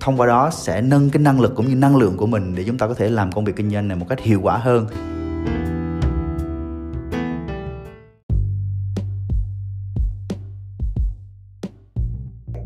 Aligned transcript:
thông 0.00 0.16
qua 0.16 0.26
đó 0.26 0.50
sẽ 0.50 0.82
nâng 0.82 1.10
cái 1.10 1.22
năng 1.22 1.40
lực 1.40 1.52
cũng 1.56 1.66
như 1.66 1.76
năng 1.76 1.96
lượng 1.96 2.16
của 2.16 2.26
mình 2.26 2.54
để 2.56 2.64
chúng 2.66 2.78
ta 2.78 2.88
có 2.88 2.94
thể 2.94 3.08
làm 3.08 3.32
công 3.32 3.44
việc 3.44 3.56
kinh 3.56 3.70
doanh 3.70 3.88
này 3.88 3.98
một 3.98 4.06
cách 4.08 4.20
hiệu 4.20 4.40
quả 4.42 4.58
hơn. 4.58 4.86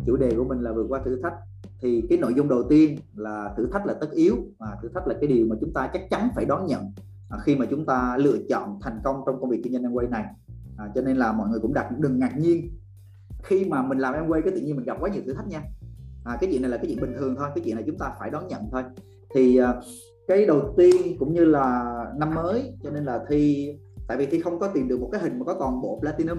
Chủ 0.07 0.17
đề 0.17 0.31
của 0.37 0.45
mình 0.45 0.61
là 0.61 0.73
vượt 0.73 0.87
qua 0.89 1.01
thử 1.05 1.21
thách. 1.23 1.35
Thì 1.83 2.03
cái 2.09 2.19
nội 2.19 2.35
dung 2.37 2.49
đầu 2.49 2.63
tiên 2.71 2.99
là 3.15 3.55
thử 3.57 3.69
thách 3.73 3.87
là 3.87 3.95
tất 4.01 4.11
yếu 4.13 4.37
và 4.59 4.77
thử 4.83 4.89
thách 4.95 5.07
là 5.07 5.15
cái 5.21 5.29
điều 5.29 5.47
mà 5.47 5.57
chúng 5.61 5.73
ta 5.73 5.91
chắc 5.93 6.03
chắn 6.11 6.29
phải 6.35 6.45
đón 6.45 6.67
nhận 6.67 6.93
à, 7.29 7.39
khi 7.43 7.57
mà 7.57 7.67
chúng 7.71 7.87
ta 7.87 8.17
lựa 8.17 8.37
chọn 8.49 8.79
thành 8.83 9.01
công 9.05 9.23
trong 9.27 9.41
công 9.41 9.51
việc 9.51 9.61
kinh 9.65 9.73
doanh 9.73 9.83
em 9.83 9.93
quay 9.93 10.07
này. 10.07 10.25
À, 10.79 10.89
cho 10.95 11.01
nên 11.01 11.17
là 11.17 11.33
mọi 11.33 11.49
người 11.49 11.61
cũng 11.61 11.75
đặt 11.75 11.99
đừng 11.99 12.19
ngạc 12.19 12.39
nhiên. 12.39 12.71
Khi 13.43 13.65
mà 13.65 13.83
mình 13.83 13.99
làm 13.99 14.15
em 14.15 14.29
quay 14.29 14.43
cái 14.43 14.53
tự 14.55 14.61
nhiên 14.61 14.77
mình 14.77 14.85
gặp 14.85 14.97
quá 15.01 15.11
nhiều 15.11 15.23
thử 15.27 15.35
thách 15.35 15.49
nha 15.49 15.63
à, 16.25 16.39
cái 16.41 16.51
chuyện 16.53 16.63
này 16.63 16.71
là 16.71 16.77
cái 16.77 16.87
chuyện 16.87 17.01
bình 17.01 17.15
thường 17.19 17.35
thôi 17.39 17.49
cái 17.55 17.65
chuyện 17.65 17.75
này 17.75 17.85
chúng 17.87 17.99
ta 17.99 18.13
phải 18.19 18.31
đón 18.31 18.49
nhận 18.49 18.63
thôi. 18.73 18.83
Thì 19.35 19.57
à, 19.57 19.75
cái 20.29 20.47
đầu 20.47 20.75
tiên 20.77 21.17
cũng 21.19 21.35
như 21.35 21.45
là 21.45 21.95
năm 22.17 22.35
mới 22.35 22.73
cho 22.83 22.91
nên 22.91 23.05
là 23.05 23.21
thi 23.29 23.73
tại 24.09 24.17
vì 24.17 24.27
thi 24.27 24.41
không 24.41 24.59
có 24.59 24.69
tìm 24.69 24.89
được 24.89 25.01
một 25.01 25.09
cái 25.13 25.21
hình 25.21 25.39
mà 25.39 25.45
có 25.45 25.57
toàn 25.59 25.83
bộ 25.83 25.99
platinum. 26.01 26.39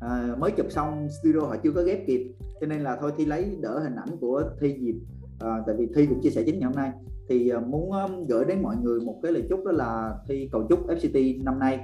À, 0.00 0.34
mới 0.38 0.50
chụp 0.50 0.66
xong 0.70 1.08
studio 1.22 1.40
họ 1.40 1.56
chưa 1.56 1.70
có 1.70 1.82
ghép 1.82 2.06
kịp 2.06 2.32
cho 2.60 2.66
nên 2.66 2.80
là 2.80 2.96
thôi 3.00 3.12
thi 3.16 3.24
lấy 3.24 3.56
đỡ 3.60 3.78
hình 3.78 3.96
ảnh 3.96 4.16
của 4.20 4.44
thi 4.60 4.76
dịp 4.80 4.94
à, 5.40 5.62
tại 5.66 5.76
vì 5.78 5.86
thi 5.94 6.06
cũng 6.06 6.20
chia 6.22 6.30
sẻ 6.30 6.42
chính 6.46 6.58
ngày 6.58 6.66
hôm 6.66 6.76
nay. 6.76 6.90
Thì 7.28 7.48
à, 7.48 7.60
muốn 7.60 7.90
gửi 8.28 8.44
đến 8.44 8.62
mọi 8.62 8.76
người 8.82 9.00
một 9.00 9.20
cái 9.22 9.32
lời 9.32 9.46
chúc 9.48 9.64
đó 9.64 9.72
là 9.72 10.14
thi 10.28 10.48
cầu 10.52 10.66
chúc 10.68 10.86
FCT 10.86 11.44
năm 11.44 11.58
nay 11.58 11.80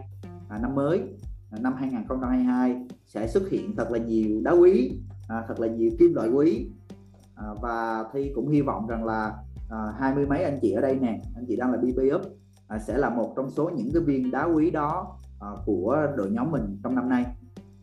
à, 0.49 0.59
năm 0.63 0.75
mới 0.75 1.01
à, 1.51 1.59
năm 1.61 1.75
2022 1.79 2.87
sẽ 3.07 3.29
xuất 3.29 3.49
hiện 3.51 3.77
thật 3.77 3.91
là 3.91 3.99
nhiều 3.99 4.41
đá 4.45 4.53
quý 4.53 4.93
à, 5.29 5.45
thật 5.49 5.61
là 5.61 5.67
nhiều 5.67 5.91
kim 5.99 6.15
loại 6.15 6.29
quý 6.29 6.67
à, 7.37 7.47
và 7.61 8.05
thi 8.13 8.33
cũng 8.35 8.49
hy 8.49 8.61
vọng 8.61 8.87
rằng 8.87 9.05
là 9.05 9.35
à, 9.71 9.79
hai 9.99 10.15
mươi 10.15 10.27
mấy 10.27 10.45
anh 10.45 10.59
chị 10.63 10.73
ở 10.73 10.81
đây 10.81 10.99
nè 11.01 11.21
anh 11.35 11.45
chị 11.49 11.57
đang 11.57 11.73
là 11.73 11.79
BP 11.79 12.15
up 12.15 12.23
à, 12.69 12.79
sẽ 12.79 12.99
là 12.99 13.11
một 13.11 13.33
trong 13.37 13.51
số 13.51 13.71
những 13.71 13.91
cái 13.93 14.03
viên 14.03 14.31
đá 14.31 14.45
quý 14.45 14.71
đó 14.71 15.19
à, 15.41 15.49
của 15.67 16.07
đội 16.17 16.31
nhóm 16.31 16.51
mình 16.51 16.79
trong 16.83 16.95
năm 16.95 17.09
nay. 17.09 17.27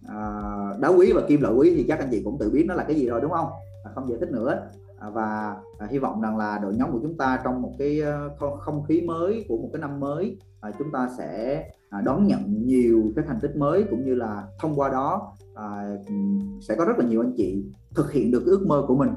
À, 0.07 0.41
đá 0.79 0.89
quý 0.89 1.11
và 1.15 1.21
kim 1.27 1.41
loại 1.41 1.53
quý 1.53 1.73
thì 1.75 1.85
chắc 1.87 1.99
anh 1.99 2.07
chị 2.11 2.21
cũng 2.23 2.37
tự 2.39 2.49
biết 2.49 2.65
nó 2.67 2.73
là 2.75 2.83
cái 2.83 2.95
gì 2.95 3.07
rồi 3.07 3.21
đúng 3.21 3.31
không? 3.31 3.49
À, 3.83 3.91
không 3.95 4.09
giải 4.09 4.17
thích 4.19 4.31
nữa. 4.31 4.61
À, 4.99 5.09
và 5.09 5.55
à, 5.79 5.87
hy 5.89 5.97
vọng 5.97 6.21
rằng 6.21 6.37
là 6.37 6.57
đội 6.57 6.75
nhóm 6.75 6.91
của 6.91 6.99
chúng 7.01 7.17
ta 7.17 7.39
trong 7.43 7.61
một 7.61 7.71
cái 7.77 8.01
à, 8.01 8.19
không 8.59 8.83
khí 8.83 9.01
mới 9.01 9.45
của 9.47 9.57
một 9.57 9.69
cái 9.73 9.81
năm 9.81 9.99
mới 9.99 10.37
à, 10.61 10.71
chúng 10.79 10.91
ta 10.91 11.09
sẽ 11.17 11.63
à, 11.89 12.01
đón 12.01 12.27
nhận 12.27 12.65
nhiều 12.65 13.03
cái 13.15 13.25
thành 13.27 13.39
tích 13.41 13.55
mới 13.55 13.83
cũng 13.89 14.05
như 14.05 14.15
là 14.15 14.43
thông 14.59 14.75
qua 14.75 14.89
đó 14.89 15.33
à, 15.55 15.95
sẽ 16.61 16.75
có 16.75 16.85
rất 16.85 16.97
là 16.97 17.05
nhiều 17.05 17.21
anh 17.21 17.33
chị 17.37 17.65
thực 17.95 18.11
hiện 18.11 18.31
được 18.31 18.39
cái 18.39 18.49
ước 18.49 18.67
mơ 18.67 18.85
của 18.87 18.95
mình 18.95 19.09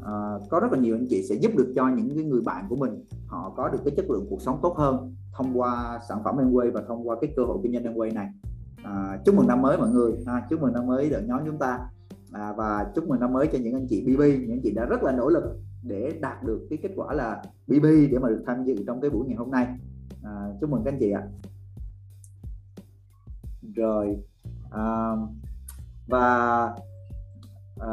uh, 0.00 0.48
có 0.50 0.60
rất 0.60 0.72
là 0.72 0.78
nhiều 0.78 0.96
anh 0.96 1.06
chị 1.10 1.22
sẽ 1.22 1.34
giúp 1.34 1.52
được 1.56 1.72
cho 1.76 1.88
những 1.88 2.14
cái 2.14 2.24
người 2.24 2.40
bạn 2.40 2.66
của 2.68 2.76
mình. 2.76 3.04
Họ 3.26 3.52
có 3.56 3.68
được 3.68 3.78
cái 3.84 3.94
chất 3.96 4.10
lượng 4.10 4.26
cuộc 4.30 4.42
sống 4.42 4.58
tốt 4.62 4.74
hơn 4.76 5.14
thông 5.32 5.60
qua 5.60 6.00
sản 6.08 6.18
phẩm 6.24 6.36
Amway 6.36 6.72
và 6.72 6.82
thông 6.88 7.08
qua 7.08 7.16
cái 7.20 7.32
cơ 7.36 7.42
hội 7.44 7.58
kinh 7.62 7.72
doanh 7.72 7.94
Amway 7.94 8.14
này. 8.14 8.28
À, 8.82 9.18
chúc 9.24 9.34
mừng 9.34 9.46
năm 9.46 9.62
mới 9.62 9.78
mọi 9.78 9.88
người 9.88 10.12
à, 10.26 10.46
chúc 10.50 10.62
mừng 10.62 10.72
năm 10.72 10.86
mới 10.86 11.10
đội 11.10 11.22
nhóm 11.22 11.40
chúng 11.46 11.58
ta. 11.58 11.78
À, 12.32 12.52
và 12.52 12.86
chúc 12.94 13.08
mừng 13.08 13.20
năm 13.20 13.32
mới 13.32 13.46
cho 13.52 13.58
những 13.58 13.74
anh 13.74 13.86
chị 13.88 14.00
BB 14.00 14.20
những 14.20 14.50
anh 14.50 14.60
chị 14.62 14.70
đã 14.70 14.84
rất 14.84 15.02
là 15.02 15.12
nỗ 15.12 15.28
lực 15.28 15.44
để 15.82 16.18
đạt 16.20 16.44
được 16.44 16.66
cái 16.70 16.78
kết 16.82 16.90
quả 16.96 17.14
là 17.14 17.42
BB 17.66 17.84
để 17.84 18.18
mà 18.22 18.28
được 18.28 18.42
tham 18.46 18.64
dự 18.64 18.74
trong 18.86 19.00
cái 19.00 19.10
buổi 19.10 19.26
ngày 19.26 19.36
hôm 19.36 19.50
nay. 19.50 19.66
À, 20.22 20.52
chúc 20.60 20.70
mừng 20.70 20.82
các 20.84 20.92
anh 20.92 20.98
chị 21.00 21.10
ạ. 21.10 21.22
Rồi 23.74 24.16
à, 24.70 25.12
và 26.06 26.68
à, 27.78 27.88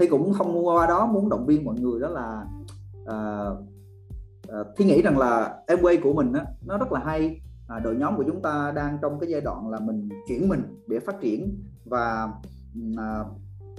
thì 0.00 0.06
cũng 0.06 0.32
không 0.32 0.66
qua 0.66 0.86
đó 0.86 1.06
muốn 1.06 1.28
động 1.28 1.46
viên 1.46 1.64
mọi 1.64 1.74
người 1.80 2.00
đó 2.00 2.08
là 2.08 2.46
à, 3.06 3.44
à, 4.48 4.58
thi 4.76 4.84
nghĩ 4.84 5.02
rằng 5.02 5.18
là 5.18 5.58
Amway 5.66 6.00
của 6.02 6.12
mình 6.12 6.32
á, 6.32 6.44
nó 6.66 6.78
rất 6.78 6.92
là 6.92 7.00
hay. 7.04 7.40
À, 7.68 7.78
đội 7.78 7.96
nhóm 7.96 8.16
của 8.16 8.24
chúng 8.26 8.42
ta 8.42 8.72
đang 8.76 8.98
trong 9.02 9.18
cái 9.20 9.30
giai 9.30 9.40
đoạn 9.40 9.68
là 9.70 9.78
mình 9.80 10.08
chuyển 10.28 10.48
mình 10.48 10.62
để 10.86 10.98
phát 11.00 11.20
triển 11.20 11.62
và 11.84 12.28
à, 12.96 13.24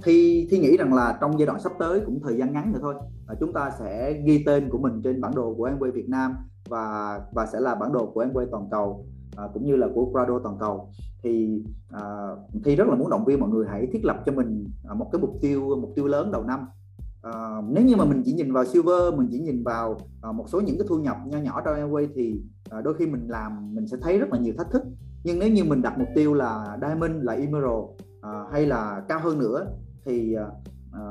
thi 0.04 0.48
thi 0.50 0.58
nghĩ 0.58 0.76
rằng 0.76 0.94
là 0.94 1.18
trong 1.20 1.38
giai 1.38 1.46
đoạn 1.46 1.60
sắp 1.60 1.72
tới 1.78 2.00
cũng 2.06 2.20
thời 2.22 2.36
gian 2.36 2.52
ngắn 2.52 2.72
nữa 2.72 2.78
thôi 2.82 2.94
à, 3.26 3.34
chúng 3.40 3.52
ta 3.52 3.70
sẽ 3.78 4.12
ghi 4.26 4.42
tên 4.46 4.68
của 4.70 4.78
mình 4.78 5.00
trên 5.04 5.20
bản 5.20 5.34
đồ 5.34 5.54
của 5.54 5.68
Amway 5.68 5.92
Việt 5.92 6.08
Nam 6.08 6.36
và 6.68 7.20
và 7.32 7.46
sẽ 7.46 7.60
là 7.60 7.74
bản 7.74 7.92
đồ 7.92 8.10
của 8.14 8.24
Amway 8.24 8.46
toàn 8.50 8.68
cầu 8.70 9.06
à, 9.36 9.44
cũng 9.54 9.66
như 9.66 9.76
là 9.76 9.88
của 9.94 10.10
Prado 10.12 10.38
toàn 10.38 10.56
cầu. 10.60 10.88
Thì 11.22 11.62
à, 11.90 12.02
thi 12.64 12.76
rất 12.76 12.88
là 12.88 12.94
muốn 12.94 13.10
động 13.10 13.24
viên 13.24 13.40
mọi 13.40 13.48
người 13.48 13.66
hãy 13.68 13.86
thiết 13.92 14.04
lập 14.04 14.22
cho 14.26 14.32
mình 14.32 14.64
à, 14.88 14.94
một 14.94 15.08
cái 15.12 15.20
mục 15.20 15.38
tiêu 15.40 15.76
mục 15.80 15.92
tiêu 15.96 16.06
lớn 16.06 16.32
đầu 16.32 16.44
năm. 16.44 16.60
À, 17.22 17.32
nếu 17.68 17.84
như 17.84 17.96
mà 17.96 18.04
mình 18.04 18.22
chỉ 18.24 18.32
nhìn 18.32 18.52
vào 18.52 18.64
silver 18.64 19.14
mình 19.16 19.28
chỉ 19.30 19.38
nhìn 19.38 19.62
vào 19.62 19.98
à, 20.22 20.32
một 20.32 20.44
số 20.48 20.60
những 20.60 20.78
cái 20.78 20.86
thu 20.88 20.98
nhập 20.98 21.16
nho 21.26 21.38
nhỏ 21.38 21.62
trong 21.64 21.74
Airway 21.74 22.08
thì 22.14 22.42
à, 22.70 22.80
đôi 22.80 22.94
khi 22.94 23.06
mình 23.06 23.28
làm 23.28 23.74
mình 23.74 23.86
sẽ 23.86 23.96
thấy 24.02 24.18
rất 24.18 24.28
là 24.32 24.38
nhiều 24.38 24.54
thách 24.58 24.70
thức. 24.70 24.82
Nhưng 25.24 25.38
nếu 25.38 25.48
như 25.48 25.64
mình 25.64 25.82
đặt 25.82 25.98
mục 25.98 26.08
tiêu 26.14 26.34
là 26.34 26.78
diamond 26.80 27.24
là 27.24 27.32
emerald 27.32 27.84
à, 28.20 28.44
hay 28.52 28.66
là 28.66 29.02
cao 29.08 29.20
hơn 29.22 29.38
nữa 29.38 29.66
thì 30.04 30.34
à, 30.34 30.46
à 30.92 31.02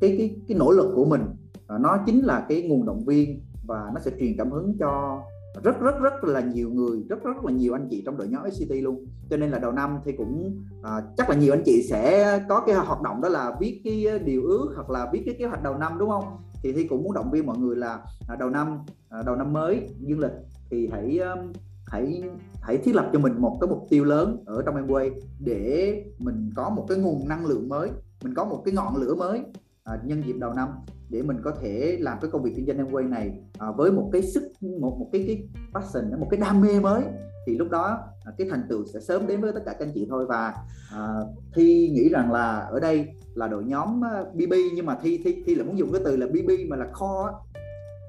cái 0.00 0.14
cái 0.18 0.36
cái 0.48 0.58
nỗ 0.58 0.70
lực 0.70 0.92
của 0.94 1.04
mình 1.04 1.22
à, 1.66 1.78
nó 1.78 1.98
chính 2.06 2.24
là 2.24 2.46
cái 2.48 2.62
nguồn 2.62 2.86
động 2.86 3.04
viên 3.04 3.40
và 3.66 3.90
nó 3.94 4.00
sẽ 4.00 4.10
truyền 4.20 4.36
cảm 4.38 4.50
hứng 4.50 4.76
cho 4.78 5.22
rất 5.62 5.80
rất 5.80 6.00
rất 6.00 6.24
là 6.24 6.40
nhiều 6.40 6.70
người 6.70 7.04
rất 7.08 7.24
rất 7.24 7.44
là 7.44 7.52
nhiều 7.52 7.72
anh 7.72 7.88
chị 7.90 8.02
trong 8.06 8.16
đội 8.16 8.28
nhóm 8.28 8.50
SCT 8.50 8.70
luôn. 8.82 9.06
Cho 9.30 9.36
nên 9.36 9.50
là 9.50 9.58
đầu 9.58 9.72
năm 9.72 9.98
thì 10.04 10.12
cũng 10.12 10.62
à, 10.82 11.02
chắc 11.16 11.30
là 11.30 11.36
nhiều 11.36 11.52
anh 11.52 11.62
chị 11.64 11.82
sẽ 11.90 12.38
có 12.48 12.60
cái 12.66 12.74
hoạt 12.74 13.02
động 13.02 13.20
đó 13.20 13.28
là 13.28 13.56
viết 13.60 13.80
cái 13.84 14.18
điều 14.18 14.42
ước 14.42 14.72
hoặc 14.74 14.90
là 14.90 15.10
viết 15.12 15.22
cái 15.26 15.34
kế 15.38 15.46
hoạch 15.46 15.62
đầu 15.62 15.78
năm 15.78 15.98
đúng 15.98 16.10
không? 16.10 16.24
Thì 16.62 16.72
thi 16.72 16.84
cũng 16.84 17.02
muốn 17.02 17.14
động 17.14 17.30
viên 17.30 17.46
mọi 17.46 17.58
người 17.58 17.76
là 17.76 18.00
à, 18.28 18.36
đầu 18.36 18.50
năm 18.50 18.78
à, 19.08 19.22
đầu 19.26 19.36
năm 19.36 19.52
mới 19.52 19.88
dương 20.00 20.20
lịch 20.20 20.32
thì 20.70 20.88
hãy 20.92 21.18
um, 21.18 21.52
hãy 21.86 22.22
hãy 22.62 22.78
thiết 22.78 22.94
lập 22.94 23.10
cho 23.12 23.18
mình 23.18 23.32
một 23.38 23.58
cái 23.60 23.68
mục 23.68 23.86
tiêu 23.90 24.04
lớn 24.04 24.42
ở 24.46 24.62
trong 24.66 24.86
Amway 24.86 25.10
để 25.40 26.02
mình 26.18 26.50
có 26.56 26.70
một 26.70 26.86
cái 26.88 26.98
nguồn 26.98 27.28
năng 27.28 27.46
lượng 27.46 27.68
mới 27.68 27.90
mình 28.24 28.34
có 28.34 28.44
một 28.44 28.62
cái 28.64 28.74
ngọn 28.74 28.96
lửa 28.96 29.14
mới 29.14 29.42
à, 29.84 29.98
nhân 30.04 30.22
dịp 30.26 30.36
đầu 30.38 30.52
năm 30.52 30.68
để 31.10 31.22
mình 31.22 31.36
có 31.44 31.50
thể 31.60 31.96
làm 32.00 32.18
cái 32.20 32.30
công 32.30 32.42
việc 32.42 32.52
kinh 32.56 32.66
doanh 32.66 32.76
em 32.78 32.90
quay 32.90 33.04
này 33.04 33.32
à, 33.58 33.66
với 33.76 33.92
một 33.92 34.10
cái 34.12 34.22
sức 34.22 34.52
một 34.60 34.96
một 34.98 35.08
cái 35.12 35.24
cái 35.26 35.48
passion 35.74 36.20
một 36.20 36.26
cái 36.30 36.40
đam 36.40 36.60
mê 36.60 36.80
mới. 36.80 37.02
Thì 37.46 37.58
lúc 37.58 37.70
đó 37.70 37.98
à, 38.24 38.32
cái 38.38 38.46
thành 38.50 38.62
tựu 38.68 38.84
sẽ 38.92 39.00
sớm 39.00 39.26
đến 39.26 39.40
với 39.40 39.52
tất 39.52 39.60
cả 39.66 39.72
các 39.72 39.86
anh 39.86 39.92
chị 39.94 40.06
thôi. 40.10 40.26
Và 40.28 40.54
à, 40.92 41.08
thi 41.54 41.90
nghĩ 41.92 42.08
rằng 42.08 42.32
là 42.32 42.58
ở 42.58 42.80
đây 42.80 43.08
là 43.34 43.48
đội 43.48 43.64
nhóm 43.64 44.04
à, 44.04 44.24
BB 44.34 44.52
nhưng 44.74 44.86
mà 44.86 44.98
thi 45.02 45.20
thi 45.24 45.42
thi 45.46 45.54
là 45.54 45.64
muốn 45.64 45.78
dùng 45.78 45.92
cái 45.92 46.02
từ 46.04 46.16
là 46.16 46.26
BB 46.26 46.50
mà 46.68 46.76
là 46.76 46.86
kho 46.92 47.40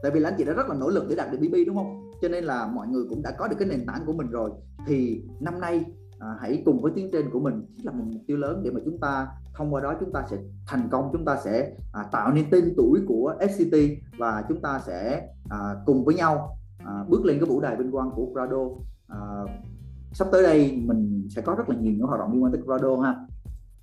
tại 0.05 0.11
vì 0.11 0.19
là 0.19 0.29
anh 0.29 0.35
chị 0.37 0.43
đã 0.43 0.53
rất 0.53 0.69
là 0.69 0.75
nỗ 0.75 0.89
lực 0.89 1.05
để 1.09 1.15
đạt 1.15 1.31
được 1.31 1.37
BB 1.41 1.55
đúng 1.67 1.75
không? 1.75 2.11
Cho 2.21 2.27
nên 2.27 2.43
là 2.43 2.67
mọi 2.67 2.87
người 2.87 3.03
cũng 3.09 3.21
đã 3.21 3.31
có 3.31 3.47
được 3.47 3.55
cái 3.59 3.67
nền 3.67 3.85
tảng 3.85 4.01
của 4.05 4.13
mình 4.13 4.29
rồi. 4.29 4.51
Thì 4.87 5.21
năm 5.39 5.59
nay 5.59 5.85
à, 6.19 6.27
hãy 6.41 6.61
cùng 6.65 6.81
với 6.81 6.91
tiến 6.95 7.09
trên 7.11 7.29
của 7.29 7.39
mình 7.39 7.65
là 7.83 7.91
một 7.91 8.03
mục 8.07 8.21
tiêu 8.27 8.37
lớn 8.37 8.61
để 8.63 8.71
mà 8.71 8.79
chúng 8.85 8.99
ta 8.99 9.27
thông 9.53 9.73
qua 9.73 9.81
đó 9.81 9.93
chúng 9.99 10.11
ta 10.13 10.23
sẽ 10.29 10.37
thành 10.67 10.87
công 10.91 11.09
chúng 11.13 11.25
ta 11.25 11.37
sẽ 11.43 11.71
à, 11.93 12.03
tạo 12.11 12.33
nên 12.33 12.45
tên 12.51 12.73
tuổi 12.77 12.99
của 13.07 13.35
FCT 13.39 13.95
và 14.17 14.43
chúng 14.49 14.61
ta 14.61 14.81
sẽ 14.85 15.27
à, 15.49 15.75
cùng 15.85 16.05
với 16.05 16.15
nhau 16.15 16.57
à, 16.77 17.03
bước 17.07 17.25
lên 17.25 17.39
cái 17.39 17.49
vũ 17.49 17.61
đài 17.61 17.75
vinh 17.75 17.91
quang 17.91 18.11
của 18.15 18.27
Prado. 18.33 18.57
À, 19.07 19.19
sắp 20.13 20.27
tới 20.31 20.43
đây 20.43 20.81
mình 20.85 21.27
sẽ 21.29 21.41
có 21.41 21.55
rất 21.57 21.69
là 21.69 21.75
nhiều 21.75 21.93
những 21.93 22.07
hoạt 22.07 22.19
động 22.19 22.31
liên 22.31 22.43
quan 22.43 22.51
tới 22.51 22.61
Prado 22.61 22.95
ha. 22.97 23.15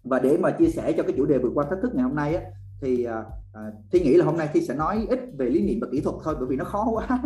Và 0.04 0.18
để 0.18 0.38
mà 0.38 0.50
chia 0.50 0.68
sẻ 0.68 0.92
cho 0.96 1.02
cái 1.02 1.12
chủ 1.16 1.26
đề 1.26 1.38
vượt 1.38 1.52
qua 1.54 1.66
thách 1.70 1.78
thức 1.82 1.94
ngày 1.94 2.02
hôm 2.02 2.14
nay 2.14 2.34
á, 2.34 2.42
thì 2.80 3.04
à, 3.04 3.24
à 3.52 3.62
thi 3.92 4.00
nghĩ 4.00 4.14
là 4.14 4.24
hôm 4.24 4.36
nay 4.36 4.48
thi 4.52 4.60
sẽ 4.60 4.74
nói 4.74 5.06
ít 5.08 5.20
về 5.38 5.46
lý 5.46 5.66
niệm 5.66 5.78
và 5.80 5.86
kỹ 5.92 6.00
thuật 6.00 6.16
thôi 6.24 6.34
bởi 6.38 6.46
vì 6.48 6.56
nó 6.56 6.64
khó 6.64 6.90
quá 6.92 7.22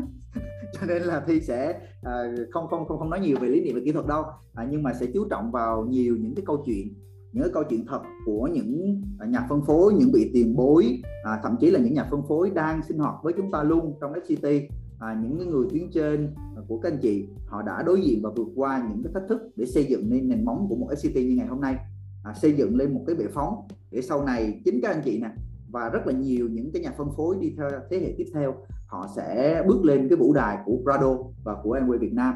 cho 0.81 0.87
nên 0.89 1.03
là 1.03 1.25
thi 1.27 1.41
sẽ 1.41 1.81
à, 2.03 2.35
không 2.51 2.67
không 2.69 2.89
không 2.89 2.99
không 2.99 3.11
nói 3.11 3.21
nhiều 3.21 3.37
về 3.41 3.49
lý 3.49 3.61
niệm 3.61 3.75
và 3.75 3.81
kỹ 3.85 3.93
thuật 3.93 4.07
đâu. 4.07 4.25
À, 4.55 4.67
nhưng 4.71 4.83
mà 4.83 4.93
sẽ 5.01 5.07
chú 5.15 5.27
trọng 5.31 5.53
vào 5.53 5.85
nhiều 5.85 6.17
những 6.17 6.35
cái 6.35 6.45
câu 6.47 6.63
chuyện 6.67 6.95
những 7.33 7.45
cái 7.45 7.53
câu 7.55 7.65
chuyện 7.71 7.87
thật 7.87 8.01
của 8.27 8.49
những 8.53 9.03
à, 9.19 9.27
nhà 9.27 9.47
phân 9.49 9.63
phối 9.67 9.95
những 9.95 10.11
vị 10.15 10.31
tiền 10.35 10.57
bối 10.57 11.03
à, 11.25 11.41
thậm 11.43 11.57
chí 11.61 11.71
là 11.71 11.81
những 11.81 11.95
nhà 11.95 12.05
phân 12.11 12.23
phối 12.29 12.51
đang 12.51 12.83
sinh 12.83 12.99
hoạt 12.99 13.15
với 13.23 13.33
chúng 13.37 13.51
ta 13.51 13.63
luôn 13.63 13.95
trong 14.01 14.13
FCT 14.13 14.69
à, 14.99 15.21
những 15.23 15.51
người 15.51 15.67
tuyến 15.71 15.91
trên 15.93 16.35
của 16.69 16.79
các 16.79 16.93
anh 16.93 16.99
chị 17.03 17.27
họ 17.47 17.63
đã 17.63 17.83
đối 17.87 18.01
diện 18.01 18.21
và 18.23 18.31
vượt 18.37 18.49
qua 18.55 18.87
những 18.89 19.03
cái 19.03 19.13
thách 19.15 19.29
thức 19.29 19.41
để 19.57 19.67
xây 19.67 19.85
dựng 19.85 20.11
nên 20.11 20.29
nền 20.29 20.45
móng 20.45 20.67
của 20.69 20.77
một 20.77 20.89
FCT 20.91 21.29
như 21.29 21.37
ngày 21.37 21.47
hôm 21.47 21.61
nay. 21.61 21.77
À, 22.25 22.35
xây 22.35 22.53
dựng 22.53 22.77
lên 22.77 22.95
một 22.95 23.05
cái 23.07 23.17
bệ 23.17 23.25
phóng 23.35 23.55
để 23.91 24.03
sau 24.03 24.25
này 24.25 24.61
chính 24.65 24.81
các 24.83 24.89
anh 24.89 25.03
chị 25.05 25.21
nè 25.21 25.31
và 25.77 25.89
rất 25.89 26.07
là 26.07 26.13
nhiều 26.13 26.49
những 26.53 26.71
cái 26.73 26.83
nhà 26.83 26.93
phân 26.99 27.09
phối 27.17 27.37
đi 27.41 27.55
theo 27.57 27.71
thế 27.91 27.99
hệ 27.99 28.15
tiếp 28.19 28.25
theo 28.35 28.55
họ 28.87 29.07
sẽ 29.17 29.63
bước 29.67 29.85
lên 29.85 30.09
cái 30.09 30.17
vũ 30.17 30.33
đài 30.33 30.59
của 30.65 30.79
Prado 30.83 31.17
và 31.45 31.57
của 31.63 31.79
Amway 31.79 31.99
Việt 31.99 32.13
Nam. 32.13 32.35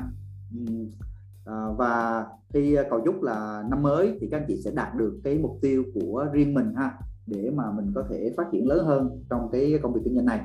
À, 1.44 1.66
và 1.78 2.26
khi 2.52 2.74
à, 2.74 2.82
cầu 2.90 3.00
chúc 3.04 3.22
là 3.22 3.64
năm 3.70 3.82
mới 3.82 4.18
thì 4.20 4.28
các 4.30 4.36
anh 4.36 4.44
chị 4.48 4.60
sẽ 4.64 4.70
đạt 4.74 4.94
được 4.94 5.20
cái 5.24 5.38
mục 5.38 5.58
tiêu 5.62 5.84
của 5.94 6.26
riêng 6.32 6.54
mình 6.54 6.74
ha 6.76 6.92
để 7.26 7.50
mà 7.54 7.64
mình 7.76 7.92
có 7.94 8.04
thể 8.10 8.32
phát 8.36 8.46
triển 8.52 8.68
lớn 8.68 8.86
hơn 8.86 9.24
trong 9.30 9.48
cái 9.52 9.78
công 9.82 9.92
việc 9.92 10.00
kinh 10.04 10.14
doanh 10.14 10.26
này. 10.26 10.40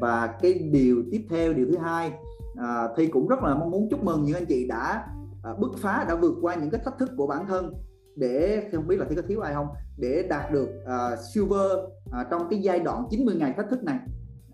Và 0.00 0.26
cái 0.26 0.52
điều 0.72 1.02
tiếp 1.10 1.26
theo 1.30 1.52
điều 1.52 1.66
thứ 1.66 1.78
hai 1.78 2.12
à, 2.56 2.88
thì 2.96 3.06
cũng 3.06 3.28
rất 3.28 3.42
là 3.42 3.54
mong 3.54 3.70
muốn 3.70 3.88
chúc 3.90 4.04
mừng 4.04 4.24
những 4.24 4.36
anh 4.36 4.46
chị 4.46 4.68
đã 4.68 5.06
à, 5.42 5.50
bứt 5.58 5.72
phá 5.76 6.04
đã 6.08 6.14
vượt 6.14 6.34
qua 6.40 6.54
những 6.54 6.70
cái 6.70 6.80
thách 6.84 6.98
thức 6.98 7.10
của 7.16 7.26
bản 7.26 7.46
thân 7.46 7.74
để 8.16 8.68
không 8.72 8.86
biết 8.86 8.96
là 8.96 9.06
thi 9.08 9.16
có 9.16 9.22
thiếu 9.28 9.40
ai 9.40 9.54
không 9.54 9.66
để 9.98 10.26
đạt 10.28 10.52
được 10.52 10.68
uh, 10.82 11.18
silver 11.34 11.72
uh, 12.08 12.26
trong 12.30 12.48
cái 12.50 12.58
giai 12.62 12.80
đoạn 12.80 13.04
90 13.10 13.36
ngày 13.38 13.54
thách 13.56 13.66
thức 13.70 13.84
này. 13.84 13.98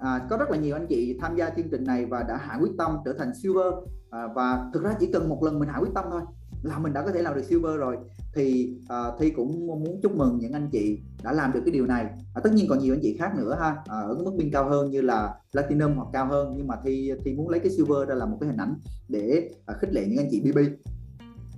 À, 0.02 0.26
có 0.30 0.36
rất 0.36 0.50
là 0.50 0.56
nhiều 0.56 0.76
anh 0.76 0.86
chị 0.86 1.18
tham 1.20 1.36
gia 1.36 1.50
chương 1.50 1.70
trình 1.70 1.84
này 1.84 2.06
và 2.06 2.22
đã 2.22 2.36
hạ 2.36 2.58
quyết 2.60 2.70
tâm 2.78 2.96
trở 3.04 3.12
thành 3.18 3.34
silver. 3.42 3.72
À, 4.10 4.28
và 4.34 4.70
thực 4.74 4.82
ra 4.82 4.94
chỉ 5.00 5.06
cần 5.12 5.28
một 5.28 5.42
lần 5.42 5.58
mình 5.58 5.68
hạ 5.68 5.78
quyết 5.78 5.94
tâm 5.94 6.04
thôi 6.10 6.20
là 6.62 6.78
mình 6.78 6.92
đã 6.92 7.02
có 7.02 7.12
thể 7.12 7.22
làm 7.22 7.34
được 7.34 7.44
silver 7.44 7.76
rồi. 7.76 7.96
Thì 8.34 8.74
à, 8.88 9.04
thi 9.20 9.30
cũng 9.30 9.66
muốn 9.66 10.00
chúc 10.02 10.16
mừng 10.16 10.38
những 10.38 10.52
anh 10.52 10.68
chị 10.72 11.00
đã 11.22 11.32
làm 11.32 11.52
được 11.52 11.60
cái 11.64 11.72
điều 11.72 11.86
này. 11.86 12.04
À, 12.34 12.40
tất 12.44 12.52
nhiên 12.52 12.66
còn 12.68 12.78
nhiều 12.78 12.94
anh 12.94 13.00
chị 13.02 13.16
khác 13.18 13.32
nữa 13.36 13.56
ha. 13.60 13.66
À, 13.68 14.00
ở 14.00 14.14
mức 14.24 14.32
pin 14.38 14.50
cao 14.52 14.68
hơn 14.68 14.90
như 14.90 15.00
là 15.00 15.34
platinum 15.52 15.94
hoặc 15.94 16.08
cao 16.12 16.26
hơn. 16.26 16.54
Nhưng 16.56 16.66
mà 16.66 16.74
thi 16.84 17.12
thi 17.24 17.34
muốn 17.34 17.48
lấy 17.48 17.60
cái 17.60 17.70
silver 17.70 18.08
ra 18.08 18.14
là 18.14 18.26
một 18.26 18.36
cái 18.40 18.48
hình 18.48 18.60
ảnh 18.60 18.74
để 19.08 19.50
à, 19.66 19.74
khích 19.80 19.92
lệ 19.92 20.06
những 20.08 20.18
anh 20.18 20.28
chị 20.30 20.40
bb 20.40 20.58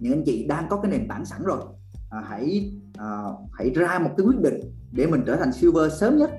những 0.01 0.13
anh 0.13 0.25
chị 0.25 0.47
đang 0.47 0.67
có 0.71 0.81
cái 0.81 0.91
nền 0.91 1.09
tảng 1.09 1.25
sẵn 1.25 1.43
rồi 1.45 1.61
à, 2.15 2.21
hãy 2.29 2.73
à, 2.99 3.23
hãy 3.53 3.71
ra 3.71 3.99
một 3.99 4.11
cái 4.17 4.27
quyết 4.27 4.41
định 4.41 4.61
để 4.93 5.07
mình 5.07 5.23
trở 5.27 5.37
thành 5.37 5.53
silver 5.53 5.93
sớm 6.01 6.17
nhất 6.17 6.31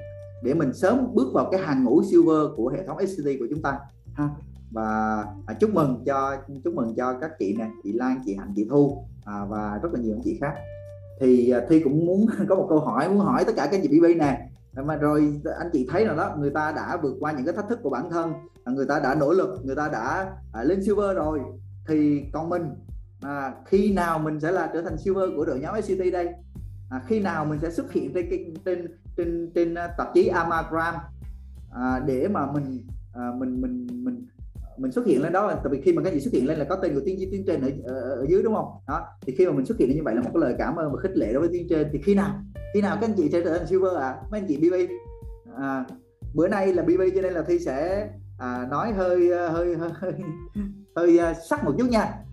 để 0.44 0.54
mình 0.54 0.74
sớm 0.74 1.14
bước 1.14 1.34
vào 1.34 1.50
cái 1.52 1.62
hàng 1.62 1.84
ngũ 1.84 2.04
silver 2.04 2.56
của 2.56 2.70
hệ 2.70 2.88
thống 2.88 2.98
SCT 3.08 3.26
của 3.40 3.48
chúng 3.50 3.62
ta 3.62 3.80
ha. 4.14 4.30
Và 4.72 5.24
à, 5.46 5.54
chúc 5.60 5.74
mừng 5.74 6.04
cho 6.06 6.36
chúc 6.64 6.74
mừng 6.74 6.96
cho 6.96 7.14
các 7.22 7.32
chị 7.40 7.56
nè 7.58 7.70
chị 7.84 7.94
Lan 7.94 8.22
chị 8.26 8.36
Hạnh 8.36 8.54
chị 8.56 8.68
Thu 8.70 9.04
à, 9.26 9.46
và 9.50 9.80
rất 9.84 9.94
là 9.94 10.00
nhiều 10.00 10.16
anh 10.16 10.22
chị 10.24 10.38
khác. 10.42 10.54
Thì 11.20 11.50
à, 11.50 11.62
Thi 11.70 11.80
cũng 11.80 12.06
muốn 12.06 12.26
có 12.50 12.56
một 12.56 12.66
câu 12.70 12.80
hỏi 12.80 13.10
muốn 13.10 13.20
hỏi 13.20 13.44
tất 13.46 13.54
cả 13.56 13.68
các 13.72 13.82
chị 13.84 14.00
BB 14.00 14.06
nè. 14.18 14.50
Mà 14.86 14.96
rồi 14.96 15.42
anh 15.60 15.70
chị 15.74 15.88
thấy 15.90 16.06
rồi 16.06 16.18
đó 16.18 16.36
người 16.40 16.50
ta 16.50 16.72
đã 16.76 16.98
vượt 17.04 17.16
qua 17.20 17.32
những 17.32 17.46
cái 17.46 17.56
thách 17.56 17.70
thức 17.70 17.80
của 17.84 17.90
bản 17.90 18.10
thân 18.10 18.34
người 18.66 18.86
ta 18.86 19.00
đã 19.00 19.16
nỗ 19.16 19.32
lực 19.32 19.50
người 19.64 19.76
ta 19.76 19.90
đã 19.90 20.34
à, 20.54 20.64
lên 20.64 20.84
silver 20.84 21.16
rồi. 21.16 21.40
Thì 21.88 22.24
còn 22.34 22.50
mình 22.50 22.64
à, 23.28 23.54
khi 23.66 23.94
nào 23.94 24.20
mình 24.20 24.40
sẽ 24.40 24.52
là 24.52 24.70
trở 24.74 24.82
thành 24.82 24.98
silver 24.98 25.30
của 25.36 25.46
đội 25.46 25.60
nhóm 25.60 25.82
SCT 25.82 26.14
đây? 26.14 26.28
À, 26.90 27.02
khi 27.08 27.20
nào 27.20 27.46
mình 27.46 27.60
sẽ 27.62 27.72
xuất 27.72 27.92
hiện 27.92 28.14
trên 28.14 28.28
trên 28.30 28.54
trên 28.66 28.88
trên, 29.18 29.52
trên 29.56 29.76
tạp 29.98 30.08
chí 30.14 30.28
Amagram? 30.28 30.96
À, 31.72 32.00
để 32.06 32.28
mà 32.28 32.52
mình 32.52 32.88
à, 33.14 33.32
mình 33.38 33.62
mình 33.62 33.88
mình 33.92 34.26
mình 34.78 34.92
xuất 34.92 35.06
hiện 35.06 35.22
lên 35.22 35.34
đó 35.34 35.48
là 35.48 35.56
tại 35.56 35.68
vì 35.72 35.82
khi 35.82 35.94
mà 35.94 36.04
cái 36.04 36.14
gì 36.14 36.20
xuất 36.20 36.34
hiện 36.34 36.48
lên 36.48 36.60
là 36.60 36.66
có 36.66 36.76
tên 36.76 36.94
của 36.94 37.02
tiên 37.06 37.20
tiến 37.32 37.44
trên 37.48 37.62
ở, 37.62 37.70
ở, 37.94 38.16
ở 38.16 38.26
dưới 38.30 38.44
đúng 38.44 38.56
không? 38.56 38.68
Đó 38.88 39.08
thì 39.22 39.36
khi 39.38 39.46
mà 39.46 39.52
mình 39.52 39.66
xuất 39.66 39.78
hiện 39.78 39.90
như 39.90 40.04
vậy 40.04 40.16
là 40.16 40.22
một 40.22 40.30
cái 40.34 40.42
lời 40.42 40.56
cảm 40.58 40.76
ơn 40.76 40.92
và 40.92 41.00
khích 41.02 41.18
lệ 41.18 41.34
đối 41.34 41.40
với 41.40 41.50
tiên 41.54 41.68
trên 41.70 41.90
thì 41.92 42.00
khi 42.04 42.16
nào? 42.16 42.40
Khi 42.74 42.82
nào 42.82 42.98
các 43.02 43.10
anh 43.10 43.16
chị 43.18 43.30
sẽ 43.32 43.42
trở 43.42 43.58
thành 43.58 43.68
silver 43.68 43.94
à 43.94 44.16
mấy 44.32 44.40
anh 44.40 44.48
chị 44.48 44.58
bb 44.58 44.74
à, 45.58 45.86
bữa 46.34 46.48
nay 46.48 46.74
là 46.74 46.84
bb 46.84 47.02
cho 47.16 47.22
nên 47.22 47.34
là 47.34 47.42
thi 47.48 47.60
sẽ 47.60 48.10
à, 48.40 48.68
nói 48.72 48.92
hơi 48.92 49.32
à, 49.32 49.50
hơi 49.50 49.76
hơi 49.76 49.90
hơi, 50.96 51.20
hơi 51.20 51.36
sắc 51.50 51.64
một 51.64 51.76
chút 51.78 51.90
nha 51.90 52.25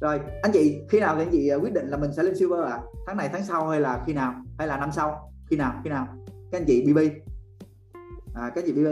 rồi 0.00 0.20
anh 0.42 0.52
chị 0.52 0.80
khi 0.88 1.00
nào 1.00 1.16
thì 1.16 1.22
anh 1.22 1.30
chị 1.32 1.48
à, 1.48 1.56
quyết 1.56 1.72
định 1.72 1.88
là 1.88 1.96
mình 1.96 2.12
sẽ 2.12 2.22
lên 2.22 2.36
silver 2.36 2.64
à 2.64 2.80
tháng 3.06 3.16
này 3.16 3.28
tháng 3.32 3.44
sau 3.44 3.68
hay 3.68 3.80
là 3.80 4.04
khi 4.06 4.12
nào? 4.12 4.34
Hay 4.58 4.68
là 4.68 4.78
năm 4.78 4.92
sau? 4.92 5.32
Khi 5.46 5.56
nào 5.56 5.80
khi 5.84 5.90
nào? 5.90 6.06
Các 6.52 6.58
anh 6.58 6.64
chị 6.66 6.92
bb 6.92 6.98
à, 8.34 8.50
các 8.54 8.64
anh 8.64 8.64
chị 8.66 8.72
bb 8.72 8.88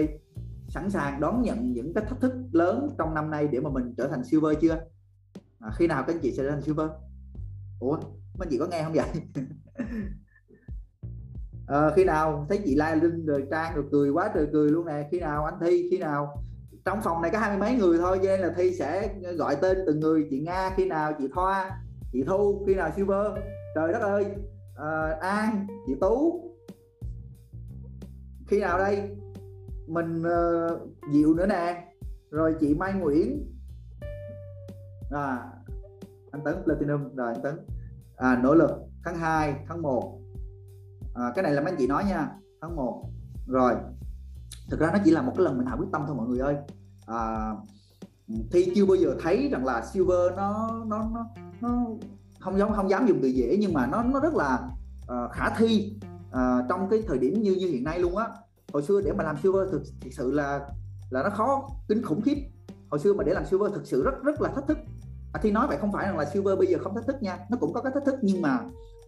sẵn 0.69 0.91
sàng 0.91 1.21
đón 1.21 1.43
nhận 1.43 1.73
những 1.73 1.95
cái 1.95 2.05
thách 2.05 2.21
thức 2.21 2.33
lớn 2.53 2.89
trong 2.99 3.15
năm 3.15 3.31
nay 3.31 3.49
để 3.53 3.61
mà 3.61 3.71
mình 3.71 3.95
trở 3.97 4.09
thành 4.09 4.25
silver 4.25 4.59
chưa? 4.61 4.81
À, 5.61 5.71
khi 5.77 5.87
nào 5.87 6.05
các 6.07 6.15
anh 6.15 6.21
chị 6.23 6.33
sẽ 6.33 6.43
lên 6.43 6.63
silver 6.63 6.89
ủa 7.81 7.97
mấy 8.39 8.47
anh 8.47 8.49
chị 8.51 8.59
có 8.59 8.67
nghe 8.67 8.83
không 8.83 8.93
vậy? 8.93 9.09
À, 11.67 11.91
khi 11.97 12.05
nào? 12.05 12.47
Thấy 12.49 12.59
chị 12.65 12.75
like 12.75 12.97
Linh 12.97 13.27
rồi 13.27 13.45
Trang 13.51 13.75
rồi 13.75 13.85
cười 13.93 14.11
quá 14.11 14.31
trời 14.35 14.47
cười 14.53 14.71
luôn 14.71 14.87
nè. 14.87 15.09
Khi 15.11 15.21
nào 15.21 15.45
anh 15.45 15.55
Thi? 15.61 15.89
Khi 15.91 15.99
nào? 15.99 16.45
Trong 16.89 17.01
phòng 17.03 17.23
này 17.23 17.31
có 17.31 17.39
hai 17.39 17.51
mươi 17.51 17.59
mấy 17.59 17.75
người 17.77 17.99
thôi 17.99 18.19
cho 18.23 18.29
nên 18.29 18.41
là 18.41 18.53
Thi 18.57 18.75
sẽ 18.75 19.15
gọi 19.37 19.57
tên 19.57 19.79
từng 19.87 20.01
người 20.01 20.27
chị 20.31 20.41
Nga 20.41 20.71
khi 20.77 20.85
nào 20.85 21.13
chị 21.19 21.25
Thoa 21.35 21.81
chị 22.13 22.25
Thu 22.27 22.65
khi 22.67 22.75
nào 22.75 22.91
silver. 22.97 23.27
Trời 23.75 23.93
đất 23.93 24.03
ơi 24.03 24.27
uh, 24.75 25.21
An 25.21 25.67
chị 25.87 25.95
Tú. 26.01 26.45
Khi 28.47 28.61
nào 28.61 28.79
đây? 28.79 29.17
Mình 29.87 30.23
uh, 30.23 30.81
Diệu 31.13 31.35
nữa 31.35 31.47
nè. 31.47 31.85
Rồi 32.31 32.55
chị 32.61 32.75
Mai 32.75 32.93
Nguyễn. 32.93 33.53
À, 35.11 35.39
anh 36.31 36.45
Tấn 36.45 36.55
Platinum. 36.65 37.15
Rồi 37.17 37.33
anh 37.35 37.43
Tấn. 37.43 37.55
À, 38.17 38.41
nỗ 38.43 38.55
lực. 38.55 38.71
Tháng 39.05 39.17
2 39.17 39.55
tháng 39.69 39.83
1 39.83 40.21
à, 41.15 41.33
cái 41.35 41.43
này 41.43 41.53
là 41.53 41.61
mấy 41.61 41.73
anh 41.73 41.79
chị 41.79 41.87
nói 41.87 42.05
nha. 42.05 42.29
Tháng 42.63 42.77
1 42.77 43.11
rồi 43.47 43.75
thực 44.71 44.81
ra 44.81 44.91
nó 44.93 44.99
chỉ 45.05 45.11
là 45.11 45.23
một 45.23 45.33
cái 45.37 45.45
lần 45.45 45.59
mình 45.59 45.67
hạ 45.67 45.77
quyết 45.79 45.89
tâm 45.93 46.05
thôi 46.07 46.17
mọi 46.17 46.29
người 46.29 46.39
ơi 46.39 46.57
à, 47.09 47.53
thi 48.51 48.73
chưa 48.75 48.87
bao 48.87 48.97
giờ 48.97 49.17
thấy 49.23 49.49
rằng 49.49 49.65
là 49.65 49.83
silver 49.93 50.33
nó 50.37 50.83
nó 50.87 51.11
nó 51.15 51.27
nó 51.61 51.87
không 52.41 52.59
giống 52.59 52.73
không 52.73 52.91
dám 52.91 53.07
dùng 53.07 53.19
từ 53.23 53.29
dễ 53.29 53.57
nhưng 53.61 53.73
mà 53.73 53.87
nó 53.87 54.03
nó 54.03 54.21
rất 54.21 54.35
là 54.35 54.71
uh, 55.03 55.33
khả 55.33 55.51
thi 55.51 55.97
uh, 56.29 56.65
trong 56.69 56.89
cái 56.91 57.03
thời 57.09 57.19
điểm 57.19 57.43
như 57.43 57.55
như 57.55 57.67
hiện 57.67 57.85
nay 57.85 57.99
luôn 57.99 58.17
á. 58.17 58.27
Hồi 58.73 58.83
xưa 58.83 59.01
để 59.01 59.13
mà 59.13 59.25
làm 59.25 59.37
silver 59.43 59.73
thực, 59.73 59.83
thực 60.01 60.11
sự 60.13 60.33
là 60.33 60.61
là 61.11 61.23
nó 61.23 61.31
khó 61.31 61.69
kinh 61.89 62.03
khủng 62.03 62.23
khiếp. 62.23 62.37
Hồi 62.91 63.01
xưa 63.01 63.15
mà 63.15 63.25
để 63.25 63.35
làm 63.35 63.45
silver 63.47 63.73
thực 63.73 63.87
sự 63.87 64.05
rất 64.05 64.23
rất 64.23 64.41
là 64.41 64.51
thách 64.55 64.67
thức. 64.69 64.79
À, 65.33 65.41
thì 65.43 65.51
nói 65.51 65.67
vậy 65.69 65.77
không 65.81 65.93
phải 65.93 66.07
rằng 66.07 66.19
là 66.19 66.25
silver 66.25 66.59
bây 66.59 66.67
giờ 66.67 66.79
không 66.81 66.95
thách 66.95 67.07
thức 67.07 67.23
nha 67.23 67.39
nó 67.51 67.57
cũng 67.61 67.73
có 67.73 67.83
cái 67.83 67.93
thách 67.95 68.05
thức 68.05 68.15
nhưng 68.23 68.43
mà 68.43 68.61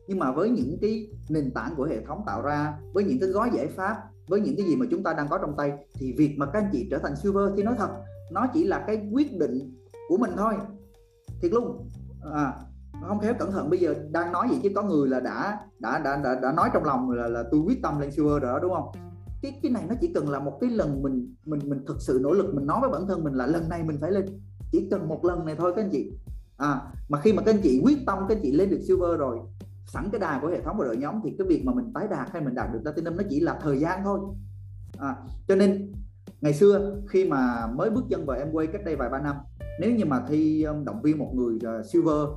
nhưng 0.09 0.19
mà 0.19 0.33
với 0.33 0.51
những 0.51 0.79
cái 0.81 1.09
nền 1.29 1.51
tảng 1.51 1.75
của 1.77 1.85
hệ 1.85 2.05
thống 2.07 2.23
tạo 2.27 2.43
ra 2.43 2.79
với 2.93 3.05
những 3.05 3.19
cái 3.21 3.29
gói 3.29 3.51
giải 3.53 3.67
pháp 3.67 3.97
với 4.31 4.41
những 4.41 4.57
cái 4.57 4.67
gì 4.67 4.77
mà 4.77 4.87
chúng 4.91 5.03
ta 5.03 5.13
đang 5.13 5.29
có 5.29 5.39
trong 5.39 5.55
tay 5.57 5.73
thì 5.95 6.15
việc 6.19 6.35
mà 6.39 6.47
các 6.47 6.63
anh 6.63 6.71
chị 6.73 6.89
trở 6.91 6.99
thành 6.99 7.17
silver 7.17 7.45
thì 7.57 7.63
nói 7.63 7.75
thật 7.79 7.89
nó 8.33 8.47
chỉ 8.55 8.65
là 8.65 8.85
cái 8.87 9.09
quyết 9.13 9.39
định 9.39 9.75
của 10.09 10.17
mình 10.17 10.31
thôi. 10.37 10.55
Thiệt 11.43 11.53
luôn. 11.53 11.89
À, 12.35 12.53
không 13.09 13.19
khéo 13.19 13.35
cẩn 13.39 13.53
thận 13.53 13.71
bây 13.71 13.79
giờ 13.79 13.95
đang 14.11 14.33
nói 14.33 14.49
gì 14.51 14.61
chứ 14.63 14.69
có 14.75 14.83
người 14.83 15.09
là 15.09 15.21
đã 15.21 15.59
đã 15.79 15.99
đã 15.99 16.17
đã, 16.17 16.41
đã 16.43 16.53
nói 16.53 16.71
trong 16.75 16.85
lòng 16.85 17.11
là 17.11 17.29
là 17.29 17.45
tôi 17.51 17.61
quyết 17.61 17.83
tâm 17.83 18.01
lên 18.01 18.11
silver 18.11 18.43
rồi 18.43 18.53
đó 18.53 18.59
đúng 18.63 18.73
không? 18.73 18.93
Cái 19.43 19.61
cái 19.63 19.73
này 19.73 19.85
nó 19.89 19.95
chỉ 20.01 20.11
cần 20.15 20.29
là 20.29 20.39
một 20.39 20.59
cái 20.61 20.71
lần 20.71 21.03
mình 21.03 21.35
mình 21.45 21.61
mình 21.65 21.85
thực 21.87 21.97
sự 22.01 22.19
nỗ 22.23 22.33
lực 22.33 22.55
mình 22.55 22.67
nói 22.67 22.81
với 22.81 22.91
bản 22.91 23.07
thân 23.09 23.25
mình 23.25 23.35
là 23.35 23.47
lần 23.47 23.69
này 23.69 23.83
mình 23.83 23.99
phải 24.01 24.11
lên 24.11 24.27
chỉ 24.73 24.89
cần 24.91 25.09
một 25.09 25.25
lần 25.25 25.45
này 25.45 25.55
thôi 25.59 25.73
các 25.77 25.83
anh 25.83 25.91
chị. 25.93 26.13
À 26.57 26.81
mà 27.09 27.21
khi 27.21 27.33
mà 27.33 27.43
các 27.43 27.55
anh 27.55 27.61
chị 27.63 27.81
quyết 27.85 27.99
tâm 28.07 28.19
các 28.29 28.35
anh 28.35 28.43
chị 28.43 28.53
lên 28.53 28.71
được 28.71 28.81
silver 28.89 29.19
rồi 29.19 29.39
sẵn 29.93 30.09
cái 30.13 30.21
đà 30.21 30.39
của 30.43 30.49
hệ 30.49 30.61
thống 30.61 30.77
và 30.79 30.85
đội 30.85 30.97
nhóm 30.97 31.15
thì 31.25 31.35
cái 31.39 31.47
việc 31.47 31.63
mà 31.65 31.75
mình 31.75 31.93
tái 31.95 32.09
đạt 32.11 32.31
hay 32.31 32.43
mình 32.43 32.55
đạt 32.55 32.73
được 32.73 32.81
platinum 32.83 33.17
nó 33.17 33.23
chỉ 33.31 33.41
là 33.41 33.59
thời 33.63 33.79
gian 33.79 34.01
thôi. 34.05 34.21
À, 34.99 35.17
cho 35.49 35.57
nên 35.57 35.93
ngày 36.41 36.55
xưa 36.55 36.97
khi 37.09 37.29
mà 37.29 37.67
mới 37.67 37.91
bước 37.91 38.05
chân 38.11 38.27
vào 38.27 38.39
em 38.39 38.53
quay 38.53 38.67
cách 38.67 38.85
đây 38.85 38.97
vài 38.97 39.09
ba 39.09 39.21
năm 39.21 39.37
nếu 39.81 39.95
như 39.95 40.05
mà 40.05 40.25
thi 40.29 40.63
um, 40.63 40.85
động 40.85 41.03
viên 41.03 41.19
một 41.19 41.33
người 41.35 41.59
à, 41.65 41.83
silver 41.93 42.29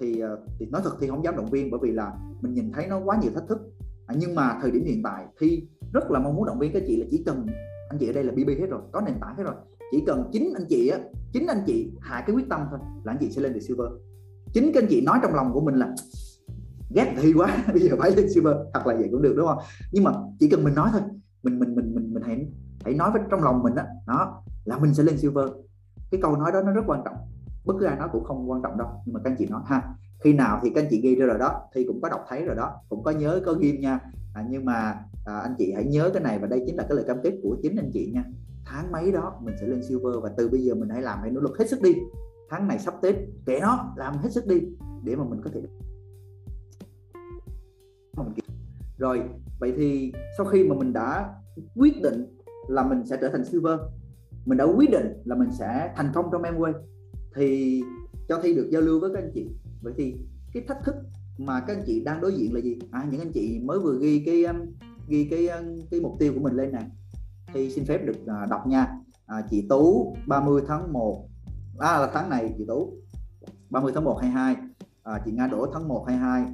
thì 0.00 0.20
à, 0.20 0.28
thì 0.58 0.66
nói 0.66 0.80
thật 0.84 0.96
thì 1.00 1.08
không 1.08 1.24
dám 1.24 1.36
động 1.36 1.50
viên 1.50 1.70
bởi 1.70 1.80
vì 1.82 1.90
là 1.90 2.12
mình 2.40 2.54
nhìn 2.54 2.72
thấy 2.72 2.86
nó 2.86 3.00
quá 3.04 3.18
nhiều 3.22 3.32
thách 3.34 3.48
thức. 3.48 3.58
À, 4.06 4.14
nhưng 4.18 4.34
mà 4.34 4.58
thời 4.62 4.70
điểm 4.70 4.84
hiện 4.84 5.02
tại 5.02 5.24
thi 5.40 5.68
rất 5.92 6.10
là 6.10 6.20
mong 6.20 6.36
muốn 6.36 6.46
động 6.46 6.58
viên 6.58 6.72
các 6.72 6.82
chị 6.86 6.96
là 6.96 7.06
chỉ 7.10 7.22
cần 7.26 7.46
anh 7.88 7.98
chị 7.98 8.06
ở 8.08 8.12
đây 8.12 8.24
là 8.24 8.32
bb 8.32 8.48
hết 8.48 8.66
rồi 8.70 8.80
có 8.92 9.00
nền 9.00 9.14
tảng 9.20 9.36
hết 9.36 9.42
rồi. 9.42 9.54
Chỉ 9.90 10.02
cần 10.06 10.30
chính 10.32 10.52
anh 10.54 10.66
chị 10.68 10.88
á 10.88 10.98
chính 11.32 11.46
anh 11.46 11.62
chị 11.66 11.92
hạ 12.00 12.24
cái 12.26 12.36
quyết 12.36 12.48
tâm 12.48 12.60
thôi 12.70 12.78
là 13.04 13.12
anh 13.12 13.18
chị 13.20 13.30
sẽ 13.30 13.42
lên 13.42 13.52
được 13.52 13.60
silver. 13.60 13.88
Chính 14.52 14.70
các 14.74 14.82
anh 14.82 14.88
chị 14.90 15.00
nói 15.00 15.18
trong 15.22 15.34
lòng 15.34 15.52
của 15.52 15.60
mình 15.60 15.74
là 15.74 15.94
ghét 16.94 17.14
thi 17.20 17.32
quá 17.32 17.64
bây 17.72 17.80
giờ 17.80 17.96
phải 17.98 18.10
lên 18.16 18.32
silver 18.34 18.56
thật 18.74 18.86
là 18.86 18.94
vậy 18.94 19.08
cũng 19.12 19.22
được 19.22 19.34
đúng 19.36 19.46
không? 19.46 19.58
Nhưng 19.92 20.04
mà 20.04 20.12
chỉ 20.38 20.48
cần 20.48 20.64
mình 20.64 20.74
nói 20.74 20.88
thôi 20.92 21.00
mình 21.42 21.58
mình 21.58 21.74
mình 21.74 21.94
mình 21.94 22.14
mình 22.14 22.22
hãy 22.22 22.46
hãy 22.84 22.94
nói 22.94 23.10
với 23.10 23.22
trong 23.30 23.42
lòng 23.42 23.62
mình 23.62 23.74
đó 23.74 23.82
đó 24.06 24.42
là 24.64 24.78
mình 24.78 24.94
sẽ 24.94 25.02
lên 25.02 25.18
silver 25.18 25.48
cái 26.10 26.20
câu 26.22 26.36
nói 26.36 26.52
đó 26.52 26.62
nó 26.62 26.72
rất 26.72 26.82
quan 26.86 27.02
trọng 27.04 27.16
bất 27.64 27.74
cứ 27.80 27.86
ai 27.86 27.96
nói 27.96 28.08
cũng 28.12 28.24
không 28.24 28.50
quan 28.50 28.62
trọng 28.62 28.78
đâu 28.78 28.88
nhưng 29.06 29.14
mà 29.14 29.20
các 29.24 29.30
anh 29.30 29.36
chị 29.38 29.46
nói 29.46 29.62
ha. 29.66 29.82
Khi 30.24 30.32
nào 30.32 30.60
thì 30.62 30.70
các 30.70 30.82
anh 30.82 30.88
chị 30.90 31.00
ghi 31.00 31.14
ra 31.14 31.26
rồi 31.26 31.38
đó 31.38 31.60
thì 31.74 31.84
cũng 31.84 32.00
có 32.00 32.08
đọc 32.08 32.24
thấy 32.28 32.44
rồi 32.44 32.56
đó 32.56 32.72
cũng 32.88 33.02
có 33.02 33.10
nhớ 33.10 33.40
có 33.46 33.52
ghim 33.52 33.80
nha. 33.80 33.98
À, 34.34 34.44
nhưng 34.50 34.64
mà 34.64 34.94
à, 35.26 35.38
anh 35.38 35.54
chị 35.58 35.72
hãy 35.72 35.84
nhớ 35.84 36.10
cái 36.14 36.22
này 36.22 36.38
và 36.38 36.46
đây 36.46 36.62
chính 36.66 36.76
là 36.76 36.82
cái 36.88 36.96
lời 36.96 37.04
cam 37.08 37.16
kết 37.22 37.32
của 37.42 37.56
chính 37.62 37.76
anh 37.76 37.90
chị 37.92 38.10
nha. 38.14 38.24
Tháng 38.64 38.92
mấy 38.92 39.12
đó 39.12 39.40
mình 39.44 39.54
sẽ 39.60 39.66
lên 39.66 39.82
silver 39.82 40.14
và 40.22 40.30
từ 40.36 40.48
bây 40.48 40.60
giờ 40.60 40.74
mình 40.74 40.88
hãy 40.88 41.02
làm 41.02 41.18
hãy 41.22 41.30
nỗ 41.30 41.40
lực 41.40 41.58
hết 41.58 41.70
sức 41.70 41.82
đi. 41.82 41.94
Tháng 42.50 42.68
này 42.68 42.78
sắp 42.78 42.94
tết 43.02 43.14
kệ 43.46 43.60
nó 43.60 43.94
làm 43.96 44.18
hết 44.18 44.32
sức 44.32 44.46
đi 44.46 44.60
để 45.04 45.16
mà 45.16 45.24
mình 45.24 45.40
có 45.44 45.50
thể 45.54 45.60
rồi 48.98 49.22
vậy 49.58 49.72
thì 49.76 50.12
sau 50.36 50.46
khi 50.46 50.64
mà 50.64 50.74
mình 50.74 50.92
đã 50.92 51.34
quyết 51.76 52.02
định 52.02 52.36
là 52.68 52.88
mình 52.88 53.06
sẽ 53.06 53.16
trở 53.20 53.28
thành 53.28 53.44
silver 53.44 53.78
mình 54.46 54.58
đã 54.58 54.64
quyết 54.64 54.90
định 54.90 55.06
là 55.24 55.36
mình 55.36 55.50
sẽ 55.58 55.92
thành 55.96 56.12
công 56.14 56.28
trong 56.32 56.42
Amway 56.42 56.72
thì 57.34 57.80
cho 58.28 58.40
thi 58.42 58.54
được 58.54 58.68
giao 58.72 58.82
lưu 58.82 59.00
với 59.00 59.10
các 59.14 59.18
anh 59.22 59.30
chị. 59.34 59.46
Vậy 59.82 59.92
thì 59.96 60.14
cái 60.52 60.62
thách 60.68 60.84
thức 60.84 60.94
mà 61.38 61.60
các 61.60 61.76
anh 61.76 61.82
chị 61.86 62.04
đang 62.04 62.20
đối 62.20 62.34
diện 62.34 62.54
là 62.54 62.60
gì? 62.60 62.78
À 62.90 63.06
những 63.10 63.20
anh 63.20 63.32
chị 63.32 63.60
mới 63.64 63.78
vừa 63.78 63.98
ghi 64.00 64.22
cái 64.26 64.44
um, 64.44 64.56
ghi 65.08 65.28
cái 65.30 65.48
um, 65.48 65.64
cái 65.90 66.00
mục 66.00 66.12
tiêu 66.18 66.32
của 66.34 66.40
mình 66.40 66.54
lên 66.54 66.72
nè. 66.72 66.86
Thì 67.54 67.70
xin 67.70 67.84
phép 67.84 67.98
được 68.06 68.26
à, 68.26 68.46
đọc 68.50 68.66
nha. 68.66 68.86
À, 69.26 69.44
chị 69.50 69.66
Tú 69.68 70.16
30 70.26 70.62
tháng 70.68 70.92
1 70.92 71.28
à, 71.78 71.98
là 71.98 72.10
tháng 72.14 72.30
này 72.30 72.54
chị 72.58 72.64
Tú. 72.68 72.92
30 73.70 73.92
tháng 73.94 74.04
1 74.04 74.18
22 74.20 74.56
à, 75.02 75.22
chị 75.24 75.32
Nga 75.32 75.46
Đỗ 75.46 75.66
tháng 75.72 75.88
1 75.88 76.04
22 76.08 76.44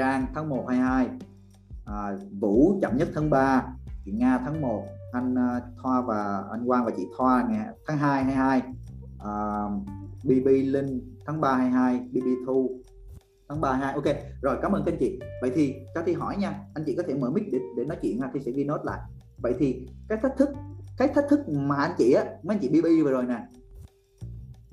Trang 0.00 0.26
tháng 0.34 0.48
1 0.48 0.64
22 0.68 1.08
à, 1.84 2.16
Vũ 2.40 2.78
chậm 2.82 2.96
nhất 2.96 3.08
tháng 3.14 3.30
3 3.30 3.64
chị 4.04 4.12
Nga 4.12 4.38
tháng 4.38 4.60
1 4.60 4.84
anh 5.12 5.34
uh, 5.34 5.62
Thoa 5.82 6.00
và 6.00 6.44
anh 6.50 6.66
Quang 6.66 6.84
và 6.84 6.90
chị 6.96 7.06
Thoa 7.16 7.46
ngày 7.50 7.66
tháng 7.86 7.98
2 7.98 8.24
22 8.24 8.62
à, 9.18 9.32
BB 10.24 10.46
Linh 10.46 11.16
tháng 11.26 11.40
3 11.40 11.54
22 11.54 11.98
BB 12.12 12.46
Thu 12.46 12.70
tháng 13.48 13.60
3 13.60 13.72
2 13.72 13.94
ok 13.94 14.04
rồi 14.42 14.56
cảm 14.62 14.72
ơn 14.72 14.82
các 14.86 14.92
anh 14.92 14.98
chị. 15.00 15.18
Vậy 15.40 15.50
thì 15.54 15.74
cho 15.94 16.02
thi 16.06 16.12
hỏi 16.12 16.36
nha 16.36 16.64
anh 16.74 16.84
chị 16.86 16.94
có 16.96 17.02
thể 17.06 17.14
mở 17.14 17.30
mic 17.30 17.44
để, 17.52 17.58
để 17.76 17.84
nói 17.84 17.98
chuyện 18.02 18.20
ha 18.20 18.30
thì 18.34 18.40
sẽ 18.40 18.50
ghi 18.50 18.64
nốt 18.64 18.80
lại. 18.84 19.00
Vậy 19.38 19.54
thì 19.58 19.86
cái 20.08 20.18
thách 20.22 20.36
thức 20.36 20.48
cái 20.98 21.08
thách 21.08 21.26
thức 21.30 21.48
mà 21.48 21.76
anh 21.76 21.94
chị 21.98 22.12
á 22.12 22.24
mấy 22.24 22.56
anh 22.56 22.58
chị 22.62 22.68
BB 22.68 22.86
vừa 23.04 23.10
rồi 23.10 23.24
nè 23.26 23.38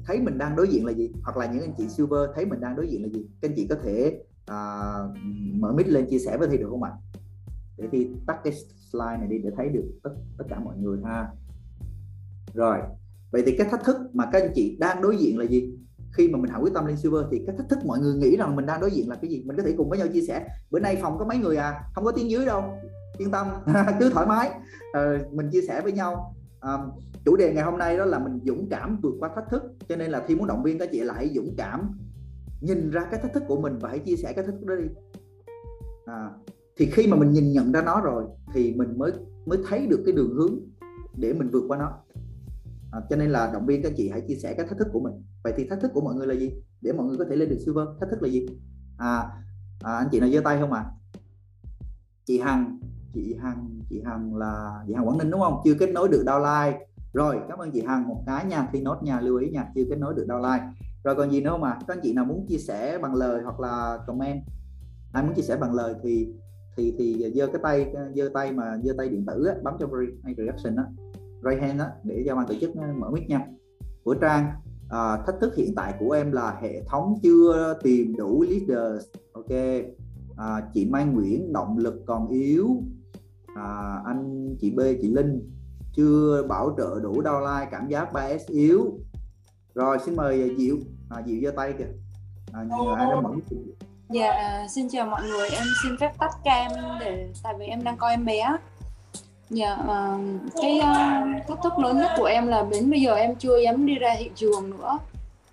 thấy 0.05 0.19
mình 0.19 0.37
đang 0.37 0.55
đối 0.55 0.67
diện 0.67 0.85
là 0.85 0.93
gì? 0.93 1.11
Hoặc 1.23 1.37
là 1.37 1.45
những 1.45 1.61
anh 1.61 1.73
chị 1.77 1.89
silver 1.89 2.29
thấy 2.35 2.45
mình 2.45 2.59
đang 2.59 2.75
đối 2.75 2.87
diện 2.87 3.03
là 3.03 3.09
gì? 3.09 3.25
Các 3.41 3.49
anh 3.49 3.55
chị 3.55 3.67
có 3.69 3.75
thể 3.83 4.21
uh, 4.51 5.17
mở 5.59 5.73
mic 5.73 5.87
lên 5.87 6.07
chia 6.09 6.19
sẻ 6.19 6.37
với 6.37 6.47
thi 6.47 6.57
được 6.57 6.67
không 6.69 6.83
ạ? 6.83 6.91
Để 7.77 7.87
thi 7.91 8.07
tắt 8.27 8.37
cái 8.43 8.53
slide 8.91 9.17
này 9.17 9.27
đi 9.27 9.37
để 9.37 9.49
thấy 9.57 9.69
được 9.69 9.99
tất 10.03 10.09
tất 10.37 10.45
cả 10.49 10.59
mọi 10.59 10.77
người 10.77 10.99
ha. 11.05 11.27
Rồi 12.53 12.79
vậy 13.31 13.43
thì 13.45 13.57
cái 13.57 13.67
thách 13.71 13.83
thức 13.83 13.97
mà 14.13 14.29
các 14.31 14.41
anh 14.41 14.51
chị 14.55 14.77
đang 14.79 15.01
đối 15.01 15.17
diện 15.17 15.39
là 15.39 15.45
gì? 15.45 15.73
Khi 16.11 16.27
mà 16.27 16.39
mình 16.39 16.51
hạ 16.51 16.57
quyết 16.57 16.73
tâm 16.73 16.85
lên 16.85 16.97
silver 16.97 17.25
thì 17.31 17.41
cái 17.47 17.55
thách 17.57 17.69
thức 17.69 17.79
mọi 17.85 17.99
người 17.99 18.15
nghĩ 18.15 18.37
rằng 18.37 18.55
mình 18.55 18.65
đang 18.65 18.81
đối 18.81 18.91
diện 18.91 19.09
là 19.09 19.15
cái 19.15 19.29
gì? 19.31 19.43
Mình 19.45 19.57
có 19.57 19.63
thể 19.63 19.73
cùng 19.77 19.89
với 19.89 19.99
nhau 19.99 20.07
chia 20.13 20.21
sẻ. 20.21 20.47
Bữa 20.71 20.79
nay 20.79 20.97
phòng 21.01 21.17
có 21.19 21.25
mấy 21.25 21.37
người 21.37 21.57
à? 21.57 21.81
Không 21.95 22.05
có 22.05 22.11
tiếng 22.11 22.31
dưới 22.31 22.45
đâu. 22.45 22.63
Yên 23.17 23.31
tâm 23.31 23.47
cứ 23.99 24.09
thoải 24.09 24.25
mái. 24.27 24.51
À, 24.93 25.17
mình 25.31 25.49
chia 25.51 25.61
sẻ 25.61 25.81
với 25.81 25.91
nhau. 25.91 26.35
À, 26.59 26.77
chủ 27.25 27.35
đề 27.35 27.53
ngày 27.53 27.63
hôm 27.63 27.77
nay 27.77 27.97
đó 27.97 28.05
là 28.05 28.19
mình 28.19 28.39
dũng 28.45 28.67
cảm 28.69 28.99
vượt 29.01 29.13
qua 29.19 29.29
thách 29.35 29.49
thức. 29.49 29.63
Cho 29.89 29.95
nên 29.95 30.11
là 30.11 30.23
thi 30.27 30.35
muốn 30.35 30.47
động 30.47 30.63
viên 30.63 30.79
các 30.79 30.89
chị 30.91 30.99
là 30.99 31.13
hãy 31.13 31.31
dũng 31.35 31.53
cảm 31.57 31.99
nhìn 32.61 32.89
ra 32.89 33.07
cái 33.11 33.19
thách 33.21 33.33
thức 33.33 33.43
của 33.47 33.61
mình 33.61 33.79
và 33.79 33.89
hãy 33.89 33.99
chia 33.99 34.15
sẻ 34.15 34.33
cái 34.33 34.45
thách 34.45 34.55
thức 34.59 34.65
đó 34.65 34.75
đi. 34.75 34.87
À, 36.05 36.31
thì 36.77 36.85
khi 36.85 37.07
mà 37.07 37.17
mình 37.17 37.31
nhìn 37.31 37.51
nhận 37.51 37.71
ra 37.71 37.81
nó 37.81 38.01
rồi 38.01 38.23
thì 38.53 38.73
mình 38.73 38.97
mới 38.97 39.11
mới 39.45 39.59
thấy 39.69 39.87
được 39.87 40.03
cái 40.05 40.15
đường 40.15 40.33
hướng 40.35 40.59
để 41.17 41.33
mình 41.33 41.49
vượt 41.49 41.63
qua 41.67 41.77
nó. 41.77 41.91
À, 42.91 43.01
cho 43.09 43.15
nên 43.15 43.29
là 43.29 43.51
động 43.53 43.65
viên 43.65 43.83
các 43.83 43.93
chị 43.97 44.09
hãy 44.09 44.21
chia 44.27 44.35
sẻ 44.35 44.53
cái 44.53 44.67
thách 44.67 44.77
thức 44.77 44.87
của 44.93 44.99
mình. 44.99 45.13
Vậy 45.43 45.53
thì 45.57 45.67
thách 45.67 45.81
thức 45.81 45.91
của 45.93 46.01
mọi 46.01 46.15
người 46.15 46.27
là 46.27 46.33
gì? 46.33 46.51
Để 46.81 46.93
mọi 46.93 47.05
người 47.05 47.17
có 47.17 47.25
thể 47.29 47.35
lên 47.35 47.49
được 47.49 47.57
silver 47.65 47.87
thách 47.99 48.09
thức 48.09 48.23
là 48.23 48.29
gì? 48.29 48.45
À, 48.97 49.17
à 49.83 49.93
anh 49.97 50.07
chị 50.11 50.19
nào 50.19 50.29
giơ 50.29 50.41
tay 50.41 50.57
không 50.59 50.73
ạ? 50.73 50.79
À? 50.79 50.91
chị 52.25 52.39
hằng 52.39 52.79
chị 53.13 53.35
hằng 53.41 53.79
chị 53.89 54.01
hằng 54.05 54.35
là 54.35 54.83
chị 54.87 54.93
hằng 54.93 55.07
quảng 55.07 55.17
ninh 55.17 55.31
đúng 55.31 55.41
không? 55.41 55.61
Chưa 55.65 55.73
kết 55.73 55.89
nối 55.89 56.09
được 56.09 56.23
downline. 56.25 56.73
Rồi 57.13 57.39
cảm 57.49 57.57
ơn 57.57 57.71
chị 57.71 57.81
hằng 57.87 58.07
một 58.07 58.23
cái 58.25 58.45
nha 58.45 58.67
khi 58.73 58.81
nốt 58.81 59.03
nha 59.03 59.19
lưu 59.19 59.37
ý 59.37 59.49
nha 59.49 59.71
chưa 59.75 59.83
kết 59.89 59.95
nối 59.95 60.13
được 60.13 60.25
downline 60.27 60.59
rồi 61.03 61.15
còn 61.15 61.31
gì 61.31 61.41
nữa 61.41 61.49
không 61.49 61.63
ạ? 61.63 61.71
À? 61.71 61.79
các 61.87 61.93
anh 61.93 61.99
chị 62.03 62.13
nào 62.13 62.25
muốn 62.25 62.45
chia 62.47 62.57
sẻ 62.57 62.97
bằng 63.01 63.15
lời 63.15 63.41
hoặc 63.43 63.59
là 63.59 63.97
comment? 64.07 64.41
Ai 65.11 65.23
muốn 65.23 65.33
chia 65.33 65.41
sẻ 65.41 65.57
bằng 65.57 65.73
lời 65.73 65.95
thì 66.03 66.27
thì 66.77 66.93
thì 66.97 67.31
giơ 67.35 67.47
cái 67.47 67.61
tay 67.63 67.93
giơ 68.15 68.29
tay 68.33 68.51
mà 68.51 68.77
giơ 68.83 68.93
tay 68.97 69.09
điện 69.09 69.25
tử 69.25 69.45
á, 69.45 69.55
bấm 69.63 69.73
cho 69.79 69.87
hay 70.23 70.35
reaction 70.37 70.75
á. 70.75 70.83
Right 71.43 71.61
hand 71.61 71.79
á 71.79 71.91
để 72.03 72.23
cho 72.27 72.35
ban 72.35 72.47
tổ 72.47 72.53
chức 72.61 72.71
ờ, 72.75 72.87
mở 72.99 73.09
mic 73.11 73.29
nha. 73.29 73.47
Của 74.03 74.13
trang 74.13 74.51
à, 74.89 75.17
thách 75.25 75.35
thức 75.41 75.55
hiện 75.55 75.75
tại 75.75 75.93
của 75.99 76.11
em 76.11 76.31
là 76.31 76.57
hệ 76.61 76.83
thống 76.83 77.15
chưa 77.23 77.77
tìm 77.83 78.15
đủ 78.17 78.45
leaders. 78.49 79.05
Ok. 79.33 79.51
À, 80.37 80.69
chị 80.73 80.89
Mai 80.89 81.05
Nguyễn 81.05 81.53
động 81.53 81.77
lực 81.77 82.03
còn 82.05 82.27
yếu. 82.27 82.83
À, 83.55 84.01
anh 84.05 84.49
chị 84.59 84.71
B 84.71 84.79
chị 85.01 85.07
Linh 85.07 85.49
chưa 85.93 86.43
bảo 86.49 86.75
trợ 86.77 86.99
đủ 87.03 87.21
downline 87.21 87.67
cảm 87.71 87.87
giác 87.87 88.13
3S 88.13 88.39
yếu 88.47 88.99
rồi 89.77 89.97
xin 90.05 90.15
mời 90.15 90.55
Diệu 90.57 90.75
à, 91.09 91.21
Diệu 91.25 91.35
giơ 91.43 91.51
tay 91.55 91.73
kìa 91.77 91.87
à, 92.53 92.59
ai 92.97 93.05
đó 93.11 93.21
mở 93.21 93.29
Dạ, 94.09 94.65
xin 94.69 94.89
chào 94.89 95.05
mọi 95.05 95.21
người, 95.23 95.49
em 95.49 95.63
xin 95.83 95.97
phép 95.99 96.11
tắt 96.19 96.31
cam 96.43 96.71
để 96.99 97.29
tại 97.43 97.53
vì 97.59 97.65
em 97.65 97.83
đang 97.83 97.97
coi 97.97 98.11
em 98.11 98.25
bé. 98.25 98.57
Dạ, 99.49 99.77
uh, 99.81 100.21
cái 100.61 100.79
uh, 100.79 101.47
thách 101.47 101.57
thức 101.63 101.79
lớn 101.79 101.97
nhất 101.97 102.11
của 102.17 102.25
em 102.25 102.47
là 102.47 102.65
đến 102.71 102.91
bây 102.91 103.01
giờ 103.01 103.15
em 103.15 103.35
chưa 103.35 103.57
dám 103.57 103.85
đi 103.85 103.95
ra 103.95 104.15
thị 104.19 104.31
trường 104.35 104.69
nữa. 104.69 104.97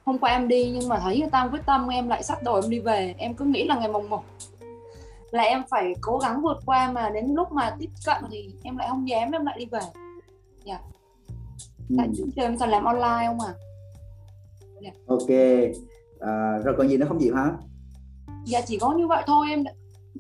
Hôm 0.05 0.19
qua 0.19 0.31
em 0.31 0.49
đi 0.49 0.71
nhưng 0.71 0.89
mà 0.89 0.99
thấy 0.99 1.23
tam 1.33 1.51
quyết 1.51 1.67
tâm 1.67 1.89
em 1.89 2.09
lại 2.09 2.23
sắp 2.23 2.43
đầu 2.43 2.55
em 2.55 2.71
đi 2.71 2.79
về. 2.79 3.15
Em 3.19 3.35
cứ 3.35 3.45
nghĩ 3.45 3.65
là 3.65 3.77
ngày 3.79 3.89
mùng 3.89 4.11
1 4.11 4.25
là 5.31 5.43
em 5.43 5.63
phải 5.71 5.95
cố 6.01 6.19
gắng 6.19 6.43
vượt 6.43 6.59
qua 6.67 6.93
mà 6.93 7.11
đến 7.11 7.35
lúc 7.35 7.53
mà 7.53 7.77
tiếp 7.79 7.91
cận 8.07 8.25
thì 8.31 8.51
em 8.63 8.77
lại 8.77 8.89
không 8.91 9.09
dám 9.09 9.33
em 9.33 9.47
lại 9.47 9.57
đi 9.59 9.67
về. 9.67 9.81
Dạ. 10.65 10.79
Tại 11.99 12.07
ừ. 12.19 12.25
giờ 12.37 12.43
em 12.43 12.59
toàn 12.59 12.71
làm 12.71 12.85
online 12.85 13.27
không 13.27 13.41
à? 13.41 13.55
Dạ. 14.85 14.91
Ok. 15.07 15.31
À, 16.21 16.59
rồi 16.65 16.75
còn 16.79 16.89
gì 16.89 16.97
nữa 16.97 17.07
không 17.09 17.19
chị 17.21 17.31
hả? 17.35 17.53
dạ 18.45 18.61
chỉ 18.67 18.79
có 18.79 18.95
như 18.99 19.07
vậy 19.07 19.23
thôi 19.27 19.47
em 19.51 19.65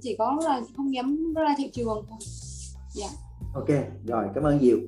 chỉ 0.00 0.16
có 0.18 0.38
là 0.44 0.61
không 0.76 0.94
dám 0.94 1.35
ra 1.37 1.54
thị 1.59 1.71
trường 1.73 2.06
thôi 2.09 2.18
dạ 2.94 3.06
ok 3.54 3.68
rồi 4.06 4.26
cảm 4.35 4.44
ơn 4.44 4.59
diệu 4.61 4.78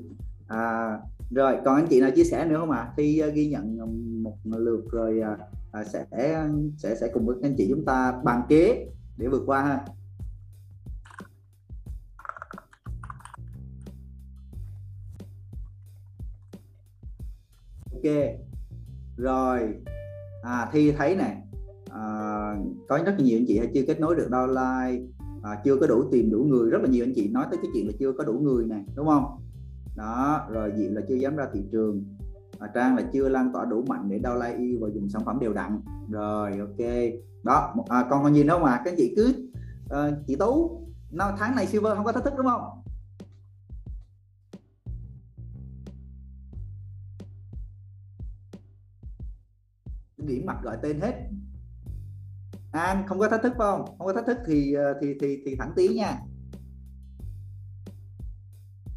à, 0.49 0.91
rồi 1.31 1.57
còn 1.65 1.75
anh 1.75 1.87
chị 1.91 2.01
nào 2.01 2.11
chia 2.17 2.25
sẻ 2.25 2.45
nữa 2.45 2.59
không 2.59 2.71
ạ 2.71 2.79
à? 2.79 2.93
khi 2.97 3.23
uh, 3.29 3.35
ghi 3.35 3.49
nhận 3.49 3.79
một 4.23 4.37
lượt 4.45 4.85
rồi 4.91 5.21
uh, 5.81 5.87
sẽ 5.87 6.07
sẽ 6.79 6.95
sẽ 7.01 7.09
cùng 7.15 7.27
với 7.27 7.37
anh 7.43 7.55
chị 7.59 7.67
chúng 7.71 7.85
ta 7.85 8.13
bàn 8.25 8.43
kế 8.49 8.87
để 9.17 9.27
vượt 9.27 9.43
qua 9.47 9.63
ha 9.63 9.85
ok 17.93 18.46
rồi. 19.17 19.75
À 20.43 20.69
thi 20.73 20.93
thấy 20.93 21.17
nè. 21.17 21.43
À, 21.91 22.03
có 22.89 22.99
rất 23.07 23.15
nhiều 23.19 23.39
anh 23.39 23.45
chị 23.49 23.59
hay 23.59 23.71
chưa 23.75 23.83
kết 23.87 24.01
nối 24.01 24.15
được 24.15 24.29
downline 24.31 25.07
à, 25.43 25.61
chưa 25.65 25.77
có 25.77 25.87
đủ 25.87 26.05
tìm 26.13 26.31
đủ 26.31 26.39
người. 26.39 26.71
Rất 26.71 26.83
là 26.83 26.89
nhiều 26.89 27.05
anh 27.05 27.13
chị 27.15 27.29
nói 27.29 27.47
tới 27.51 27.59
cái 27.63 27.71
chuyện 27.75 27.87
là 27.87 27.93
chưa 27.99 28.13
có 28.13 28.25
đủ 28.25 28.33
người 28.33 28.67
này 28.67 28.85
đúng 28.95 29.07
không? 29.07 29.25
Đó 29.97 30.47
rồi 30.51 30.73
diện 30.77 30.95
là 30.95 31.01
chưa 31.09 31.15
dám 31.15 31.37
ra 31.37 31.47
thị 31.53 31.61
trường. 31.73 32.05
À, 32.59 32.69
trang 32.75 32.97
là 32.97 33.03
chưa 33.13 33.29
lan 33.29 33.53
tỏa 33.53 33.65
đủ 33.65 33.85
mạnh 33.89 34.09
để 34.09 34.19
downline 34.19 34.59
yêu 34.59 34.79
và 34.81 34.89
dùng 34.95 35.09
sản 35.09 35.23
phẩm 35.25 35.39
đều 35.41 35.53
đặn. 35.53 35.81
Rồi 36.11 36.59
ok. 36.59 36.87
Đó 37.43 37.75
à, 37.89 38.07
còn 38.11 38.23
còn 38.23 38.35
gì 38.35 38.45
nữa 38.45 38.59
mà? 38.63 38.81
Các 38.85 38.91
anh 38.91 38.97
chị 38.97 39.15
cứ 39.17 39.35
uh, 39.85 40.15
chị 40.27 40.37
tú 40.37 40.83
nó 41.11 41.33
tháng 41.39 41.57
này 41.57 41.67
silver 41.67 41.95
không 41.95 42.05
có 42.05 42.13
thách 42.13 42.25
thức 42.25 42.33
đúng 42.37 42.47
không? 42.47 42.63
Điểm 50.27 50.47
mặt 50.47 50.57
gọi 50.63 50.77
tên 50.83 51.01
hết. 51.01 51.15
An 52.73 53.05
không 53.07 53.19
có 53.19 53.29
thách 53.29 53.43
thức 53.43 53.53
phải 53.59 53.67
không? 53.71 53.85
Không 53.99 54.07
có 54.07 54.13
thách 54.13 54.27
thức 54.27 54.39
thì 54.47 54.75
ờ, 54.75 54.95
thì 55.01 55.15
thì 55.21 55.39
thì 55.47 55.57
thẳng 55.59 55.73
tiến 55.77 55.97
nha. 55.97 56.19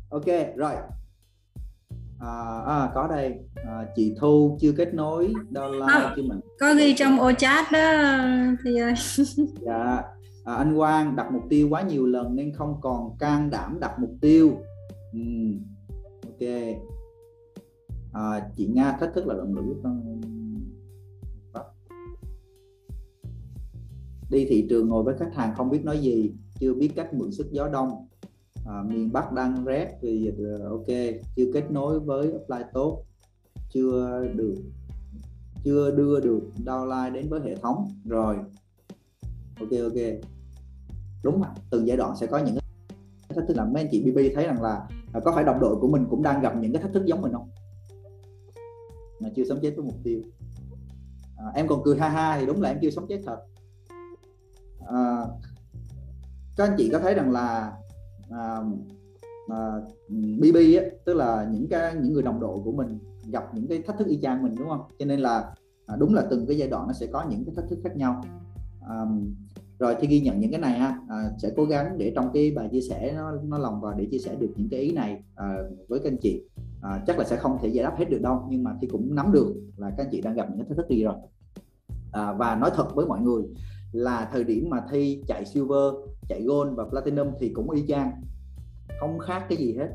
Ok 0.10 0.26
rồi. 0.56 0.74
À, 2.20 2.62
à, 2.66 2.92
có 2.96 3.08
đây. 3.08 3.40
À, 3.56 3.86
chị 3.96 4.16
Thu 4.20 4.58
chưa 4.62 4.72
kết 4.72 4.94
nối 4.94 5.34
dollar 5.52 5.90
à, 5.90 6.14
chứ 6.16 6.24
mình 6.28 6.40
có 6.60 6.74
ghi 6.74 6.94
trong 6.98 7.20
ô 7.20 7.32
chat 7.32 7.66
đó 7.72 7.80
thì 8.64 8.78
ơi 8.78 8.94
dạ. 9.62 10.04
À, 10.46 10.56
anh 10.56 10.76
Quang 10.78 11.16
đặt 11.16 11.32
mục 11.32 11.44
tiêu 11.50 11.70
quá 11.70 11.82
nhiều 11.82 12.06
lần 12.06 12.36
nên 12.36 12.54
không 12.54 12.76
còn 12.82 13.18
can 13.20 13.50
đảm 13.50 13.78
đặt 13.82 14.00
mục 14.00 14.12
tiêu. 14.22 14.52
Ừ. 15.14 15.20
ok. 16.24 16.50
À, 18.14 18.50
chị 18.56 18.68
Nga 18.68 18.92
thách 18.92 19.14
thức 19.14 19.28
là 19.28 19.34
động 19.34 19.56
lực 19.56 19.76
đi 24.30 24.46
thị 24.46 24.68
trường 24.70 24.90
ngồi 24.90 25.04
với 25.04 25.16
khách 25.18 25.36
hàng 25.36 25.54
không 25.56 25.70
biết 25.70 25.86
nói 25.86 26.00
gì 26.00 26.32
chưa 26.60 26.74
biết 26.74 26.92
cách 26.96 27.14
mượn 27.14 27.32
sức 27.32 27.48
gió 27.52 27.68
đông. 27.68 28.08
À, 28.66 28.84
miền 28.88 29.14
Bắc 29.14 29.34
đang 29.34 29.66
rét 29.66 29.98
thì 30.02 30.32
ờ, 30.38 30.70
ok 30.70 30.88
chưa 31.36 31.52
kết 31.54 31.72
nối 31.72 32.00
với 32.00 32.32
apply 32.32 32.70
tốt 32.74 33.04
chưa 33.74 34.24
được 34.36 34.56
chưa 35.64 35.92
đưa 35.92 36.20
được 36.20 36.42
downline 36.66 37.14
đến 37.14 37.30
với 37.30 37.42
hệ 37.42 37.56
thống 37.56 37.88
rồi. 38.06 38.36
Ok 39.60 39.70
ok. 39.72 40.02
Đúng 41.24 41.42
rồi 41.42 41.52
từng 41.70 41.88
giai 41.88 41.98
đoạn 41.98 42.16
sẽ 42.20 42.28
có 42.28 42.38
những 42.38 42.56
cái 42.56 42.64
thách 43.36 43.48
thức 43.48 43.58
là 43.58 43.66
mấy 43.66 43.84
anh 43.84 43.90
chị 43.92 44.12
BB 44.12 44.18
thấy 44.36 44.46
rằng 44.46 44.62
là, 44.62 44.88
là 45.14 45.20
có 45.20 45.32
phải 45.36 45.44
đồng 45.44 45.60
đội 45.60 45.76
của 45.76 45.88
mình 45.88 46.06
cũng 46.10 46.24
đang 46.24 46.42
gặp 46.42 46.54
những 46.62 46.74
cái 46.74 46.82
thách 46.82 46.94
thức 46.94 47.06
giống 47.06 47.22
mình 47.22 47.34
không? 47.34 47.50
Mà 49.20 49.30
chưa 49.36 49.44
sống 49.50 49.60
chết 49.62 49.74
với 49.76 49.86
mục 49.86 49.96
tiêu. 50.04 50.22
À, 51.38 51.46
em 51.56 51.68
còn 51.68 51.82
cười 51.84 51.98
ha 51.98 52.10
ha 52.10 52.38
thì 52.40 52.46
đúng 52.46 52.62
là 52.62 52.70
em 52.70 52.78
chưa 52.82 52.90
sống 52.90 53.06
chết 53.10 53.22
thật 53.26 53.38
à, 54.94 55.24
các 56.58 56.68
anh 56.68 56.76
chị 56.78 56.90
có 56.90 57.00
thấy 57.00 57.14
rằng 57.14 57.32
là 57.32 57.74
à, 58.30 58.62
à, 59.48 59.58
BB 60.40 60.56
ấy, 60.56 60.92
tức 61.06 61.14
là 61.14 61.48
những 61.52 61.68
cái 61.70 61.96
những 62.02 62.14
người 62.14 62.24
đồng 62.24 62.40
đội 62.40 62.60
của 62.64 62.72
mình 62.72 63.00
gặp 63.32 63.44
những 63.54 63.68
cái 63.68 63.82
thách 63.82 63.98
thức 63.98 64.08
y 64.08 64.20
chang 64.22 64.44
mình 64.44 64.56
đúng 64.56 64.70
không? 64.70 64.82
Cho 65.00 65.06
nên 65.06 65.20
là 65.20 65.54
à, 65.86 65.96
đúng 66.00 66.14
là 66.14 66.24
từng 66.30 66.46
cái 66.48 66.58
giai 66.58 66.70
đoạn 66.70 66.88
nó 66.88 66.94
sẽ 66.94 67.08
có 67.08 67.26
những 67.30 67.46
cái 67.46 67.56
thách 67.56 67.70
thức 67.70 67.80
khác 67.84 67.96
nhau. 67.96 68.24
À, 68.88 69.06
rồi 69.80 69.96
thì 70.00 70.08
ghi 70.08 70.20
nhận 70.20 70.40
những 70.40 70.52
cái 70.52 70.60
này 70.60 70.80
ha 70.80 71.00
à, 71.10 71.32
sẽ 71.38 71.52
cố 71.56 71.66
gắng 71.66 71.98
để 71.98 72.12
trong 72.16 72.30
cái 72.34 72.52
bài 72.52 72.70
chia 72.72 72.82
sẻ 72.82 73.14
nó 73.16 73.32
nó 73.44 73.58
lòng 73.58 73.82
vào 73.82 73.94
để 73.94 74.08
chia 74.12 74.20
sẻ 74.20 74.36
được 74.40 74.50
những 74.56 74.70
cái 74.70 74.80
ý 74.80 74.92
này 74.92 75.24
à, 75.36 75.58
với 75.88 76.00
các 76.00 76.12
anh 76.12 76.18
chị. 76.22 76.44
À, 76.82 77.04
chắc 77.08 77.18
là 77.20 77.26
sẽ 77.26 77.36
không 77.36 77.58
thể 77.62 77.68
giải 77.68 77.84
đáp 77.84 77.96
hết 77.98 78.10
được 78.10 78.22
đâu 78.22 78.48
nhưng 78.50 78.64
mà 78.64 78.76
thì 78.82 78.88
cũng 78.88 79.16
nắm 79.16 79.32
được 79.32 79.56
là 79.78 79.90
các 79.98 80.04
anh 80.04 80.10
chị 80.12 80.22
đang 80.22 80.34
gặp 80.34 80.48
những 80.50 80.60
cái 80.60 80.68
thách 80.68 80.78
thức 80.78 80.88
gì 80.90 81.04
rồi. 81.04 81.16
À, 82.12 82.34
và 82.34 82.56
nói 82.56 82.72
thật 82.76 82.96
với 82.96 83.06
mọi 83.06 83.20
người 83.20 83.44
là 83.92 84.30
thời 84.32 84.44
điểm 84.44 84.70
mà 84.70 84.84
thi 84.92 85.24
chạy 85.28 85.46
silver 85.46 85.94
chạy 86.30 86.42
gold 86.44 86.76
và 86.76 86.86
platinum 86.90 87.28
thì 87.40 87.50
cũng 87.50 87.70
y 87.70 87.88
chang. 87.88 88.12
Không 89.00 89.20
khác 89.20 89.46
cái 89.50 89.58
gì 89.58 89.76
hết. 89.78 89.90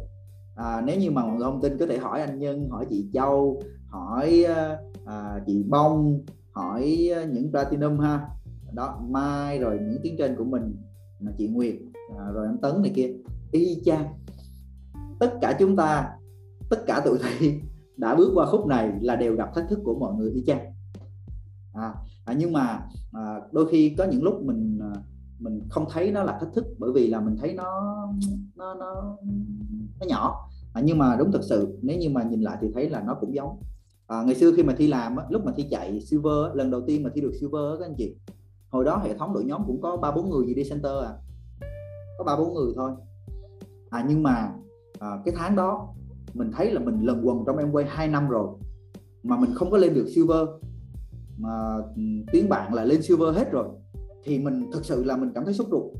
À, 0.56 0.82
nếu 0.86 0.98
như 0.98 1.10
mà 1.10 1.22
mọi 1.22 1.30
người 1.30 1.44
thông 1.44 1.60
tin 1.62 1.78
có 1.78 1.86
thể 1.86 1.98
hỏi 1.98 2.20
anh 2.20 2.38
nhân 2.38 2.68
hỏi 2.70 2.86
chị 2.90 3.06
châu 3.12 3.62
hỏi 3.88 4.44
ờ, 4.46 4.78
à, 5.06 5.40
chị 5.46 5.62
bông 5.68 6.24
hỏi 6.52 7.08
ờ, 7.14 7.26
những 7.26 7.50
platinum 7.50 7.98
ha. 7.98 8.28
Đó 8.72 9.00
mai 9.08 9.58
rồi 9.58 9.78
những 9.82 10.00
tiếng 10.02 10.16
trên 10.18 10.36
của 10.36 10.44
mình 10.44 10.76
là 11.20 11.32
chị 11.38 11.48
nguyệt 11.48 11.74
à, 12.18 12.24
rồi 12.32 12.46
anh 12.46 12.58
tấn 12.62 12.82
này 12.82 12.92
kia. 12.94 13.12
Y 13.52 13.82
chang. 13.84 14.04
Tất 15.20 15.38
cả 15.40 15.56
chúng 15.58 15.76
ta 15.76 16.10
tất 16.70 16.84
cả 16.86 17.00
tụi 17.04 17.18
thi 17.38 17.54
đã 17.96 18.14
bước 18.14 18.32
qua 18.34 18.46
khúc 18.46 18.66
này 18.66 18.92
là 19.00 19.16
đều 19.16 19.36
gặp 19.36 19.54
thách 19.54 19.64
thức 19.68 19.78
của 19.84 19.94
mọi 19.98 20.14
người 20.14 20.30
y 20.30 20.44
chang. 20.46 20.74
À, 21.72 21.94
à, 22.24 22.34
nhưng 22.38 22.52
mà 22.52 22.80
à, 23.12 23.40
đôi 23.52 23.68
khi 23.68 23.94
có 23.98 24.04
những 24.04 24.22
lúc 24.22 24.42
mình 24.42 24.78
à, 24.82 24.92
mình 25.38 25.60
không 25.70 25.86
thấy 25.90 26.12
nó 26.12 26.22
là 26.22 26.38
thách 26.40 26.52
thức 26.54 26.64
bởi 26.78 26.92
vì 26.94 27.06
là 27.06 27.20
mình 27.20 27.36
thấy 27.40 27.54
nó 27.54 28.08
nó 28.56 28.74
nó 28.74 29.16
nó 30.00 30.06
nhỏ. 30.06 30.50
À, 30.72 30.82
nhưng 30.84 30.98
mà 30.98 31.16
đúng 31.16 31.32
thật 31.32 31.42
sự 31.42 31.78
nếu 31.82 31.98
như 31.98 32.10
mà 32.10 32.22
nhìn 32.22 32.42
lại 32.42 32.58
thì 32.60 32.68
thấy 32.74 32.90
là 32.90 33.00
nó 33.00 33.14
cũng 33.14 33.34
giống. 33.34 33.60
À, 34.06 34.22
ngày 34.22 34.34
xưa 34.34 34.52
khi 34.56 34.62
mà 34.62 34.74
thi 34.78 34.86
làm 34.86 35.16
á, 35.16 35.24
lúc 35.28 35.44
mà 35.44 35.52
thi 35.56 35.66
chạy 35.70 36.00
silver 36.00 36.54
lần 36.54 36.70
đầu 36.70 36.80
tiên 36.86 37.02
mà 37.02 37.10
thi 37.14 37.20
được 37.20 37.32
silver 37.40 37.78
các 37.78 37.86
anh 37.86 37.94
chị 37.98 38.16
hồi 38.74 38.84
đó 38.84 39.00
hệ 39.04 39.14
thống 39.14 39.34
đội 39.34 39.44
nhóm 39.44 39.62
cũng 39.66 39.80
có 39.80 39.96
ba 39.96 40.10
bốn 40.10 40.30
người 40.30 40.46
gì 40.46 40.54
đi 40.54 40.64
center 40.64 40.92
à. 41.04 41.12
Có 42.18 42.24
ba 42.24 42.36
bốn 42.36 42.54
người 42.54 42.72
thôi. 42.76 42.92
À 43.90 44.04
nhưng 44.08 44.22
mà 44.22 44.52
à, 44.98 45.08
cái 45.24 45.34
tháng 45.36 45.56
đó 45.56 45.94
mình 46.34 46.50
thấy 46.56 46.70
là 46.70 46.80
mình 46.80 47.00
lần 47.00 47.26
quần 47.26 47.44
trong 47.46 47.56
em 47.56 47.72
quay 47.72 47.84
2 47.88 48.08
năm 48.08 48.28
rồi 48.28 48.48
mà 49.22 49.36
mình 49.36 49.50
không 49.54 49.70
có 49.70 49.76
lên 49.76 49.94
được 49.94 50.06
silver 50.14 50.48
mà 51.38 51.76
ừ, 51.96 52.02
tiếng 52.32 52.48
bạn 52.48 52.74
là 52.74 52.84
lên 52.84 53.02
silver 53.02 53.36
hết 53.36 53.52
rồi 53.52 53.66
thì 54.24 54.38
mình 54.38 54.70
thực 54.72 54.84
sự 54.84 55.04
là 55.04 55.16
mình 55.16 55.30
cảm 55.34 55.44
thấy 55.44 55.54
sốt 55.54 55.66
ruột. 55.70 55.92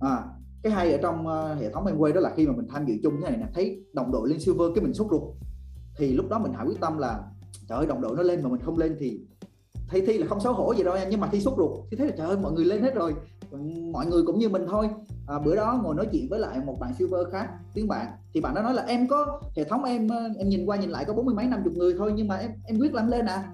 À, 0.00 0.24
cái 0.62 0.72
hay 0.72 0.92
ở 0.92 0.98
trong 1.02 1.26
uh, 1.26 1.60
hệ 1.60 1.70
thống 1.70 1.86
em 1.86 1.98
quay 1.98 2.12
đó 2.12 2.20
là 2.20 2.32
khi 2.36 2.46
mà 2.46 2.52
mình 2.56 2.66
tham 2.68 2.86
dự 2.86 2.94
chung 3.02 3.14
thế 3.16 3.30
này 3.30 3.38
nè 3.38 3.46
thấy 3.54 3.84
đồng 3.92 4.12
đội 4.12 4.28
lên 4.28 4.40
silver 4.40 4.68
cái 4.74 4.84
mình 4.84 4.94
sốt 4.94 5.06
ruột. 5.10 5.22
Thì 5.96 6.12
lúc 6.12 6.28
đó 6.28 6.38
mình 6.38 6.52
hãy 6.56 6.66
quyết 6.66 6.80
tâm 6.80 6.98
là 6.98 7.20
trời 7.68 7.78
ơi 7.78 7.86
đồng 7.86 8.00
đội 8.00 8.16
nó 8.16 8.22
lên 8.22 8.42
mà 8.42 8.48
mình 8.48 8.60
không 8.60 8.78
lên 8.78 8.96
thì 9.00 9.20
thi 9.90 10.00
thi 10.06 10.18
là 10.18 10.26
không 10.26 10.40
xấu 10.40 10.52
hổ 10.52 10.74
gì 10.74 10.82
đâu 10.82 10.96
nhưng 11.10 11.20
mà 11.20 11.28
thi 11.32 11.40
sốt 11.40 11.54
ruột 11.58 11.70
thì 11.90 11.96
thấy 11.96 12.06
là 12.06 12.12
trời 12.16 12.26
ơi 12.26 12.36
mọi 12.42 12.52
người 12.52 12.64
lên 12.64 12.82
hết 12.82 12.94
rồi. 12.94 13.14
Mọi 13.92 14.06
người 14.06 14.22
cũng 14.26 14.38
như 14.38 14.48
mình 14.48 14.66
thôi. 14.70 14.90
À, 15.26 15.38
bữa 15.38 15.56
đó 15.56 15.80
ngồi 15.82 15.94
nói 15.94 16.06
chuyện 16.12 16.28
với 16.30 16.40
lại 16.40 16.60
một 16.66 16.76
bạn 16.80 16.94
silver 16.98 17.20
khác 17.32 17.48
tiếng 17.74 17.88
bạn 17.88 18.06
thì 18.34 18.40
bạn 18.40 18.54
đó 18.54 18.62
nói 18.62 18.74
là 18.74 18.82
em 18.82 19.08
có 19.08 19.40
hệ 19.56 19.64
thống 19.64 19.84
em 19.84 20.08
ờ, 20.08 20.28
em 20.38 20.48
nhìn 20.48 20.66
qua 20.66 20.76
nhìn 20.76 20.90
lại 20.90 21.04
có 21.04 21.14
bốn 21.14 21.26
mươi 21.26 21.34
mấy 21.34 21.46
năm 21.46 21.60
chục 21.64 21.72
người 21.72 21.94
thôi 21.98 22.12
nhưng 22.16 22.28
mà 22.28 22.36
em 22.36 22.50
em 22.64 22.78
quyết 22.78 22.94
làm 22.94 23.08
lên 23.08 23.26
à 23.26 23.52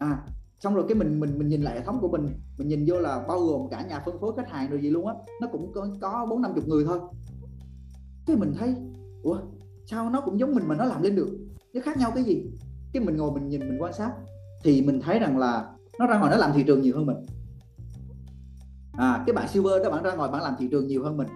à 0.00 0.18
xong 0.60 0.74
rồi 0.74 0.84
cái 0.88 0.94
mình 0.94 1.20
mình 1.20 1.38
mình 1.38 1.48
nhìn 1.48 1.62
lại 1.62 1.74
hệ 1.74 1.84
thống 1.84 1.98
của 2.00 2.08
mình 2.08 2.28
mình 2.58 2.68
nhìn 2.68 2.84
vô 2.88 3.00
là 3.00 3.24
bao 3.28 3.40
gồm 3.40 3.70
cả 3.70 3.86
nhà 3.88 4.02
phân 4.06 4.20
phối, 4.20 4.32
khách 4.36 4.50
hàng 4.50 4.70
rồi 4.70 4.80
gì 4.82 4.90
luôn 4.90 5.06
á, 5.06 5.14
nó 5.40 5.48
cũng 5.52 5.72
có 5.74 5.88
có 6.00 6.26
bốn 6.30 6.42
năm 6.42 6.52
chục 6.54 6.68
người 6.68 6.84
thôi. 6.84 6.98
Cái 8.26 8.36
mình 8.36 8.54
thấy, 8.58 8.74
ủa, 9.22 9.38
sao 9.86 10.10
nó 10.10 10.20
cũng 10.20 10.40
giống 10.40 10.54
mình 10.54 10.68
mà 10.68 10.74
nó 10.74 10.84
làm 10.84 11.02
lên 11.02 11.16
được? 11.16 11.38
Nó 11.74 11.80
khác 11.84 11.98
nhau 11.98 12.12
cái 12.14 12.24
gì? 12.24 12.50
Cái 12.92 13.04
mình 13.04 13.16
ngồi 13.16 13.32
mình 13.32 13.48
nhìn, 13.48 13.60
mình 13.60 13.82
quan 13.82 13.92
sát, 13.92 14.12
thì 14.64 14.82
mình 14.82 15.00
thấy 15.00 15.18
rằng 15.18 15.38
là 15.38 15.72
nó 15.98 16.06
ra 16.06 16.18
ngoài 16.18 16.30
nó 16.30 16.36
làm 16.36 16.52
thị 16.54 16.64
trường 16.66 16.82
nhiều 16.82 16.96
hơn 16.96 17.06
mình. 17.06 17.16
À 18.92 19.24
cái 19.26 19.34
bạn 19.34 19.48
silver 19.48 19.82
đó, 19.84 19.90
bạn 19.90 20.02
ra 20.02 20.14
ngoài 20.14 20.30
bạn 20.30 20.42
làm 20.42 20.54
thị 20.58 20.68
trường 20.70 20.86
nhiều 20.86 21.04
hơn 21.04 21.16
mình. 21.16 21.28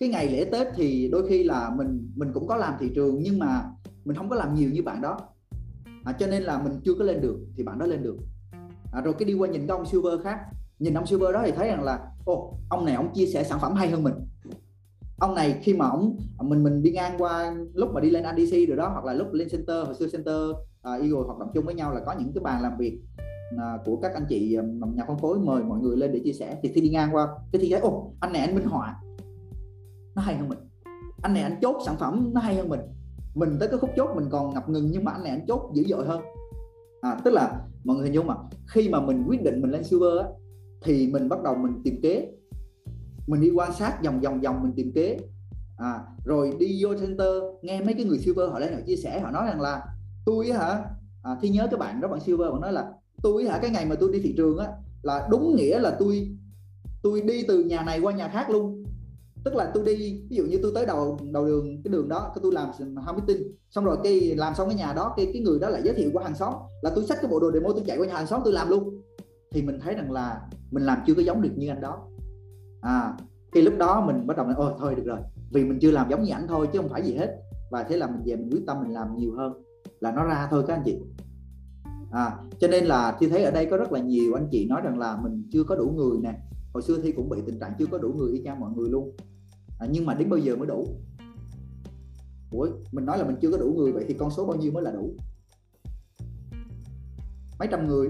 Cái 0.00 0.08
ngày 0.08 0.28
lễ 0.28 0.44
tết 0.52 0.66
thì 0.74 1.08
đôi 1.12 1.28
khi 1.28 1.44
là 1.44 1.70
mình 1.76 2.10
mình 2.16 2.32
cũng 2.34 2.46
có 2.46 2.56
làm 2.56 2.74
thị 2.80 2.90
trường 2.94 3.22
nhưng 3.22 3.38
mà 3.38 3.64
mình 4.04 4.16
không 4.16 4.28
có 4.28 4.36
làm 4.36 4.54
nhiều 4.54 4.70
như 4.70 4.82
bạn 4.82 5.00
đó 5.00 5.18
à, 6.08 6.12
cho 6.12 6.26
nên 6.26 6.42
là 6.42 6.62
mình 6.62 6.72
chưa 6.84 6.94
có 6.94 7.04
lên 7.04 7.20
được 7.20 7.38
thì 7.56 7.62
bạn 7.62 7.78
đó 7.78 7.86
lên 7.86 8.02
được. 8.02 8.16
À, 8.92 9.00
rồi 9.00 9.14
cái 9.18 9.26
đi 9.26 9.34
qua 9.34 9.48
nhìn 9.48 9.66
cái 9.66 9.76
ông 9.76 9.86
silver 9.86 10.20
khác. 10.22 10.38
Nhìn 10.78 10.94
ông 10.94 11.06
silver 11.06 11.34
đó 11.34 11.42
thì 11.44 11.52
thấy 11.52 11.68
rằng 11.68 11.84
là 11.84 12.00
ô 12.24 12.58
ông 12.68 12.84
này 12.84 12.94
ông 12.94 13.12
chia 13.14 13.26
sẻ 13.26 13.44
sản 13.44 13.58
phẩm 13.60 13.74
hay 13.74 13.90
hơn 13.90 14.02
mình. 14.02 14.14
Ông 15.18 15.34
này 15.34 15.60
khi 15.62 15.74
mà 15.74 15.88
ông 15.88 16.16
à, 16.38 16.42
mình 16.42 16.64
mình 16.64 16.82
đi 16.82 16.92
ngang 16.92 17.14
qua 17.18 17.56
lúc 17.74 17.90
mà 17.92 18.00
đi 18.00 18.10
lên 18.10 18.24
ADC 18.24 18.52
rồi 18.68 18.76
đó 18.76 18.88
hoặc 18.88 19.04
là 19.04 19.12
lúc 19.12 19.32
lên 19.32 19.48
center 19.48 19.86
hồi 19.86 19.94
xưa 19.94 20.06
center 20.12 20.34
à, 20.82 20.92
Eagle 20.92 21.22
hoạt 21.26 21.38
động 21.38 21.48
chung 21.54 21.64
với 21.64 21.74
nhau 21.74 21.94
là 21.94 22.00
có 22.06 22.14
những 22.18 22.32
cái 22.34 22.42
bàn 22.44 22.62
làm 22.62 22.72
việc 22.78 23.00
à, 23.58 23.78
của 23.84 23.96
các 23.96 24.14
anh 24.14 24.26
chị 24.28 24.54
à, 24.54 24.62
nhà 24.94 25.04
phân 25.08 25.18
phối 25.18 25.38
mời 25.38 25.64
mọi 25.64 25.78
người 25.78 25.96
lên 25.96 26.12
để 26.12 26.20
chia 26.24 26.32
sẻ. 26.32 26.58
Thì 26.62 26.72
khi 26.74 26.80
đi 26.80 26.88
ngang 26.88 27.14
qua 27.14 27.28
cái 27.52 27.62
thì 27.62 27.70
thấy 27.70 27.80
ô 27.80 28.12
anh 28.20 28.32
này 28.32 28.42
anh 28.42 28.54
minh 28.54 28.66
họa. 28.66 28.96
Nó 30.14 30.22
hay 30.22 30.36
hơn 30.36 30.48
mình. 30.48 30.58
Anh 31.22 31.34
này 31.34 31.42
anh 31.42 31.58
chốt 31.62 31.76
sản 31.86 31.96
phẩm 31.98 32.30
nó 32.34 32.40
hay 32.40 32.56
hơn 32.56 32.68
mình 32.68 32.80
mình 33.38 33.56
tới 33.60 33.68
cái 33.68 33.78
khúc 33.78 33.90
chốt 33.96 34.10
mình 34.16 34.28
còn 34.30 34.54
ngập 34.54 34.68
ngừng 34.68 34.90
nhưng 34.90 35.04
mà 35.04 35.12
anh 35.12 35.22
này 35.22 35.30
anh 35.30 35.46
chốt 35.48 35.70
dữ 35.74 35.84
dội 35.88 36.06
hơn. 36.06 36.20
À, 37.00 37.20
tức 37.24 37.30
là 37.30 37.60
mọi 37.84 37.96
người 37.96 38.04
hình 38.04 38.14
dung 38.14 38.26
mà 38.26 38.34
khi 38.66 38.88
mà 38.88 39.00
mình 39.00 39.24
quyết 39.28 39.42
định 39.42 39.62
mình 39.62 39.70
lên 39.70 39.84
silver 39.84 40.18
á, 40.20 40.26
thì 40.82 41.08
mình 41.12 41.28
bắt 41.28 41.42
đầu 41.42 41.54
mình 41.54 41.80
tìm 41.84 42.00
kế. 42.02 42.32
Mình 43.26 43.40
đi 43.40 43.50
quan 43.50 43.72
sát 43.72 43.98
vòng 44.04 44.20
vòng 44.20 44.40
vòng 44.40 44.62
mình 44.62 44.72
tìm 44.76 44.92
kế. 44.94 45.18
À, 45.76 46.00
rồi 46.24 46.56
đi 46.58 46.84
vô 46.84 46.94
center 47.00 47.28
nghe 47.62 47.80
mấy 47.80 47.94
cái 47.94 48.04
người 48.04 48.18
silver 48.18 48.50
họ 48.50 48.58
lên 48.58 48.72
họ 48.72 48.80
chia 48.86 48.96
sẻ 48.96 49.20
họ 49.20 49.30
nói 49.30 49.46
rằng 49.46 49.60
là 49.60 49.82
tôi 50.26 50.46
hả? 50.46 50.84
À, 51.22 51.36
thì 51.40 51.48
nhớ 51.48 51.68
các 51.70 51.80
bạn 51.80 52.00
đó 52.00 52.08
bạn 52.08 52.20
silver 52.20 52.50
bạn 52.52 52.60
nói 52.60 52.72
là 52.72 52.92
tôi 53.22 53.44
hả? 53.44 53.58
Cái 53.62 53.70
ngày 53.70 53.86
mà 53.86 53.94
tôi 54.00 54.12
đi 54.12 54.20
thị 54.20 54.34
trường 54.36 54.58
á 54.58 54.66
là 55.02 55.28
đúng 55.30 55.56
nghĩa 55.56 55.78
là 55.78 55.96
tôi 55.98 56.36
tôi 57.02 57.20
đi 57.20 57.42
từ 57.48 57.64
nhà 57.64 57.82
này 57.82 58.00
qua 58.00 58.12
nhà 58.12 58.28
khác 58.28 58.50
luôn 58.50 58.77
tức 59.44 59.54
là 59.54 59.70
tôi 59.74 59.84
đi, 59.84 60.22
ví 60.30 60.36
dụ 60.36 60.44
như 60.44 60.58
tôi 60.62 60.72
tới 60.74 60.86
đầu 60.86 61.18
đầu 61.32 61.46
đường, 61.46 61.82
cái 61.84 61.92
đường 61.92 62.08
đó, 62.08 62.32
cái 62.34 62.40
tôi 62.42 62.52
làm 62.52 62.70
marketing 63.06 63.42
xong 63.70 63.84
rồi 63.84 63.96
cái 64.02 64.34
làm 64.36 64.54
xong 64.54 64.68
cái 64.68 64.78
nhà 64.78 64.92
đó, 64.92 65.14
cái 65.16 65.30
cái 65.32 65.42
người 65.42 65.58
đó 65.58 65.68
lại 65.68 65.82
giới 65.84 65.94
thiệu 65.94 66.10
qua 66.12 66.24
hàng 66.24 66.34
xóm. 66.34 66.54
Là 66.82 66.90
tôi 66.94 67.04
xách 67.04 67.18
cái 67.22 67.30
bộ 67.30 67.40
đồ 67.40 67.52
demo 67.52 67.72
tôi 67.72 67.82
chạy 67.86 67.98
qua 67.98 68.06
nhà 68.06 68.14
hàng 68.14 68.26
xóm 68.26 68.40
tôi 68.44 68.52
làm 68.52 68.68
luôn. 68.68 69.02
Thì 69.50 69.62
mình 69.62 69.78
thấy 69.80 69.94
rằng 69.94 70.12
là 70.12 70.40
mình 70.70 70.82
làm 70.82 70.98
chưa 71.06 71.14
có 71.14 71.22
giống 71.22 71.42
được 71.42 71.50
như 71.56 71.68
anh 71.68 71.80
đó. 71.80 72.08
À 72.80 73.16
khi 73.52 73.62
lúc 73.62 73.74
đó 73.78 74.04
mình 74.06 74.26
bắt 74.26 74.36
đầu 74.36 74.46
nói 74.46 74.54
ôi, 74.58 74.72
thôi 74.78 74.94
được 74.94 75.06
rồi. 75.06 75.18
Vì 75.52 75.64
mình 75.64 75.78
chưa 75.80 75.90
làm 75.90 76.10
giống 76.10 76.22
như 76.22 76.32
ảnh 76.32 76.46
thôi, 76.48 76.68
chứ 76.72 76.78
không 76.78 76.88
phải 76.88 77.02
gì 77.02 77.14
hết. 77.14 77.36
Và 77.70 77.82
thế 77.82 77.96
là 77.96 78.06
mình 78.06 78.22
về 78.24 78.36
mình 78.36 78.50
quyết 78.52 78.62
tâm 78.66 78.82
mình 78.82 78.92
làm 78.92 79.16
nhiều 79.16 79.34
hơn. 79.36 79.52
Là 80.00 80.12
nó 80.12 80.24
ra 80.24 80.48
thôi 80.50 80.64
các 80.66 80.74
anh 80.74 80.82
chị. 80.84 80.98
À 82.10 82.36
cho 82.60 82.68
nên 82.68 82.84
là 82.84 83.16
tôi 83.20 83.28
thấy 83.30 83.44
ở 83.44 83.50
đây 83.50 83.66
có 83.70 83.76
rất 83.76 83.92
là 83.92 84.00
nhiều 84.00 84.34
anh 84.34 84.48
chị 84.50 84.66
nói 84.68 84.80
rằng 84.84 84.98
là 84.98 85.18
mình 85.22 85.48
chưa 85.52 85.64
có 85.64 85.76
đủ 85.76 85.90
người 85.96 86.18
nè 86.22 86.34
hồi 86.72 86.82
xưa 86.82 86.98
thi 87.02 87.12
cũng 87.12 87.28
bị 87.28 87.38
tình 87.46 87.58
trạng 87.60 87.72
chưa 87.78 87.86
có 87.86 87.98
đủ 87.98 88.12
người 88.12 88.32
y 88.32 88.42
chang 88.44 88.60
mọi 88.60 88.70
người 88.76 88.88
luôn. 88.90 89.16
À, 89.78 89.86
nhưng 89.90 90.06
mà 90.06 90.14
đến 90.14 90.30
bao 90.30 90.38
giờ 90.38 90.56
mới 90.56 90.66
đủ? 90.66 90.86
Ủa, 92.50 92.68
mình 92.92 93.04
nói 93.04 93.18
là 93.18 93.24
mình 93.24 93.36
chưa 93.40 93.50
có 93.50 93.58
đủ 93.58 93.74
người 93.76 93.92
vậy 93.92 94.04
thì 94.08 94.14
con 94.14 94.30
số 94.30 94.46
bao 94.46 94.56
nhiêu 94.56 94.72
mới 94.72 94.82
là 94.82 94.90
đủ? 94.90 95.16
Mấy 97.58 97.68
trăm 97.70 97.88
người? 97.88 98.08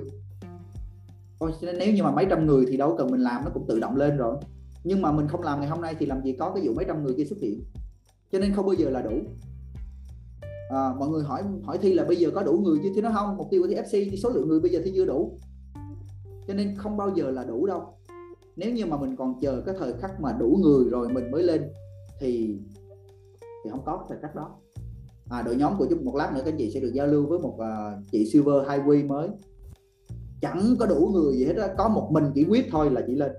Ôi, 1.39 1.53
nếu 1.63 1.93
như 1.95 2.03
mà 2.03 2.11
mấy 2.11 2.27
trăm 2.31 2.47
người 2.47 2.67
thì 2.69 2.77
đâu 2.77 2.95
cần 2.99 3.11
mình 3.11 3.21
làm 3.21 3.45
nó 3.45 3.51
cũng 3.55 3.67
tự 3.69 3.81
động 3.81 3.97
lên 3.97 4.17
rồi. 4.17 4.37
Nhưng 4.85 5.03
mà 5.03 5.13
mình 5.13 5.29
không 5.29 5.43
làm 5.43 5.61
ngày 5.61 5.69
hôm 5.69 5.81
nay 5.81 5.97
thì 5.99 6.07
làm 6.07 6.23
gì 6.23 6.37
có 6.39 6.53
cái 6.55 6.67
vụ 6.67 6.75
mấy 6.75 6.85
trăm 6.89 7.05
người 7.05 7.15
kia 7.15 7.25
xuất 7.25 7.39
hiện. 7.39 7.65
Cho 8.33 8.39
nên 8.39 8.55
không 8.55 8.67
bao 8.67 8.75
giờ 8.75 8.91
là 8.91 9.03
đủ. 9.03 9.21
À, 10.71 10.95
mọi 10.99 11.09
người 11.09 11.23
hỏi 11.23 11.43
hỏi 11.63 11.79
thi 11.79 11.95
là 11.95 12.05
bây 12.05 12.17
giờ 12.17 12.31
có 12.35 12.43
đủ 12.43 12.53
người 12.53 12.79
chưa? 12.83 12.89
Thì 12.95 13.01
nó 13.01 13.11
không 13.15 13.37
mục 13.37 13.47
tiêu 13.51 13.63
của 13.63 13.69
thi 13.69 13.75
FC 13.75 14.11
thì 14.11 14.17
số 14.17 14.31
lượng 14.31 14.49
người 14.49 14.61
bây 14.61 14.71
giờ 14.71 14.81
thi 14.85 14.93
chưa 14.95 15.05
đủ. 15.05 15.39
Cho 16.49 16.55
nên 16.55 16.77
không 16.77 16.97
bao 16.97 17.15
giờ 17.15 17.31
là 17.31 17.45
đủ 17.45 17.67
đâu 17.67 17.98
nếu 18.59 18.73
như 18.73 18.87
mà 18.87 18.97
mình 18.97 19.17
còn 19.17 19.41
chờ 19.41 19.63
cái 19.67 19.75
thời 19.79 19.93
khắc 19.93 20.21
mà 20.21 20.33
đủ 20.33 20.59
người 20.63 20.91
rồi 20.91 21.09
mình 21.09 21.31
mới 21.31 21.43
lên 21.43 21.63
thì 22.21 22.59
thì 23.65 23.71
không 23.71 23.85
có 23.85 24.07
thời 24.09 24.19
khắc 24.23 24.35
đó. 24.35 24.57
À, 25.31 25.43
đội 25.43 25.57
nhóm 25.57 25.79
của 25.79 25.87
chúng 25.91 26.05
một 26.05 26.15
lát 26.17 26.33
nữa 26.35 26.43
các 26.45 26.55
chị 26.59 26.71
sẽ 26.71 26.81
được 26.81 26.93
giao 26.95 27.07
lưu 27.07 27.27
với 27.27 27.39
một 27.39 27.55
uh, 27.55 28.11
chị 28.13 28.31
silver 28.33 28.67
highway 28.69 29.07
mới. 29.07 29.29
Chẳng 30.41 30.77
có 30.79 30.87
đủ 30.87 31.11
người 31.13 31.37
gì 31.37 31.45
hết 31.45 31.53
đó. 31.53 31.67
có 31.79 31.89
một 31.89 32.09
mình 32.13 32.25
chỉ 32.35 32.45
quyết 32.49 32.67
thôi 32.71 32.91
là 32.91 33.03
chỉ 33.07 33.15
lên. 33.15 33.33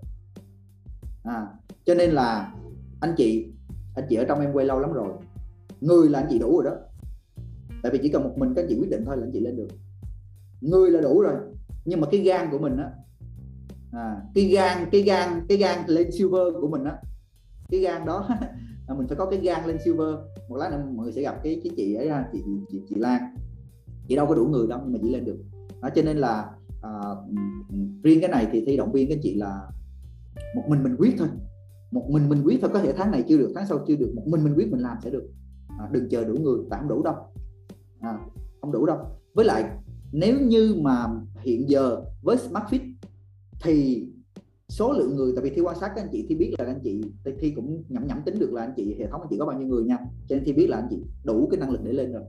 À, 1.23 1.47
cho 1.85 1.93
nên 1.93 2.11
là 2.11 2.53
anh 3.01 3.13
chị 3.17 3.51
anh 3.95 4.05
chị 4.09 4.15
ở 4.15 4.25
trong 4.25 4.39
em 4.39 4.53
quay 4.53 4.65
lâu 4.65 4.79
lắm 4.79 4.93
rồi 4.93 5.13
người 5.81 6.09
là 6.09 6.19
anh 6.19 6.27
chị 6.29 6.39
đủ 6.39 6.61
rồi 6.61 6.71
đó. 6.71 6.77
Tại 7.83 7.91
vì 7.91 7.99
chỉ 8.03 8.09
cần 8.09 8.23
một 8.23 8.33
mình 8.37 8.53
các 8.55 8.65
chị 8.69 8.77
quyết 8.79 8.89
định 8.89 9.03
thôi 9.05 9.17
là 9.17 9.23
anh 9.25 9.31
chị 9.33 9.39
lên 9.39 9.57
được. 9.57 9.67
Người 10.61 10.91
là 10.91 11.01
đủ 11.01 11.21
rồi 11.21 11.35
nhưng 11.85 12.01
mà 12.01 12.07
cái 12.11 12.21
gan 12.21 12.47
của 12.51 12.59
mình 12.59 12.77
á 12.77 12.91
à, 13.91 14.21
cái 14.35 14.43
gan 14.45 14.89
cái 14.91 15.01
gan 15.01 15.45
cái 15.49 15.57
gan 15.57 15.79
lên 15.87 16.11
silver 16.11 16.53
của 16.61 16.67
mình 16.67 16.83
đó 16.83 16.91
cái 17.69 17.79
gan 17.79 18.05
đó 18.05 18.27
là 18.87 18.93
mình 18.97 19.07
phải 19.07 19.17
có 19.17 19.25
cái 19.25 19.39
gan 19.39 19.65
lên 19.65 19.77
silver. 19.83 20.15
Một 20.49 20.55
lát 20.55 20.71
nữa 20.71 20.83
mọi 20.95 21.03
người 21.03 21.13
sẽ 21.13 21.21
gặp 21.21 21.43
cái 21.43 21.61
cái 21.63 21.73
chị 21.77 21.93
ấy 21.93 22.09
chị 22.31 22.43
chị, 22.71 22.81
chị 22.89 22.95
Lan. 22.95 23.21
Chị 24.07 24.15
đâu 24.15 24.25
có 24.25 24.35
đủ 24.35 24.45
người 24.45 24.67
đâu 24.67 24.79
nhưng 24.83 24.93
mà 24.93 24.99
chị 25.01 25.09
lên 25.09 25.25
được. 25.25 25.37
Đó, 25.81 25.89
cho 25.95 26.01
nên 26.01 26.17
là 26.17 26.49
à, 26.81 26.91
riêng 28.03 28.21
cái 28.21 28.29
này 28.29 28.47
thì 28.51 28.65
thi 28.65 28.77
động 28.77 28.91
viên 28.91 29.09
các 29.09 29.17
chị 29.21 29.35
là 29.35 29.69
một 30.55 30.63
mình 30.67 30.83
mình 30.83 30.95
quyết 30.99 31.15
thôi. 31.17 31.27
Một 31.91 32.09
mình 32.09 32.29
mình 32.29 32.43
quyết 32.43 32.57
thôi 32.61 32.69
có 32.73 32.79
thể 32.79 32.93
tháng 32.97 33.11
này 33.11 33.23
chưa 33.27 33.37
được 33.37 33.51
tháng 33.55 33.67
sau 33.67 33.79
chưa 33.87 33.95
được. 33.95 34.11
Một 34.15 34.23
mình 34.25 34.43
mình 34.43 34.53
quyết 34.55 34.71
mình 34.71 34.81
làm 34.81 34.97
sẽ 35.03 35.09
được. 35.09 35.29
À, 35.79 35.89
đừng 35.91 36.09
chờ 36.09 36.23
đủ 36.23 36.33
người 36.33 36.59
tại 36.69 36.79
không 36.79 36.89
đủ 36.89 37.03
đâu. 37.03 37.15
À, 37.99 38.19
không 38.61 38.71
đủ 38.71 38.85
đâu. 38.85 38.97
Với 39.33 39.45
lại 39.45 39.63
nếu 40.11 40.39
như 40.39 40.75
mà 40.81 41.07
hiện 41.41 41.69
giờ 41.69 42.01
với 42.21 42.37
smart 42.37 42.65
fit 42.65 42.88
thì 43.63 44.07
số 44.69 44.93
lượng 44.93 45.15
người 45.15 45.31
tại 45.35 45.43
vì 45.43 45.49
thi 45.49 45.61
quan 45.61 45.79
sát 45.79 45.91
các 45.95 46.01
anh 46.01 46.09
chị 46.11 46.25
thì 46.29 46.35
biết 46.35 46.55
là 46.59 46.65
anh 46.65 46.79
chị 46.83 47.01
thi 47.39 47.51
cũng 47.55 47.83
nhẩm 47.89 48.07
nhẩm 48.07 48.21
tính 48.25 48.39
được 48.39 48.53
là 48.53 48.61
anh 48.61 48.73
chị 48.75 48.95
hệ 48.99 49.07
thống 49.07 49.21
anh 49.21 49.27
chị 49.29 49.37
có 49.39 49.45
bao 49.45 49.59
nhiêu 49.59 49.67
người 49.67 49.83
nha. 49.83 49.97
Cho 50.27 50.35
nên 50.35 50.45
thi 50.45 50.53
biết 50.53 50.67
là 50.67 50.77
anh 50.77 50.87
chị 50.89 50.97
đủ 51.23 51.47
cái 51.51 51.59
năng 51.59 51.71
lực 51.71 51.79
để 51.83 51.93
lên 51.93 52.11
rồi. 52.11 52.23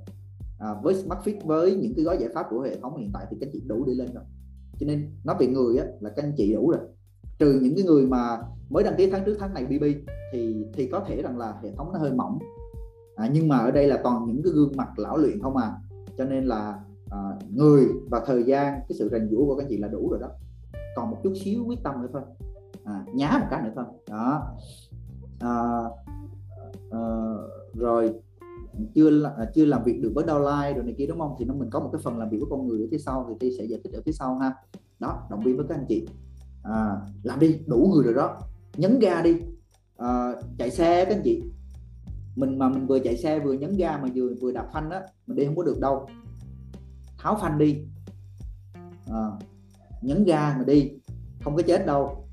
À, 0.59 0.75
với 0.83 0.95
smart 0.95 1.21
fit 1.21 1.41
với 1.45 1.77
những 1.77 1.93
cái 1.97 2.05
gói 2.05 2.19
giải 2.21 2.29
pháp 2.35 2.47
của 2.51 2.61
hệ 2.61 2.77
thống 2.81 2.97
hiện 2.97 3.11
tại 3.13 3.27
thì 3.31 3.37
các 3.41 3.47
anh 3.47 3.53
chị 3.53 3.63
đủ 3.67 3.85
để 3.85 3.95
lên 3.95 4.09
rồi. 4.15 4.25
Cho 4.79 4.87
nên 4.87 5.11
nói 5.25 5.37
về 5.41 5.47
người 5.47 5.77
á, 5.77 5.87
là 6.01 6.11
các 6.11 6.25
anh 6.25 6.33
chị 6.37 6.53
đủ 6.53 6.71
rồi. 6.71 6.81
Trừ 7.39 7.61
những 7.63 7.75
cái 7.75 7.85
người 7.85 8.07
mà 8.07 8.39
mới 8.71 8.85
đăng 8.85 8.95
ký 8.97 9.11
tháng 9.11 9.23
trước 9.27 9.37
tháng 9.41 9.55
này 9.55 9.67
BB 9.67 9.85
thì 10.33 10.65
thì 10.73 10.87
có 10.87 11.05
thể 11.09 11.23
rằng 11.23 11.39
là 11.39 11.55
hệ 11.63 11.73
thống 11.77 11.93
nó 11.93 11.99
hơi 11.99 12.13
mỏng. 12.13 12.39
À, 13.17 13.31
nhưng 13.33 13.49
mà 13.49 13.59
ở 13.59 13.71
đây 13.71 13.89
là 13.89 14.01
toàn 14.03 14.27
những 14.27 14.43
cái 14.43 14.53
gương 14.53 14.73
mặt 14.77 14.99
lão 14.99 15.17
luyện 15.17 15.43
không 15.43 15.57
à. 15.57 15.73
Cho 16.19 16.25
nên 16.25 16.45
là 16.45 16.81
à, 17.11 17.19
người 17.55 17.87
và 18.11 18.23
thời 18.27 18.45
gian 18.45 18.81
cái 18.89 18.97
sự 18.99 19.09
rèn 19.13 19.29
giũa 19.31 19.47
của 19.47 19.57
các 19.57 19.65
anh 19.65 19.71
chị 19.71 19.77
là 19.77 19.89
đủ 19.89 20.09
rồi 20.11 20.21
đó 20.21 20.29
còn 21.01 21.11
một 21.11 21.17
chút 21.23 21.33
xíu 21.45 21.65
quyết 21.67 21.79
tâm 21.83 22.03
nữa 22.03 22.09
thôi. 22.13 22.23
À, 22.85 23.05
nhá 23.15 23.39
một 23.41 23.47
cái 23.51 23.63
nữa 23.63 23.73
thôi. 23.77 23.85
Đó. 24.11 24.57
À, 25.41 25.83
à, 26.91 27.03
rồi 27.75 28.15
chưa 28.95 29.25
à, 29.37 29.51
chưa 29.55 29.65
làm 29.65 29.83
việc 29.85 30.01
được 30.03 30.13
với 30.15 30.25
downline 30.25 30.75
rồi 30.75 30.85
này 30.85 30.95
kia 30.99 31.07
đúng 31.07 31.19
không? 31.19 31.35
Thì 31.39 31.45
nó 31.45 31.55
mình 31.55 31.71
có 31.71 31.81
một 31.81 31.89
cái 31.93 32.01
phần 32.05 32.19
làm 32.19 32.31
việc 32.31 32.39
với 32.41 32.47
con 32.51 32.69
người 32.69 32.81
ở 32.81 32.87
phía 32.91 32.99
sau 32.99 33.27
thì 33.29 33.35
tôi 33.41 33.51
sẽ 33.59 33.65
giải 33.65 33.81
thích 33.85 33.93
ở 33.93 34.03
phía 34.05 34.13
sau 34.13 34.39
ha. 34.39 34.55
Đó 34.99 35.27
động 35.31 35.41
viên 35.45 35.57
với 35.57 35.67
các 35.69 35.75
anh 35.75 35.87
chị. 35.89 36.07
À, 36.63 36.97
làm 37.23 37.39
đi 37.39 37.61
đủ 37.67 37.93
người 37.95 38.05
rồi 38.05 38.15
đó. 38.15 38.39
Nhấn 38.77 38.99
ga 38.99 39.23
đi. 39.23 39.37
À, 39.97 40.33
chạy 40.59 40.71
xe 40.71 41.05
các 41.05 41.15
anh 41.15 41.23
chị. 41.25 41.43
Mình 42.37 42.59
mà 42.59 42.69
mình 42.69 42.87
vừa 42.87 42.99
chạy 42.99 43.17
xe 43.17 43.39
vừa 43.39 43.53
nhấn 43.53 43.77
ga 43.77 43.97
mà 43.97 44.09
vừa 44.15 44.35
vừa 44.41 44.53
đạp 44.53 44.69
phanh 44.73 44.91
á 44.91 45.01
mình 45.27 45.37
đi 45.37 45.45
không 45.45 45.57
có 45.57 45.63
được 45.63 45.81
đâu. 45.81 46.07
Tháo 47.19 47.39
phanh 47.41 47.59
đi. 47.59 47.85
À, 49.07 49.31
nhấn 50.03 50.25
ga 50.25 50.55
mà 50.59 50.65
đi 50.67 50.91
không 51.45 51.57
có 51.57 51.63
chết 51.63 51.87
đâu. 51.87 52.27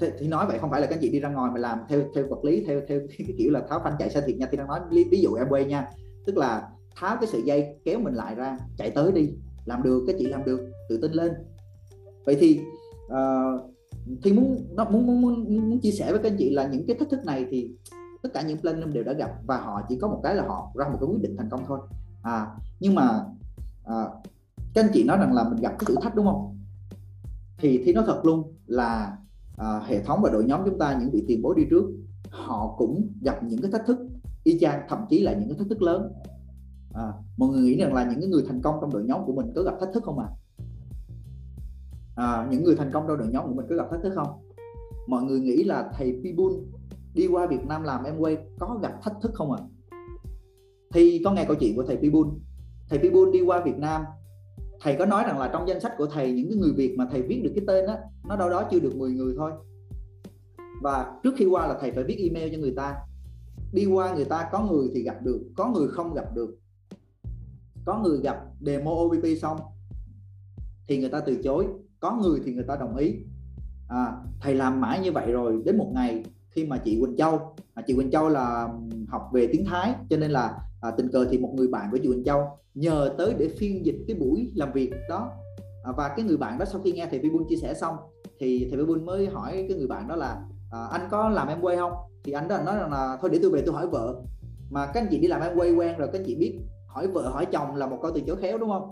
Thì, 0.00 0.06
thì 0.18 0.28
nói 0.28 0.46
vậy 0.46 0.58
không 0.58 0.70
phải 0.70 0.80
là 0.80 0.86
các 0.86 0.94
anh 0.94 1.00
chị 1.02 1.10
đi 1.10 1.20
ra 1.20 1.28
ngoài 1.28 1.50
mà 1.54 1.60
làm 1.60 1.78
theo 1.88 2.02
theo 2.14 2.26
vật 2.28 2.44
lý 2.44 2.64
theo 2.66 2.80
theo 2.88 3.00
cái 3.18 3.34
kiểu 3.38 3.50
là 3.50 3.62
tháo 3.68 3.80
phanh 3.84 3.96
chạy 3.98 4.10
xe 4.10 4.20
thiệt 4.20 4.36
nha. 4.36 4.46
Thì 4.50 4.56
đang 4.56 4.66
nói 4.66 4.80
ví 5.10 5.20
dụ 5.22 5.34
em 5.34 5.46
quay 5.50 5.64
nha 5.64 5.88
tức 6.26 6.36
là 6.36 6.68
tháo 6.96 7.16
cái 7.16 7.26
sợi 7.26 7.42
dây 7.42 7.76
kéo 7.84 7.98
mình 7.98 8.14
lại 8.14 8.34
ra 8.34 8.58
chạy 8.76 8.90
tới 8.90 9.12
đi 9.12 9.30
làm 9.64 9.82
được 9.82 10.04
các 10.06 10.16
chị 10.18 10.26
làm 10.26 10.44
được 10.44 10.60
tự 10.88 10.98
tin 11.02 11.12
lên. 11.12 11.32
Vậy 12.26 12.36
thì 12.40 12.60
ờ, 13.08 13.54
uh, 13.54 13.70
thì 14.22 14.32
muốn 14.32 14.66
nó 14.70 14.84
muốn, 14.84 15.06
muốn 15.06 15.20
muốn 15.20 15.70
muốn 15.70 15.80
chia 15.80 15.90
sẻ 15.90 16.12
với 16.12 16.22
các 16.22 16.30
anh 16.30 16.36
chị 16.38 16.50
là 16.50 16.66
những 16.66 16.86
cái 16.86 16.96
thách 16.96 17.10
thức 17.10 17.24
này 17.24 17.46
thì 17.50 17.70
tất 18.22 18.30
cả 18.34 18.42
những 18.42 18.58
platinum 18.58 18.92
đều 18.92 19.04
đã 19.04 19.12
gặp 19.12 19.30
và 19.46 19.56
họ 19.56 19.82
chỉ 19.88 19.98
có 19.98 20.08
một 20.08 20.20
cái 20.22 20.34
là 20.34 20.42
họ 20.46 20.70
ra 20.74 20.88
một 20.88 20.96
cái 21.00 21.08
quyết 21.08 21.22
định 21.22 21.36
thành 21.36 21.50
công 21.50 21.64
thôi. 21.66 21.78
À 22.22 22.46
nhưng 22.80 22.94
mà 22.94 23.24
à, 23.84 24.04
các 24.74 24.84
anh 24.84 24.90
chị 24.94 25.04
nói 25.04 25.16
rằng 25.16 25.32
là 25.32 25.48
mình 25.48 25.60
gặp 25.62 25.70
cái 25.78 25.84
thử 25.86 25.94
thách 26.02 26.14
đúng 26.14 26.26
không? 26.26 26.53
Thì 27.64 27.82
thì 27.84 27.92
nói 27.92 28.04
thật 28.06 28.20
luôn 28.24 28.54
là 28.66 29.16
à, 29.56 29.80
hệ 29.86 30.02
thống 30.02 30.20
và 30.22 30.30
đội 30.30 30.44
nhóm 30.44 30.60
chúng 30.64 30.78
ta 30.78 30.98
những 31.00 31.10
vị 31.10 31.24
tiền 31.28 31.42
bối 31.42 31.54
đi 31.56 31.64
trước 31.70 31.84
họ 32.30 32.74
cũng 32.78 33.08
gặp 33.22 33.42
những 33.42 33.62
cái 33.62 33.70
thách 33.70 33.86
thức 33.86 33.98
y 34.44 34.58
chang 34.58 34.80
thậm 34.88 34.98
chí 35.10 35.20
là 35.20 35.32
những 35.32 35.48
cái 35.48 35.58
thách 35.58 35.68
thức 35.68 35.82
lớn 35.82 36.12
à, 36.94 37.12
mọi 37.36 37.48
người 37.48 37.62
nghĩ 37.62 37.76
rằng 37.76 37.94
là 37.94 38.04
những 38.10 38.20
cái 38.20 38.28
người 38.28 38.44
thành 38.48 38.62
công 38.62 38.78
trong 38.80 38.92
đội 38.92 39.04
nhóm 39.04 39.20
của 39.26 39.32
mình 39.32 39.52
có 39.54 39.62
gặp 39.62 39.74
thách 39.80 39.88
thức 39.94 40.02
không 40.04 40.18
à? 40.18 40.28
à 42.16 42.48
những 42.50 42.64
người 42.64 42.76
thành 42.76 42.90
công 42.92 43.04
trong 43.08 43.18
đội 43.18 43.28
nhóm 43.28 43.46
của 43.46 43.54
mình 43.54 43.66
có 43.68 43.76
gặp 43.76 43.86
thách 43.90 44.02
thức 44.02 44.12
không 44.14 44.28
mọi 45.06 45.22
người 45.22 45.40
nghĩ 45.40 45.64
là 45.64 45.90
thầy 45.92 46.20
Pibun 46.24 46.52
đi 47.14 47.26
qua 47.26 47.46
Việt 47.46 47.66
Nam 47.66 47.82
làm 47.82 48.04
em 48.04 48.18
quay 48.18 48.38
có 48.58 48.78
gặp 48.82 48.92
thách 49.02 49.14
thức 49.22 49.30
không 49.34 49.52
ạ? 49.52 49.58
À? 49.60 49.98
Thì 50.94 51.22
có 51.24 51.32
nghe 51.32 51.44
câu 51.44 51.56
chuyện 51.60 51.76
của 51.76 51.84
thầy 51.86 51.96
Pibun. 51.96 52.28
Thầy 52.88 52.98
Pibun 52.98 53.30
đi 53.32 53.40
qua 53.40 53.62
Việt 53.64 53.78
Nam 53.78 54.02
thầy 54.84 54.96
có 54.98 55.06
nói 55.06 55.24
rằng 55.26 55.38
là 55.38 55.50
trong 55.52 55.68
danh 55.68 55.80
sách 55.80 55.92
của 55.98 56.06
thầy 56.06 56.32
những 56.32 56.48
cái 56.48 56.58
người 56.58 56.72
Việt 56.72 56.94
mà 56.98 57.06
thầy 57.10 57.22
viết 57.22 57.40
được 57.44 57.52
cái 57.54 57.64
tên 57.66 57.86
á 57.86 57.98
nó 58.28 58.36
đâu 58.36 58.50
đó 58.50 58.68
chưa 58.70 58.80
được 58.80 58.96
10 58.96 59.10
người 59.10 59.34
thôi. 59.36 59.52
Và 60.82 61.12
trước 61.22 61.34
khi 61.36 61.44
qua 61.44 61.66
là 61.66 61.78
thầy 61.80 61.90
phải 61.90 62.04
viết 62.04 62.16
email 62.18 62.52
cho 62.52 62.58
người 62.58 62.74
ta. 62.76 62.96
Đi 63.72 63.86
qua 63.86 64.14
người 64.14 64.24
ta 64.24 64.48
có 64.52 64.62
người 64.70 64.88
thì 64.94 65.02
gặp 65.02 65.22
được 65.22 65.40
có 65.56 65.68
người 65.68 65.88
không 65.88 66.14
gặp 66.14 66.34
được. 66.34 66.58
Có 67.84 67.98
người 67.98 68.18
gặp 68.18 68.44
demo 68.60 68.90
OPP 68.90 69.24
xong 69.42 69.58
thì 70.88 70.98
người 70.98 71.10
ta 71.10 71.20
từ 71.20 71.42
chối. 71.44 71.66
Có 72.00 72.16
người 72.22 72.40
thì 72.44 72.52
người 72.52 72.64
ta 72.68 72.76
đồng 72.76 72.96
ý. 72.96 73.16
À, 73.88 74.12
thầy 74.40 74.54
làm 74.54 74.80
mãi 74.80 75.00
như 75.00 75.12
vậy 75.12 75.32
rồi 75.32 75.62
đến 75.64 75.76
một 75.78 75.90
ngày 75.94 76.24
khi 76.50 76.64
mà 76.64 76.78
chị 76.84 77.00
Quỳnh 77.00 77.16
Châu 77.16 77.54
à, 77.74 77.82
chị 77.86 77.94
Quỳnh 77.94 78.10
Châu 78.10 78.28
là 78.28 78.68
học 79.08 79.30
về 79.32 79.48
tiếng 79.52 79.64
Thái 79.64 79.94
cho 80.10 80.16
nên 80.16 80.30
là 80.30 80.58
à, 80.84 80.90
tình 80.90 81.08
cờ 81.08 81.26
thì 81.30 81.38
một 81.38 81.50
người 81.54 81.68
bạn 81.68 81.88
của 81.90 81.98
chị 82.02 82.08
Châu 82.24 82.48
nhờ 82.74 83.14
tới 83.18 83.34
để 83.38 83.48
phiên 83.48 83.86
dịch 83.86 83.96
cái 84.08 84.16
buổi 84.16 84.52
làm 84.54 84.72
việc 84.72 84.92
đó. 85.08 85.30
À, 85.84 85.92
và 85.96 86.08
cái 86.08 86.26
người 86.26 86.36
bạn 86.36 86.58
đó 86.58 86.64
sau 86.64 86.80
khi 86.84 86.92
nghe 86.92 87.06
thầy 87.10 87.18
Vibun 87.18 87.44
chia 87.48 87.56
sẻ 87.56 87.74
xong 87.74 87.96
thì 88.40 88.68
thầy 88.70 88.78
Vi 88.78 88.84
Bun 88.84 89.06
mới 89.06 89.26
hỏi 89.26 89.64
cái 89.68 89.78
người 89.78 89.86
bạn 89.86 90.08
đó 90.08 90.16
là 90.16 90.42
à, 90.70 90.78
anh 90.90 91.08
có 91.10 91.28
làm 91.28 91.48
em 91.48 91.60
quay 91.60 91.76
không? 91.76 91.92
Thì 92.24 92.32
anh 92.32 92.48
đó 92.48 92.58
nói 92.66 92.76
rằng 92.76 92.92
là 92.92 93.18
thôi 93.20 93.30
để 93.32 93.38
tôi 93.42 93.50
về 93.50 93.62
tôi 93.66 93.74
hỏi 93.74 93.86
vợ. 93.86 94.14
Mà 94.70 94.86
các 94.86 95.00
anh 95.00 95.08
chị 95.10 95.18
đi 95.18 95.28
làm 95.28 95.40
em 95.40 95.56
quay 95.56 95.72
quen 95.72 95.98
rồi 95.98 96.08
các 96.12 96.18
anh 96.18 96.24
chị 96.26 96.34
biết 96.34 96.58
hỏi 96.86 97.06
vợ 97.06 97.28
hỏi 97.28 97.46
chồng 97.46 97.76
là 97.76 97.86
một 97.86 97.98
câu 98.02 98.10
từ 98.14 98.20
chối 98.26 98.36
khéo 98.36 98.58
đúng 98.58 98.68
không? 98.68 98.88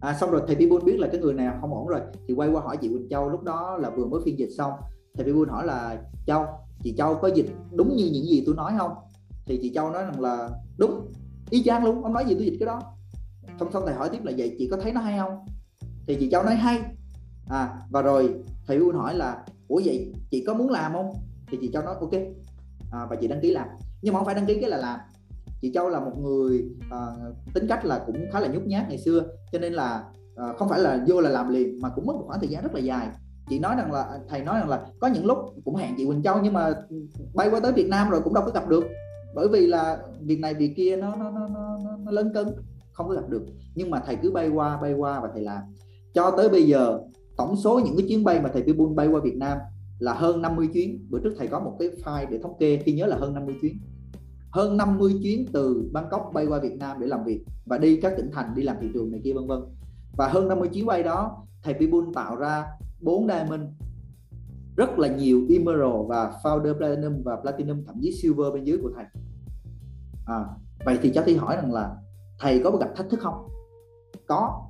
À, 0.00 0.16
xong 0.20 0.30
rồi 0.30 0.42
thầy 0.46 0.56
Vi 0.56 0.66
Bun 0.66 0.84
biết 0.84 0.98
là 0.98 1.08
cái 1.12 1.20
người 1.20 1.34
này 1.34 1.54
không 1.60 1.74
ổn 1.74 1.86
rồi 1.86 2.00
thì 2.28 2.34
quay 2.34 2.48
qua 2.48 2.62
hỏi 2.62 2.76
chị 2.76 2.88
Quỳnh 2.88 3.08
Châu 3.08 3.28
lúc 3.28 3.42
đó 3.42 3.78
là 3.80 3.90
vừa 3.90 4.06
mới 4.06 4.20
phiên 4.24 4.38
dịch 4.38 4.50
xong. 4.58 4.72
Thầy 5.14 5.24
Vi 5.24 5.32
Bun 5.32 5.48
hỏi 5.48 5.66
là 5.66 6.02
Châu 6.26 6.44
chị 6.82 6.94
Châu 6.96 7.14
có 7.14 7.28
dịch 7.28 7.50
đúng 7.72 7.96
như 7.96 8.10
những 8.12 8.24
gì 8.24 8.42
tôi 8.46 8.54
nói 8.54 8.72
không? 8.78 8.92
Thì 9.46 9.58
chị 9.62 9.72
Châu 9.74 9.90
nói 9.90 10.02
rằng 10.02 10.20
là 10.20 10.50
đúng 10.78 11.12
y 11.50 11.62
chang 11.62 11.84
luôn 11.84 12.02
ông 12.02 12.12
nói 12.12 12.24
gì 12.28 12.34
tôi 12.34 12.44
dịch 12.44 12.56
cái 12.60 12.66
đó. 12.66 12.80
Xong 13.60 13.72
xong 13.72 13.82
thầy 13.86 13.94
hỏi 13.94 14.08
tiếp 14.12 14.24
là 14.24 14.32
vậy 14.36 14.56
chị 14.58 14.68
có 14.70 14.76
thấy 14.76 14.92
nó 14.92 15.00
hay 15.00 15.18
không? 15.18 15.46
Thì 16.06 16.16
chị 16.20 16.30
Châu 16.30 16.42
nói 16.42 16.54
hay. 16.54 16.80
À 17.48 17.78
và 17.90 18.02
rồi 18.02 18.34
thầy 18.66 18.78
Uyên 18.78 18.94
hỏi 18.94 19.14
là 19.14 19.44
ủa 19.68 19.80
vậy 19.84 20.12
chị 20.30 20.44
có 20.46 20.54
muốn 20.54 20.70
làm 20.70 20.92
không? 20.92 21.12
Thì 21.50 21.58
chị 21.60 21.70
Châu 21.72 21.82
nói 21.82 21.94
ok. 22.00 22.12
À, 22.92 23.06
và 23.10 23.16
chị 23.16 23.28
đăng 23.28 23.40
ký 23.40 23.50
làm. 23.50 23.68
Nhưng 24.02 24.14
mà 24.14 24.18
không 24.18 24.26
phải 24.26 24.34
đăng 24.34 24.46
ký 24.46 24.58
cái 24.60 24.70
là 24.70 24.76
làm. 24.76 25.00
Chị 25.60 25.72
Châu 25.74 25.88
là 25.88 26.00
một 26.00 26.12
người 26.18 26.64
uh, 26.86 27.54
tính 27.54 27.66
cách 27.68 27.84
là 27.84 28.04
cũng 28.06 28.26
khá 28.32 28.40
là 28.40 28.48
nhút 28.48 28.62
nhát 28.66 28.88
ngày 28.88 28.98
xưa 28.98 29.22
cho 29.52 29.58
nên 29.58 29.72
là 29.72 30.04
uh, 30.32 30.56
không 30.58 30.68
phải 30.68 30.80
là 30.80 31.04
vô 31.08 31.20
là 31.20 31.30
làm 31.30 31.48
liền 31.48 31.78
mà 31.82 31.88
cũng 31.88 32.06
mất 32.06 32.12
một 32.16 32.24
khoảng 32.26 32.40
thời 32.40 32.48
gian 32.48 32.62
rất 32.62 32.74
là 32.74 32.80
dài. 32.80 33.08
Chị 33.48 33.58
nói 33.58 33.76
rằng 33.76 33.92
là 33.92 34.18
thầy 34.28 34.44
nói 34.44 34.58
rằng 34.58 34.68
là 34.68 34.86
có 35.00 35.06
những 35.06 35.26
lúc 35.26 35.38
cũng 35.64 35.76
hẹn 35.76 35.94
chị 35.96 36.06
Quỳnh 36.06 36.22
Châu 36.22 36.40
nhưng 36.42 36.52
mà 36.52 36.74
bay 37.34 37.50
qua 37.50 37.60
tới 37.60 37.72
Việt 37.72 37.88
Nam 37.88 38.10
rồi 38.10 38.20
cũng 38.24 38.34
đâu 38.34 38.44
có 38.46 38.50
gặp 38.50 38.68
được 38.68 38.84
bởi 39.34 39.48
vì 39.48 39.66
là 39.66 39.98
việc 40.20 40.40
này 40.40 40.54
việc 40.54 40.72
kia 40.76 40.96
nó 40.96 41.16
nó 41.16 41.30
nó 41.30 41.48
nó, 41.48 41.78
nó 42.04 42.10
lớn 42.12 42.30
cấn 42.34 42.46
không 42.92 43.08
có 43.08 43.14
gặp 43.14 43.28
được. 43.28 43.42
Nhưng 43.74 43.90
mà 43.90 44.02
thầy 44.06 44.16
cứ 44.22 44.30
bay 44.30 44.48
qua 44.48 44.78
bay 44.82 44.92
qua 44.92 45.20
và 45.20 45.28
thầy 45.32 45.42
làm. 45.42 45.62
Cho 46.14 46.30
tới 46.36 46.48
bây 46.48 46.66
giờ 46.66 46.98
tổng 47.36 47.56
số 47.56 47.80
những 47.84 47.96
cái 47.96 48.06
chuyến 48.08 48.24
bay 48.24 48.40
mà 48.40 48.50
thầy 48.52 48.62
Pibun 48.62 48.94
bay 48.94 49.06
qua 49.06 49.20
Việt 49.20 49.36
Nam 49.36 49.58
là 49.98 50.14
hơn 50.14 50.42
50 50.42 50.68
chuyến. 50.74 51.06
Bữa 51.10 51.18
trước 51.18 51.34
thầy 51.38 51.48
có 51.48 51.60
một 51.60 51.76
cái 51.78 51.88
file 52.04 52.30
để 52.30 52.38
thống 52.38 52.56
kê 52.58 52.76
khi 52.84 52.92
nhớ 52.92 53.06
là 53.06 53.16
hơn 53.16 53.34
50 53.34 53.54
chuyến. 53.60 53.78
Hơn 54.50 54.76
50 54.76 55.14
chuyến 55.22 55.46
từ 55.52 55.90
Bangkok 55.92 56.30
bay 56.34 56.46
qua 56.46 56.58
Việt 56.58 56.76
Nam 56.78 57.00
để 57.00 57.06
làm 57.06 57.24
việc 57.24 57.44
và 57.66 57.78
đi 57.78 57.96
các 57.96 58.12
tỉnh 58.16 58.30
thành 58.32 58.54
đi 58.56 58.62
làm 58.62 58.76
thị 58.80 58.88
trường 58.94 59.10
này 59.10 59.20
kia 59.24 59.32
vân 59.32 59.46
vân. 59.46 59.60
Và 60.16 60.28
hơn 60.28 60.48
50 60.48 60.68
chuyến 60.68 60.86
bay 60.86 61.02
đó 61.02 61.46
thầy 61.62 61.74
Pibun 61.74 62.12
tạo 62.14 62.36
ra 62.36 62.66
4 63.00 63.28
diamond 63.28 63.62
rất 64.80 64.98
là 64.98 65.08
nhiều 65.08 65.40
emerald 65.50 66.08
và 66.08 66.32
founder 66.42 66.74
platinum 66.78 67.22
và 67.22 67.36
platinum 67.36 67.84
thậm 67.86 67.94
chí 68.02 68.12
silver 68.22 68.52
bên 68.54 68.64
dưới 68.64 68.78
của 68.82 68.90
thầy. 68.96 69.04
À, 70.26 70.44
vậy 70.84 70.98
thì 71.02 71.10
cháu 71.14 71.24
thi 71.26 71.36
hỏi 71.36 71.56
rằng 71.56 71.72
là 71.72 71.96
thầy 72.38 72.60
có 72.64 72.70
gặp 72.70 72.88
thách 72.96 73.10
thức 73.10 73.20
không? 73.20 73.48
Có. 74.26 74.66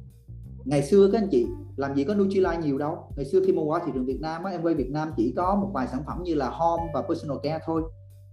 Ngày 0.65 0.83
xưa 0.83 1.11
các 1.13 1.21
anh 1.21 1.29
chị 1.31 1.47
làm 1.77 1.95
gì 1.95 2.05
có 2.05 2.15
Nutrilite 2.15 2.59
nhiều 2.63 2.79
đâu. 2.79 2.99
Ngày 3.17 3.25
xưa 3.25 3.41
khi 3.47 3.53
mà 3.53 3.63
qua 3.63 3.81
thị 3.87 3.93
trường 3.95 4.07
Việt 4.07 4.21
Nam 4.21 4.45
á, 4.45 4.51
em 4.51 4.63
quay 4.63 4.75
Việt 4.75 4.91
Nam 4.91 5.13
chỉ 5.17 5.33
có 5.37 5.55
một 5.55 5.71
vài 5.75 5.87
sản 5.89 6.03
phẩm 6.07 6.23
như 6.23 6.35
là 6.35 6.51
home 6.51 6.83
và 6.95 7.03
personal 7.03 7.39
care 7.43 7.59
thôi. 7.67 7.83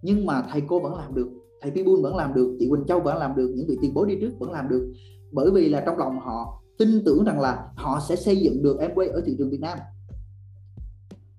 Nhưng 0.01 0.25
mà 0.25 0.43
thầy 0.51 0.61
cô 0.67 0.79
vẫn 0.79 0.95
làm 0.95 1.15
được 1.15 1.27
thầy 1.61 1.71
Pibun 1.71 2.01
vẫn 2.01 2.15
làm 2.15 2.33
được 2.33 2.55
chị 2.59 2.67
Quỳnh 2.69 2.85
Châu 2.87 2.99
vẫn 2.99 3.17
làm 3.17 3.35
được 3.35 3.53
những 3.55 3.67
vị 3.67 3.77
tiền 3.81 3.93
bối 3.93 4.07
đi 4.07 4.17
trước 4.21 4.31
vẫn 4.39 4.51
làm 4.51 4.69
được. 4.69 4.93
Bởi 5.31 5.51
vì 5.51 5.69
là 5.69 5.83
trong 5.85 5.97
lòng 5.97 6.19
họ 6.19 6.63
tin 6.77 6.89
tưởng 7.05 7.23
rằng 7.25 7.39
là 7.39 7.69
họ 7.75 7.99
sẽ 8.09 8.15
xây 8.15 8.37
dựng 8.37 8.63
được 8.63 8.79
em 8.79 8.91
quay 8.95 9.07
ở 9.07 9.21
thị 9.25 9.35
trường 9.37 9.49
Việt 9.49 9.61
Nam 9.61 9.77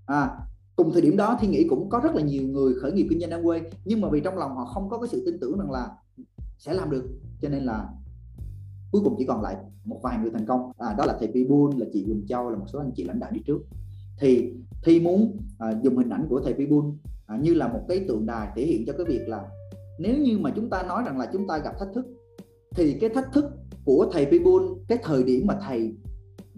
à, 0.08 0.30
cùng 0.76 0.92
thời 0.92 1.02
điểm 1.02 1.16
đó 1.16 1.38
thì 1.40 1.48
nghĩ 1.48 1.66
cũng 1.68 1.88
có 1.88 2.00
rất 2.04 2.14
là 2.14 2.22
nhiều 2.22 2.42
người 2.42 2.74
khởi 2.74 2.92
nghiệp 2.92 3.06
kinh 3.10 3.20
doanh 3.20 3.30
em 3.30 3.44
quê 3.44 3.62
nhưng 3.84 4.00
mà 4.00 4.08
vì 4.08 4.20
trong 4.20 4.38
lòng 4.38 4.56
họ 4.56 4.64
không 4.64 4.88
có 4.88 4.98
cái 4.98 5.08
sự 5.08 5.22
tin 5.26 5.40
tưởng 5.40 5.58
rằng 5.58 5.70
là 5.70 5.88
sẽ 6.58 6.74
làm 6.74 6.90
được 6.90 7.04
cho 7.40 7.48
nên 7.48 7.62
là 7.62 7.88
cuối 8.92 9.02
cùng 9.04 9.14
chỉ 9.18 9.24
còn 9.24 9.42
lại 9.42 9.56
một 9.84 10.00
vài 10.02 10.18
người 10.18 10.30
thành 10.30 10.46
công. 10.46 10.72
À, 10.78 10.94
đó 10.98 11.04
là 11.04 11.16
thầy 11.18 11.28
Pibun 11.28 11.76
là 11.76 11.86
chị 11.92 12.04
Quỳnh 12.04 12.26
Châu 12.28 12.50
là 12.50 12.58
một 12.58 12.64
số 12.72 12.78
anh 12.78 12.90
chị 12.96 13.04
lãnh 13.04 13.20
đạo 13.20 13.30
đi 13.32 13.40
trước. 13.46 13.58
Thì 14.20 14.52
thi 14.84 15.00
muốn 15.00 15.36
à, 15.58 15.72
dùng 15.82 15.96
hình 15.96 16.10
ảnh 16.10 16.26
của 16.28 16.40
thầy 16.40 16.54
Pibun 16.54 16.96
à, 17.26 17.36
như 17.42 17.54
là 17.54 17.68
một 17.68 17.80
cái 17.88 18.04
tượng 18.08 18.26
đài 18.26 18.48
thể 18.56 18.66
hiện 18.66 18.84
cho 18.86 18.92
cái 18.92 19.06
việc 19.06 19.28
là 19.28 19.48
nếu 19.98 20.16
như 20.16 20.38
mà 20.38 20.50
chúng 20.56 20.70
ta 20.70 20.82
nói 20.82 21.02
rằng 21.06 21.18
là 21.18 21.26
chúng 21.32 21.46
ta 21.46 21.58
gặp 21.58 21.74
thách 21.78 21.88
thức 21.94 22.06
thì 22.76 22.98
cái 23.00 23.10
thách 23.10 23.32
thức 23.32 23.44
của 23.84 24.10
thầy 24.12 24.26
Pibun 24.26 24.62
cái 24.88 24.98
thời 25.02 25.22
điểm 25.22 25.46
mà 25.46 25.58
thầy 25.66 25.94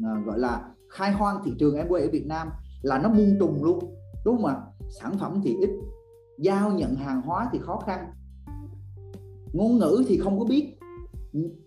à, 0.05 0.23
gọi 0.27 0.39
là 0.39 0.69
khai 0.89 1.13
hoang 1.13 1.43
thị 1.45 1.53
trường 1.59 1.77
em 1.77 1.89
quê 1.89 2.03
ở 2.03 2.09
Việt 2.13 2.27
Nam 2.27 2.49
là 2.83 2.99
nó 2.99 3.09
muôn 3.09 3.37
trùng 3.39 3.65
luôn. 3.65 3.79
Đúng 4.25 4.37
không 4.37 4.47
ạ? 4.47 4.57
Sản 5.01 5.19
phẩm 5.19 5.41
thì 5.45 5.57
ít 5.61 5.71
giao 6.39 6.73
nhận 6.73 6.95
hàng 6.95 7.23
hóa 7.23 7.49
thì 7.53 7.59
khó 7.63 7.83
khăn. 7.87 8.13
Ngôn 9.53 9.79
ngữ 9.79 10.05
thì 10.09 10.19
không 10.19 10.39
có 10.39 10.45
biết. 10.45 10.77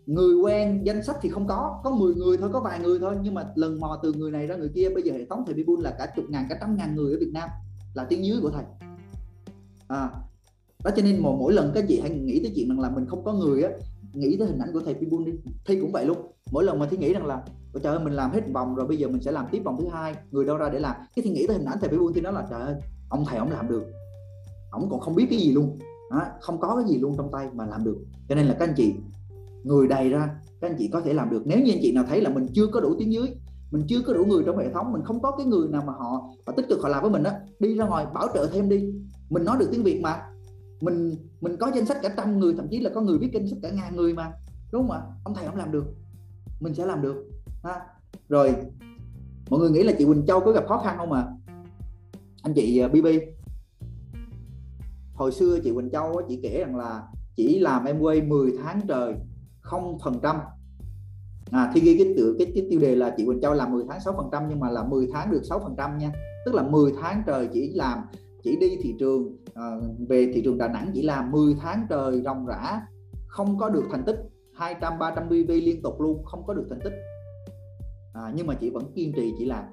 Người 0.05 0.35
quen 0.35 0.81
danh 0.85 1.03
sách 1.03 1.15
thì 1.21 1.29
không 1.29 1.47
có. 1.47 1.81
Có 1.83 1.91
10 1.91 2.15
người 2.15 2.37
thôi 2.37 2.49
có 2.53 2.59
vài 2.59 2.79
người 2.79 2.99
thôi. 2.99 3.15
Nhưng 3.21 3.33
mà 3.33 3.51
lần 3.55 3.79
mò 3.79 3.99
từ 4.03 4.13
người 4.13 4.31
này 4.31 4.47
ra 4.47 4.55
người 4.55 4.69
kia 4.75 4.89
bây 4.89 5.03
giờ 5.03 5.13
hệ 5.13 5.25
thống 5.25 5.43
thầy 5.45 5.55
Bibun 5.55 5.81
là 5.81 5.95
cả 5.99 6.13
chục 6.15 6.25
ngàn 6.29 6.45
cả 6.49 6.57
trăm 6.61 6.75
ngàn 6.75 6.95
người 6.95 7.13
ở 7.13 7.19
Việt 7.19 7.31
Nam 7.33 7.49
là 7.93 8.03
tiếng 8.03 8.25
dưới 8.25 8.41
của 8.41 8.49
thầy. 8.49 8.63
À, 9.87 10.09
đó 10.83 10.91
cho 10.95 11.03
nên 11.03 11.19
mỗi, 11.19 11.37
mỗi 11.39 11.53
lần 11.53 11.71
các 11.75 11.85
chị 11.87 11.99
hãy 11.99 12.09
nghĩ 12.09 12.39
tới 12.43 12.53
chuyện 12.55 12.69
rằng 12.69 12.79
là 12.79 12.89
mình 12.89 13.05
không 13.05 13.23
có 13.23 13.33
người 13.33 13.63
á 13.63 13.71
nghĩ 14.13 14.37
tới 14.37 14.47
hình 14.47 14.59
ảnh 14.59 14.69
của 14.73 14.79
thầy 14.79 14.93
Bibun 14.93 15.25
đi. 15.25 15.31
Thi 15.65 15.79
cũng 15.81 15.91
vậy 15.91 16.05
luôn. 16.05 16.17
Mỗi 16.51 16.63
lần 16.63 16.79
mà 16.79 16.87
thi 16.87 16.97
nghĩ 16.97 17.13
rằng 17.13 17.25
là 17.25 17.45
trời 17.79 17.95
ơi 17.95 18.03
mình 18.03 18.13
làm 18.13 18.31
hết 18.31 18.41
vòng 18.53 18.75
rồi 18.75 18.87
bây 18.87 18.97
giờ 18.97 19.07
mình 19.07 19.21
sẽ 19.21 19.31
làm 19.31 19.45
tiếp 19.51 19.61
vòng 19.65 19.77
thứ 19.79 19.87
hai. 19.87 20.15
Người 20.31 20.45
đâu 20.45 20.57
ra 20.57 20.69
để 20.69 20.79
làm. 20.79 20.95
Cái 21.15 21.23
thì 21.23 21.29
nghĩ 21.29 21.47
tới 21.47 21.57
hình 21.57 21.65
ảnh 21.65 21.77
thầy 21.81 21.89
Bibun 21.89 22.13
thì 22.13 22.21
nó 22.21 22.31
là 22.31 22.47
trời 22.49 22.61
ơi 22.61 22.75
ông 23.09 23.25
thầy 23.27 23.37
ông 23.37 23.51
làm 23.51 23.69
được. 23.69 23.83
Ông 24.71 24.87
còn 24.91 24.99
không 24.99 25.15
biết 25.15 25.27
cái 25.29 25.39
gì 25.39 25.51
luôn. 25.51 25.79
Đó, 26.11 26.21
không 26.41 26.59
có 26.59 26.75
cái 26.75 26.85
gì 26.93 26.97
luôn 26.97 27.17
trong 27.17 27.31
tay 27.31 27.47
mà 27.53 27.65
làm 27.65 27.83
được. 27.83 27.97
Cho 28.29 28.35
nên 28.35 28.45
là 28.45 28.55
các 28.59 28.69
anh 28.69 28.73
chị 28.77 28.93
người 29.63 29.87
đầy 29.87 30.09
ra 30.09 30.29
các 30.61 30.69
anh 30.69 30.75
chị 30.79 30.89
có 30.93 31.01
thể 31.01 31.13
làm 31.13 31.29
được. 31.29 31.41
Nếu 31.45 31.59
như 31.59 31.71
anh 31.71 31.79
chị 31.81 31.91
nào 31.91 32.03
thấy 32.09 32.21
là 32.21 32.29
mình 32.29 32.47
chưa 32.53 32.67
có 32.67 32.79
đủ 32.79 32.95
tiếng 32.99 33.13
dưới 33.13 33.27
mình 33.73 33.85
chưa 33.87 34.01
có 34.01 34.13
đủ 34.13 34.25
người 34.25 34.43
trong 34.45 34.57
hệ 34.57 34.69
thống 34.73 34.91
mình 34.93 35.01
không 35.03 35.21
có 35.21 35.31
cái 35.31 35.45
người 35.45 35.67
nào 35.67 35.83
mà 35.87 35.93
họ, 35.93 36.29
họ 36.47 36.53
tích 36.57 36.65
cực 36.69 36.81
họ 36.81 36.89
làm 36.89 37.01
với 37.01 37.11
mình 37.11 37.23
á 37.23 37.39
đi 37.59 37.75
ra 37.75 37.85
ngoài 37.85 38.05
bảo 38.13 38.27
trợ 38.33 38.49
thêm 38.53 38.69
đi. 38.69 38.93
Mình 39.29 39.45
nói 39.45 39.57
được 39.59 39.67
tiếng 39.71 39.83
việt 39.83 40.01
mà. 40.01 40.21
Mình 40.81 41.15
mình 41.41 41.57
có 41.57 41.71
danh 41.75 41.85
sách 41.85 41.97
cả 42.01 42.13
trăm 42.17 42.39
người 42.39 42.53
thậm 42.57 42.67
chí 42.71 42.79
là 42.79 42.89
có 42.95 43.01
người 43.01 43.17
viết 43.17 43.29
danh 43.33 43.47
sách 43.47 43.59
cả 43.61 43.69
ngàn 43.69 43.95
người 43.95 44.13
mà. 44.13 44.31
Đúng 44.71 44.87
không 44.87 44.91
ạ? 44.91 45.01
Ông 45.23 45.33
thầy 45.33 45.45
ông 45.45 45.55
làm 45.55 45.71
được. 45.71 45.85
Mình 46.59 46.73
sẽ 46.73 46.85
làm 46.85 47.01
được 47.01 47.25
ha. 47.63 47.79
Rồi 48.29 48.55
mọi 49.49 49.59
người 49.59 49.69
nghĩ 49.69 49.83
là 49.83 49.93
chị 49.97 50.05
Quỳnh 50.05 50.25
Châu 50.25 50.39
có 50.39 50.51
gặp 50.51 50.63
khó 50.67 50.77
khăn 50.77 50.97
không 50.97 51.11
ạ? 51.11 51.25
Anh 52.43 52.53
chị 52.53 52.77
ờ, 52.77 52.87
BB 52.87 53.07
hồi 55.13 55.31
xưa 55.31 55.59
chị 55.63 55.71
Quỳnh 55.73 55.89
Châu 55.89 56.21
chị 56.27 56.39
kể 56.43 56.59
rằng 56.59 56.75
là 56.75 57.03
chỉ 57.35 57.59
làm 57.59 57.85
em 57.85 57.99
quay 57.99 58.21
10 58.21 58.53
tháng 58.63 58.81
trời 58.87 59.15
không 59.61 59.97
phần 60.03 60.19
trăm. 60.23 60.35
À, 61.51 61.71
thì 61.73 61.81
ghi 61.81 61.97
cái, 61.97 62.13
tự, 62.17 62.35
cái, 62.39 62.51
cái 62.55 62.67
tiêu 62.69 62.79
đề 62.79 62.95
là 62.95 63.13
chị 63.17 63.25
Quỳnh 63.25 63.41
Châu 63.41 63.53
làm 63.53 63.71
10 63.71 63.83
tháng 63.89 63.99
6 63.99 64.13
phần 64.17 64.29
trăm 64.31 64.43
nhưng 64.49 64.59
mà 64.59 64.69
là 64.69 64.83
10 64.83 65.07
tháng 65.13 65.31
được 65.31 65.41
6 65.43 65.59
phần 65.59 65.75
trăm 65.77 65.97
nha. 65.97 66.11
Tức 66.45 66.55
là 66.55 66.63
10 66.63 66.93
tháng 67.01 67.23
trời 67.27 67.49
chỉ 67.53 67.71
làm 67.73 67.99
chỉ 68.43 68.55
đi 68.55 68.77
thị 68.81 68.95
trường 68.99 69.37
à, 69.53 69.63
về 70.09 70.31
thị 70.33 70.41
trường 70.43 70.57
Đà 70.57 70.67
Nẵng 70.67 70.91
chỉ 70.93 71.01
làm 71.01 71.31
10 71.31 71.55
tháng 71.59 71.87
trời 71.89 72.21
ròng 72.21 72.45
rã 72.45 72.81
không 73.27 73.57
có 73.57 73.69
được 73.69 73.83
thành 73.91 74.03
tích. 74.05 74.15
200 74.53 74.99
300 74.99 75.29
BV 75.29 75.49
liên 75.49 75.81
tục 75.81 76.01
luôn 76.01 76.23
không 76.23 76.43
có 76.47 76.53
được 76.53 76.65
thành 76.69 76.79
tích 76.83 76.93
à, 78.13 78.31
nhưng 78.35 78.47
mà 78.47 78.53
chị 78.53 78.69
vẫn 78.69 78.91
kiên 78.95 79.13
trì 79.15 79.33
chị 79.37 79.45
làm. 79.45 79.63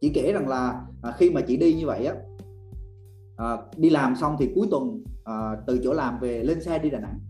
Chị 0.00 0.10
kể 0.14 0.32
rằng 0.32 0.48
là 0.48 0.86
à, 1.02 1.12
khi 1.18 1.30
mà 1.30 1.40
chị 1.40 1.56
đi 1.56 1.74
như 1.74 1.86
vậy 1.86 2.06
á 2.06 2.14
à, 3.36 3.56
đi 3.76 3.90
làm 3.90 4.16
xong 4.16 4.36
thì 4.38 4.48
cuối 4.54 4.66
tuần 4.70 5.04
à, 5.24 5.56
từ 5.66 5.80
chỗ 5.84 5.92
làm 5.92 6.20
về 6.20 6.42
lên 6.42 6.62
xe 6.62 6.78
đi 6.78 6.90
Đà 6.90 7.00
Nẵng. 7.00 7.20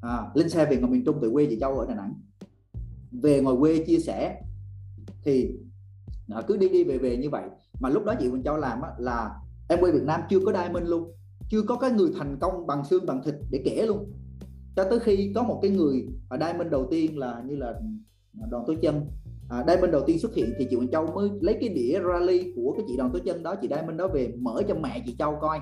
À, 0.00 0.22
lên 0.34 0.48
xe 0.48 0.66
về 0.66 0.76
ngoài 0.76 0.92
miền 0.92 1.04
Trung 1.04 1.18
từ 1.22 1.30
quê 1.30 1.46
chị 1.50 1.58
Châu 1.60 1.78
ở 1.78 1.86
Đà 1.86 1.94
Nẵng. 1.94 2.14
Về 3.22 3.40
ngoài 3.40 3.56
quê 3.60 3.84
chia 3.86 3.98
sẻ 3.98 4.42
thì 5.24 5.58
à, 6.28 6.42
cứ 6.46 6.56
đi 6.56 6.68
đi 6.68 6.84
về 6.84 6.98
về 6.98 7.16
như 7.16 7.30
vậy. 7.30 7.44
Mà 7.80 7.88
lúc 7.88 8.04
đó 8.04 8.14
chị 8.20 8.30
Quỳnh 8.30 8.42
Châu 8.42 8.56
làm 8.56 8.82
á, 8.82 8.90
là 8.98 9.36
em 9.68 9.80
quê 9.80 9.92
Việt 9.92 10.04
Nam 10.04 10.20
chưa 10.30 10.40
có 10.46 10.52
diamond 10.52 10.88
luôn 10.88 11.12
chưa 11.48 11.62
có 11.62 11.76
cái 11.76 11.90
người 11.90 12.10
thành 12.18 12.38
công 12.40 12.66
bằng 12.66 12.84
xương 12.84 13.06
bằng 13.06 13.22
thịt 13.24 13.34
để 13.50 13.62
kể 13.64 13.86
luôn. 13.86 14.12
Cho 14.76 14.84
tới 14.84 14.98
khi 14.98 15.32
có 15.34 15.42
một 15.42 15.58
cái 15.62 15.70
người 15.70 16.06
ở 16.28 16.38
diamond 16.38 16.70
đầu 16.70 16.86
tiên 16.90 17.18
là 17.18 17.42
như 17.46 17.56
là 17.56 17.66
à, 18.40 18.46
đoàn 18.50 18.64
tố 18.66 18.74
chân 18.82 19.06
à, 19.48 19.64
diamond 19.66 19.92
đầu 19.92 20.02
tiên 20.06 20.18
xuất 20.18 20.34
hiện 20.34 20.52
thì 20.58 20.66
chị 20.70 20.76
Quỳnh 20.76 20.90
Châu 20.90 21.06
mới 21.06 21.30
lấy 21.40 21.56
cái 21.60 21.68
đĩa 21.68 22.00
rally 22.12 22.52
của 22.56 22.74
cái 22.76 22.84
chị 22.88 22.96
đoàn 22.96 23.10
tố 23.12 23.18
chân 23.18 23.42
đó 23.42 23.54
chị 23.62 23.68
diamond 23.68 23.98
đó 23.98 24.08
về 24.08 24.32
mở 24.38 24.62
cho 24.68 24.74
mẹ 24.74 25.02
chị 25.06 25.16
Châu 25.18 25.38
coi. 25.40 25.60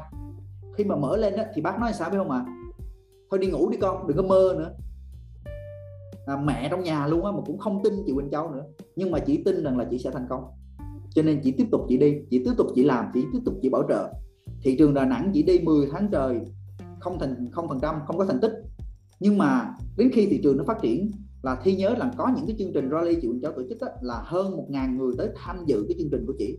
Khi 0.77 0.85
mà 0.85 0.97
mở 0.97 1.17
lên 1.17 1.37
đó, 1.37 1.43
thì 1.55 1.63
bác 1.63 1.81
nói 1.81 1.93
sao 1.93 2.11
biết 2.11 2.19
không 2.19 2.31
ạ? 2.31 2.45
À? 2.47 2.53
thôi 3.33 3.39
đi 3.39 3.47
ngủ 3.47 3.71
đi 3.71 3.79
con 3.81 4.07
đừng 4.07 4.17
có 4.17 4.23
mơ 4.23 4.55
nữa. 4.59 4.71
À, 6.27 6.37
mẹ 6.37 6.69
trong 6.71 6.83
nhà 6.83 7.07
luôn 7.07 7.25
á 7.25 7.33
mà 7.33 7.41
cũng 7.47 7.59
không 7.59 7.83
tin 7.85 7.93
chị 8.07 8.13
Quỳnh 8.15 8.31
Châu 8.31 8.51
nữa. 8.51 8.65
Nhưng 8.97 9.11
mà 9.11 9.19
chỉ 9.19 9.43
tin 9.45 9.63
rằng 9.65 9.79
là 9.79 9.87
chị 9.91 9.99
sẽ 9.99 10.11
thành 10.11 10.27
công. 10.29 10.45
Cho 11.15 11.23
nên 11.23 11.41
chị 11.45 11.53
tiếp 11.53 11.67
tục 11.71 11.81
chị 11.89 11.97
đi 11.97 12.15
chị 12.31 12.43
tiếp 12.45 12.53
tục 12.57 12.67
chị 12.75 12.85
làm 12.85 13.05
chị 13.15 13.25
tiếp 13.33 13.39
tục 13.45 13.55
chị 13.63 13.69
bảo 13.69 13.83
trợ. 13.89 14.13
Thị 14.63 14.77
trường 14.79 14.95
Đà 14.95 15.05
Nẵng 15.05 15.31
chỉ 15.35 15.43
đi 15.43 15.59
10 15.59 15.87
tháng 15.93 16.09
trời 16.13 16.41
không 17.01 17.19
thành 17.19 17.51
không 17.53 17.69
phần 17.69 17.79
trăm 17.83 17.95
không 18.07 18.19
có 18.19 18.25
thành 18.25 18.41
tích. 18.41 18.53
Nhưng 19.21 19.39
mà 19.39 19.75
đến 19.97 20.11
khi 20.13 20.27
thị 20.27 20.41
trường 20.43 20.57
nó 20.57 20.65
phát 20.65 20.83
triển 20.83 21.11
là 21.43 21.57
thi 21.65 21.77
nhớ 21.77 21.95
là 21.99 22.13
có 22.17 22.33
những 22.37 22.47
cái 22.47 22.57
chương 22.59 22.73
trình 22.75 22.91
rally 22.91 23.15
chị 23.15 23.29
Quỳnh 23.29 23.41
Châu 23.43 23.53
tổ 23.53 23.63
chức 23.69 23.79
đó, 23.81 23.89
là 24.01 24.23
hơn 24.25 24.57
1.000 24.57 24.97
người 24.97 25.15
tới 25.19 25.29
tham 25.37 25.65
dự 25.67 25.85
cái 25.89 25.97
chương 25.99 26.11
trình 26.11 26.25
của 26.27 26.35
chị. 26.39 26.59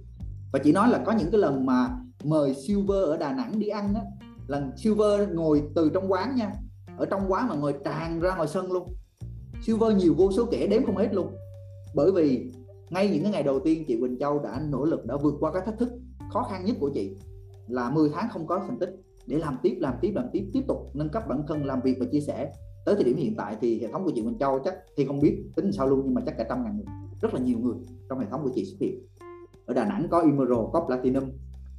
Và 0.53 0.59
chị 0.59 0.71
nói 0.71 0.89
là 0.89 1.03
có 1.05 1.11
những 1.11 1.31
cái 1.31 1.41
lần 1.41 1.65
mà 1.65 1.89
mời 2.23 2.53
Silver 2.53 3.03
ở 3.03 3.17
Đà 3.17 3.33
Nẵng 3.33 3.59
đi 3.59 3.67
ăn 3.67 3.93
á 3.93 4.01
lần 4.47 4.71
Silver 4.77 5.29
ngồi 5.29 5.63
từ 5.75 5.89
trong 5.93 6.11
quán 6.11 6.35
nha 6.35 6.53
ở 6.97 7.05
trong 7.05 7.21
quán 7.31 7.47
mà 7.47 7.55
ngồi 7.55 7.73
tràn 7.85 8.19
ra 8.19 8.35
ngoài 8.35 8.47
sân 8.47 8.71
luôn. 8.71 8.87
Silver 9.61 9.97
nhiều 9.97 10.13
vô 10.17 10.31
số 10.31 10.45
kẻ 10.51 10.67
đếm 10.67 10.85
không 10.85 10.97
hết 10.97 11.13
luôn. 11.13 11.27
Bởi 11.95 12.11
vì 12.11 12.51
ngay 12.89 13.09
những 13.09 13.23
cái 13.23 13.31
ngày 13.31 13.43
đầu 13.43 13.59
tiên 13.59 13.83
chị 13.87 13.97
Quỳnh 13.99 14.19
Châu 14.19 14.39
đã 14.39 14.61
nỗ 14.69 14.85
lực 14.85 15.05
đã 15.05 15.17
vượt 15.23 15.33
qua 15.39 15.51
cái 15.53 15.61
thách 15.65 15.77
thức 15.79 15.89
khó 16.33 16.43
khăn 16.51 16.65
nhất 16.65 16.77
của 16.79 16.91
chị 16.93 17.15
là 17.67 17.89
10 17.89 18.09
tháng 18.13 18.29
không 18.33 18.47
có 18.47 18.59
thành 18.67 18.79
tích. 18.79 18.89
Để 19.27 19.37
làm 19.37 19.57
tiếp 19.63 19.77
làm 19.79 19.93
tiếp 20.01 20.11
làm 20.15 20.25
tiếp 20.33 20.45
tiếp 20.53 20.61
tục 20.67 20.77
nâng 20.93 21.09
cấp 21.09 21.23
bản 21.29 21.43
thân 21.47 21.65
làm 21.65 21.81
việc 21.81 21.97
và 21.99 22.05
chia 22.11 22.21
sẻ 22.21 22.51
tới 22.85 22.95
thời 22.95 23.03
điểm 23.03 23.17
hiện 23.17 23.35
tại 23.37 23.57
thì 23.61 23.81
hệ 23.81 23.87
thống 23.91 24.05
của 24.05 24.11
chị 24.15 24.21
Quỳnh 24.21 24.37
Châu 24.37 24.59
chắc 24.63 24.75
thì 24.97 25.05
không 25.05 25.19
biết 25.19 25.43
tính 25.55 25.71
sao 25.71 25.89
luôn 25.89 26.01
nhưng 26.05 26.13
mà 26.13 26.21
chắc 26.25 26.37
cả 26.37 26.45
trăm 26.49 26.63
ngàn 26.63 26.75
người 26.75 26.85
rất 27.21 27.33
là 27.33 27.39
nhiều 27.39 27.59
người 27.59 27.75
trong 28.09 28.19
hệ 28.19 28.25
thống 28.31 28.43
của 28.43 28.51
chị 28.55 28.65
xuất 28.65 28.77
hiện. 28.79 28.99
Ở 29.65 29.73
Đà 29.73 29.85
Nẵng 29.85 30.07
có 30.09 30.19
Emerald 30.19 30.67
có 30.73 30.85
Platinum 30.87 31.23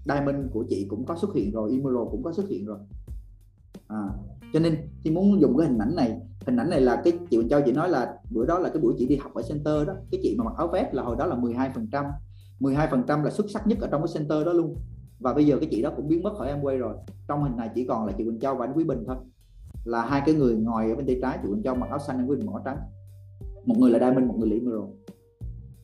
Diamond 0.04 0.52
của 0.52 0.64
chị 0.68 0.86
cũng 0.90 1.04
có 1.04 1.16
xuất 1.16 1.34
hiện 1.34 1.52
rồi 1.52 1.70
Emerald 1.70 2.08
cũng 2.10 2.22
có 2.22 2.32
xuất 2.32 2.48
hiện 2.48 2.66
rồi. 2.66 2.78
À, 3.88 4.08
cho 4.52 4.60
nên 4.60 4.76
chị 5.04 5.10
muốn 5.10 5.40
dùng 5.40 5.56
cái 5.58 5.68
hình 5.68 5.78
ảnh 5.78 5.96
này. 5.96 6.20
Hình 6.46 6.56
ảnh 6.56 6.70
này 6.70 6.80
là 6.80 7.00
cái 7.04 7.12
chị 7.30 7.36
Quỳnh 7.36 7.48
Châu 7.48 7.60
chị 7.66 7.72
nói 7.72 7.88
là 7.88 8.16
bữa 8.30 8.46
đó 8.46 8.58
là 8.58 8.68
cái 8.68 8.82
buổi 8.82 8.94
chị 8.98 9.06
đi 9.06 9.16
học 9.16 9.34
ở 9.34 9.42
center 9.48 9.86
đó. 9.86 9.94
Cái 10.10 10.20
chị 10.22 10.34
mà 10.38 10.44
mặc 10.44 10.54
áo 10.56 10.68
vest 10.68 10.94
là 10.94 11.02
hồi 11.02 11.16
đó 11.18 11.26
là 11.26 11.36
12 11.36 11.70
phần 11.74 11.88
trăm. 11.92 12.04
12 12.60 12.88
phần 12.90 13.02
trăm 13.08 13.24
là 13.24 13.30
xuất 13.30 13.50
sắc 13.50 13.66
nhất 13.66 13.78
ở 13.80 13.88
trong 13.90 14.02
cái 14.02 14.14
center 14.14 14.46
đó 14.46 14.52
luôn. 14.52 14.76
Và 15.18 15.34
bây 15.34 15.46
giờ 15.46 15.56
cái 15.60 15.68
chị 15.70 15.82
đó 15.82 15.92
cũng 15.96 16.08
biến 16.08 16.22
mất 16.22 16.34
khỏi 16.38 16.48
em 16.48 16.60
quay 16.62 16.78
rồi. 16.78 16.94
Trong 17.28 17.42
hình 17.42 17.56
này 17.56 17.70
chỉ 17.74 17.86
còn 17.86 18.06
là 18.06 18.12
chị 18.18 18.24
Quỳnh 18.24 18.40
Châu 18.40 18.54
và 18.54 18.66
anh 18.66 18.72
Quý 18.76 18.84
Bình 18.84 19.04
thôi 19.06 19.16
là 19.84 20.06
hai 20.06 20.22
cái 20.26 20.34
người 20.34 20.56
ngồi 20.56 20.90
ở 20.90 20.96
bên 20.96 21.06
tay 21.06 21.18
trái 21.22 21.38
chị 21.42 21.48
Quỳnh 21.48 21.62
trong 21.62 21.80
mặc 21.80 21.90
áo 21.90 21.98
xanh 21.98 22.18
anh 22.18 22.26
Quý 22.26 22.36
Bình 22.36 22.46
mặc 22.46 22.52
áo 22.52 22.62
trắng. 22.64 22.78
Một 23.64 23.74
người 23.78 23.90
là 23.90 23.98
Diamond 23.98 24.26
một 24.26 24.34
người 24.38 24.48
là 24.48 24.54
Emerald. 24.54 24.90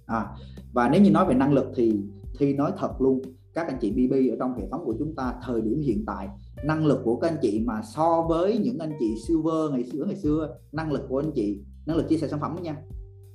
À 0.07 0.27
và 0.73 0.89
nếu 0.89 1.03
như 1.03 1.11
nói 1.11 1.27
về 1.27 1.35
năng 1.35 1.53
lực 1.53 1.67
thì 1.75 2.01
thì 2.39 2.55
nói 2.55 2.73
thật 2.79 3.01
luôn 3.01 3.21
các 3.55 3.67
anh 3.67 3.79
chị 3.81 3.91
BB 3.91 4.13
ở 4.13 4.37
trong 4.39 4.55
hệ 4.59 4.69
thống 4.71 4.85
của 4.85 4.95
chúng 4.99 5.15
ta 5.15 5.35
thời 5.45 5.61
điểm 5.61 5.81
hiện 5.81 6.05
tại 6.07 6.29
năng 6.65 6.87
lực 6.87 7.01
của 7.05 7.17
các 7.17 7.29
anh 7.29 7.39
chị 7.43 7.63
mà 7.67 7.83
so 7.83 8.23
với 8.29 8.59
những 8.59 8.79
anh 8.79 8.93
chị 8.99 9.15
silver 9.29 9.71
ngày 9.73 9.85
xưa 9.85 10.05
ngày 10.05 10.17
xưa 10.17 10.57
năng 10.73 10.93
lực 10.93 11.07
của 11.09 11.19
anh 11.19 11.31
chị 11.35 11.63
năng 11.87 11.97
lực 11.97 12.09
chia 12.09 12.19
sẻ 12.19 12.29
sản 12.29 12.41
phẩm 12.41 12.57
nha 12.63 12.77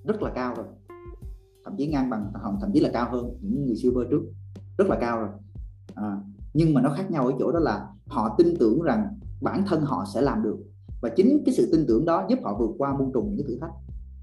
rất 0.06 0.22
là 0.22 0.32
cao 0.36 0.54
rồi. 0.56 0.66
Thậm 1.66 1.76
chí 1.78 1.88
ngang 1.88 2.10
bằng 2.10 2.32
thậm 2.62 2.72
chí 2.74 2.80
là 2.80 2.90
cao 2.94 3.12
hơn 3.12 3.38
những 3.42 3.66
người 3.66 3.76
silver 3.76 4.08
trước 4.10 4.22
rất 4.78 4.88
là 4.90 4.98
cao 5.02 5.20
rồi. 5.20 5.30
À, 5.96 6.18
nhưng 6.54 6.74
mà 6.74 6.82
nó 6.82 6.90
khác 6.90 7.12
nhau 7.12 7.28
ở 7.28 7.34
chỗ 7.40 7.52
đó 7.52 7.60
là 7.60 7.88
họ 8.08 8.36
tin 8.38 8.48
tưởng 8.60 8.82
rằng 8.82 9.20
bản 9.42 9.64
thân 9.68 9.82
họ 9.82 10.06
sẽ 10.14 10.22
làm 10.22 10.44
được. 10.44 10.58
Và 11.02 11.10
chính 11.10 11.44
cái 11.46 11.56
sự 11.56 11.70
tin 11.72 11.86
tưởng 11.88 12.06
đó 12.06 12.26
giúp 12.30 12.40
họ 12.44 12.58
vượt 12.60 12.72
qua 12.78 12.98
muôn 12.98 13.12
trùng 13.14 13.36
những 13.36 13.48
thử 13.48 13.58
thách. 13.62 13.72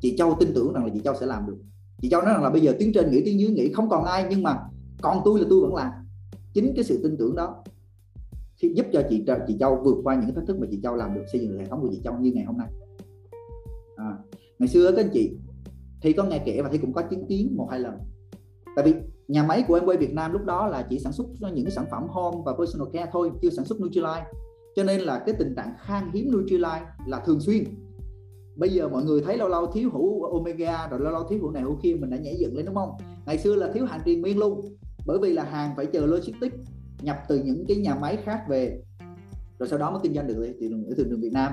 Chị 0.00 0.16
Châu 0.16 0.36
tin 0.40 0.48
tưởng 0.54 0.72
rằng 0.72 0.84
là 0.84 0.90
chị 0.94 1.00
Châu 1.04 1.14
sẽ 1.20 1.26
làm 1.26 1.46
được. 1.46 1.56
Chị 2.02 2.08
Châu 2.10 2.22
nói 2.22 2.32
rằng 2.32 2.42
là 2.42 2.50
bây 2.50 2.60
giờ 2.60 2.74
tiếng 2.78 2.92
trên 2.92 3.10
nghĩ 3.10 3.22
tiếng 3.24 3.40
dưới 3.40 3.50
nghĩ 3.50 3.72
không 3.72 3.88
còn 3.88 4.04
ai 4.04 4.26
nhưng 4.30 4.42
mà 4.42 4.58
còn 5.02 5.18
tôi 5.24 5.40
là 5.40 5.46
tôi 5.50 5.60
vẫn 5.60 5.74
làm. 5.74 5.92
Chính 6.52 6.72
cái 6.74 6.84
sự 6.84 7.00
tin 7.02 7.16
tưởng 7.16 7.36
đó 7.36 7.64
thì 8.60 8.74
giúp 8.74 8.86
cho 8.92 9.02
chị 9.10 9.24
chị 9.46 9.56
Châu 9.60 9.80
vượt 9.84 9.96
qua 10.04 10.14
những 10.14 10.34
thách 10.34 10.44
thức 10.46 10.56
mà 10.60 10.66
chị 10.70 10.80
Châu 10.82 10.96
làm 10.96 11.14
được 11.14 11.22
xây 11.32 11.40
dựng 11.40 11.58
hệ 11.58 11.64
thống 11.64 11.80
của 11.80 11.88
chị 11.92 12.00
Châu 12.04 12.14
như 12.20 12.32
ngày 12.34 12.44
hôm 12.44 12.58
nay. 12.58 12.68
À, 13.96 14.18
ngày 14.58 14.68
xưa 14.68 14.92
các 14.92 15.04
anh 15.04 15.10
chị 15.12 15.36
thì 16.02 16.12
có 16.12 16.24
nghe 16.24 16.42
kể 16.44 16.62
và 16.62 16.68
thì 16.72 16.78
cũng 16.78 16.92
có 16.92 17.02
chứng 17.02 17.26
kiến 17.26 17.56
một 17.56 17.68
hai 17.70 17.80
lần. 17.80 17.94
Tại 18.76 18.84
vì 18.84 18.94
nhà 19.28 19.42
máy 19.42 19.64
của 19.68 19.74
em 19.74 19.84
quay 19.84 19.98
Việt 19.98 20.12
Nam 20.12 20.32
lúc 20.32 20.44
đó 20.44 20.66
là 20.66 20.86
chỉ 20.90 20.98
sản 20.98 21.12
xuất 21.12 21.26
những 21.54 21.70
sản 21.70 21.84
phẩm 21.90 22.06
home 22.08 22.36
và 22.44 22.52
personal 22.58 22.88
care 22.92 23.10
thôi 23.12 23.30
chưa 23.42 23.50
sản 23.50 23.64
xuất 23.64 23.80
Nutrilite 23.80 24.24
cho 24.76 24.84
nên 24.84 25.00
là 25.00 25.22
cái 25.26 25.34
tình 25.38 25.54
trạng 25.56 25.74
khan 25.80 26.10
hiếm 26.12 26.30
Nutrilite 26.32 26.86
là 27.06 27.20
thường 27.26 27.40
xuyên. 27.40 27.64
Bây 28.56 28.68
giờ 28.68 28.88
mọi 28.88 29.04
người 29.04 29.20
thấy 29.20 29.36
lâu 29.38 29.48
lâu 29.48 29.66
thiếu 29.66 29.90
hữu 29.90 30.22
omega 30.22 30.88
rồi 30.88 31.00
lâu 31.00 31.12
lâu 31.12 31.24
thiếu 31.28 31.38
hữu 31.42 31.50
này 31.50 31.62
hữu 31.62 31.78
kia 31.82 31.94
mình 32.00 32.10
đã 32.10 32.16
nhảy 32.16 32.36
dựng 32.40 32.56
lên 32.56 32.66
đúng 32.66 32.74
không? 32.74 32.90
Ngày 33.26 33.38
xưa 33.38 33.54
là 33.54 33.70
thiếu 33.74 33.86
hàng 33.86 34.00
triền 34.04 34.22
miên 34.22 34.38
luôn. 34.38 34.60
Bởi 35.06 35.18
vì 35.22 35.32
là 35.32 35.44
hàng 35.44 35.72
phải 35.76 35.86
chờ 35.86 36.06
logistics 36.06 36.56
nhập 37.02 37.18
từ 37.28 37.42
những 37.44 37.64
cái 37.68 37.76
nhà 37.76 37.94
máy 37.94 38.18
khác 38.24 38.40
về 38.48 38.82
rồi 39.58 39.68
sau 39.68 39.78
đó 39.78 39.90
mới 39.90 40.00
kinh 40.02 40.14
doanh 40.14 40.26
được 40.26 40.46
thị 40.46 40.54
trường 40.60 40.84
ở 40.84 40.94
thị 40.96 41.04
trường 41.10 41.20
Việt 41.20 41.32
Nam. 41.32 41.52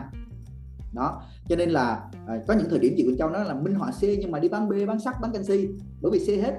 Đó. 0.93 1.21
Cho 1.49 1.55
nên 1.55 1.69
là 1.69 2.09
à, 2.27 2.41
có 2.47 2.53
những 2.53 2.69
thời 2.69 2.79
điểm 2.79 2.93
chị 2.97 3.03
Quỳnh 3.03 3.17
Châu 3.17 3.29
nói 3.29 3.45
là 3.45 3.53
minh 3.53 3.73
họa 3.73 3.91
C 3.91 4.01
nhưng 4.01 4.31
mà 4.31 4.39
đi 4.39 4.49
bán 4.49 4.69
B 4.69 4.73
bán 4.87 4.99
sắt 4.99 5.15
bán 5.21 5.31
canxi 5.31 5.67
bởi 6.01 6.11
vì 6.11 6.19
C 6.19 6.43
hết. 6.43 6.53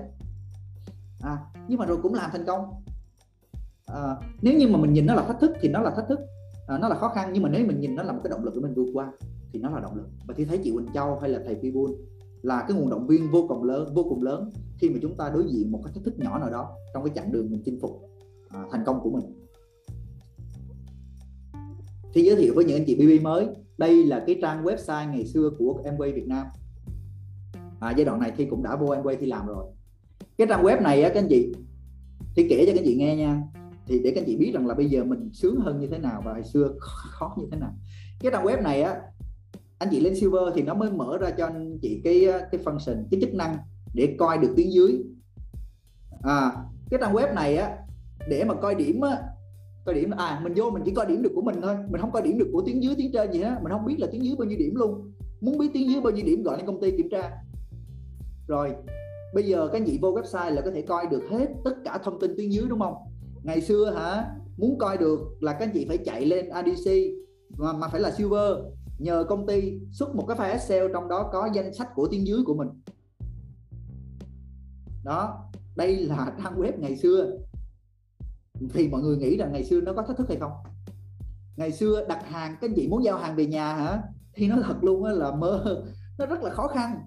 À, 1.20 1.38
nhưng 1.68 1.78
mà 1.78 1.86
rồi 1.86 1.98
cũng 2.02 2.14
làm 2.14 2.30
thành 2.32 2.44
công. 2.46 2.64
À, 3.86 4.16
nếu 4.42 4.58
như 4.58 4.68
mà 4.68 4.78
mình 4.78 4.92
nhìn 4.92 5.06
nó 5.06 5.14
là 5.14 5.22
thách 5.22 5.40
thức 5.40 5.50
thì 5.60 5.68
nó 5.68 5.80
là 5.80 5.90
thách 5.90 6.04
thức 6.08 6.20
à, 6.70 6.78
nó 6.78 6.88
là 6.88 6.94
khó 6.94 7.09
khăn 7.09 7.30
nhưng 7.33 7.42
mà 7.42 7.48
nếu 7.48 7.66
mình 7.66 7.80
nhìn 7.80 7.94
nó 7.94 8.02
là 8.02 8.12
một 8.12 8.20
cái 8.24 8.30
động 8.30 8.44
lực 8.44 8.54
để 8.54 8.61
mình 8.61 8.74
vượt 8.74 8.90
qua 8.92 9.12
thì 9.52 9.59
nó 9.59 9.70
là 9.70 9.80
động 9.80 9.96
lực. 9.96 10.06
Và 10.26 10.35
thì 10.37 10.44
thấy 10.44 10.59
chị 10.64 10.72
Quỳnh 10.72 10.87
Châu 10.94 11.18
hay 11.18 11.30
là 11.30 11.40
thầy 11.44 11.54
Pibun 11.54 11.90
là 12.42 12.64
cái 12.68 12.76
nguồn 12.76 12.90
động 12.90 13.06
viên 13.06 13.30
vô 13.30 13.46
cùng 13.48 13.64
lớn 13.64 13.94
vô 13.94 14.06
cùng 14.09 14.22
lớn 14.22 14.50
khi 14.78 14.90
mà 14.90 14.98
chúng 15.02 15.16
ta 15.16 15.30
đối 15.35 15.44
diện 15.48 15.72
một 15.72 15.80
cái 15.85 15.92
thách 15.94 16.04
thức 16.04 16.18
nhỏ 16.18 16.38
nào 16.38 16.50
đó 16.50 16.76
trong 16.94 17.04
cái 17.04 17.12
chặng 17.14 17.33
đường 17.33 17.50
mình 17.50 17.62
chinh 17.64 17.78
phục 17.80 18.02
à, 18.48 18.64
thành 18.70 18.83
công 18.87 19.00
của 19.02 19.11
mình. 19.11 19.24
Thì 22.12 22.22
giới 22.22 22.37
thiệu 22.37 22.52
với 22.56 22.64
những 22.64 22.76
anh 22.76 22.85
chị 22.87 22.94
BB 22.94 23.24
mới 23.24 23.46
đây 23.78 24.04
là 24.04 24.24
cái 24.26 24.38
trang 24.42 24.64
website 24.64 25.11
ngày 25.11 25.26
xưa 25.26 25.50
của 25.59 25.83
Amway 25.85 26.14
Việt 26.14 26.28
Nam. 26.28 26.46
À, 27.80 27.94
giai 27.96 28.04
đoạn 28.04 28.20
này 28.20 28.33
thi 28.37 28.44
cũng 28.44 28.62
đã 28.62 28.76
vô 28.76 28.87
Amway 28.87 29.16
thi 29.20 29.26
làm 29.26 29.46
rồi. 29.46 29.64
Cái 30.38 30.46
trang 30.46 30.64
web 30.64 30.83
này 30.83 31.02
á 31.02 31.09
các 31.09 31.20
anh 31.20 31.28
chị 31.28 31.52
thì 32.37 32.46
kể 32.50 32.64
cho 32.66 32.72
các 32.72 32.80
anh 32.80 32.87
chị 32.87 32.96
nghe 32.96 33.16
nha 33.16 33.42
thì 33.86 34.00
để 34.04 34.12
các 34.14 34.20
anh 34.20 34.26
chị 34.26 34.36
biết 34.36 34.50
rằng 34.54 34.66
là 34.66 34.74
bây 34.74 34.86
giờ 34.86 35.04
mình 35.04 35.30
sướng 35.32 35.60
hơn 35.60 35.80
như 35.80 35.86
thế 35.86 35.98
nào 35.98 36.22
và 36.24 36.32
hồi 36.32 36.44
xưa 36.44 36.74
khó 36.78 37.34
như 37.38 37.46
thế 37.50 37.58
nào. 37.58 37.72
Cái 38.20 38.32
trang 38.32 38.44
web 38.44 38.62
này 38.62 38.82
á, 38.82 39.00
anh 39.78 39.88
chị 39.92 40.00
lên 40.00 40.14
silver 40.16 40.42
thì 40.54 40.62
nó 40.62 40.74
mới 40.74 40.90
mở 40.90 41.18
ra 41.20 41.30
cho 41.30 41.46
anh 41.46 41.78
chị 41.82 42.00
cái 42.04 42.26
cái 42.52 42.60
function, 42.64 43.04
cái 43.10 43.20
chức 43.20 43.34
năng 43.34 43.56
để 43.94 44.16
coi 44.18 44.38
được 44.38 44.52
tuyến 44.56 44.70
dưới. 44.70 45.02
À 46.22 46.52
cái 46.90 47.00
trang 47.00 47.14
web 47.14 47.34
này 47.34 47.56
á, 47.56 47.76
để 48.28 48.44
mà 48.44 48.54
coi 48.54 48.74
điểm 48.74 49.00
á, 49.00 49.22
coi 49.84 49.94
điểm 49.94 50.10
à 50.10 50.40
mình 50.44 50.52
vô 50.56 50.70
mình 50.70 50.82
chỉ 50.84 50.90
coi 50.90 51.06
điểm 51.06 51.22
được 51.22 51.32
của 51.34 51.42
mình 51.42 51.60
thôi. 51.62 51.76
Mình 51.90 52.00
không 52.00 52.12
coi 52.12 52.22
điểm 52.22 52.38
được 52.38 52.48
của 52.52 52.62
tuyến 52.66 52.80
dưới, 52.80 52.94
tuyến 52.96 53.12
trên 53.12 53.32
gì 53.32 53.40
hết. 53.42 53.58
Mình 53.62 53.72
không 53.72 53.84
biết 53.84 53.96
là 53.98 54.06
tuyến 54.12 54.22
dưới 54.22 54.36
bao 54.38 54.48
nhiêu 54.48 54.58
điểm 54.58 54.74
luôn. 54.74 55.12
Muốn 55.40 55.58
biết 55.58 55.70
tuyến 55.74 55.88
dưới 55.88 56.00
bao 56.00 56.12
nhiêu 56.12 56.24
điểm 56.26 56.42
gọi 56.42 56.56
lên 56.56 56.66
công 56.66 56.80
ty 56.80 56.90
kiểm 56.90 57.08
tra. 57.10 57.30
Rồi, 58.48 58.74
bây 59.34 59.44
giờ 59.44 59.68
các 59.72 59.78
anh 59.78 59.84
chị 59.86 59.98
vô 60.02 60.12
website 60.12 60.50
là 60.50 60.62
có 60.62 60.70
thể 60.74 60.82
coi 60.82 61.06
được 61.06 61.22
hết 61.30 61.46
tất 61.64 61.74
cả 61.84 61.98
thông 62.04 62.20
tin 62.20 62.36
tuyến 62.36 62.50
dưới, 62.50 62.66
đúng 62.68 62.80
không? 62.80 62.94
Ngày 63.42 63.61
xưa 63.61 63.90
hả? 63.90 64.35
Muốn 64.57 64.79
coi 64.79 64.98
được 64.98 65.20
là 65.40 65.53
các 65.53 65.59
anh 65.59 65.70
chị 65.74 65.85
phải 65.88 65.98
chạy 65.98 66.26
lên 66.26 66.48
ADC 66.48 66.90
mà, 67.59 67.72
mà 67.72 67.88
phải 67.88 68.00
là 68.00 68.11
silver. 68.11 68.57
Nhờ 68.98 69.24
công 69.29 69.46
ty 69.46 69.81
xuất 69.92 70.14
một 70.14 70.24
cái 70.29 70.37
file 70.37 70.53
Excel 70.53 70.92
trong 70.92 71.09
đó 71.09 71.31
có 71.33 71.48
danh 71.55 71.74
sách 71.74 71.88
của 71.94 72.09
tiếng 72.11 72.26
dưới 72.26 72.38
của 72.46 72.55
mình. 72.55 72.68
Đó 75.05 75.50
đây 75.76 75.96
là 75.96 76.33
trang 76.42 76.61
web 76.61 76.72
ngày 76.79 76.96
xưa. 76.96 77.38
Thì 78.74 78.88
mọi 78.88 79.00
người 79.03 79.16
nghĩ 79.16 79.37
rằng 79.37 79.53
ngày 79.53 79.64
xưa 79.64 79.81
nó 79.81 79.92
có 79.92 80.03
thách 80.03 80.16
thức 80.16 80.29
hay 80.29 80.37
không? 80.40 80.53
Ngày 81.57 81.72
xưa 81.72 82.07
đặt 82.09 82.29
hàng 82.29 82.57
các 82.61 82.68
anh 82.70 82.74
chị 82.76 82.88
muốn 82.88 83.05
giao 83.05 83.18
hàng 83.18 83.37
về 83.37 83.46
nhà 83.46 83.74
hả? 83.74 84.03
Thì 84.35 84.48
nó 84.48 84.57
thật 84.62 84.85
luôn 84.85 85.05
là 85.05 85.31
mơ 85.31 85.83
nó 86.18 86.26
rất 86.26 86.42
là 86.42 86.50
khó 86.50 86.68
khăn. 86.68 86.98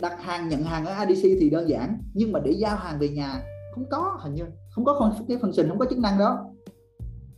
Đặt 0.00 0.22
hàng 0.22 0.48
nhận 0.48 0.62
hàng 0.62 0.86
ở 0.86 0.92
ADC 0.92 1.22
thì 1.22 1.50
đơn 1.50 1.68
giản 1.68 1.98
nhưng 2.14 2.32
mà 2.32 2.40
để 2.40 2.50
giao 2.50 2.76
hàng 2.76 2.98
về 2.98 3.08
nhà 3.08 3.42
không 3.74 3.84
có 3.90 4.18
hình 4.20 4.34
như 4.34 4.44
không 4.76 4.84
có 4.84 5.12
cái 5.28 5.38
phần 5.42 5.52
trình 5.54 5.68
không 5.68 5.78
có 5.78 5.86
chức 5.90 5.98
năng 5.98 6.18
đó. 6.18 6.44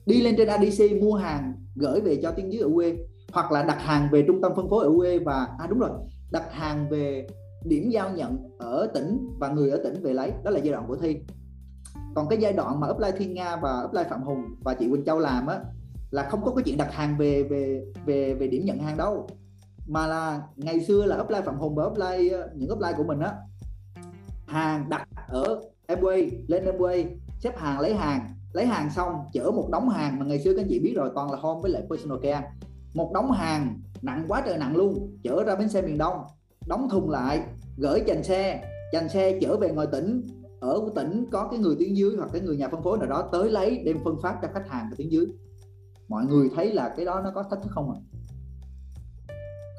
Đi 0.06 0.22
lên 0.22 0.34
trên 0.36 0.48
ADC 0.48 1.02
mua 1.02 1.14
hàng, 1.14 1.52
gửi 1.76 2.00
về 2.00 2.18
cho 2.22 2.30
tiếng 2.30 2.52
dưới 2.52 2.62
ở 2.62 2.68
quê, 2.74 2.96
hoặc 3.32 3.52
là 3.52 3.62
đặt 3.62 3.78
hàng 3.80 4.08
về 4.12 4.24
trung 4.26 4.40
tâm 4.42 4.52
phân 4.56 4.70
phối 4.70 4.84
ở 4.84 4.90
quê 4.96 5.18
và 5.18 5.48
à 5.58 5.66
đúng 5.66 5.78
rồi, 5.78 5.90
đặt 6.30 6.52
hàng 6.52 6.88
về 6.88 7.26
điểm 7.64 7.90
giao 7.90 8.10
nhận 8.10 8.38
ở 8.58 8.90
tỉnh 8.94 9.28
và 9.38 9.48
người 9.48 9.70
ở 9.70 9.80
tỉnh 9.84 10.02
về 10.02 10.12
lấy. 10.12 10.32
Đó 10.44 10.50
là 10.50 10.60
giai 10.60 10.72
đoạn 10.72 10.84
của 10.88 10.96
thi. 10.96 11.16
Còn 12.14 12.28
cái 12.28 12.38
giai 12.38 12.52
đoạn 12.52 12.80
mà 12.80 12.88
upline 12.88 13.18
thiên 13.18 13.34
nga 13.34 13.56
và 13.56 13.82
upline 13.84 14.08
phạm 14.08 14.22
hùng 14.22 14.44
và 14.64 14.74
chị 14.74 14.88
quỳnh 14.90 15.04
châu 15.04 15.18
làm 15.18 15.46
á, 15.46 15.60
là 16.10 16.28
không 16.30 16.44
có 16.44 16.54
cái 16.54 16.62
chuyện 16.64 16.76
đặt 16.76 16.92
hàng 16.92 17.18
về 17.18 17.42
về 17.42 17.82
về 18.06 18.34
về 18.34 18.46
điểm 18.46 18.64
nhận 18.64 18.78
hàng 18.78 18.96
đâu. 18.96 19.26
Mà 19.88 20.06
là 20.06 20.42
ngày 20.56 20.80
xưa 20.80 21.04
là 21.04 21.20
upline 21.20 21.42
phạm 21.42 21.58
hùng 21.58 21.74
và 21.74 21.84
upline 21.84 22.36
ờ, 22.36 22.50
những 22.54 22.72
upline 22.72 22.94
của 22.96 23.04
mình 23.04 23.20
á. 23.20 23.32
Hàng 24.46 24.88
đặt 24.88 25.08
ở 25.28 25.60
Amway, 25.88 26.30
lên 26.48 26.64
Amway 26.64 27.04
xếp 27.40 27.58
hàng 27.58 27.80
lấy 27.80 27.94
hàng. 27.94 28.34
Lấy 28.52 28.66
hàng 28.66 28.90
xong, 28.90 29.12
chở 29.32 29.50
một 29.50 29.68
đống 29.72 29.88
hàng 29.88 30.18
mà 30.18 30.26
ngày 30.26 30.38
xưa 30.38 30.54
các 30.54 30.62
anh 30.62 30.68
chị 30.68 30.78
biết 30.78 30.92
rồi, 30.96 31.10
toàn 31.14 31.30
là 31.30 31.38
home 31.40 31.60
với 31.62 31.70
lại 31.70 31.82
personal 31.90 32.18
care. 32.22 32.50
Một 32.94 33.10
đống 33.14 33.30
hàng, 33.32 33.80
nặng 34.02 34.24
quá 34.28 34.42
trời 34.46 34.58
nặng 34.58 34.76
luôn, 34.76 35.18
chở 35.22 35.44
ra 35.44 35.56
bến 35.56 35.68
xe 35.68 35.82
miền 35.82 35.98
đông. 35.98 36.16
Đóng 36.66 36.88
thùng 36.90 37.10
lại, 37.10 37.42
gửi 37.76 38.02
chành 38.06 38.22
xe. 38.22 38.62
Chành 38.92 39.08
xe 39.08 39.38
chở 39.40 39.56
về 39.56 39.70
ngoài 39.70 39.86
tỉnh. 39.92 40.26
Ở 40.60 40.88
tỉnh 40.94 41.26
có 41.32 41.48
cái 41.50 41.60
người 41.60 41.76
tuyến 41.78 41.94
dưới 41.94 42.16
hoặc 42.16 42.30
cái 42.32 42.40
người 42.40 42.56
nhà 42.56 42.68
phân 42.68 42.82
phối 42.82 42.98
nào 42.98 43.08
đó 43.08 43.28
tới 43.32 43.50
lấy, 43.50 43.82
đem 43.84 43.96
phân 44.04 44.20
phát 44.22 44.38
cho 44.42 44.48
khách 44.54 44.68
hàng 44.68 44.86
ở 44.90 44.94
tuyến 44.98 45.08
dưới. 45.08 45.26
Mọi 46.08 46.24
người 46.24 46.50
thấy 46.54 46.72
là 46.72 46.94
cái 46.96 47.06
đó 47.06 47.20
nó 47.24 47.32
có 47.34 47.42
thách 47.42 47.62
thức 47.62 47.70
không 47.70 47.90
ạ? 47.90 47.96
À? 47.96 48.08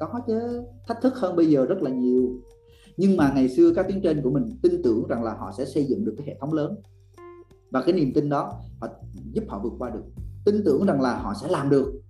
có 0.00 0.20
chứ. 0.26 0.62
Thách 0.88 1.02
thức 1.02 1.14
hơn 1.16 1.36
bây 1.36 1.46
giờ 1.46 1.66
rất 1.66 1.82
là 1.82 1.90
nhiều. 1.90 2.28
Nhưng 2.96 3.16
mà 3.16 3.32
ngày 3.34 3.48
xưa 3.48 3.72
các 3.76 3.86
tuyến 3.88 4.02
trên 4.02 4.22
của 4.22 4.30
mình 4.30 4.58
tin 4.62 4.82
tưởng 4.82 5.06
rằng 5.08 5.24
là 5.24 5.34
họ 5.34 5.52
sẽ 5.58 5.64
xây 5.64 5.84
dựng 5.84 6.04
được 6.04 6.14
cái 6.18 6.26
hệ 6.26 6.36
thống 6.40 6.52
lớn 6.52 6.74
và 7.70 7.82
cái 7.82 7.92
niềm 7.92 8.12
tin 8.14 8.28
đó 8.28 8.52
họ 8.80 8.88
giúp 9.32 9.44
họ 9.48 9.60
vượt 9.62 9.72
qua 9.78 9.90
được. 9.90 10.04
Tin 10.44 10.62
tưởng 10.64 10.86
rằng 10.86 11.00
là 11.00 11.18
họ 11.18 11.34
sẽ 11.42 11.48
làm 11.48 11.70
được. 11.70 12.02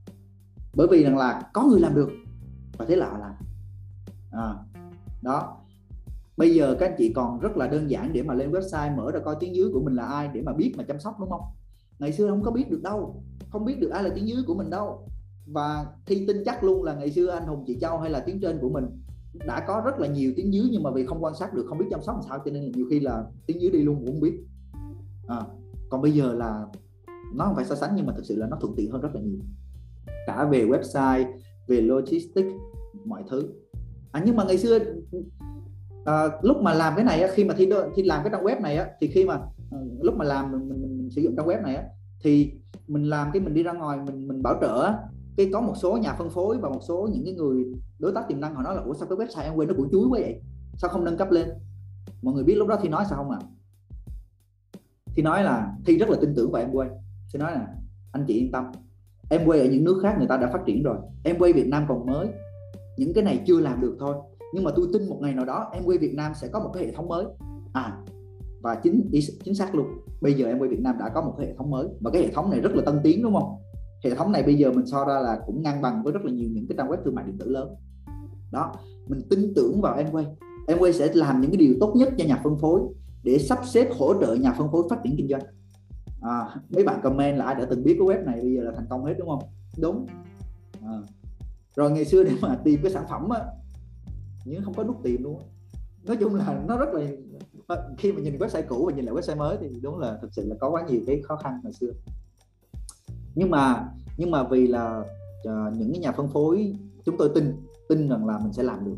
Bởi 0.75 0.87
vì 0.91 1.05
rằng 1.05 1.19
là 1.19 1.43
có 1.53 1.63
người 1.63 1.81
làm 1.81 1.95
được 1.95 2.11
và 2.79 2.85
thế 2.85 2.97
là 2.97 3.11
họ 3.11 3.19
làm. 3.19 3.33
À, 4.31 4.55
đó. 5.23 5.57
Bây 6.37 6.55
giờ 6.55 6.77
các 6.81 6.87
anh 6.87 6.95
chị 6.99 7.13
còn 7.13 7.41
rất 7.41 7.57
là 7.57 7.67
đơn 7.67 7.91
giản 7.91 8.13
để 8.13 8.23
mà 8.23 8.35
lên 8.35 8.51
website 8.51 8.97
mở 8.97 9.11
ra 9.11 9.21
coi 9.25 9.37
tiếng 9.41 9.57
dưới 9.57 9.71
của 9.73 9.81
mình 9.81 9.95
là 9.95 10.05
ai 10.07 10.29
để 10.35 10.43
mà 10.43 10.53
biết 10.53 10.75
mà 10.79 10.85
chăm 10.85 11.01
sóc 11.01 11.17
đúng 11.21 11.31
không? 11.31 11.43
Ngày 11.99 12.13
xưa 12.13 12.29
không 12.29 12.43
có 12.43 12.51
biết 12.51 12.71
được 12.71 12.83
đâu. 12.83 13.23
Không 13.51 13.65
biết 13.65 13.81
được 13.81 13.89
ai 13.89 14.03
là 14.03 14.11
tiếng 14.15 14.29
dưới 14.29 14.43
của 14.47 14.55
mình 14.55 14.71
đâu. 14.71 15.09
Và 15.47 15.87
thi 16.07 16.27
tin 16.27 16.43
chắc 16.45 16.65
luôn 16.65 16.83
là 16.83 16.95
ngày 16.95 17.11
xưa 17.11 17.31
anh 17.31 17.47
hùng 17.47 17.65
chị 17.67 17.79
châu 17.81 17.99
hay 17.99 18.11
là 18.11 18.21
tiếng 18.21 18.41
trên 18.41 18.59
của 18.61 18.69
mình 18.69 18.85
đã 19.47 19.65
có 19.69 19.83
rất 19.85 19.99
là 19.99 20.07
nhiều 20.07 20.33
tiếng 20.37 20.55
dưới 20.55 20.69
nhưng 20.71 20.83
mà 20.83 20.91
vì 20.91 21.07
không 21.07 21.25
quan 21.25 21.35
sát 21.35 21.55
được 21.55 21.67
không 21.69 21.79
biết 21.79 21.87
chăm 21.91 22.03
sóc 22.03 22.15
làm 22.15 22.25
sao 22.29 22.39
cho 22.45 22.51
nên 22.51 22.63
là 22.63 22.71
nhiều 22.75 22.87
khi 22.91 23.01
là 23.01 23.25
tiếng 23.47 23.61
dưới 23.61 23.71
đi 23.71 23.83
luôn 23.83 23.97
cũng 23.97 24.07
không 24.07 24.21
biết 24.21 24.35
à, 25.31 25.41
còn 25.91 26.03
bây 26.03 26.13
giờ 26.13 26.35
là 26.35 26.67
nó 27.35 27.45
không 27.45 27.55
phải 27.55 27.65
so 27.65 27.75
sánh 27.75 27.93
nhưng 27.97 28.07
mà 28.07 28.13
thực 28.17 28.25
sự 28.25 28.37
là 28.37 28.47
nó 28.51 28.57
thuận 28.61 28.75
tiện 28.77 28.91
hơn 28.91 29.01
rất 29.01 29.09
là 29.15 29.21
nhiều. 29.21 29.39
Cả 30.27 30.45
về 30.45 30.67
website 30.67 31.25
về 31.69 31.81
logistics 31.81 32.53
mọi 33.05 33.25
thứ. 33.31 33.49
À, 34.13 34.23
nhưng 34.27 34.37
mà 34.37 34.45
ngày 34.45 34.59
xưa 34.59 34.79
à, 36.05 36.29
lúc 36.43 36.57
mà 36.63 36.75
làm 36.75 36.93
cái 36.97 37.05
này 37.05 37.29
khi 37.35 37.45
mà 37.45 37.55
thi 37.59 37.69
thi 37.95 38.03
làm 38.03 38.23
cái 38.25 38.33
trang 38.33 38.45
web 38.45 38.61
này 38.61 38.77
á, 38.77 38.87
thì 39.01 39.09
khi 39.09 39.25
mà 39.25 39.35
à, 39.71 39.79
lúc 40.01 40.15
mà 40.17 40.25
làm 40.25 40.53
mình, 40.53 40.69
mình, 40.69 40.83
mình 40.83 41.11
sử 41.11 41.23
dụng 41.23 41.37
trang 41.37 41.47
web 41.47 41.63
này 41.63 41.75
á, 41.75 41.85
thì 42.23 42.53
mình 42.89 43.05
làm 43.05 43.31
cái 43.33 43.43
mình 43.43 43.55
đi 43.55 43.63
ra 43.63 43.73
ngoài 43.73 43.99
mình 44.07 44.29
mình 44.29 44.43
bảo 44.43 44.59
trợ 44.61 44.93
cái 45.37 45.51
có 45.53 45.61
một 45.61 45.75
số 45.77 45.97
nhà 45.97 46.15
phân 46.19 46.31
phối 46.31 46.59
và 46.59 46.69
một 46.69 46.81
số 46.89 47.09
những 47.13 47.25
cái 47.25 47.35
người 47.35 47.65
đối 47.99 48.13
tác 48.13 48.29
tiềm 48.29 48.41
năng 48.41 48.55
họ 48.55 48.63
nói 48.63 48.77
là 48.77 48.83
ủa 48.83 48.95
sao 48.95 49.09
cái 49.09 49.19
website 49.19 49.43
em 49.43 49.55
quên 49.55 49.69
nó 49.69 49.75
củ 49.75 49.87
chuối 49.93 50.07
quá 50.09 50.19
vậy? 50.21 50.41
Sao 50.77 50.91
không 50.91 51.05
nâng 51.05 51.17
cấp 51.17 51.31
lên? 51.31 51.49
Mọi 52.23 52.35
người 52.35 52.45
biết 52.45 52.55
lúc 52.55 52.69
đó 52.69 52.79
thì 52.83 52.89
nói 52.89 53.05
sao 53.09 53.19
không 53.19 53.31
ạ 53.31 53.39
à? 53.43 53.47
Thì 55.15 55.23
nói 55.23 55.45
là 55.45 55.73
thi 55.87 55.99
rất 55.99 56.09
là 56.09 56.17
tin 56.21 56.35
tưởng 56.37 56.53
vào 56.53 56.63
em 56.63 56.71
quay 56.73 56.89
thì 57.33 57.39
nói 57.39 57.53
là, 57.53 57.67
anh 58.13 58.25
chị 58.29 58.35
yên 58.35 58.53
tâm 58.53 58.65
em 59.31 59.41
quay 59.47 59.61
ở 59.61 59.67
những 59.67 59.85
nước 59.85 60.01
khác 60.03 60.15
người 60.19 60.29
ta 60.29 60.37
đã 60.37 60.51
phát 60.53 60.61
triển 60.67 60.83
rồi 60.83 60.97
em 61.25 61.39
quay 61.39 61.53
Việt 61.53 61.69
Nam 61.69 61.85
còn 61.89 62.07
mới. 62.07 62.29
Những 62.97 63.15
cái 63.15 63.25
này 63.25 63.43
chưa 63.47 63.61
làm 63.61 63.81
được 63.81 63.97
thôi, 64.01 64.17
nhưng 64.55 64.65
mà 64.65 64.71
tôi 64.77 64.87
tin 64.93 65.09
một 65.09 65.19
ngày 65.21 65.35
nào 65.35 65.45
đó 65.45 65.71
em 65.73 65.83
quay 65.85 65.99
Việt 65.99 66.15
Nam 66.15 66.33
sẽ 66.35 66.49
có 66.49 66.61
một 66.61 66.71
cái 66.75 66.85
hệ 66.85 66.93
thống 66.93 67.09
mới. 67.09 67.25
À 67.73 67.99
và 68.63 68.75
chính 68.75 69.11
chính 69.45 69.55
xác 69.55 69.75
luôn, 69.75 69.87
bây 70.21 70.35
giờ 70.35 70.47
em 70.47 70.59
quay 70.59 70.71
Việt 70.71 70.81
Nam 70.81 70.99
đã 70.99 71.09
có 71.09 71.21
một 71.21 71.35
cái 71.39 71.47
hệ 71.47 71.55
thống 71.59 71.71
mới, 71.71 71.89
và 72.01 72.11
cái 72.11 72.23
hệ 72.23 72.31
thống 72.31 72.51
này 72.51 72.61
rất 72.61 72.75
là 72.75 72.83
tân 72.87 73.01
tiến, 73.03 73.23
đúng 73.23 73.35
không? 73.35 73.57
Hệ 74.05 74.15
thống 74.15 74.33
này 74.33 74.43
bây 74.43 74.55
giờ 74.55 74.73
mình 74.73 74.87
so 74.87 75.05
ra 75.05 75.21
là 75.21 75.41
cũng 75.47 75.63
ngang 75.63 75.83
bằng 75.83 76.03
với 76.03 76.13
rất 76.13 76.25
là 76.25 76.33
nhiều 76.33 76.49
những 76.53 76.67
cái 76.69 76.77
trang 76.79 76.89
web 76.89 76.97
thương 77.05 77.15
mại 77.15 77.25
điện 77.25 77.39
tử 77.39 77.49
lớn. 77.49 77.75
Đó, 78.53 78.73
mình 79.07 79.21
tin 79.31 79.53
tưởng 79.57 79.81
vào 79.81 79.97
em 79.97 80.07
quay 80.13 80.27
em 80.69 80.79
quay 80.79 80.93
sẽ 80.93 81.11
làm 81.15 81.41
những 81.41 81.51
cái 81.51 81.59
điều 81.59 81.75
tốt 81.81 81.93
nhất 81.97 82.13
cho 82.19 82.25
nhà 82.25 82.41
phân 82.45 82.59
phối 82.59 82.81
để 83.25 83.39
sắp 83.39 83.59
xếp 83.67 83.89
hỗ 83.99 84.21
trợ 84.21 84.35
nhà 84.35 84.53
phân 84.53 84.73
phối 84.73 84.83
phát 84.91 84.99
triển 85.05 85.15
kinh 85.17 85.29
doanh. 85.29 85.43
À, 86.21 86.57
mấy 86.71 86.85
bạn 86.85 87.01
comment 87.03 87.39
là 87.39 87.45
ai 87.45 87.55
đã 87.55 87.67
từng 87.71 87.85
biết 87.85 87.97
cái 87.99 88.07
web 88.07 88.25
này 88.25 88.41
bây 88.41 88.55
giờ 88.55 88.63
là 88.63 88.73
thành 88.77 88.87
công 88.91 89.05
hết 89.05 89.15
đúng 89.19 89.29
không? 89.29 89.43
Đúng. 89.79 90.07
À. 90.87 90.99
rồi 91.77 91.91
ngày 91.91 92.05
xưa 92.05 92.25
để 92.25 92.33
mà 92.43 92.59
tìm 92.65 92.81
cái 92.83 92.93
sản 92.93 93.05
phẩm 93.11 93.29
á 93.29 93.41
nhưng 94.45 94.65
không 94.65 94.75
có 94.75 94.85
nút 94.85 94.97
tìm 95.03 95.23
luôn 95.23 95.43
nói 96.05 96.17
chung 96.21 96.35
là 96.35 96.63
nó 96.69 96.77
rất 96.77 96.89
là 96.93 97.03
à, 97.67 97.77
khi 97.99 98.13
mà 98.13 98.21
nhìn 98.21 98.39
website 98.39 98.63
cũ 98.69 98.87
và 98.87 98.93
nhìn 98.97 99.05
lại 99.05 99.15
website 99.15 99.37
mới 99.37 99.57
thì 99.61 99.69
đúng 99.83 99.99
là 99.99 100.19
thực 100.23 100.35
sự 100.35 100.49
là 100.49 100.57
có 100.61 100.71
quá 100.71 100.83
nhiều 100.89 101.01
cái 101.07 101.23
khó 101.23 101.37
khăn 101.37 101.61
hồi 101.63 101.73
xưa. 101.73 101.91
Nhưng 103.35 103.51
mà 103.51 103.89
nhưng 104.17 104.31
mà 104.31 104.45
vì 104.45 104.67
là 104.67 105.05
uh, 105.49 105.77
những 105.77 105.93
cái 105.93 106.01
nhà 106.01 106.13
phân 106.13 106.29
phối 106.29 106.75
chúng 107.05 107.17
tôi 107.19 107.31
tin 107.35 107.57
tin 107.89 108.09
rằng 108.09 108.27
là 108.27 108.39
mình 108.39 108.53
sẽ 108.53 108.63
làm 108.63 108.85
được 108.85 108.97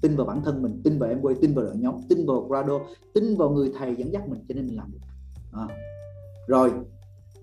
tin 0.00 0.16
vào 0.16 0.26
bản 0.26 0.42
thân 0.44 0.62
mình 0.62 0.80
tin 0.84 0.98
vào 0.98 1.08
em 1.08 1.20
quay 1.22 1.34
tin 1.40 1.54
vào 1.54 1.64
đội 1.64 1.76
nhóm 1.76 1.94
tin 2.08 2.26
vào 2.26 2.40
Grado 2.40 2.74
tin 3.14 3.36
vào 3.36 3.50
người 3.50 3.72
thầy 3.78 3.96
dẫn 3.96 4.12
dắt 4.12 4.28
mình 4.28 4.44
cho 4.48 4.54
nên 4.54 4.66
mình 4.66 4.76
làm 4.76 4.92
được. 4.92 4.98
À. 5.52 5.66
rồi 6.46 6.70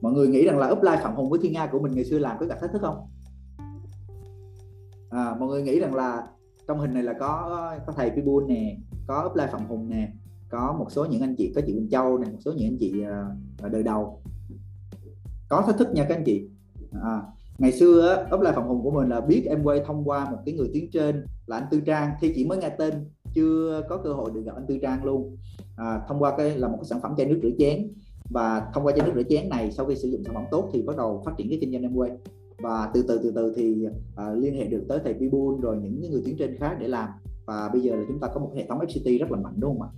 mọi 0.02 0.14
người 0.14 0.28
nghĩ 0.28 0.46
rằng 0.46 0.60
là 0.60 0.70
upline 0.70 1.00
phạm 1.04 1.16
hùng 1.16 1.30
với 1.30 1.40
thiên 1.44 1.54
nga 1.54 1.68
của 1.68 1.80
mình 1.80 1.92
ngày 1.96 2.06
xưa 2.06 2.20
làm 2.20 2.38
có 2.40 2.46
gặp 2.46 2.58
thách 2.62 2.72
thức 2.72 2.82
không? 2.82 3.08
À, 5.10 5.36
mọi 5.40 5.50
người 5.50 5.64
nghĩ 5.64 5.80
rằng 5.80 5.96
là 5.96 6.28
trong 6.68 6.80
hình 6.80 6.94
này 6.94 7.04
là 7.04 7.14
có 7.20 7.72
có 7.88 7.94
thầy 7.94 8.10
Pibun 8.10 8.48
nè 8.48 8.78
có 9.08 9.30
upline 9.30 9.52
phạm 9.52 9.68
hùng 9.68 9.90
nè 9.90 10.14
có 10.50 10.76
một 10.80 10.92
số 10.92 11.06
những 11.06 11.22
anh 11.22 11.36
chị 11.38 11.52
có 11.56 11.62
chị 11.66 11.74
Quỳnh 11.74 11.90
Châu 11.90 12.18
nè 12.18 12.28
một 12.32 12.38
số 12.46 12.52
những 12.52 12.68
anh 12.68 12.78
chị 12.80 13.04
uh, 13.66 13.72
đời 13.72 13.84
đầu. 13.84 14.22
Có 15.50 15.62
thách 15.62 15.78
thức 15.78 15.88
nha 15.94 16.06
các 16.10 16.16
anh 16.16 16.24
chị. 16.26 16.50
À, 17.04 17.22
ngày 17.58 17.72
xưa 17.72 18.28
upline 18.34 18.52
phạm 18.52 18.68
hùng 18.68 18.84
của 18.84 18.92
mình 18.92 19.10
là 19.10 19.22
biết 19.22 19.46
em 19.50 19.64
quay 19.64 19.82
thông 19.86 20.04
qua 20.04 20.30
một 20.32 20.38
cái 20.46 20.56
người 20.56 20.70
tiến 20.74 20.90
trên 20.92 21.26
là 21.48 21.58
anh 21.58 21.66
Tư 21.72 21.82
Trang 21.86 22.12
thì 22.22 22.32
chỉ 22.36 22.46
mới 22.46 22.58
nghe 22.58 22.70
tên 22.70 22.94
chưa 23.34 23.82
có 23.90 23.98
cơ 23.98 24.14
hội 24.14 24.32
được 24.34 24.42
gặp 24.46 24.56
anh 24.56 24.66
Tư 24.68 24.78
Trang 24.82 25.06
luôn. 25.06 25.38
À, 25.76 26.02
thông 26.08 26.20
qua 26.20 26.38
cái 26.38 26.58
là 26.58 26.68
một 26.68 26.78
cái 26.78 26.86
sản 26.86 27.00
phẩm 27.02 27.14
chai 27.18 27.26
nước 27.26 27.40
rửa 27.44 27.50
chén. 27.58 27.94
Và 28.30 28.68
thông 28.74 28.86
qua 28.86 28.94
chai 28.98 29.08
nước 29.08 29.14
rửa 29.16 29.24
chén 29.30 29.50
này 29.50 29.72
sau 29.72 29.86
khi 29.86 29.96
sử 29.96 30.08
dụng 30.08 30.24
sản 30.26 30.34
phẩm 30.36 30.44
tốt 30.52 30.70
thì 30.74 30.82
bắt 30.82 30.98
đầu 30.98 31.22
phát 31.26 31.32
triển 31.38 31.50
cái 31.50 31.58
kinh 31.62 31.72
doanh 31.72 31.82
em 31.82 31.96
quay. 31.96 32.12
Và 32.60 32.92
từ 32.94 33.06
từ 33.08 33.20
từ 33.24 33.32
từ 33.36 33.54
thì 33.56 33.86
à, 34.16 34.32
liên 34.34 34.56
hệ 34.56 34.66
được 34.68 34.86
tới 34.90 35.00
thầy 35.04 35.14
Bibun 35.14 35.62
rồi 35.62 35.78
những 35.78 36.12
người 36.12 36.22
tiến 36.26 36.36
trên 36.40 36.58
khác 36.58 36.78
để 36.80 36.88
làm. 36.88 37.10
Và 37.46 37.70
bây 37.74 37.82
giờ 37.82 37.96
là 37.96 38.04
chúng 38.08 38.20
ta 38.20 38.28
có 38.34 38.40
một 38.40 38.52
hệ 38.56 38.66
thống 38.68 38.80
FCT 38.80 39.20
rất 39.20 39.32
là 39.32 39.38
mạnh 39.38 39.54
đúng 39.58 39.72
không 39.72 39.82
ạ? 39.82 39.90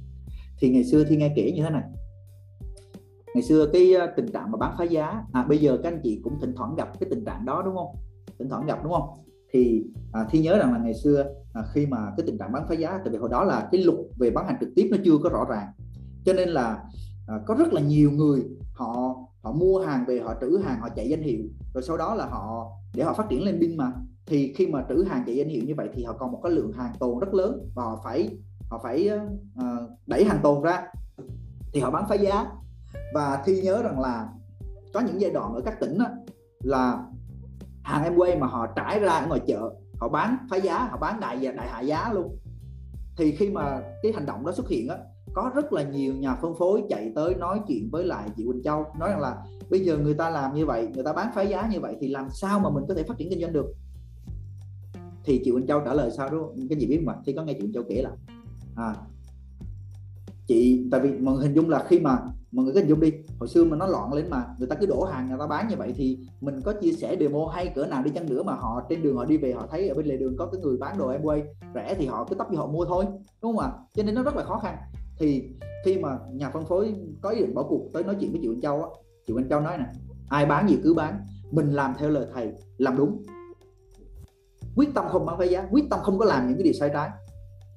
Thì 0.60 0.70
ngày 0.70 0.84
xưa 0.84 1.04
thì 1.10 1.18
nghe 1.18 1.34
kể 1.36 1.52
như 1.56 1.64
thế 1.64 1.70
này 1.70 1.84
ngày 3.34 3.44
xưa 3.44 3.70
cái 3.74 3.94
ờ, 3.94 4.08
tình 4.16 4.32
trạng 4.32 4.52
mà 4.52 4.58
bán 4.58 4.76
phá 4.78 4.84
giá 4.84 5.24
à 5.34 5.46
bây 5.50 5.58
giờ 5.58 5.78
các 5.84 5.94
anh 5.94 6.00
chị 6.04 6.22
cũng 6.24 6.40
thỉnh 6.42 6.54
thoảng 6.56 6.76
gặp 6.76 7.00
cái 7.00 7.10
tình 7.10 7.26
trạng 7.26 7.46
đó 7.46 7.62
đúng 7.66 7.76
không? 7.76 7.96
Thỉnh 8.40 8.50
thoảng 8.50 8.66
gặp 8.66 8.84
đúng 8.84 8.94
không? 8.94 9.10
Thì 9.54 9.84
à, 10.12 10.26
thi 10.30 10.40
nhớ 10.40 10.58
rằng 10.58 10.74
là 10.74 10.80
ngày 10.80 10.94
xưa 10.94 11.26
à, 11.54 11.62
khi 11.74 11.86
mà 11.86 11.98
cái 12.18 12.26
tình 12.26 12.38
trạng 12.38 12.52
bán 12.52 12.64
phá 12.70 12.76
giá 12.76 12.90
tại 12.90 13.10
vì 13.12 13.18
hồi 13.18 13.30
đó 13.30 13.44
là 13.44 13.70
cái 13.72 13.84
luật 13.84 13.98
về 14.20 14.32
bán 14.32 14.48
hàng 14.48 14.58
trực 14.60 14.70
tiếp 14.76 14.88
nó 14.92 14.98
chưa 15.06 15.18
có 15.24 15.30
rõ 15.30 15.46
ràng. 15.50 15.68
Cho 16.26 16.34
nên 16.34 16.50
là 16.50 16.84
à, 17.28 17.36
có 17.46 17.56
rất 17.56 17.74
là 17.74 17.82
nhiều 17.82 18.12
người 18.12 18.44
họ 18.74 19.16
họ 19.42 19.52
mua 19.52 19.80
hàng 19.80 20.06
về 20.08 20.20
họ 20.20 20.34
trữ 20.42 20.58
hàng 20.64 20.80
họ 20.82 20.90
chạy 20.96 21.10
danh 21.10 21.22
hiệu. 21.22 21.40
Rồi 21.74 21.84
sau 21.84 21.98
đó 21.98 22.16
là 22.16 22.26
họ 22.26 22.72
để 22.96 23.04
họ 23.04 23.14
phát 23.14 23.30
triển 23.30 23.44
lên 23.44 23.60
pin 23.60 23.78
mà. 23.78 23.92
Thì 24.26 24.54
khi 24.54 24.68
mà 24.68 24.86
trữ 24.90 25.04
hàng 25.04 25.24
chạy 25.26 25.36
danh 25.36 25.50
hiệu 25.50 25.64
như 25.66 25.74
vậy 25.78 25.90
thì 25.94 26.04
họ 26.04 26.14
còn 26.14 26.32
một 26.32 26.40
cái 26.44 26.52
lượng 26.52 26.72
hàng 26.72 26.94
tồn 27.00 27.20
rất 27.20 27.34
lớn 27.34 27.70
và 27.76 27.84
họ 27.84 28.02
phải 28.04 28.30
họ 28.70 28.80
phải 28.84 29.10
uh, 29.60 29.90
đẩy 30.08 30.24
hàng 30.24 30.40
tồn 30.44 30.64
ra. 30.64 30.88
Thì 31.74 31.80
họ 31.80 31.92
bán 31.92 32.04
phá 32.10 32.16
giá 32.16 32.46
và 33.14 33.44
thi 33.46 33.62
nhớ 33.62 33.84
rằng 33.84 34.00
là 34.00 34.30
có 34.94 35.00
những 35.00 35.22
giai 35.22 35.32
đoạn 35.32 35.54
ở 35.54 35.62
các 35.66 35.80
tỉnh 35.80 35.98
á, 35.98 36.12
là 36.64 37.04
hàng 37.84 38.04
em 38.04 38.16
quay 38.16 38.38
mà 38.38 38.48
họ 38.48 38.68
trải 38.76 39.00
ra 39.00 39.14
ở 39.14 39.28
ngoài 39.28 39.42
chợ 39.48 39.74
họ 40.00 40.10
bán 40.10 40.38
phá 40.50 40.58
giá 40.58 40.88
họ 40.92 40.98
bán 40.98 41.20
đại 41.20 41.38
đại 41.38 41.70
hạ 41.70 41.82
giá 41.82 42.14
luôn. 42.14 42.38
Thì 43.18 43.32
khi 43.32 43.50
mà 43.50 43.82
cái 44.04 44.12
hành 44.14 44.26
động 44.26 44.46
đó 44.46 44.52
xuất 44.52 44.70
hiện 44.70 44.88
á 44.88 44.98
có 45.34 45.52
rất 45.56 45.74
là 45.74 45.84
nhiều 45.84 46.16
nhà 46.16 46.36
phân 46.36 46.54
phối 46.60 46.84
chạy 46.90 47.12
tới 47.16 47.36
nói 47.36 47.60
chuyện 47.68 47.90
với 47.92 48.06
lại 48.06 48.30
chị 48.38 48.46
Quỳnh 48.46 48.64
Châu 48.64 48.86
nói 49.00 49.10
rằng 49.10 49.20
là 49.20 49.44
bây 49.70 49.80
giờ 49.80 49.98
người 49.98 50.14
ta 50.14 50.30
làm 50.30 50.54
như 50.54 50.66
vậy 50.66 50.88
người 50.94 51.04
ta 51.04 51.14
bán 51.14 51.32
phá 51.36 51.42
giá 51.42 51.68
như 51.68 51.80
vậy 51.80 51.96
thì 52.00 52.08
làm 52.08 52.30
sao 52.30 52.60
mà 52.60 52.70
mình 52.70 52.84
có 52.88 52.94
thể 52.94 53.04
phát 53.04 53.18
triển 53.18 53.30
kinh 53.30 53.42
doanh 53.42 53.54
được? 53.54 53.74
Thì 55.24 55.42
chị 55.46 55.52
Quỳnh 55.52 55.68
Châu 55.68 55.82
trả 55.86 55.94
lời 55.94 56.12
sao 56.18 56.30
đó 56.30 56.38
cái 56.70 56.80
gì 56.80 56.88
biết 56.88 57.02
mà 57.04 57.14
thì 57.26 57.34
có 57.34 57.44
nghe 57.44 57.54
chị 57.54 57.60
Quỳnh 57.60 57.74
Châu 57.74 57.84
kể 57.90 58.02
là 58.02 58.12
à, 58.76 58.96
chị 60.48 60.88
tại 60.92 61.02
vì 61.02 61.12
mọi 61.12 61.44
hình 61.44 61.54
dung 61.54 61.70
là 61.70 61.86
khi 61.88 62.00
mà 62.00 62.20
mọi 62.52 62.66
người 62.66 62.74
cứ 62.74 62.80
hình 62.80 62.90
dung 62.90 63.00
đi, 63.00 63.14
hồi 63.40 63.50
xưa 63.50 63.64
mà 63.64 63.78
nó 63.78 63.88
loạn 63.88 64.14
lên 64.14 64.30
mà, 64.30 64.46
người 64.60 64.68
ta 64.68 64.76
cứ 64.76 64.86
đổ 64.86 65.04
hàng, 65.04 65.30
người 65.30 65.38
ta 65.40 65.48
bán 65.48 65.68
như 65.68 65.76
vậy 65.76 65.94
thì 65.96 66.20
mình 66.42 66.62
có 66.62 66.74
chia 66.82 66.92
sẻ 66.92 67.16
demo 67.20 67.48
hay 67.48 67.68
cỡ 67.68 67.86
nào 67.86 68.04
đi 68.04 68.12
chăng 68.12 68.30
nữa 68.30 68.44
mà 68.44 68.54
họ 68.54 68.86
trên 68.90 69.04
đường 69.04 69.18
họ 69.18 69.26
đi 69.26 69.38
về 69.38 69.54
họ 69.54 69.68
thấy 69.72 69.90
ở 69.90 69.96
bên 69.96 70.06
lề 70.06 70.18
đường 70.18 70.38
có 70.38 70.46
cái 70.46 70.62
người 70.62 70.78
bán 70.78 70.98
đồ 70.98 71.10
em 71.10 71.22
quay 71.24 71.44
rẻ 71.76 71.96
thì 71.98 72.06
họ 72.06 72.26
cứ 72.30 72.36
tấp 72.36 72.48
vô 72.52 72.58
họ 72.58 72.68
mua 72.68 72.86
thôi, 72.86 73.06
đúng 73.42 73.58
không 73.58 73.66
ạ? 73.66 73.72
Cho 73.94 74.04
nên 74.04 74.16
nó 74.16 74.24
rất 74.24 74.36
là 74.36 74.44
khó 74.44 74.60
khăn. 74.60 74.78
Thì 75.20 75.44
khi 75.86 75.98
mà 75.98 76.20
nhà 76.32 76.50
phân 76.50 76.66
phối 76.66 76.96
có 77.22 77.30
ý 77.30 77.40
định 77.40 77.54
bỏ 77.54 77.64
cuộc 77.64 77.90
tới 77.94 78.04
nói 78.04 78.16
chuyện 78.20 78.32
với 78.32 78.40
chị 78.42 78.48
Quỳnh 78.48 78.62
Châu 78.62 78.84
á, 78.84 78.90
chị 79.28 79.34
Quỳnh 79.34 79.50
Châu 79.50 79.62
nói 79.62 79.78
nè, 79.78 79.86
ai 80.30 80.46
bán 80.46 80.70
gì 80.70 80.78
cứ 80.84 80.94
bán, 80.94 81.20
mình 81.52 81.74
làm 81.74 81.94
theo 81.98 82.10
lời 82.10 82.28
thầy, 82.34 82.54
làm 82.78 82.98
đúng. 82.98 83.24
Quyết 84.76 84.90
tâm 84.94 85.06
không 85.10 85.26
bán 85.26 85.38
phá 85.38 85.44
giá, 85.44 85.68
quyết 85.72 85.86
tâm 85.90 86.00
không 86.04 86.18
có 86.18 86.26
làm 86.26 86.48
những 86.48 86.58
cái 86.58 86.64
điều 86.64 86.74
sai 86.74 86.90
trái 86.94 87.10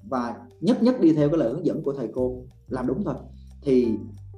và 0.08 0.34
nhất 0.60 0.82
nhất 0.82 1.00
đi 1.00 1.12
theo 1.12 1.28
cái 1.28 1.38
lời 1.38 1.52
hướng 1.52 1.66
dẫn 1.66 1.82
của 1.82 1.92
thầy 1.92 2.08
cô, 2.14 2.42
làm 2.68 2.86
đúng 2.86 3.04
thôi. 3.04 3.14
Thì 3.62 3.88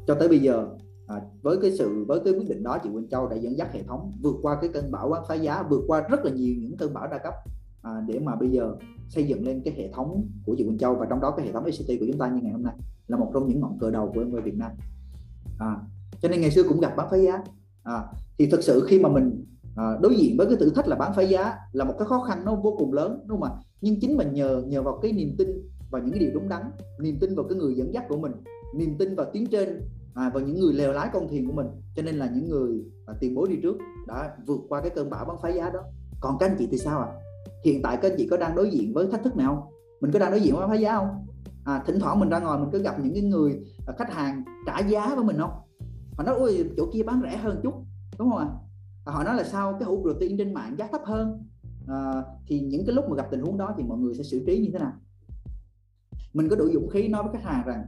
cho 0.07 0.14
tới 0.14 0.28
bây 0.28 0.38
giờ 0.38 0.68
à, 1.07 1.16
với 1.42 1.57
cái 1.62 1.72
sự 1.72 2.05
với 2.09 2.20
cái 2.24 2.32
quyết 2.32 2.48
định 2.48 2.62
đó 2.62 2.78
chị 2.82 2.90
Quỳnh 2.92 3.09
Châu 3.09 3.28
đã 3.28 3.36
dẫn 3.36 3.59
dắt 3.59 3.72
hệ 3.72 3.82
thống 3.82 4.12
vượt 4.22 4.36
qua 4.42 4.59
cái 4.61 4.70
cơn 4.74 4.90
bão 4.92 5.09
bán 5.09 5.22
phá 5.28 5.34
giá 5.34 5.62
vượt 5.62 5.84
qua 5.86 6.00
rất 6.11 6.24
là 6.24 6.30
nhiều 6.30 6.55
những 6.59 6.76
cơn 6.76 6.94
bão 6.94 7.07
đa 7.07 7.18
cấp 7.18 7.34
à, 7.82 8.03
để 8.07 8.18
mà 8.18 8.36
bây 8.36 8.50
giờ 8.50 8.74
xây 9.09 9.24
dựng 9.24 9.46
lên 9.46 9.62
cái 9.64 9.74
hệ 9.74 9.92
thống 9.92 10.28
của 10.46 10.55
chị 10.59 10.64
Quỳnh 10.64 10.78
Châu 10.78 10.94
và 10.94 11.07
trong 11.11 11.20
đó 11.20 11.30
cái 11.30 11.46
hệ 11.46 11.53
thống 11.53 11.64
ICT 11.64 12.00
của 12.00 12.07
chúng 12.09 12.18
ta 12.18 12.28
như 12.28 12.40
ngày 12.42 12.53
hôm 12.53 12.62
nay 12.62 12.74
là 13.09 13.16
một 13.16 13.30
trong 13.34 13.48
những 13.48 13.61
ngọn 13.61 13.78
cờ 13.78 13.90
đầu 13.90 14.12
của 14.14 14.20
em 14.20 14.42
Việt 14.44 14.57
Nam. 14.57 14.70
À, 15.59 15.76
cho 16.20 16.28
nên 16.28 16.40
ngày 16.40 16.50
xưa 16.50 16.62
cũng 16.62 16.80
gặp 16.80 16.94
bán 16.96 17.09
phá 17.11 17.16
giá. 17.16 17.44
À, 17.82 18.05
thì 18.38 18.46
thực 18.46 18.62
sự 18.62 18.86
khi 18.88 18.98
mà 18.98 19.09
mình 19.09 19.44
à, 19.76 19.98
đối 20.00 20.16
diện 20.16 20.36
với 20.36 20.46
cái 20.46 20.57
thử 20.57 20.70
thách 20.70 20.88
là 20.88 20.96
bán 20.96 21.12
phá 21.16 21.22
giá 21.22 21.55
là 21.72 21.84
một 21.84 21.94
cái 21.98 22.09
khó 22.09 22.20
khăn 22.20 22.44
nó 22.44 22.55
vô 22.55 22.76
cùng 22.78 22.92
lớn 22.92 23.24
đúng 23.26 23.40
không 23.40 23.53
ạ? 23.53 23.57
Nhưng 23.80 24.00
chính 24.00 24.16
mình 24.16 24.34
nhờ 24.34 24.62
nhờ 24.66 24.82
vào 24.82 24.98
cái 25.03 25.12
niềm 25.12 25.34
tin 25.38 25.48
vào 25.90 26.03
những 26.03 26.11
cái 26.11 26.20
điều 26.20 26.30
đúng 26.34 26.48
đắn 26.48 26.62
niềm 27.00 27.18
tin 27.20 27.34
vào 27.34 27.46
cái 27.48 27.59
người 27.59 27.74
dẫn 27.74 27.94
dắt 27.94 28.05
của 28.09 28.16
mình 28.16 28.32
niềm 28.75 28.97
tin 28.99 29.14
vào 29.14 29.27
tiếng 29.33 29.47
trên 29.47 29.83
à, 30.14 30.31
vào 30.35 30.45
những 30.45 30.61
người 30.61 30.75
lèo 30.75 30.93
lái 30.93 31.11
con 31.12 31.29
thuyền 31.29 31.47
của 31.47 31.53
mình. 31.53 31.66
Cho 31.97 32.03
nên 32.03 32.14
là 32.14 32.31
những 32.35 32.49
người 32.49 32.85
à, 33.07 33.14
tiền 33.20 33.35
bối 33.35 33.49
đi 33.49 33.57
trước 33.62 33.77
đã 34.07 34.37
vượt 34.47 34.61
qua 34.68 34.81
cái 34.81 34.91
cơn 34.91 35.11
bão 35.11 35.25
bán 35.25 35.37
phá 35.43 35.49
giá 35.49 35.70
đó. 35.70 35.81
Còn 36.20 36.37
các 36.39 36.47
anh 36.47 36.57
chị 36.59 36.68
thì 36.70 36.79
sao 36.79 37.01
ạ? 37.01 37.07
À? 37.07 37.18
hiện 37.64 37.83
tại 37.83 37.99
các 38.03 38.11
anh 38.11 38.14
chị 38.18 38.29
có 38.31 38.37
đang 38.37 38.55
đối 38.55 38.70
diện 38.70 38.95
với 38.95 39.07
thách 39.07 39.23
thức 39.25 39.37
nào 39.37 39.55
không? 39.55 39.75
Mình 40.01 40.12
có 40.12 40.18
đang 40.18 40.31
đối 40.31 40.41
diện 40.41 40.55
với 40.55 40.61
bán 40.61 40.70
phá 40.70 40.77
giá 40.77 40.97
không? 40.97 41.27
À, 41.64 41.83
thỉnh 41.87 42.01
thoảng 42.01 42.20
mình 42.20 42.29
ra 42.29 42.41
ngoài 42.41 42.59
mình 42.59 42.68
cứ 42.73 42.83
gặp 42.83 43.01
những 43.01 43.14
cái 43.14 43.23
người 43.23 43.61
à, 43.87 43.95
khách 43.99 44.12
hàng 44.12 44.45
trả 44.66 44.79
giá 44.79 45.14
với 45.14 45.25
mình 45.25 45.37
không? 45.39 45.51
Họ 46.16 46.25
nói 46.25 46.35
ôi 46.35 46.70
chỗ 46.77 46.87
kia 46.93 47.03
bán 47.03 47.20
rẻ 47.23 47.37
hơn 47.37 47.61
chút. 47.62 47.75
Đúng 48.18 48.31
không 48.31 48.39
ạ? 48.39 48.47
À? 49.05 49.12
họ 49.12 49.25
nói 49.25 49.37
là 49.37 49.45
sao? 49.45 49.77
Cái 49.81 49.89
hũ 49.89 50.03
protein 50.03 50.39
trên 50.39 50.55
mạng 50.55 50.75
giá 50.79 50.89
thấp 50.93 51.01
hơn. 51.05 51.49
À, 51.89 52.23
thì 52.47 52.61
những 52.61 52.87
cái 52.87 52.95
lúc 52.95 53.05
mà 53.09 53.16
gặp 53.16 53.27
tình 53.31 53.41
huống 53.41 53.59
đó 53.59 53.75
thì 53.77 53.83
mọi 53.83 53.99
người 53.99 54.14
sẽ 54.14 54.23
xử 54.23 54.43
trí 54.47 54.59
như 54.59 54.70
thế 54.73 54.79
nào? 54.79 54.93
Mình 56.33 56.49
có 56.49 56.57
đủ 56.57 56.68
dũng 56.73 56.89
khí 56.89 57.09
nói 57.09 57.23
với 57.23 57.33
khách 57.33 57.45
hàng 57.45 57.66
rằng 57.66 57.85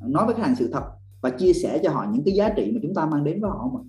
nói 0.00 0.26
với 0.26 0.34
khách 0.34 0.42
hàng 0.42 0.56
sự 0.56 0.70
thật 0.72 0.82
và 1.20 1.30
chia 1.30 1.52
sẻ 1.52 1.80
cho 1.82 1.90
họ 1.90 2.06
những 2.12 2.24
cái 2.24 2.34
giá 2.34 2.48
trị 2.56 2.72
mà 2.74 2.80
chúng 2.82 2.94
ta 2.94 3.06
mang 3.06 3.24
đến 3.24 3.40
với 3.40 3.50
họ 3.50 3.70
mà. 3.74 3.80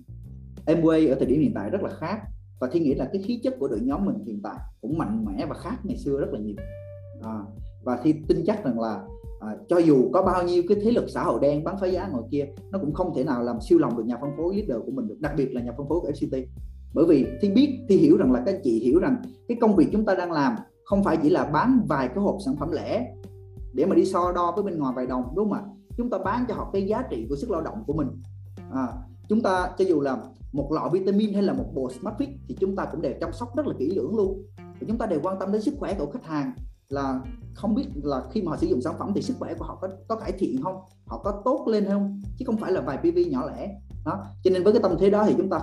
Amway 0.74 1.08
ở 1.08 1.14
thời 1.14 1.26
điểm 1.26 1.40
hiện 1.40 1.52
tại 1.54 1.70
rất 1.70 1.82
là 1.82 1.90
khác 1.90 2.20
và 2.60 2.68
thi 2.72 2.80
nghĩ 2.80 2.94
là 2.94 3.08
cái 3.12 3.22
khí 3.22 3.40
chất 3.42 3.54
của 3.58 3.68
đội 3.68 3.80
nhóm 3.80 4.04
mình 4.04 4.24
hiện 4.26 4.40
tại 4.42 4.56
cũng 4.80 4.98
mạnh 4.98 5.24
mẽ 5.24 5.46
và 5.46 5.54
khác 5.54 5.76
ngày 5.82 5.96
xưa 5.96 6.18
rất 6.20 6.32
là 6.32 6.38
nhiều. 6.38 6.56
À, 7.22 7.38
và 7.84 8.00
thi 8.02 8.14
tin 8.28 8.44
chắc 8.46 8.64
rằng 8.64 8.80
là 8.80 9.04
à, 9.40 9.56
cho 9.68 9.78
dù 9.78 10.10
có 10.12 10.22
bao 10.22 10.44
nhiêu 10.44 10.62
cái 10.68 10.76
thế 10.82 10.90
lực 10.90 11.04
xã 11.08 11.22
hội 11.22 11.38
đen 11.42 11.64
bán 11.64 11.76
phá 11.80 11.86
giá 11.86 12.08
ngồi 12.12 12.22
kia 12.30 12.46
nó 12.70 12.78
cũng 12.78 12.94
không 12.94 13.14
thể 13.16 13.24
nào 13.24 13.42
làm 13.42 13.60
siêu 13.60 13.78
lòng 13.78 13.96
được 13.96 14.04
nhà 14.06 14.16
phân 14.20 14.30
phối 14.36 14.56
leader 14.56 14.86
của 14.86 14.92
mình 14.92 15.08
được 15.08 15.16
đặc 15.20 15.32
biệt 15.36 15.54
là 15.54 15.60
nhà 15.60 15.72
phân 15.76 15.88
phối 15.88 16.00
của 16.00 16.10
FCT 16.10 16.46
bởi 16.94 17.06
vì 17.08 17.26
thi 17.40 17.50
biết 17.50 17.78
thi 17.88 17.96
hiểu 17.96 18.16
rằng 18.16 18.32
là 18.32 18.42
các 18.46 18.54
anh 18.54 18.60
chị 18.64 18.78
hiểu 18.78 18.98
rằng 18.98 19.22
cái 19.48 19.58
công 19.60 19.76
việc 19.76 19.88
chúng 19.92 20.04
ta 20.04 20.14
đang 20.14 20.32
làm 20.32 20.56
không 20.84 21.04
phải 21.04 21.16
chỉ 21.22 21.30
là 21.30 21.44
bán 21.44 21.80
vài 21.88 22.08
cái 22.08 22.18
hộp 22.18 22.36
sản 22.44 22.56
phẩm 22.56 22.70
lẻ 22.72 23.14
để 23.74 23.86
mà 23.86 23.94
đi 23.94 24.04
so 24.04 24.32
đo 24.32 24.52
với 24.56 24.64
bên 24.64 24.78
ngoài 24.78 24.92
vài 24.96 25.06
đồng 25.06 25.24
đúng 25.36 25.50
không 25.50 25.58
ạ? 25.58 25.62
Chúng 26.00 26.10
ta 26.10 26.18
bán 26.18 26.44
cho 26.48 26.54
họ 26.54 26.70
cái 26.72 26.86
giá 26.86 27.02
trị 27.10 27.26
của 27.28 27.36
sức 27.36 27.50
lao 27.50 27.60
động 27.60 27.84
của 27.86 27.92
mình. 27.92 28.08
À, 28.72 28.86
chúng 29.28 29.42
ta 29.42 29.70
cho 29.78 29.84
dù 29.84 30.00
là 30.00 30.16
một 30.52 30.72
lọ 30.72 30.90
vitamin 30.92 31.34
hay 31.34 31.42
là 31.42 31.52
một 31.52 31.66
bộ 31.74 31.90
smart 31.90 32.16
fit 32.16 32.28
thì 32.48 32.56
chúng 32.60 32.76
ta 32.76 32.84
cũng 32.84 33.02
đều 33.02 33.12
chăm 33.20 33.32
sóc 33.32 33.56
rất 33.56 33.66
là 33.66 33.74
kỹ 33.78 33.90
lưỡng 33.96 34.16
luôn. 34.16 34.42
Và 34.56 34.86
chúng 34.88 34.98
ta 34.98 35.06
đều 35.06 35.20
quan 35.22 35.38
tâm 35.38 35.52
đến 35.52 35.62
sức 35.62 35.74
khỏe 35.78 35.94
của 35.98 36.06
khách 36.12 36.24
hàng 36.24 36.52
là 36.88 37.20
không 37.54 37.74
biết 37.74 37.86
là 38.02 38.22
khi 38.32 38.42
mà 38.42 38.50
họ 38.50 38.56
sử 38.56 38.66
dụng 38.66 38.82
sản 38.82 38.94
phẩm 38.98 39.12
thì 39.14 39.22
sức 39.22 39.34
khỏe 39.38 39.54
của 39.54 39.64
họ 39.64 39.78
có 39.80 39.88
có 40.08 40.16
cải 40.16 40.32
thiện 40.32 40.62
không 40.62 40.76
họ 41.06 41.18
có 41.18 41.42
tốt 41.44 41.64
lên 41.68 41.84
không 41.84 42.22
chứ 42.38 42.44
không 42.46 42.56
phải 42.56 42.72
là 42.72 42.80
vài 42.80 42.98
PV 42.98 43.18
nhỏ 43.30 43.50
lẻ. 43.50 43.80
Đó 44.04 44.24
cho 44.44 44.50
nên 44.50 44.64
với 44.64 44.72
cái 44.72 44.82
tâm 44.82 44.96
thế 45.00 45.10
đó 45.10 45.24
thì 45.28 45.34
chúng 45.36 45.50
ta 45.50 45.60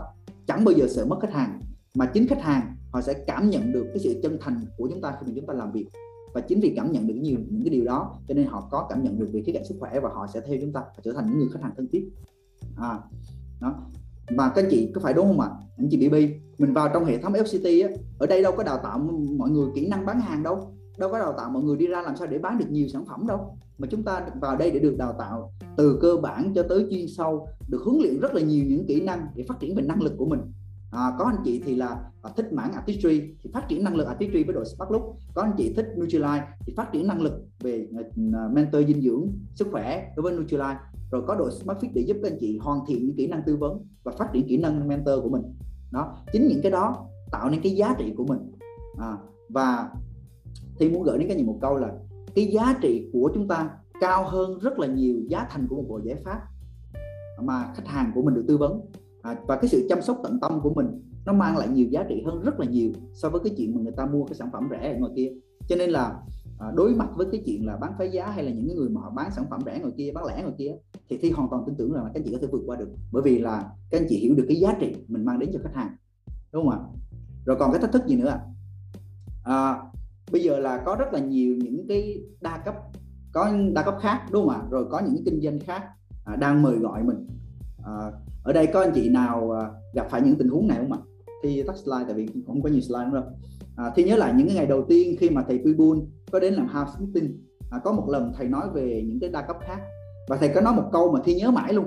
chẳng 0.48 0.66
bao 0.66 0.74
giờ 0.74 0.88
sợ 0.90 1.06
mất 1.06 1.18
khách 1.22 1.34
hàng 1.34 1.60
mà 1.96 2.06
chính 2.14 2.28
khách 2.28 2.42
hàng 2.42 2.76
họ 2.92 3.02
sẽ 3.02 3.14
cảm 3.28 3.50
nhận 3.50 3.72
được 3.74 3.86
cái 3.88 4.00
sự 4.00 4.20
chân 4.24 4.38
thành 4.42 4.62
của 4.78 4.88
chúng 4.92 5.02
ta 5.02 5.12
khi 5.20 5.28
mà 5.28 5.34
chúng 5.36 5.46
ta 5.46 5.54
làm 5.54 5.72
việc 5.72 5.88
và 6.34 6.42
chính 6.42 6.60
vì 6.60 6.74
cảm 6.76 6.92
nhận 6.92 7.08
được 7.08 7.14
nhiều 7.14 7.38
những 7.50 7.64
cái 7.64 7.70
điều 7.70 7.86
đó 7.86 8.20
cho 8.28 8.34
nên 8.34 8.48
họ 8.48 8.68
có 8.72 8.88
cảm 8.90 9.04
nhận 9.04 9.20
được 9.20 9.30
về 9.34 9.42
khía 9.46 9.52
cạnh 9.52 9.66
sức 9.66 9.76
khỏe 9.80 10.00
và 10.00 10.10
họ 10.10 10.28
sẽ 10.34 10.42
theo 10.42 10.58
chúng 10.62 10.74
ta 10.74 10.80
và 10.80 11.02
trở 11.04 11.14
thành 11.14 11.30
những 11.30 11.40
người 11.40 11.50
khách 11.54 11.62
hàng 11.62 11.74
thân 11.78 11.88
thiết. 11.92 12.10
À, 12.78 13.00
đó. 13.62 13.76
Mà 14.32 14.52
các 14.56 14.64
anh 14.64 14.68
chị 14.72 14.92
có 14.96 15.02
phải 15.02 15.14
đúng 15.14 15.28
không 15.28 15.40
ạ? 15.40 15.50
Anh 15.78 15.88
chị 15.92 16.10
BB 16.10 16.16
mình 16.58 16.74
vào 16.74 16.90
trong 16.94 17.06
hệ 17.06 17.18
thống 17.18 17.34
FCT 17.34 17.88
á, 17.88 17.94
ở 18.20 18.28
đây 18.28 18.44
đâu 18.44 18.54
có 18.58 18.64
đào 18.64 18.78
tạo 18.84 19.00
mọi 19.38 19.50
người 19.50 19.68
kỹ 19.76 19.88
năng 19.88 20.06
bán 20.06 20.20
hàng 20.20 20.44
đâu 20.44 20.78
đâu 20.98 21.12
có 21.12 21.20
đào 21.20 21.34
tạo 21.38 21.50
mọi 21.50 21.64
người 21.64 21.78
đi 21.78 21.88
ra 21.88 22.02
làm 22.02 22.16
sao 22.16 22.28
để 22.28 22.38
bán 22.38 22.58
được 22.58 22.66
nhiều 22.70 22.88
sản 22.88 23.06
phẩm 23.06 23.28
đâu. 23.28 23.58
Mà 23.78 23.88
chúng 23.92 24.04
ta 24.04 24.28
vào 24.42 24.58
đây 24.58 24.72
để 24.72 24.80
được 24.80 24.96
đào 24.98 25.14
tạo 25.20 25.52
từ 25.78 26.00
cơ 26.02 26.18
bản 26.22 26.54
cho 26.56 26.64
tới 26.64 26.88
chuyên 26.90 27.08
sâu 27.08 27.48
được 27.68 27.82
huấn 27.86 27.98
luyện 28.02 28.20
rất 28.20 28.34
là 28.34 28.42
nhiều 28.42 28.66
những 28.68 28.86
kỹ 28.86 29.02
năng 29.02 29.28
để 29.36 29.46
phát 29.48 29.60
triển 29.60 29.76
về 29.76 29.84
năng 29.84 30.02
lực 30.02 30.14
của 30.18 30.26
mình 30.26 30.40
à, 30.92 31.14
có 31.20 31.26
anh 31.26 31.42
chị 31.46 31.62
thì 31.66 31.76
là 31.76 32.12
à, 32.22 32.32
thích 32.36 32.54
mảng 32.54 32.74
artistry 32.74 33.22
thì 33.44 33.50
phát 33.54 33.68
triển 33.68 33.84
năng 33.84 33.96
lực 33.96 34.08
artistry 34.08 34.44
với 34.44 34.54
đội 34.54 34.66
Spark 34.66 34.90
có 35.34 35.42
anh 35.42 35.54
chị 35.58 35.74
thích 35.74 35.86
Nutrilite 36.00 36.48
thì 36.66 36.74
phát 36.78 36.92
triển 36.92 37.08
năng 37.08 37.22
lực 37.22 37.34
về 37.60 37.88
uh, 38.00 38.54
mentor 38.54 38.88
dinh 38.88 39.02
dưỡng 39.02 39.28
sức 39.56 39.68
khỏe 39.72 40.14
đối 40.16 40.24
với 40.24 40.34
Nutrilite 40.34 40.80
rồi 41.12 41.24
có 41.28 41.36
đội 41.36 41.52
Smart 41.52 41.80
Fit 41.80 41.90
để 41.94 42.02
giúp 42.02 42.18
các 42.24 42.32
anh 42.32 42.38
chị 42.40 42.58
hoàn 42.58 42.80
thiện 42.88 43.06
những 43.06 43.16
kỹ 43.16 43.28
năng 43.28 43.44
tư 43.46 43.58
vấn 43.58 43.86
và 44.04 44.12
phát 44.12 44.30
triển 44.34 44.48
kỹ 44.48 44.58
năng 44.58 44.88
mentor 44.88 45.24
của 45.24 45.30
mình. 45.30 45.42
Đó 45.92 46.18
chính 46.34 46.48
những 46.48 46.62
cái 46.62 46.72
đó 46.72 47.08
tạo 47.32 47.50
nên 47.50 47.62
cái 47.62 47.76
giá 47.76 47.96
trị 47.98 48.14
của 48.18 48.26
mình. 48.26 48.40
À, 48.98 49.18
và 49.50 49.90
thì 50.80 50.90
muốn 50.90 51.04
gửi 51.04 51.18
đến 51.18 51.28
các 51.28 51.34
anh 51.34 51.38
chị 51.38 51.44
một 51.44 51.58
câu 51.62 51.78
là 51.78 51.92
cái 52.36 52.46
giá 52.46 52.76
trị 52.82 53.10
của 53.14 53.32
chúng 53.34 53.48
ta 53.48 53.70
cao 54.02 54.30
hơn 54.30 54.60
rất 54.60 54.80
là 54.80 54.88
nhiều 54.88 55.16
giá 55.28 55.48
thành 55.50 55.68
của 55.70 55.76
một 55.76 55.86
bộ 55.90 56.00
giải 56.04 56.16
pháp 56.26 56.42
mà 57.42 57.74
khách 57.76 57.88
hàng 57.88 58.12
của 58.16 58.22
mình 58.22 58.34
được 58.34 58.46
tư 58.48 58.58
vấn 58.58 58.82
à, 59.22 59.36
và 59.48 59.56
cái 59.56 59.68
sự 59.68 59.86
chăm 59.90 60.02
sóc 60.02 60.20
tận 60.24 60.40
tâm 60.40 60.60
của 60.62 60.74
mình 60.74 60.88
nó 61.26 61.34
mang 61.34 61.58
lại 61.58 61.68
nhiều 61.68 61.88
giá 61.90 62.04
trị 62.10 62.24
hơn 62.26 62.42
rất 62.42 62.60
là 62.60 62.66
nhiều 62.66 62.92
so 63.14 63.30
với 63.30 63.42
cái 63.44 63.54
chuyện 63.58 63.76
mà 63.76 63.82
người 63.82 63.94
ta 63.98 64.06
mua 64.06 64.26
cái 64.26 64.34
sản 64.34 64.50
phẩm 64.54 64.68
rẻ 64.72 64.94
ở 64.94 65.00
ngoài 65.00 65.12
kia. 65.16 65.32
Cho 65.68 65.76
nên 65.76 65.90
là 65.90 66.20
à, 66.60 66.72
đối 66.76 66.96
mặt 66.96 67.10
với 67.16 67.28
cái 67.32 67.42
chuyện 67.46 67.66
là 67.66 67.78
bán 67.78 67.94
phá 67.98 68.04
giá 68.04 68.30
hay 68.30 68.44
là 68.44 68.52
những 68.52 68.76
người 68.76 68.90
mà 68.90 69.02
họ 69.02 69.10
bán 69.10 69.32
sản 69.32 69.46
phẩm 69.50 69.62
rẻ 69.66 69.80
ngoài 69.80 69.94
kia 69.98 70.12
bán 70.12 70.26
lẻ 70.26 70.42
ngoài 70.42 70.56
kia 70.58 70.72
thì 71.10 71.18
thi 71.18 71.32
hoàn 71.32 71.50
toàn 71.50 71.64
tin 71.66 71.76
tưởng 71.76 71.94
là 71.94 72.02
các 72.04 72.12
anh 72.14 72.24
chị 72.24 72.32
có 72.32 72.38
thể 72.42 72.48
vượt 72.52 72.62
qua 72.66 72.78
được. 72.78 72.90
Bởi 73.12 73.24
vì 73.24 73.40
là 73.40 73.70
các 73.90 74.00
anh 74.00 74.08
chị 74.10 74.20
hiểu 74.20 74.36
được 74.36 74.46
cái 74.48 74.58
giá 74.60 74.74
trị 74.80 74.96
mình 75.08 75.26
mang 75.26 75.40
đến 75.40 75.50
cho 75.54 75.60
khách 75.64 75.76
hàng 75.76 75.96
đúng 76.52 76.70
không 76.70 76.72
ạ? 76.72 76.80
Rồi 77.46 77.58
còn 77.60 77.72
cái 77.72 77.82
thách 77.82 77.92
thức 77.92 78.08
gì 78.08 78.16
nữa 78.16 78.40
à, 79.44 79.82
bây 80.32 80.44
giờ 80.44 80.60
là 80.60 80.84
có 80.86 80.96
rất 81.00 81.14
là 81.14 81.20
nhiều 81.20 81.56
những 81.56 81.88
cái 81.88 82.22
đa 82.42 82.58
cấp 82.58 82.76
có 83.32 83.52
đa 83.74 83.84
cấp 83.84 83.96
khác 84.02 84.26
đúng 84.32 84.48
không 84.48 84.56
ạ? 84.56 84.62
Rồi 84.70 84.86
có 84.92 85.00
những 85.00 85.24
kinh 85.26 85.42
doanh 85.42 85.60
khác 85.60 85.84
à, 86.26 86.36
đang 86.36 86.62
mời 86.62 86.78
gọi 86.78 87.04
mình 87.04 87.28
à, 87.88 88.12
ở 88.44 88.54
đây 88.54 88.68
có 88.68 88.80
anh 88.82 88.92
chị 88.96 89.10
nào 89.10 89.52
à, 89.52 89.72
gặp 89.94 90.08
phải 90.10 90.22
những 90.22 90.36
tình 90.38 90.50
huống 90.50 90.68
này 90.68 90.78
không 90.78 90.94
ạ? 90.94 91.00
Thì 91.44 91.64
tắt 91.64 91.78
slide 91.78 92.04
tại 92.08 92.14
vì 92.14 92.28
không 92.48 92.62
có 92.62 92.70
nhiều 92.70 92.82
slide 92.82 93.06
nữa 93.06 93.14
đâu. 93.14 93.24
À, 93.76 93.92
thì 93.96 94.04
nhớ 94.04 94.16
lại 94.16 94.34
những 94.38 94.48
cái 94.48 94.56
ngày 94.56 94.66
đầu 94.66 94.86
tiên 94.90 95.16
khi 95.20 95.30
mà 95.30 95.44
thầy 95.48 95.58
Pibun 95.66 96.06
có 96.32 96.40
đến 96.40 96.54
làm 96.54 96.68
house 96.68 96.94
meeting 97.00 97.40
à, 97.72 97.80
có 97.84 97.92
một 97.92 98.10
lần 98.10 98.34
thầy 98.38 98.48
nói 98.48 98.70
về 98.74 99.04
những 99.08 99.20
cái 99.20 99.30
đa 99.30 99.42
cấp 99.42 99.58
khác. 99.62 99.80
Và 100.30 100.38
thầy 100.38 100.50
có 100.50 100.62
nói 100.62 100.74
một 100.74 100.90
câu 100.92 101.12
mà 101.12 101.20
thi 101.24 101.36
nhớ 101.36 101.52
mãi 101.52 101.74
luôn. 101.74 101.86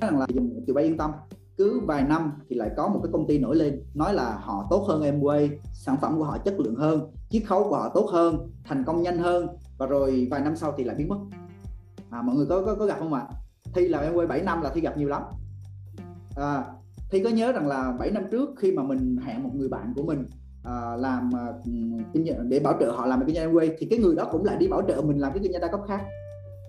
Rằng 0.00 0.18
là 0.18 0.26
dùng 0.34 0.64
từ 0.66 0.74
bay 0.74 0.84
yên 0.84 0.96
tâm. 0.96 1.10
Cứ 1.56 1.80
vài 1.80 2.04
năm 2.04 2.32
thì 2.48 2.56
lại 2.56 2.70
có 2.76 2.88
một 2.88 3.00
cái 3.02 3.12
công 3.12 3.26
ty 3.26 3.38
nổi 3.38 3.56
lên 3.56 3.82
nói 3.94 4.14
là 4.14 4.38
họ 4.42 4.66
tốt 4.70 4.84
hơn 4.88 5.02
Amway 5.02 5.48
sản 5.72 5.96
phẩm 6.02 6.18
của 6.18 6.24
họ 6.24 6.38
chất 6.38 6.60
lượng 6.60 6.74
hơn 6.74 7.00
chiết 7.30 7.42
khấu 7.46 7.64
của 7.64 7.76
họ 7.76 7.90
tốt 7.94 8.06
hơn 8.12 8.50
thành 8.64 8.84
công 8.84 9.02
nhanh 9.02 9.18
hơn. 9.18 9.46
Và 9.78 9.86
rồi 9.86 10.28
vài 10.30 10.40
năm 10.40 10.56
sau 10.56 10.74
thì 10.76 10.84
lại 10.84 10.96
biến 10.96 11.08
mất 11.08 11.18
à, 12.14 12.22
mọi 12.22 12.36
người 12.36 12.46
có 12.46 12.62
có, 12.66 12.74
có 12.74 12.86
gặp 12.86 12.98
không 12.98 13.12
ạ? 13.12 13.26
Thi 13.74 13.88
làm 13.88 14.02
em 14.02 14.14
quay 14.14 14.26
7 14.26 14.42
năm 14.42 14.62
là 14.62 14.70
thi 14.70 14.80
gặp 14.80 14.98
nhiều 14.98 15.08
lắm. 15.08 15.22
À, 16.36 16.64
thi 17.10 17.22
có 17.24 17.30
nhớ 17.30 17.52
rằng 17.52 17.66
là 17.66 17.92
7 17.98 18.10
năm 18.10 18.24
trước 18.30 18.50
khi 18.56 18.72
mà 18.72 18.82
mình 18.82 19.16
hẹn 19.24 19.42
một 19.42 19.50
người 19.54 19.68
bạn 19.68 19.92
của 19.96 20.02
mình 20.02 20.26
à, 20.64 20.96
làm 20.96 21.30
à, 21.34 21.52
kinh 22.12 22.26
doanh 22.26 22.48
để 22.48 22.60
bảo 22.60 22.74
trợ 22.80 22.90
họ 22.90 23.06
làm 23.06 23.26
kinh 23.26 23.36
doanh 23.36 23.56
quay 23.56 23.70
thì 23.78 23.86
cái 23.90 23.98
người 23.98 24.14
đó 24.16 24.28
cũng 24.32 24.44
lại 24.44 24.56
đi 24.56 24.68
bảo 24.68 24.82
trợ 24.88 25.02
mình 25.02 25.18
làm 25.18 25.32
cái 25.32 25.42
kinh 25.42 25.52
doanh 25.52 25.62
đa 25.62 25.68
cấp 25.68 25.80
khác. 25.88 26.04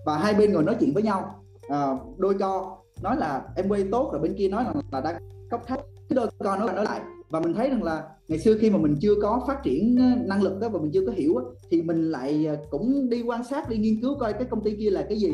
Và 0.06 0.18
hai 0.18 0.34
bên 0.34 0.52
ngồi 0.52 0.62
nói 0.62 0.76
chuyện 0.80 0.94
với 0.94 1.02
nhau. 1.02 1.44
À, 1.68 1.96
đôi 2.16 2.34
co 2.38 2.78
nói 3.02 3.16
là 3.16 3.42
em 3.56 3.68
quay 3.68 3.84
tốt 3.90 4.10
rồi 4.12 4.22
bên 4.22 4.34
kia 4.38 4.48
nói 4.48 4.64
là, 4.64 4.74
là 4.92 5.00
đa 5.00 5.20
cấp 5.50 5.60
khác. 5.66 5.80
Cái 6.08 6.16
đôi 6.16 6.28
co 6.38 6.56
nói 6.56 6.66
là 6.66 6.72
nói 6.72 6.84
lại 6.84 7.00
và 7.30 7.40
mình 7.40 7.54
thấy 7.54 7.70
rằng 7.70 7.82
là 7.82 8.08
ngày 8.28 8.38
xưa 8.38 8.56
khi 8.60 8.70
mà 8.70 8.78
mình 8.78 8.96
chưa 9.00 9.14
có 9.22 9.44
phát 9.46 9.62
triển 9.62 9.96
ờ, 9.98 10.24
năng 10.26 10.42
lực 10.42 10.60
đó 10.60 10.68
và 10.68 10.80
mình 10.80 10.90
chưa 10.92 11.06
có 11.06 11.12
hiểu 11.12 11.38
đó, 11.38 11.44
thì 11.70 11.82
mình 11.82 12.10
lại 12.10 12.46
ờ, 12.46 12.56
cũng 12.70 13.08
đi 13.08 13.22
quan 13.22 13.44
sát 13.44 13.68
đi 13.68 13.76
nghiên 13.76 14.00
cứu 14.02 14.18
coi 14.18 14.32
cái 14.32 14.44
công 14.44 14.64
ty 14.64 14.76
kia 14.76 14.90
là 14.90 15.06
cái 15.08 15.18
gì 15.18 15.32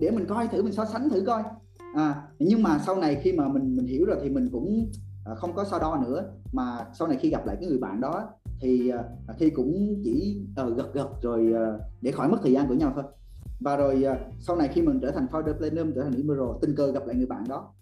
để 0.00 0.10
mình 0.10 0.26
coi 0.26 0.48
thử 0.48 0.62
mình 0.62 0.72
so 0.72 0.84
sánh 0.84 1.10
thử 1.10 1.20
coi. 1.26 1.42
À, 1.94 2.22
nhưng 2.38 2.62
mà 2.62 2.78
sau 2.86 2.96
này 2.96 3.20
khi 3.22 3.32
mà 3.32 3.48
mình 3.48 3.76
mình 3.76 3.86
hiểu 3.86 4.04
rồi 4.04 4.16
thì 4.22 4.30
mình 4.30 4.48
cũng 4.52 4.90
à, 5.24 5.34
không 5.34 5.54
có 5.54 5.64
so 5.64 5.78
đo 5.78 5.96
nữa. 6.06 6.24
Mà 6.52 6.86
sau 6.98 7.08
này 7.08 7.18
khi 7.20 7.30
gặp 7.30 7.46
lại 7.46 7.56
cái 7.60 7.68
người 7.68 7.78
bạn 7.78 8.00
đó 8.00 8.28
thì 8.60 8.88
ờ, 8.88 9.04
à, 9.28 9.34
thì 9.38 9.50
cũng 9.50 10.00
chỉ 10.04 10.40
uh, 10.66 10.76
gật 10.76 10.94
gật 10.94 11.08
rồi 11.22 11.52
uh, 11.52 11.80
để 12.00 12.12
khỏi 12.12 12.28
mất 12.28 12.38
thời 12.42 12.52
gian 12.52 12.68
của 12.68 12.74
nhau 12.74 12.92
thôi. 12.94 13.04
Và 13.60 13.76
rồi 13.76 14.04
uh, 14.12 14.18
sau 14.40 14.56
này 14.56 14.68
khi 14.68 14.82
mình 14.82 14.98
trở 15.02 15.10
thành 15.10 15.26
founder 15.32 15.58
platinum 15.58 15.92
trở 15.94 16.02
thành 16.02 16.16
emerald 16.16 16.50
tình 16.60 16.74
cờ 16.76 16.92
gặp 16.92 17.06
lại 17.06 17.16
người 17.16 17.26
bạn 17.26 17.44
đó 17.48 17.72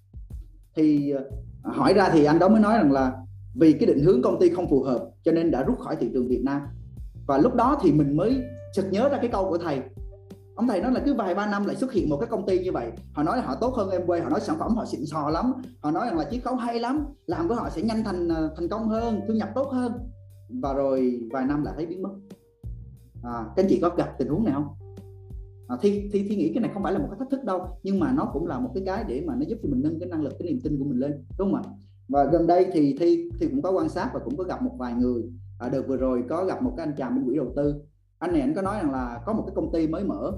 thì 0.74 1.14
uh, 1.16 1.74
hỏi 1.74 1.94
ra 1.94 2.10
thì 2.12 2.24
anh 2.24 2.38
đó 2.38 2.48
mới 2.48 2.60
nói 2.60 2.76
rằng 2.76 2.92
là 2.92 3.12
vì 3.54 3.72
cái 3.72 3.86
định 3.86 4.04
hướng 4.04 4.22
công 4.22 4.40
ty 4.40 4.48
không 4.48 4.70
phù 4.70 4.82
hợp 4.82 5.10
cho 5.24 5.32
nên 5.32 5.50
đã 5.50 5.62
rút 5.62 5.78
khỏi 5.78 5.96
thị 5.96 6.10
trường 6.12 6.28
Việt 6.28 6.42
Nam. 6.44 6.62
Và 7.26 7.38
lúc 7.38 7.54
đó 7.54 7.78
thì 7.82 7.92
mình 7.92 8.16
mới 8.16 8.42
chợt 8.72 8.84
nhớ 8.90 9.08
ra 9.08 9.18
cái 9.20 9.28
câu 9.28 9.50
của 9.50 9.58
thầy. 9.58 9.80
Ông 10.54 10.68
thầy 10.68 10.80
nói 10.80 10.92
là 10.92 11.00
cứ 11.04 11.14
vài 11.14 11.34
ba 11.34 11.46
năm 11.46 11.66
lại 11.66 11.76
xuất 11.76 11.92
hiện 11.92 12.10
một 12.10 12.16
cái 12.16 12.28
công 12.28 12.46
ty 12.46 12.58
như 12.58 12.72
vậy. 12.72 12.90
Họ 13.12 13.22
nói 13.22 13.36
là 13.36 13.42
họ 13.42 13.54
tốt 13.54 13.74
hơn 13.74 13.90
em 13.90 14.06
quay 14.06 14.20
họ 14.20 14.28
nói 14.28 14.40
sản 14.40 14.56
phẩm 14.58 14.76
họ 14.76 14.84
xịn 14.84 15.06
sò 15.06 15.30
lắm. 15.30 15.52
Họ 15.80 15.90
nói 15.90 16.06
rằng 16.06 16.18
là 16.18 16.24
chiết 16.30 16.42
khấu 16.44 16.54
hay 16.54 16.80
lắm 16.80 17.06
làm 17.26 17.48
với 17.48 17.56
họ 17.56 17.70
sẽ 17.70 17.82
nhanh 17.82 18.04
thành 18.04 18.28
ờ, 18.28 18.54
thành 18.56 18.68
công 18.68 18.88
hơn 18.88 19.20
thu 19.28 19.34
nhập 19.34 19.48
tốt 19.54 19.68
hơn. 19.72 19.92
Và 20.62 20.72
rồi 20.72 21.20
vài 21.32 21.44
năm 21.44 21.62
lại 21.62 21.74
thấy 21.76 21.86
biến 21.86 22.02
mất. 22.02 22.10
À, 23.22 23.44
các 23.56 23.62
anh 23.62 23.66
chị 23.68 23.78
có 23.82 23.88
gặp 23.96 24.14
tình 24.18 24.28
huống 24.28 24.44
này 24.44 24.54
không? 24.54 24.66
À, 25.68 25.76
thi, 25.80 26.10
thi 26.12 26.26
thi 26.28 26.36
nghĩ 26.36 26.50
cái 26.54 26.62
này 26.62 26.70
không 26.74 26.82
phải 26.82 26.92
là 26.92 26.98
một 26.98 27.06
cái 27.10 27.18
thách 27.18 27.30
thức 27.30 27.44
đâu 27.44 27.78
nhưng 27.82 28.00
mà 28.00 28.12
nó 28.12 28.30
cũng 28.32 28.46
là 28.46 28.58
một 28.58 28.70
cái 28.74 28.82
cái 28.86 29.04
để 29.08 29.22
mà 29.26 29.34
nó 29.34 29.42
giúp 29.48 29.58
cho 29.62 29.68
mình 29.68 29.80
nâng 29.82 29.98
cái 30.00 30.08
năng 30.08 30.22
lực 30.22 30.32
cái 30.38 30.48
niềm 30.48 30.60
tin 30.60 30.78
của 30.78 30.84
mình 30.84 30.98
lên 30.98 31.24
đúng 31.38 31.52
không 31.52 31.62
ạ? 31.62 31.62
Và 32.10 32.24
gần 32.24 32.46
đây 32.46 32.66
thì 32.72 32.96
thi 33.00 33.30
thì 33.40 33.46
cũng 33.46 33.62
có 33.62 33.70
quan 33.70 33.88
sát 33.88 34.10
và 34.14 34.20
cũng 34.24 34.36
có 34.36 34.44
gặp 34.44 34.62
một 34.62 34.74
vài 34.78 34.94
người. 34.94 35.22
À, 35.58 35.68
đợt 35.68 35.82
vừa 35.88 35.96
rồi 35.96 36.24
có 36.28 36.44
gặp 36.44 36.62
một 36.62 36.74
cái 36.76 36.86
anh 36.86 36.94
chàng 36.96 37.14
bên 37.14 37.24
quỹ 37.24 37.36
đầu 37.36 37.52
tư. 37.56 37.74
Anh 38.18 38.32
này 38.32 38.40
anh 38.40 38.54
có 38.54 38.62
nói 38.62 38.76
rằng 38.82 38.92
là 38.92 39.20
có 39.26 39.32
một 39.32 39.42
cái 39.46 39.54
công 39.54 39.72
ty 39.72 39.88
mới 39.88 40.04
mở. 40.04 40.32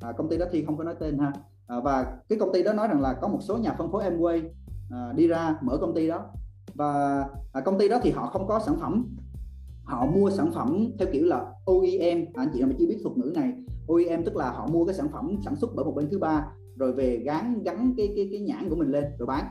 À, 0.00 0.12
công 0.12 0.28
ty 0.28 0.38
đó 0.38 0.46
thi 0.52 0.64
không 0.64 0.76
có 0.76 0.84
nói 0.84 0.94
tên 1.00 1.18
ha. 1.18 1.32
À, 1.66 1.80
và 1.80 2.16
cái 2.28 2.38
công 2.38 2.52
ty 2.52 2.62
đó 2.62 2.72
nói 2.72 2.88
rằng 2.88 3.00
là 3.00 3.12
có 3.12 3.28
một 3.28 3.38
số 3.40 3.56
nhà 3.56 3.74
phân 3.78 3.92
phối 3.92 4.10
Amway 4.10 4.42
à, 4.90 5.12
đi 5.16 5.26
ra 5.26 5.56
mở 5.62 5.78
công 5.80 5.94
ty 5.94 6.08
đó. 6.08 6.24
Và 6.74 7.24
à, 7.52 7.60
công 7.60 7.78
ty 7.78 7.88
đó 7.88 7.98
thì 8.02 8.10
họ 8.10 8.26
không 8.26 8.46
có 8.46 8.60
sản 8.66 8.76
phẩm. 8.80 9.16
Họ 9.84 10.06
mua 10.06 10.30
sản 10.30 10.50
phẩm 10.54 10.88
theo 10.98 11.08
kiểu 11.12 11.24
là 11.24 11.46
OEM 11.64 12.18
à, 12.34 12.42
anh 12.42 12.48
chị 12.52 12.60
nào 12.60 12.68
mà 12.68 12.74
chưa 12.78 12.86
biết 12.86 12.98
thuật 13.02 13.16
ngữ 13.16 13.32
này 13.34 13.52
OEM 13.86 14.24
tức 14.24 14.36
là 14.36 14.50
họ 14.50 14.66
mua 14.66 14.84
cái 14.84 14.94
sản 14.94 15.08
phẩm 15.12 15.36
sản 15.44 15.56
xuất 15.56 15.70
bởi 15.74 15.84
một 15.84 15.92
bên 15.96 16.08
thứ 16.10 16.18
ba 16.18 16.46
rồi 16.76 16.92
về 16.92 17.16
gắn 17.24 17.62
gắn 17.62 17.94
cái 17.96 18.12
cái 18.16 18.28
cái 18.30 18.40
nhãn 18.40 18.68
của 18.68 18.76
mình 18.76 18.88
lên 18.88 19.04
rồi 19.18 19.26
bán 19.26 19.44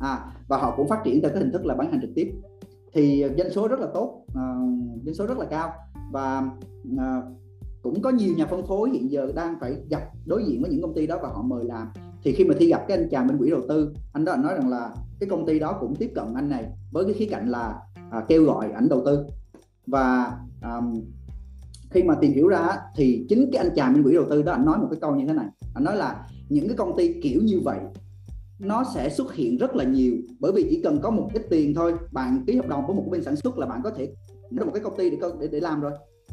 à, 0.00 0.32
và 0.48 0.56
họ 0.56 0.74
cũng 0.76 0.88
phát 0.88 1.00
triển 1.04 1.22
theo 1.22 1.30
cái 1.30 1.42
hình 1.42 1.52
thức 1.52 1.66
là 1.66 1.74
bán 1.74 1.90
hàng 1.90 2.00
trực 2.00 2.10
tiếp. 2.14 2.32
Thì 2.92 3.22
à, 3.22 3.28
doanh 3.38 3.50
số 3.50 3.68
rất 3.68 3.80
là 3.80 3.86
tốt 3.94 4.24
uh, 4.26 5.04
doanh 5.04 5.14
số 5.14 5.26
rất 5.26 5.38
là 5.38 5.44
cao. 5.44 5.72
Và 6.12 6.50
uh, 6.94 7.24
cũng 7.82 8.02
có 8.02 8.10
nhiều 8.10 8.34
nhà 8.36 8.46
phân 8.46 8.66
phối 8.66 8.90
hiện 8.90 9.10
giờ 9.10 9.32
đang 9.34 9.54
phải 9.60 9.76
gặp 9.90 10.02
đối 10.26 10.44
diện 10.44 10.62
với 10.62 10.70
những 10.70 10.82
công 10.82 10.94
ty 10.94 11.06
đó 11.06 11.18
và 11.22 11.28
họ 11.28 11.42
mời 11.42 11.64
làm. 11.64 11.88
Thì 12.22 12.32
khi 12.32 12.44
mà 12.44 12.54
thi 12.58 12.66
gặp 12.68 12.84
cái 12.88 12.98
anh 12.98 13.08
chàng 13.10 13.26
bên 13.26 13.38
quỹ 13.38 13.50
đầu 13.50 13.62
tư 13.68 13.94
anh 14.12 14.24
đó 14.24 14.32
anh 14.32 14.42
nói 14.42 14.54
rằng 14.54 14.68
là 14.68 14.94
cái 15.20 15.28
công 15.28 15.46
ty 15.46 15.58
đó 15.58 15.76
cũng 15.80 15.96
tiếp 15.96 16.12
cận 16.14 16.34
anh 16.34 16.48
này 16.48 16.64
với 16.92 17.04
cái 17.04 17.14
khía 17.14 17.26
cạnh 17.26 17.48
là 17.48 17.80
à, 18.10 18.24
kêu 18.28 18.44
gọi 18.44 18.70
ảnh 18.72 18.88
đầu 18.88 19.02
tư. 19.06 19.26
Và 19.86 20.36
à, 20.62 20.80
khi 21.90 22.02
mà 22.02 22.14
tìm 22.14 22.32
hiểu 22.32 22.48
ra 22.48 22.68
thì 22.96 23.26
chính 23.28 23.50
cái 23.52 23.64
anh 23.64 23.74
chàng 23.74 23.94
bên 23.94 24.02
quỹ 24.02 24.14
đầu 24.14 24.24
tư 24.30 24.42
đó 24.42 24.52
anh 24.52 24.64
nói 24.64 24.78
một 24.78 24.86
cái 24.90 25.00
câu 25.00 25.16
như 25.16 25.26
thế 25.26 25.32
này. 25.32 25.46
Anh 25.74 25.84
nói 25.84 25.96
là 25.96 26.26
những 26.48 26.68
cái 26.68 26.76
công 26.76 26.96
ty 26.96 27.20
kiểu 27.22 27.40
như 27.42 27.60
vậy 27.64 27.78
nó 28.58 28.84
sẽ 28.94 29.10
xuất 29.10 29.34
hiện 29.34 29.56
rất 29.56 29.76
là 29.76 29.84
nhiều 29.84 30.14
bởi 30.40 30.52
vì 30.52 30.66
chỉ 30.70 30.80
cần 30.82 31.00
có 31.02 31.10
một 31.10 31.28
ít 31.34 31.42
tiền 31.50 31.74
thôi 31.74 31.94
bạn 32.12 32.44
ký 32.46 32.56
hợp 32.56 32.68
đồng 32.68 32.86
với 32.86 32.96
một 32.96 33.04
bên 33.10 33.22
sản 33.22 33.36
xuất 33.36 33.58
là 33.58 33.66
bạn 33.66 33.80
có 33.84 33.90
thể 33.90 34.12
nó 34.50 34.64
một 34.64 34.70
cái 34.74 34.82
công 34.82 34.96
ty 34.96 35.10
để 35.10 35.16
để, 35.40 35.48
để 35.48 35.60
làm 35.60 35.80
rồi. 35.80 35.92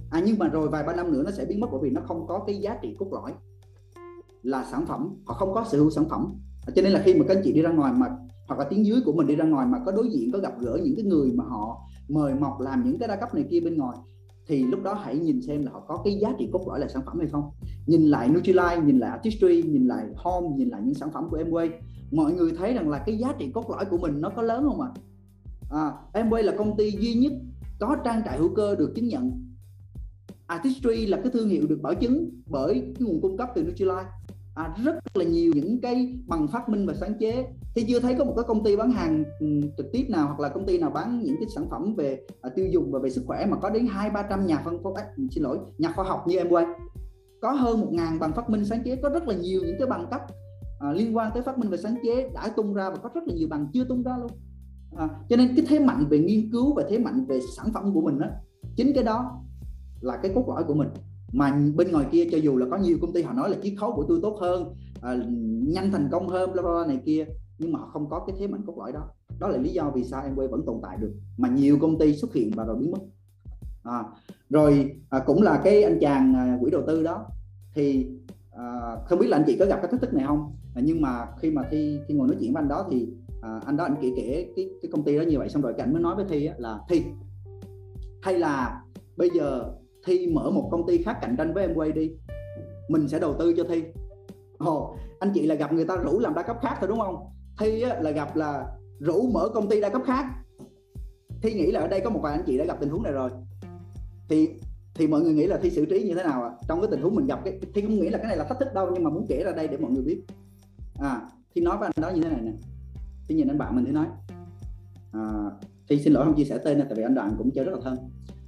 À 0.10 0.22
nhưng 0.26 0.40
mà 0.40 0.48
rồi 0.48 0.68
vài 0.68 0.84
ba 0.84 0.96
năm 0.96 1.12
nữa 1.12 1.24
nó 1.26 1.32
sẽ 1.32 1.46
biến 1.46 1.60
mất 1.60 1.68
bởi 1.72 1.80
vì 1.84 1.90
nó 1.90 2.02
không 2.02 2.28
có 2.28 2.44
cái 2.48 2.56
giá 2.56 2.78
trị 2.82 2.96
cốt 3.00 3.08
lõi 3.12 3.32
là 4.44 4.66
sản 4.72 4.86
phẩm 4.86 5.16
họ 5.26 5.34
không 5.34 5.54
có 5.54 5.66
sở 5.72 5.78
hữu 5.78 5.90
sản 5.90 6.10
phẩm. 6.10 6.34
À, 6.68 6.72
cho 6.76 6.82
nên 6.82 6.92
là 6.92 7.02
khi 7.06 7.14
mà 7.14 7.26
các 7.28 7.38
anh 7.38 7.44
chị 7.44 7.54
đi 7.54 7.62
ra 7.62 7.72
ngoài 7.72 7.94
mà 7.94 8.08
hoặc 8.48 8.60
là 8.60 8.66
tiếng 8.70 8.86
dưới 8.86 9.02
của 9.06 9.14
mình 9.14 9.28
đi 9.28 9.36
ra 9.36 9.46
ngoài 9.46 9.68
mà 9.68 9.80
có 9.86 9.92
đối 9.92 10.10
diện 10.10 10.32
có 10.32 10.40
gặp 10.40 10.54
gỡ 10.60 10.80
những 10.84 10.96
cái 10.96 11.06
người 11.06 11.32
mà 11.32 11.44
họ 11.44 11.82
mời 12.08 12.34
mọc 12.34 12.60
làm 12.60 12.84
những 12.86 13.00
cái 13.00 13.08
đa 13.08 13.16
cấp 13.16 13.34
này 13.34 13.46
kia 13.50 13.60
bên 13.60 13.78
ngoài 13.78 13.98
thì 14.48 14.64
lúc 14.64 14.84
đó 14.84 14.94
hãy 14.94 15.18
nhìn 15.18 15.42
xem 15.42 15.66
là 15.66 15.72
họ 15.72 15.84
có 15.88 16.02
cái 16.04 16.18
giá 16.22 16.34
trị 16.40 16.50
cốt 16.54 16.68
lõi 16.68 16.80
là 16.80 16.88
sản 16.88 17.02
phẩm 17.06 17.20
hay 17.20 17.28
không. 17.28 17.52
Nhìn 17.88 18.02
lại 18.02 18.30
Nutrilite 18.30 18.82
nhìn 18.86 19.00
lại 19.00 19.10
Artistry 19.10 19.64
nhìn 19.64 19.88
lại 19.88 20.06
Home 20.16 20.48
nhìn 20.58 20.70
lại 20.70 20.82
những 20.84 20.94
sản 20.94 21.10
phẩm 21.14 21.28
của 21.30 21.38
Amway 21.38 21.70
mọi 22.16 22.34
người 22.34 22.52
thấy 22.58 22.74
rằng 22.74 22.90
là 22.90 23.04
cái 23.06 23.18
giá 23.18 23.34
trị 23.40 23.52
cốt 23.54 23.70
lõi 23.70 23.86
của 23.86 23.98
mình 23.98 24.22
nó 24.22 24.30
có 24.30 24.42
lớn 24.42 24.64
không 24.64 24.82
ạ? 24.82 24.90
À? 25.70 25.92
à, 26.14 26.24
Amway 26.24 26.44
là 26.44 26.54
công 26.58 26.78
ty 26.78 26.92
duy 26.92 27.14
nhất 27.14 27.34
có 27.80 27.98
trang 28.06 28.22
trại 28.26 28.38
hữu 28.38 28.56
cơ 28.56 28.76
được 28.76 28.92
chứng 28.96 29.08
nhận. 29.08 29.32
Artistry 30.48 31.06
là 31.06 31.18
cái 31.24 31.32
thương 31.32 31.50
hiệu 31.50 31.68
được 31.70 31.80
bảo 31.82 31.94
chứng 31.94 32.30
bởi 32.46 32.74
cái 32.74 33.08
nguồn 33.08 33.22
cung 33.22 33.38
cấp 33.38 33.50
từ 33.56 33.64
Nutrilite 33.64 34.10
à, 34.56 34.76
rất 34.84 34.96
là 35.18 35.26
nhiều 35.26 35.52
những 35.56 35.82
cái 35.82 36.20
bằng 36.28 36.48
phát 36.48 36.70
minh 36.70 36.86
và 36.86 36.94
sáng 36.94 37.14
chế. 37.20 37.48
Thì 37.76 37.86
chưa 37.88 38.00
thấy 38.00 38.16
có 38.16 38.24
một 38.24 38.34
cái 38.36 38.46
công 38.48 38.64
ty 38.64 38.76
bán 38.76 38.92
hàng 38.92 39.24
ừ, 39.40 39.62
trực 39.78 39.92
tiếp 39.92 40.06
nào 40.10 40.28
hoặc 40.28 40.40
là 40.40 40.50
công 40.50 40.66
ty 40.66 40.78
nào 40.78 40.90
bán 40.90 41.24
những 41.24 41.36
cái 41.40 41.50
sản 41.56 41.70
phẩm 41.70 41.96
về 41.96 42.20
à, 42.42 42.50
tiêu 42.56 42.68
dùng 42.68 42.92
và 42.92 43.00
về 43.00 43.10
sức 43.10 43.24
khỏe 43.28 43.46
mà 43.46 43.58
có 43.58 43.70
đến 43.70 43.88
hai 43.88 44.10
ba 44.10 44.22
trăm 44.30 44.46
nhà 44.46 44.62
phân 44.66 44.84
phối 44.84 44.94
ừ, 45.18 45.24
xin 45.32 45.44
lỗi 45.44 45.60
nhà 45.78 45.94
khoa 45.96 46.06
học 46.06 46.24
như 46.28 46.38
em 46.38 46.50
quay 46.50 46.66
có 47.42 47.52
hơn 47.52 47.82
một 47.82 47.90
ngàn 47.92 48.20
bằng 48.20 48.34
phát 48.34 48.50
minh 48.50 48.66
sáng 48.66 48.84
chế 48.84 48.96
có 48.96 49.10
rất 49.10 49.28
là 49.28 49.36
nhiều 49.36 49.62
những 49.66 49.76
cái 49.80 49.88
bằng 49.88 50.08
cấp 50.12 50.22
à, 50.86 50.94
liên 50.94 51.18
quan 51.18 51.32
tới 51.34 51.44
phát 51.44 51.58
minh 51.58 51.70
và 51.70 51.78
sáng 51.78 51.96
chế 52.04 52.30
đã 52.34 52.50
tung 52.56 52.74
ra 52.74 52.90
và 52.90 52.96
có 52.96 53.10
rất 53.14 53.22
là 53.28 53.34
nhiều 53.34 53.48
bằng 53.48 53.68
chưa 53.74 53.84
tung 53.84 54.04
ra 54.04 54.18
luôn. 54.18 54.32
À, 54.98 55.10
cho 55.30 55.36
nên 55.36 55.56
cái 55.56 55.66
thế 55.70 55.80
mạnh 55.80 56.06
về 56.10 56.20
nghiên 56.20 56.52
cứu 56.52 56.74
và 56.74 56.84
thế 56.90 56.98
mạnh 56.98 57.26
về 57.26 57.40
sản 57.58 57.66
phẩm 57.74 57.94
của 57.94 58.02
mình 58.02 58.20
đó 58.20 58.28
chính 58.76 58.92
cái 58.96 59.04
đó 59.04 59.42
là 60.02 60.18
cái 60.18 60.32
cốt 60.36 60.46
lõi 60.48 60.64
của 60.64 60.74
mình. 60.74 60.90
Mà 61.34 61.60
bên 61.76 61.92
ngoài 61.92 62.06
kia 62.12 62.28
cho 62.32 62.38
dù 62.38 62.58
là 62.58 62.66
có 62.72 62.78
nhiều 62.78 62.98
công 63.02 63.14
ty 63.14 63.22
họ 63.22 63.34
nói 63.34 63.50
là 63.50 63.58
chiết 63.64 63.74
khấu 63.80 63.96
của 63.96 64.06
tôi 64.08 64.20
tốt 64.22 64.38
hơn 64.42 64.74
à, 65.02 65.16
nhanh 65.68 65.92
thành 65.92 66.10
công 66.12 66.28
hơn 66.28 66.54
bla 66.54 66.62
bla 66.62 66.86
này 66.88 67.00
kia 67.06 67.26
nhưng 67.60 67.74
mà 67.74 67.80
họ 67.80 67.90
không 67.94 68.10
có 68.10 68.20
cái 68.28 68.36
thế 68.40 68.48
mạnh 68.48 68.62
cốt 68.68 68.78
lõi 68.78 68.92
đó. 68.92 69.10
Đó 69.40 69.48
là 69.48 69.58
lý 69.58 69.70
do 69.70 69.92
vì 69.96 70.04
sao 70.04 70.24
em 70.24 70.36
quay 70.36 70.48
vẫn 70.48 70.62
tồn 70.66 70.80
tại 70.84 70.98
được 70.98 71.14
mà 71.38 71.50
nhiều 71.50 71.78
công 71.82 72.00
ty 72.00 72.16
xuất 72.16 72.34
hiện 72.34 72.52
và 72.56 72.64
rồi 72.64 72.78
biến 72.80 72.92
mất. 72.92 73.00
À, 73.84 74.04
rồi 74.50 74.96
à, 75.10 75.20
cũng 75.20 75.42
là 75.42 75.62
cái 75.64 75.84
anh 75.84 75.98
chàng 76.02 76.34
à, 76.34 76.58
quỹ 76.62 76.72
đầu 76.72 76.82
tư 76.88 77.04
đó 77.04 77.26
thì 77.76 78.08
à, 78.56 78.96
không 79.06 79.20
biết 79.20 79.28
là 79.28 79.38
anh 79.38 79.44
chị 79.48 79.58
có 79.60 79.66
gặp 79.66 79.80
cái 79.82 79.92
thách 79.92 80.02
thức 80.02 80.14
này 80.14 80.26
không? 80.28 80.56
À, 80.76 80.82
nhưng 80.86 81.02
mà 81.02 81.28
khi 81.40 81.52
mà 81.52 81.62
thi 81.72 82.00
khi 82.08 82.14
ngồi 82.14 82.28
nói 82.28 82.38
chuyện 82.40 82.54
với 82.54 82.62
anh 82.62 82.68
đó 82.68 82.88
thì 82.92 83.08
à, 83.42 83.62
anh 83.66 83.78
đó 83.78 83.84
anh 83.84 83.96
kể 84.02 84.12
kể 84.18 84.54
cái 84.56 84.70
cái 84.82 84.92
công 84.92 85.04
ty 85.04 85.18
đó 85.18 85.22
như 85.22 85.40
vậy 85.40 85.50
xong 85.50 85.62
rồi 85.62 85.74
cảnh 85.78 85.94
mới 85.94 86.02
nói 86.02 86.16
với 86.16 86.26
thi 86.30 86.50
là 86.58 86.80
thi 86.90 87.04
hay 88.22 88.40
là 88.40 88.82
bây 89.18 89.30
giờ 89.30 89.72
thi 90.06 90.28
mở 90.34 90.52
một 90.52 90.70
công 90.72 90.88
ty 90.88 91.04
khác 91.04 91.18
cạnh 91.22 91.36
tranh 91.38 91.54
với 91.54 91.68
em 91.68 91.76
quay 91.76 91.92
đi 91.92 92.12
mình 92.90 93.08
sẽ 93.08 93.20
đầu 93.20 93.36
tư 93.40 93.54
cho 93.58 93.64
thi. 93.64 93.84
Ồ 94.58 94.96
anh 95.20 95.32
chị 95.34 95.46
là 95.46 95.56
gặp 95.56 95.74
người 95.74 95.86
ta 95.86 95.96
rủ 95.96 96.20
làm 96.20 96.34
đa 96.34 96.44
cấp 96.44 96.58
khác 96.62 96.78
thôi 96.80 96.90
đúng 96.90 97.00
không? 97.00 97.16
Thi 97.60 97.82
á, 97.82 98.00
là 98.02 98.12
gặp 98.12 98.36
là 98.36 98.66
rủ 99.00 99.30
mở 99.34 99.50
công 99.54 99.70
ty 99.70 99.82
đa 99.82 99.90
cấp 99.90 100.02
khác. 100.06 100.26
Thi 101.42 101.54
nghĩ 101.54 101.72
là 101.72 101.80
ở 101.80 101.88
đây 101.88 102.00
có 102.00 102.10
một 102.10 102.20
vài 102.24 102.34
anh 102.34 102.44
chị 102.46 102.58
đã 102.58 102.66
gặp 102.66 102.78
tình 102.80 102.90
huống 102.90 103.04
này 103.04 103.14
rồi. 103.14 103.30
Thì 104.30 104.50
thì 104.96 105.08
mọi 105.08 105.22
người 105.22 105.34
nghĩ 105.34 105.48
là 105.48 105.58
thi 105.58 105.70
xử 105.70 105.86
trí 105.86 106.04
như 106.04 106.16
thế 106.16 106.24
nào 106.24 106.44
ạ? 106.44 106.50
À? 106.50 106.58
trong 106.68 106.82
cái 106.82 106.88
tình 106.92 107.02
huống 107.02 107.16
mình 107.16 107.28
gặp 107.28 107.40
cái 107.46 107.60
thi 107.74 107.82
không 107.82 108.00
nghĩ 108.00 108.10
là 108.10 108.18
cái 108.18 108.28
này 108.28 108.38
là 108.38 108.44
thách 108.44 108.60
thức 108.60 108.74
đâu 108.74 108.90
nhưng 108.94 109.04
mà 109.04 109.10
muốn 109.10 109.26
kể 109.30 109.44
ra 109.44 109.52
đây 109.52 109.68
để 109.68 109.78
mọi 109.78 109.92
người 109.92 110.04
biết. 110.04 110.22
À 111.00 111.22
thì 111.56 111.62
nói 111.62 111.78
với 111.78 111.90
anh 111.96 112.02
đó 112.02 112.10
như 112.10 112.22
thế 112.22 112.30
này 112.30 112.42
nè. 112.42 112.52
Thì 113.28 113.36
nhìn 113.36 113.48
anh 113.48 113.58
bạn 113.58 113.76
mình 113.76 113.86
thì 113.86 113.92
nói 113.92 114.06
à, 115.12 115.22
thi 115.90 116.00
xin 116.00 116.14
lỗi 116.14 116.26
không 116.26 116.36
chia 116.36 116.44
sẻ 116.44 116.58
tên 116.58 116.78
này 116.78 116.88
tại 116.90 116.98
vì 116.98 117.04
anh 117.04 117.16
đoạn 117.16 117.36
cũng 117.38 117.52
chơi 117.52 117.66
rất 117.66 117.72
là 117.72 117.80
thân. 117.84 117.98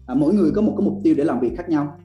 À, 0.08 0.16
mỗi 0.16 0.34
người 0.34 0.52
có 0.56 0.62
một 0.62 0.74
cái 0.78 0.86
mục 0.86 1.00
tiêu 1.04 1.16
để 1.18 1.24
làm 1.24 1.40
việc 1.40 1.52
khác 1.58 1.70
nhau. 1.70 1.98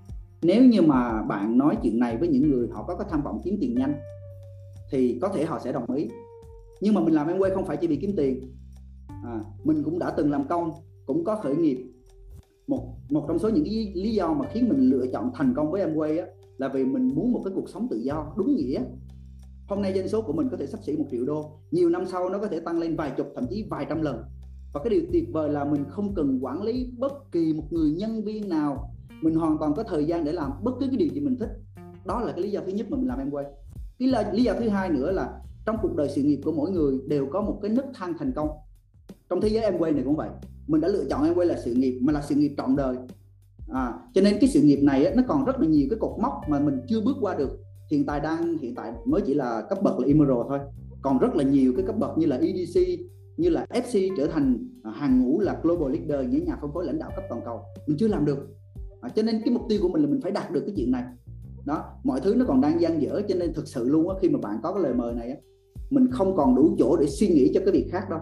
Nếu 0.43 0.65
như 0.65 0.83
mà 0.83 1.23
bạn 1.23 1.59
nói 1.59 1.77
chuyện 1.83 1.99
này 1.99 2.17
với 2.17 2.29
những 2.29 2.51
người 2.51 2.69
họ 2.73 2.85
có 2.89 2.97
cái 2.97 3.07
tham 3.11 3.23
vọng 3.23 3.41
kiếm 3.45 3.57
tiền 3.61 3.75
nhanh 3.75 3.95
thì 4.91 5.19
có 5.23 5.29
thể 5.29 5.45
họ 5.45 5.61
sẽ 5.65 5.73
đồng 5.73 5.91
ý. 5.91 6.09
Nhưng 6.81 6.95
mà 6.95 7.01
mình 7.01 7.15
làm 7.15 7.29
em 7.29 7.39
quay 7.39 7.51
không 7.51 7.67
phải 7.67 7.77
chỉ 7.77 7.87
vì 7.87 7.97
kiếm 7.97 8.13
tiền. 8.17 8.41
À, 9.09 9.41
mình 9.65 9.83
cũng 9.85 9.99
đã 9.99 10.11
từng 10.17 10.31
làm 10.31 10.49
công 10.49 10.71
cũng 11.07 11.25
có 11.25 11.37
khởi 11.37 11.57
nghiệp 11.57 11.93
một 12.73 12.95
một 13.11 13.25
trong 13.29 13.39
số 13.39 13.49
những 13.49 13.65
cái 13.65 13.93
lý 13.95 14.15
do 14.15 14.33
mà 14.33 14.47
khiến 14.53 14.69
mình 14.69 14.91
lựa 14.91 15.07
chọn 15.13 15.31
thành 15.35 15.55
công 15.57 15.71
với 15.71 15.81
em 15.81 15.95
quay 15.95 16.19
á, 16.19 16.27
là 16.59 16.69
vì 16.69 16.85
mình 16.85 17.15
muốn 17.15 17.33
một 17.33 17.41
cái 17.45 17.53
cuộc 17.57 17.69
sống 17.69 17.89
tự 17.91 17.97
do 17.97 18.33
đúng 18.37 18.57
nghĩa. 18.57 18.81
Hôm 19.69 19.83
nay 19.83 19.93
doanh 19.95 20.09
số 20.09 20.23
của 20.23 20.33
mình 20.33 20.49
có 20.51 20.57
thể 20.57 20.67
sắp 20.67 20.81
xỉ 20.87 20.97
một 20.97 21.07
triệu 21.11 21.25
đô 21.25 21.51
nhiều 21.71 21.89
năm 21.89 22.07
sau 22.07 22.29
nó 22.29 22.39
có 22.39 22.47
thể 22.47 22.61
tăng 22.61 22.79
lên 22.79 22.97
vài 22.97 23.13
chục 23.17 23.27
thậm 23.35 23.45
chí 23.51 23.67
vài 23.71 23.87
trăm 23.89 24.03
lần. 24.03 24.23
Và 24.75 24.81
cái 24.85 24.91
điều 24.91 25.03
tuyệt 25.13 25.25
vời 25.33 25.51
là 25.51 25.65
mình 25.65 25.85
không 25.89 26.15
cần 26.15 26.39
quản 26.43 26.63
lý 26.63 26.93
bất 26.99 27.13
kỳ 27.33 27.53
một 27.53 27.65
người 27.71 27.91
nhân 27.91 28.25
viên 28.25 28.49
nào. 28.49 28.91
Mình 29.23 29.35
hoàn 29.35 29.59
toàn 29.59 29.75
có 29.77 29.83
thời 29.83 30.05
gian 30.05 30.25
để 30.25 30.33
làm 30.33 30.51
bất 30.63 30.73
cứ 30.81 30.87
cái 30.87 30.97
điều 30.97 31.09
gì 31.09 31.21
mình 31.21 31.37
thích. 31.41 31.51
Đó 32.05 32.21
là 32.21 32.33
cái 32.33 32.43
lý 32.43 32.51
do 32.51 32.61
thứ 32.67 32.73
nhất 32.73 32.87
mà 32.91 32.97
mình 32.97 33.09
làm 33.09 33.19
em 33.19 33.31
quay 33.31 33.45
cái 34.11 34.25
lý 34.33 34.43
do 34.43 34.55
thứ 34.61 34.69
hai 34.69 34.91
nữa 34.91 35.13
là 35.13 35.41
trong 35.67 35.77
cuộc 35.83 35.97
đời 35.97 36.09
sự 36.09 36.23
nghiệp 36.23 36.41
của 36.45 36.53
mỗi 36.53 36.71
người 36.71 37.01
đều 37.07 37.27
có 37.31 37.41
một 37.41 37.59
cái 37.63 37.71
nấc 37.71 37.85
thang 37.95 38.15
thành 38.19 38.33
công 38.37 38.49
trong 39.31 39.41
thế 39.41 39.49
giới 39.49 39.65
em 39.65 39.79
quay 39.79 39.93
này 39.93 40.03
cũng 40.05 40.17
vậy. 40.17 40.29
Mình 40.67 40.81
đã 40.81 40.89
lựa 40.89 41.05
chọn 41.11 41.25
em 41.25 41.35
quay 41.35 41.47
là 41.47 41.57
sự 41.65 41.75
nghiệp 41.75 41.99
mà 42.03 42.13
là 42.13 42.23
sự 42.23 42.35
nghiệp 42.35 42.55
trọn 42.57 42.77
đời. 42.77 42.97
À, 43.69 43.95
cho 44.15 44.21
nên 44.21 44.37
cái 44.41 44.51
sự 44.51 44.63
nghiệp 44.63 44.81
này 44.83 45.05
á, 45.05 45.13
nó 45.17 45.23
còn 45.29 45.45
rất 45.45 45.61
là 45.61 45.67
nhiều 45.67 45.87
cái 45.91 45.99
cột 45.99 46.21
mốc 46.23 46.33
mà 46.49 46.61
mình 46.61 46.81
chưa 46.89 47.01
bước 47.01 47.17
qua 47.21 47.35
được. 47.35 47.51
Hiện 47.91 48.07
tại 48.07 48.21
đang 48.21 48.59
hiện 48.59 48.75
tại 48.75 48.93
mới 49.05 49.21
chỉ 49.21 49.35
là 49.35 49.63
cấp 49.69 49.79
bậc 49.83 49.99
là 49.99 50.07
Emerald 50.07 50.49
thôi. 50.49 50.59
Còn 51.03 51.19
rất 51.19 51.37
là 51.37 51.45
nhiều 51.45 51.73
cái 51.77 51.87
cấp 51.87 51.99
bậc 51.99 52.19
như 52.19 52.27
là 52.27 52.37
EDC 52.37 52.81
như 53.37 53.49
là 53.49 53.67
FC 53.71 54.17
trở 54.17 54.27
thành 54.27 54.69
hàng 54.95 55.23
ngũ 55.23 55.41
là 55.41 55.61
global 55.63 55.93
leader 55.93 56.31
những 56.31 56.45
nhà 56.45 56.59
phân 56.61 56.73
phối 56.75 56.87
lãnh 56.87 56.99
đạo 56.99 57.11
cấp 57.17 57.25
toàn 57.29 57.41
cầu. 57.45 57.61
Mình 57.87 57.97
chưa 57.99 58.09
làm 58.09 58.25
được. 58.25 58.49
À, 59.01 59.09
cho 59.09 59.23
nên 59.23 59.41
cái 59.45 59.55
mục 59.55 59.63
tiêu 59.69 59.79
của 59.83 59.89
mình 59.89 60.03
là 60.03 60.09
mình 60.09 60.21
phải 60.21 60.33
đạt 60.33 60.53
được 60.53 60.61
cái 60.67 60.75
chuyện 60.77 60.91
này. 60.91 61.05
Đó 61.65 61.85
mọi 62.05 62.21
thứ 62.21 62.35
nó 62.35 62.45
còn 62.49 62.61
đang 62.61 62.81
gian 62.81 63.03
dở 63.03 63.21
cho 63.29 63.35
nên 63.35 63.55
thực 63.55 63.69
sự 63.69 63.89
luôn 63.89 64.09
á 64.09 64.15
khi 64.23 64.29
mà 64.29 64.39
bạn 64.43 64.57
có 64.63 64.73
cái 64.73 64.83
lời 64.83 64.95
mời 64.95 65.15
này 65.15 65.31
á 65.31 65.37
mình 65.93 66.11
không 66.11 66.37
còn 66.37 66.55
đủ 66.55 66.75
chỗ 66.79 66.97
để 66.97 67.07
suy 67.07 67.29
nghĩ 67.29 67.51
cho 67.55 67.61
cái 67.61 67.73
việc 67.73 67.89
khác 67.93 68.11
đâu 68.11 68.21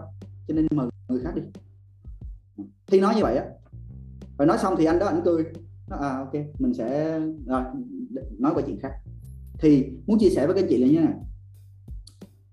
cho 0.51 0.55
nên 0.55 0.67
mời 0.71 0.87
người 1.07 1.21
khác 1.23 1.35
đi. 1.35 1.41
Thì 2.87 2.99
nói 2.99 3.15
như 3.15 3.21
vậy 3.21 3.37
á. 3.37 3.45
Rồi 4.37 4.47
nói 4.47 4.57
xong 4.57 4.75
thì 4.77 4.85
anh 4.85 4.99
đó 4.99 5.05
anh 5.05 5.21
cười. 5.25 5.45
Nó 5.89 5.97
à 5.97 6.17
ok 6.17 6.33
mình 6.59 6.73
sẽ 6.73 7.19
rồi 7.45 7.61
nói 8.39 8.51
qua 8.55 8.63
chuyện 8.67 8.79
khác. 8.79 8.91
Thì 9.59 9.85
muốn 10.07 10.19
chia 10.19 10.29
sẻ 10.29 10.47
với 10.47 10.55
các 10.55 10.61
anh 10.61 10.69
chị 10.69 10.77
là 10.77 10.87
như 10.87 10.95
thế 10.95 11.05
này. 11.05 11.13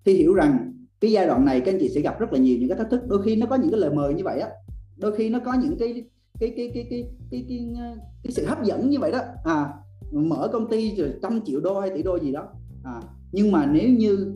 Thì 0.05 0.13
hiểu 0.15 0.35
rằng 0.35 0.73
cái 1.01 1.13
giai 1.13 1.27
đoạn 1.27 1.45
này 1.45 1.61
các 1.61 1.73
anh 1.73 1.79
chị 1.81 1.89
sẽ 1.89 2.01
gặp 2.01 2.21
rất 2.21 2.33
là 2.33 2.39
nhiều 2.39 2.59
những 2.59 2.69
cái 2.69 2.79
thách 2.79 2.91
thức. 2.91 3.01
Đôi 3.09 3.23
khi 3.23 3.37
nó 3.37 3.47
có 3.47 3.57
những 3.57 3.71
cái 3.71 3.81
lời 3.81 3.95
mời 3.95 4.15
như 4.15 4.25
vậy 4.25 4.41
á. 4.41 4.49
Đôi 4.97 5.17
khi 5.17 5.31
nó 5.31 5.39
có 5.45 5.55
những 5.55 5.77
cái 5.79 6.05
cái 6.41 6.53
cái 6.57 6.57
cái 6.57 6.71
cái 6.75 6.87
cái 6.91 7.05
cái, 7.31 7.45
cái, 7.49 7.75
cái 8.23 8.33
sự 8.33 8.47
hấp 8.47 8.65
dẫn 8.65 8.91
như 8.91 8.99
vậy 8.99 9.13
đó. 9.13 9.21
À 9.45 9.75
mở 10.13 10.49
công 10.53 10.71
ty 10.71 10.97
rồi 10.97 11.13
trăm 11.23 11.41
triệu 11.45 11.61
đô 11.61 11.81
hay 11.81 11.91
tỷ 11.95 12.03
đô 12.03 12.19
gì 12.19 12.33
đó. 12.33 12.49
À 12.85 13.03
nhưng 13.33 13.53
mà 13.53 13.67
nếu 13.67 13.89
như 13.89 14.35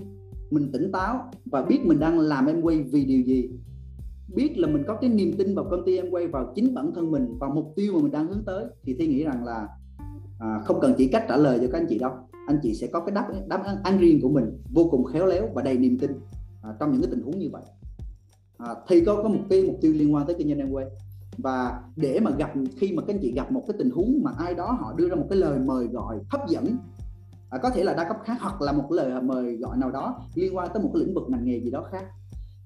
mình 0.53 0.73
tỉnh 0.73 0.93
táo 0.93 1.31
và 1.45 1.63
biết 1.63 1.81
mình 1.85 1.99
đang 1.99 2.19
làm 2.19 2.47
em 2.47 2.61
quay 2.61 2.83
vì 2.83 3.05
điều 3.05 3.23
gì. 3.23 3.51
Biết 4.35 4.59
là 4.59 4.69
mình 4.69 4.83
có 4.87 4.97
cái 5.01 5.11
niềm 5.11 5.33
tin 5.39 5.55
vào 5.55 5.65
công 5.71 5.85
ty 5.87 5.97
em 5.97 6.11
quay 6.11 6.27
vào 6.27 6.53
chính 6.55 6.75
bản 6.75 6.93
thân 6.95 7.11
mình 7.11 7.35
và 7.39 7.49
mục 7.49 7.73
tiêu 7.77 7.93
mà 7.95 8.03
mình 8.03 8.13
đang 8.13 8.27
hướng 8.27 8.45
tới 8.45 8.65
thì 8.83 8.95
thi 8.99 9.07
nghĩ 9.07 9.25
rằng 9.25 9.45
là 9.45 9.69
à, 10.39 10.61
không 10.65 10.81
cần 10.81 10.95
chỉ 10.99 11.09
cách 11.09 11.25
trả 11.29 11.37
lời 11.37 11.59
cho 11.63 11.67
các 11.73 11.79
anh 11.79 11.87
chị 11.89 11.99
đâu. 11.99 12.13
Anh 12.47 12.59
chị 12.63 12.75
sẽ 12.75 12.87
có 12.87 13.01
cái 13.01 13.15
đáp 13.15 13.29
đáp 13.49 13.65
án 13.85 13.99
riêng 13.99 14.21
của 14.23 14.29
mình 14.29 14.45
vô 14.75 14.89
cùng 14.91 15.05
khéo 15.05 15.27
léo 15.27 15.49
và 15.55 15.63
đầy 15.63 15.79
niềm 15.79 15.99
tin 15.99 16.11
à, 16.63 16.71
trong 16.81 16.93
những 16.93 17.01
cái 17.01 17.11
tình 17.11 17.23
huống 17.23 17.39
như 17.39 17.49
vậy. 17.53 17.63
À, 18.59 18.75
thì 18.89 19.05
có 19.05 19.23
có 19.23 19.29
một 19.29 19.41
cái 19.51 19.63
mục 19.63 19.77
tiêu 19.81 19.93
liên 19.93 20.15
quan 20.15 20.27
tới 20.27 20.37
kinh 20.39 20.49
doanh 20.49 20.59
em 20.59 20.71
quay. 20.71 20.87
Và 21.39 21.83
để 21.97 22.21
mà 22.21 22.31
gặp 22.31 22.53
khi 22.77 22.93
mà 22.93 23.03
các 23.03 23.15
anh 23.15 23.21
chị 23.23 23.33
gặp 23.33 23.53
một 23.53 23.65
cái 23.69 23.77
tình 23.79 23.91
huống 23.91 24.21
mà 24.23 24.31
ai 24.39 24.55
đó 24.55 24.77
họ 24.81 24.95
đưa 24.97 25.09
ra 25.09 25.15
một 25.15 25.27
cái 25.31 25.39
lời 25.39 25.59
mời 25.59 25.87
gọi 25.87 26.21
hấp 26.31 26.49
dẫn 26.49 26.77
à, 27.53 27.59
có 27.59 27.71
thể 27.71 27.85
là 27.85 27.95
đa 27.95 28.09
cấp 28.09 28.17
khác 28.25 28.37
hoặc 28.41 28.63
là 28.63 28.73
một 28.73 28.93
lời 28.93 29.23
mời 29.23 29.57
gọi 29.57 29.77
nào 29.77 29.91
đó 29.91 30.21
liên 30.35 30.57
quan 30.57 30.69
tới 30.75 30.83
một 30.83 30.91
cái 30.95 31.05
lĩnh 31.05 31.15
vực 31.15 31.25
ngành 31.29 31.45
nghề 31.45 31.61
gì 31.61 31.71
đó 31.71 31.89
khác. 31.93 32.05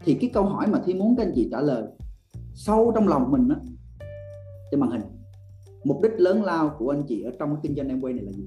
Thì 0.05 0.15
cái 0.15 0.31
câu 0.35 0.45
hỏi 0.45 0.67
mà 0.67 0.81
thi 0.85 0.95
muốn 0.95 1.17
các 1.17 1.23
anh 1.23 1.33
chị 1.35 1.49
trả 1.51 1.61
lời 1.61 1.85
sâu 2.55 2.93
trong 2.95 3.09
lòng 3.09 3.31
mình 3.31 3.49
á 3.49 3.57
trên 4.71 4.81
màn 4.81 4.91
hình 4.91 5.03
mục 5.85 6.03
đích 6.03 6.13
lớn 6.17 6.45
lao 6.45 6.77
của 6.79 6.91
anh 6.91 7.03
chị 7.09 7.23
ở 7.23 7.31
trong 7.39 7.49
cái 7.51 7.61
kinh 7.63 7.77
doanh 7.77 7.89
em 7.89 8.01
quay 8.01 8.15
này 8.15 8.25
là 8.25 8.33
gì? 8.33 8.45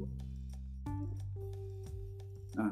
À, 2.56 2.72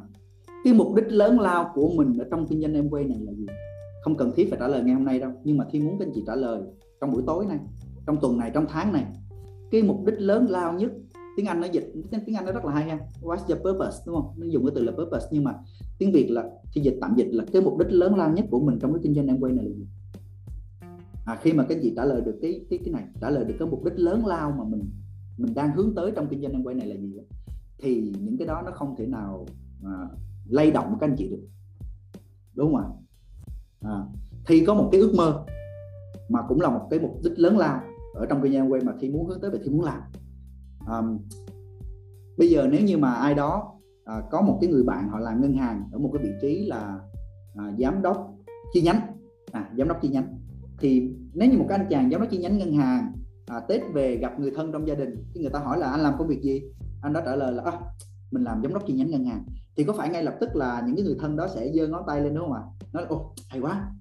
cái 0.64 0.74
mục 0.74 0.96
đích 0.96 1.08
lớn 1.08 1.40
lao 1.40 1.72
của 1.74 1.90
mình 1.96 2.18
ở 2.18 2.26
trong 2.32 2.48
kinh 2.48 2.62
doanh 2.62 2.74
em 2.74 2.90
quay 2.90 3.04
này 3.04 3.20
là 3.22 3.34
gì? 3.34 3.46
Không 4.04 4.18
cần 4.18 4.32
thiết 4.36 4.48
phải 4.50 4.60
trả 4.60 4.68
lời 4.68 4.84
ngày 4.84 4.96
hôm 4.96 5.06
nay 5.06 5.20
đâu 5.20 5.32
nhưng 5.44 5.58
mà 5.58 5.66
thi 5.72 5.80
muốn 5.80 6.00
các 6.00 6.06
anh 6.06 6.12
chị 6.16 6.24
trả 6.28 6.36
lời 6.36 6.62
trong 7.02 7.12
buổi 7.12 7.24
tối 7.28 7.46
này 7.46 7.60
trong 8.08 8.18
tuần 8.22 8.38
này 8.38 8.52
trong 8.54 8.66
tháng 8.70 8.94
này. 8.94 9.06
Cái 9.72 9.84
mục 9.84 10.06
đích 10.06 10.20
lớn 10.20 10.46
lao 10.50 10.74
nhất 10.74 10.92
tiếng 11.38 11.46
Anh 11.46 11.62
nó 11.62 11.68
dịch 11.68 11.92
tiếng 12.12 12.26
tiếng 12.26 12.36
Anh 12.36 12.46
nó 12.46 12.52
rất 12.52 12.66
là 12.66 12.72
hay 12.72 12.90
ha. 12.90 13.00
What's 13.22 13.48
your 13.48 13.62
purpose 13.62 13.98
đúng 14.06 14.16
không? 14.16 14.34
Nó 14.38 14.46
dùng 14.46 14.66
cái 14.66 14.72
từ 14.76 14.84
là 14.84 14.92
purpose 14.92 15.28
nhưng 15.32 15.44
mà 15.44 15.56
tiếng 15.98 16.12
Việt 16.12 16.30
là 16.30 16.50
khi 16.72 16.82
dịch 16.82 16.98
tạm 17.02 17.16
dịch 17.16 17.28
là 17.32 17.46
cái 17.54 17.62
mục 17.62 17.78
đích 17.78 17.92
lớn 17.92 18.16
lao 18.16 18.32
nhất 18.34 18.46
của 18.52 18.60
mình 18.60 18.80
trong 18.82 18.94
cái 18.94 19.00
kinh 19.04 19.14
doanh 19.14 19.28
em 19.28 19.40
quay 19.40 19.54
này 19.54 19.66
là 19.66 19.72
gì? 19.72 19.86
À, 21.26 21.38
khi 21.42 21.54
mà 21.54 21.66
cái 21.70 21.80
gì 21.82 21.94
trả 21.96 22.06
lời 22.06 22.22
được 22.22 22.40
cái 22.42 22.66
cái 22.70 22.80
cái 22.86 22.94
này 22.94 23.04
trả 23.22 23.30
lời 23.30 23.46
được 23.46 23.56
cái 23.60 23.68
mục 23.68 23.84
đích 23.84 24.00
lớn 24.00 24.26
lao 24.26 24.52
mà 24.52 24.64
mình 24.64 24.90
mình 25.38 25.54
đang 25.54 25.76
hướng 25.76 25.96
tới 25.96 26.12
trong 26.16 26.28
kinh 26.28 26.42
doanh 26.42 26.52
em 26.52 26.64
quay 26.64 26.76
này 26.76 26.88
là 26.88 26.96
gì 26.96 27.18
đó, 27.18 27.24
thì 27.78 28.14
những 28.22 28.38
cái 28.38 28.48
đó 28.48 28.62
nó 28.66 28.72
không 28.72 28.96
thể 28.98 29.08
nào 29.08 29.46
à, 29.86 30.10
lay 30.50 30.72
động 30.72 30.98
các 31.00 31.08
anh 31.08 31.16
chị 31.18 31.30
được. 31.30 31.48
Đúng 32.56 32.76
không 32.76 32.82
ạ? 32.82 32.88
À, 33.82 34.04
thì 34.48 34.66
có 34.66 34.74
một 34.74 34.90
cái 34.92 35.02
ước 35.02 35.14
mơ 35.18 35.46
mà 36.30 36.42
cũng 36.48 36.62
là 36.62 36.70
một 36.70 36.88
cái 36.90 37.00
mục 37.00 37.20
đích 37.24 37.40
lớn 37.40 37.58
lao 37.58 37.82
ở 38.14 38.26
trong 38.26 38.42
kinh 38.44 38.54
doanh 38.54 38.72
quay 38.72 38.82
mà 38.82 38.94
khi 39.00 39.10
muốn 39.10 39.28
hướng 39.28 39.42
tới 39.42 39.52
và 39.52 39.58
muốn 39.72 39.82
làm 39.82 40.02
um, 40.90 41.20
bây 42.38 42.50
giờ 42.50 42.68
nếu 42.72 42.82
như 42.82 42.98
mà 42.98 43.14
ai 43.14 43.34
đó 43.34 43.74
à, 44.06 44.22
có 44.32 44.42
một 44.42 44.58
cái 44.62 44.70
người 44.70 44.84
bạn 44.84 45.10
họ 45.10 45.20
làm 45.20 45.42
ngân 45.42 45.54
hàng 45.54 45.84
ở 45.92 46.00
một 46.00 46.10
cái 46.14 46.24
vị 46.24 46.30
trí 46.42 46.66
là 46.66 47.00
à, 47.56 47.74
giám 47.80 48.02
đốc 48.02 48.34
chi 48.74 48.82
nhánh 48.82 49.02
à, 49.52 49.70
giám 49.78 49.88
đốc 49.88 50.02
chi 50.02 50.10
nhánh 50.10 50.38
thì 50.80 51.12
nếu 51.34 51.50
như 51.50 51.58
một 51.58 51.66
cái 51.70 51.78
anh 51.78 51.88
chàng 51.90 52.12
giám 52.12 52.22
đốc 52.22 52.30
chi 52.32 52.38
nhánh 52.38 52.58
ngân 52.58 52.74
hàng 52.74 53.12
à, 53.48 53.60
tết 53.60 53.82
về 53.94 54.18
gặp 54.18 54.40
người 54.40 54.52
thân 54.52 54.72
trong 54.72 54.88
gia 54.88 54.96
đình 54.96 55.24
thì 55.34 55.42
người 55.42 55.50
ta 55.50 55.60
hỏi 55.60 55.80
là 55.80 55.90
anh 55.90 56.00
làm 56.00 56.14
công 56.18 56.28
việc 56.28 56.42
gì? 56.42 56.62
Anh 57.02 57.14
đó 57.14 57.22
trả 57.26 57.36
lời 57.36 57.54
là 57.54 57.64
à, 57.64 57.72
mình 58.32 58.44
làm 58.44 58.62
giám 58.64 58.74
đốc 58.74 58.88
chi 58.88 58.94
nhánh 58.94 59.12
ngân 59.12 59.26
hàng. 59.26 59.46
Thì 59.78 59.84
có 59.84 59.94
phải 59.94 60.10
ngay 60.10 60.24
lập 60.24 60.38
tức 60.40 60.56
là 60.56 60.84
những 60.86 60.96
cái 60.96 61.06
người 61.06 61.16
thân 61.20 61.36
đó 61.36 61.48
sẽ 61.48 61.72
giơ 61.74 61.88
ngón 61.88 62.04
tay 62.08 62.22
lên 62.22 62.34
đúng 62.36 62.44
không 62.44 62.54
ạ? 62.54 62.64
Nói 62.94 63.06
ô 63.10 63.34
hay 63.50 63.60
quá 63.60 63.92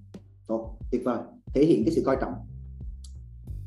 Tốt, 0.47 0.77
tuyệt 0.91 1.01
vời 1.05 1.17
thể 1.53 1.65
hiện 1.65 1.83
cái 1.85 1.93
sự 1.93 2.01
coi 2.05 2.17
trọng 2.21 2.33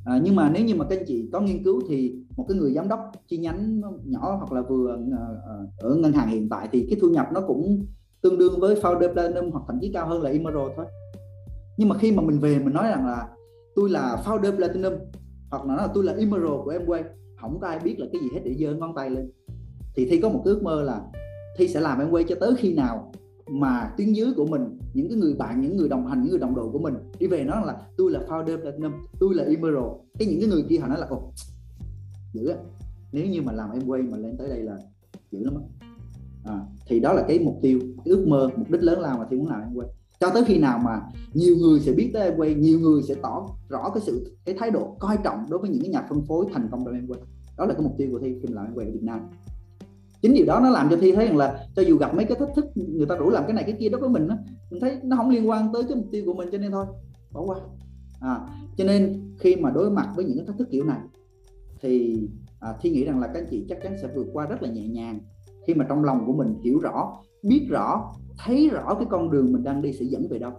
à, 0.04 0.20
nhưng 0.22 0.36
mà 0.36 0.50
nếu 0.54 0.64
như 0.64 0.74
mà 0.74 0.84
các 0.90 0.98
anh 0.98 1.04
chị 1.06 1.28
có 1.32 1.40
nghiên 1.40 1.64
cứu 1.64 1.82
thì 1.88 2.14
một 2.36 2.46
cái 2.48 2.58
người 2.58 2.72
giám 2.72 2.88
đốc 2.88 3.00
chi 3.28 3.38
nhánh 3.38 3.80
nhỏ 4.04 4.36
hoặc 4.36 4.52
là 4.52 4.62
vừa 4.62 4.96
à, 5.12 5.24
à, 5.48 5.54
ở 5.78 5.94
ngân 5.94 6.12
hàng 6.12 6.28
hiện 6.28 6.48
tại 6.48 6.68
thì 6.72 6.86
cái 6.90 6.98
thu 7.00 7.08
nhập 7.08 7.26
nó 7.32 7.40
cũng 7.46 7.86
tương 8.22 8.38
đương 8.38 8.60
với 8.60 8.74
founder 8.74 9.12
platinum 9.12 9.50
hoặc 9.50 9.62
thậm 9.66 9.78
chí 9.80 9.90
cao 9.92 10.08
hơn 10.08 10.22
là 10.22 10.30
emerald 10.30 10.72
thôi. 10.76 10.86
Nhưng 11.76 11.88
mà 11.88 11.98
khi 11.98 12.12
mà 12.12 12.22
mình 12.22 12.38
về 12.38 12.58
mình 12.58 12.74
nói 12.74 12.88
rằng 12.88 13.06
là 13.06 13.28
tôi 13.74 13.90
là 13.90 14.22
founder 14.24 14.56
platinum 14.56 14.92
hoặc 15.50 15.66
là 15.66 15.76
nói 15.76 15.86
là 15.86 15.92
tôi 15.94 16.04
là 16.04 16.12
emerald 16.12 16.64
của 16.64 16.72
Amway 16.72 17.02
không 17.40 17.60
có 17.60 17.66
ai 17.66 17.78
biết 17.84 17.94
là 17.98 18.06
cái 18.12 18.22
gì 18.22 18.28
hết 18.34 18.40
để 18.44 18.54
giơ 18.60 18.74
ngón 18.74 18.94
tay 18.94 19.10
lên. 19.10 19.30
Thì 19.94 20.06
thi 20.10 20.20
có 20.20 20.28
một 20.28 20.42
ước 20.44 20.62
mơ 20.62 20.82
là 20.82 21.00
thi 21.56 21.68
sẽ 21.68 21.80
làm 21.80 21.98
Amway 21.98 22.24
cho 22.28 22.36
tới 22.40 22.54
khi 22.56 22.74
nào 22.74 23.12
mà 23.50 23.92
tiếng 23.96 24.16
dưới 24.16 24.32
của 24.36 24.46
mình 24.46 24.78
những 24.94 25.08
cái 25.08 25.18
người 25.18 25.34
bạn 25.34 25.60
những 25.60 25.76
người 25.76 25.88
đồng 25.88 26.06
hành 26.06 26.22
những 26.22 26.30
người 26.30 26.38
đồng 26.38 26.54
đội 26.54 26.68
của 26.72 26.78
mình 26.78 26.94
đi 27.18 27.26
về 27.26 27.44
nói 27.44 27.66
là 27.66 27.76
tôi 27.96 28.10
là 28.10 28.20
founder 28.28 28.60
platinum 28.60 28.92
tôi 29.20 29.34
là 29.34 29.44
emerald. 29.44 29.92
Cái 30.18 30.28
những 30.28 30.40
cái 30.40 30.48
người 30.48 30.64
kia 30.68 30.78
họ 30.78 30.88
nói 30.88 30.98
là 31.00 31.06
ồ 31.06 31.32
dữ 32.32 32.48
á. 32.48 32.56
Nếu 33.12 33.26
như 33.26 33.42
mà 33.42 33.52
làm 33.52 33.70
em 33.70 33.86
quay 33.86 34.02
mà 34.02 34.16
lên 34.16 34.36
tới 34.36 34.48
đây 34.48 34.62
là 34.62 34.78
dữ 35.30 35.44
lắm 35.44 35.54
á. 35.54 35.62
À, 36.44 36.60
thì 36.86 37.00
đó 37.00 37.12
là 37.12 37.24
cái 37.28 37.38
mục 37.38 37.58
tiêu 37.62 37.80
cái 37.80 38.14
ước 38.14 38.28
mơ 38.28 38.50
mục 38.56 38.70
đích 38.70 38.82
lớn 38.82 39.00
lao 39.00 39.18
mà 39.18 39.26
thì 39.30 39.36
muốn 39.36 39.48
làm 39.48 39.60
em 39.60 39.74
quay. 39.74 39.88
Cho 40.20 40.30
tới 40.30 40.44
khi 40.46 40.58
nào 40.58 40.80
mà 40.84 41.02
nhiều 41.34 41.56
người 41.56 41.80
sẽ 41.80 41.92
biết 41.92 42.10
tới 42.12 42.28
em 42.28 42.38
quay 42.38 42.54
nhiều 42.54 42.80
người 42.80 43.02
sẽ 43.02 43.14
tỏ 43.14 43.48
rõ 43.68 43.90
cái 43.94 44.02
sự 44.06 44.36
cái 44.44 44.54
thái 44.58 44.70
độ 44.70 44.96
coi 44.98 45.18
trọng 45.24 45.46
đối 45.50 45.60
với 45.60 45.70
những 45.70 45.82
cái 45.82 45.90
nhà 45.90 46.06
phân 46.08 46.22
phối 46.22 46.46
thành 46.52 46.68
công 46.70 46.84
trong 46.84 46.94
em 46.94 47.06
quay. 47.08 47.20
Đó 47.58 47.66
là 47.66 47.74
cái 47.74 47.82
mục 47.82 47.94
tiêu 47.98 48.08
của 48.12 48.18
thi 48.18 48.34
khi 48.42 48.54
làm 48.54 48.66
em 48.66 48.74
quay 48.74 48.86
ở 48.86 48.92
Việt 48.92 49.02
Nam 49.02 49.20
chính 50.22 50.34
điều 50.34 50.46
đó 50.46 50.60
nó 50.60 50.70
làm 50.70 50.90
cho 50.90 50.96
thi 51.00 51.12
thấy 51.12 51.26
rằng 51.26 51.36
là 51.36 51.66
cho 51.76 51.82
dù 51.82 51.96
gặp 51.96 52.14
mấy 52.14 52.24
cái 52.24 52.36
thách 52.38 52.48
thức 52.56 52.64
người 52.76 53.06
ta 53.06 53.14
rủ 53.16 53.30
làm 53.30 53.44
cái 53.46 53.52
này 53.52 53.64
cái 53.64 53.76
kia 53.80 53.88
đó 53.88 53.98
với 54.00 54.08
mình 54.08 54.28
đó, 54.28 54.36
mình 54.70 54.80
thấy 54.80 54.98
nó 55.02 55.16
không 55.16 55.30
liên 55.30 55.48
quan 55.48 55.72
tới 55.72 55.82
cái 55.88 55.96
mục 55.96 56.06
tiêu 56.12 56.22
của 56.26 56.34
mình 56.34 56.48
cho 56.52 56.58
nên 56.58 56.70
thôi 56.70 56.86
bỏ 57.32 57.42
qua. 57.46 57.56
À, 58.20 58.40
cho 58.76 58.84
nên 58.84 59.34
khi 59.38 59.56
mà 59.56 59.70
đối 59.70 59.90
mặt 59.90 60.08
với 60.16 60.24
những 60.24 60.36
cái 60.36 60.46
thách 60.46 60.58
thức 60.58 60.68
kiểu 60.70 60.84
này 60.84 61.00
thì 61.80 62.22
à, 62.60 62.74
thi 62.80 62.90
nghĩ 62.90 63.04
rằng 63.04 63.20
là 63.20 63.26
các 63.26 63.40
anh 63.40 63.46
chị 63.50 63.66
chắc 63.68 63.78
chắn 63.82 63.96
sẽ 64.02 64.08
vượt 64.14 64.26
qua 64.32 64.46
rất 64.46 64.62
là 64.62 64.68
nhẹ 64.68 64.88
nhàng 64.88 65.20
khi 65.66 65.74
mà 65.74 65.86
trong 65.88 66.04
lòng 66.04 66.22
của 66.26 66.32
mình 66.32 66.54
hiểu 66.64 66.78
rõ 66.78 67.12
biết 67.42 67.66
rõ 67.68 68.14
thấy 68.38 68.68
rõ 68.68 68.94
cái 68.94 69.06
con 69.10 69.30
đường 69.30 69.52
mình 69.52 69.62
đang 69.62 69.82
đi 69.82 69.92
sẽ 69.92 70.04
dẫn 70.04 70.28
về 70.30 70.38
đâu. 70.38 70.52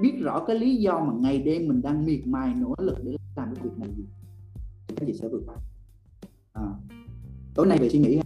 Biết 0.00 0.12
rõ 0.20 0.44
cái 0.46 0.58
lý 0.58 0.76
do 0.76 1.00
mà 1.00 1.12
ngày 1.18 1.38
đêm 1.38 1.68
mình 1.68 1.82
đang 1.82 2.04
miệt 2.06 2.20
mài 2.26 2.54
nỗ 2.54 2.74
lực 2.78 2.98
để 3.04 3.16
làm 3.36 3.54
cái 3.54 3.64
việc 3.64 3.78
này 3.78 3.88
gì 3.96 4.04
thì 4.88 4.94
các 4.96 5.02
anh 5.02 5.06
chị 5.06 5.18
sẽ 5.18 5.28
vượt 5.28 5.42
qua. 5.46 5.56
À, 6.52 6.62
tối 7.54 7.66
nay 7.66 7.78
về 7.78 7.88
suy 7.88 7.98
nghĩ 7.98 8.16
ha 8.16 8.21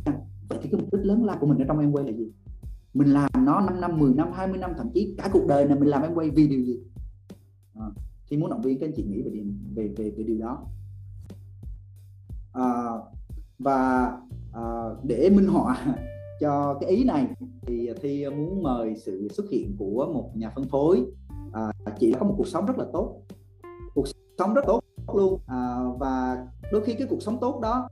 cái 0.77 0.83
mục 0.83 0.93
đích 0.93 1.07
lớn 1.07 1.25
lao 1.25 1.37
của 1.41 1.47
mình 1.47 1.59
ở 1.59 1.65
trong 1.69 1.79
em 1.79 1.93
quay 1.93 2.05
là 2.05 2.13
gì? 2.13 2.33
Mình 2.95 3.09
làm 3.09 3.31
nó 3.45 3.61
5 3.61 3.81
năm 3.81 3.99
10 3.99 4.15
năm 4.15 4.29
20 4.33 4.59
năm 4.59 4.73
thậm 4.79 4.91
chí 4.95 5.15
cả 5.19 5.29
cuộc 5.33 5.47
đời 5.49 5.65
này 5.65 5.79
mình 5.79 5.89
làm 5.89 6.03
em 6.03 6.15
quay 6.15 6.31
vì 6.31 6.49
điều 6.49 6.63
gì? 6.63 6.81
À, 7.75 7.87
thì 8.29 8.37
muốn 8.37 8.51
động 8.51 8.63
viên 8.63 8.79
các 8.79 8.87
anh 8.87 8.93
chị 8.97 9.05
nghĩ 9.05 9.23
về 9.23 9.31
điều, 9.31 9.45
về 9.75 9.89
về 9.97 10.11
về 10.11 10.25
điều 10.25 10.39
đó. 10.39 10.65
À, 12.53 12.93
và 13.59 14.13
à, 14.53 14.63
để 15.03 15.31
minh 15.31 15.47
họa 15.47 15.97
cho 16.41 16.75
cái 16.81 16.91
ý 16.91 17.05
này 17.05 17.27
thì 17.63 17.91
thi 18.03 18.25
muốn 18.31 18.63
mời 18.63 18.97
sự 18.97 19.29
xuất 19.29 19.47
hiện 19.51 19.77
của 19.79 20.11
một 20.15 20.31
nhà 20.35 20.51
phân 20.51 20.69
phối. 20.69 21.07
À, 21.53 21.73
chị 21.99 22.15
có 22.21 22.27
một 22.27 22.35
cuộc 22.37 22.49
sống 22.49 22.67
rất 22.67 22.79
là 22.79 22.85
tốt. 22.93 23.23
Cuộc 23.95 24.07
sống 24.39 24.55
rất 24.55 24.63
tốt 24.67 24.81
luôn. 25.15 25.41
À, 25.47 25.77
và 25.99 26.47
đôi 26.73 26.85
khi 26.85 26.95
cái 26.95 27.07
cuộc 27.11 27.23
sống 27.23 27.39
tốt 27.41 27.61
đó 27.63 27.89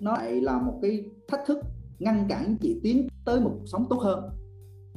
nó 0.00 0.12
lại 0.12 0.40
là 0.40 0.58
một 0.58 0.78
cái 0.82 1.04
thách 1.28 1.40
thức 1.46 1.58
ngăn 1.98 2.26
cản 2.28 2.56
chị 2.60 2.80
tiến 2.82 3.08
tới 3.24 3.40
một 3.40 3.50
cuộc 3.58 3.66
sống 3.66 3.86
tốt 3.90 3.96
hơn. 3.96 4.30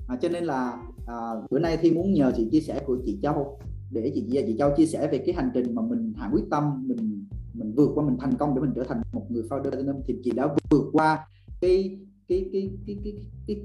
À, 0.08 0.18
cho 0.22 0.30
nên 0.30 0.44
là 0.44 0.78
à, 1.08 1.16
bữa 1.50 1.60
nay 1.60 1.78
thi 1.78 1.92
muốn 1.92 2.14
nhờ 2.14 2.32
chị 2.36 2.48
chia 2.52 2.62
sẻ 2.62 2.82
của 2.86 2.98
chị 3.06 3.20
Châu 3.22 3.60
để 3.92 4.12
chị 4.16 4.36
à, 4.36 4.42
chị 4.48 4.56
Châu 4.60 4.76
chia 4.78 4.86
sẻ 4.86 5.08
về 5.12 5.18
cái 5.26 5.36
hành 5.36 5.52
trình 5.54 5.76
mà 5.76 5.82
mình 5.82 6.14
hạ 6.18 6.30
quyết 6.34 6.44
tâm 6.52 6.88
mình 6.88 7.28
mình 7.54 7.74
vượt 7.76 7.90
qua 7.96 8.06
mình 8.06 8.18
thành 8.20 8.34
công 8.38 8.56
để 8.56 8.62
mình 8.62 8.72
trở 8.76 8.84
thành 8.84 9.02
một 9.14 9.26
người 9.30 9.44
founder 9.44 9.70
Platinum 9.70 10.02
thì 10.08 10.16
chị 10.24 10.32
đã 10.32 10.48
vượt 10.70 10.86
qua 10.94 11.28
cái 11.62 12.00
cái 12.28 12.50
cái 12.54 12.70
cái 12.88 12.98
cái 13.04 13.14
cái, 13.48 13.62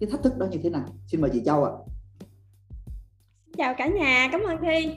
cái 0.00 0.10
thách 0.10 0.22
thức 0.22 0.38
đó 0.38 0.46
như 0.50 0.58
thế 0.62 0.70
nào? 0.70 0.84
Xin 1.06 1.20
mời 1.20 1.30
chị 1.34 1.42
Châu 1.44 1.64
ạ. 1.64 1.70
Chào 3.56 3.74
cả 3.78 3.88
nhà 3.88 4.28
cảm 4.32 4.40
ơn 4.40 4.56
thi. 4.62 4.96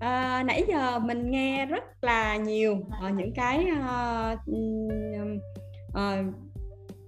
À, 0.00 0.42
nãy 0.42 0.64
giờ 0.68 0.98
mình 0.98 1.30
nghe 1.30 1.66
rất 1.66 1.84
là 2.00 2.36
nhiều 2.36 2.72
uh, 2.72 3.16
những 3.16 3.32
cái 3.34 3.66
uh, 3.72 4.38
uh, 5.88 6.51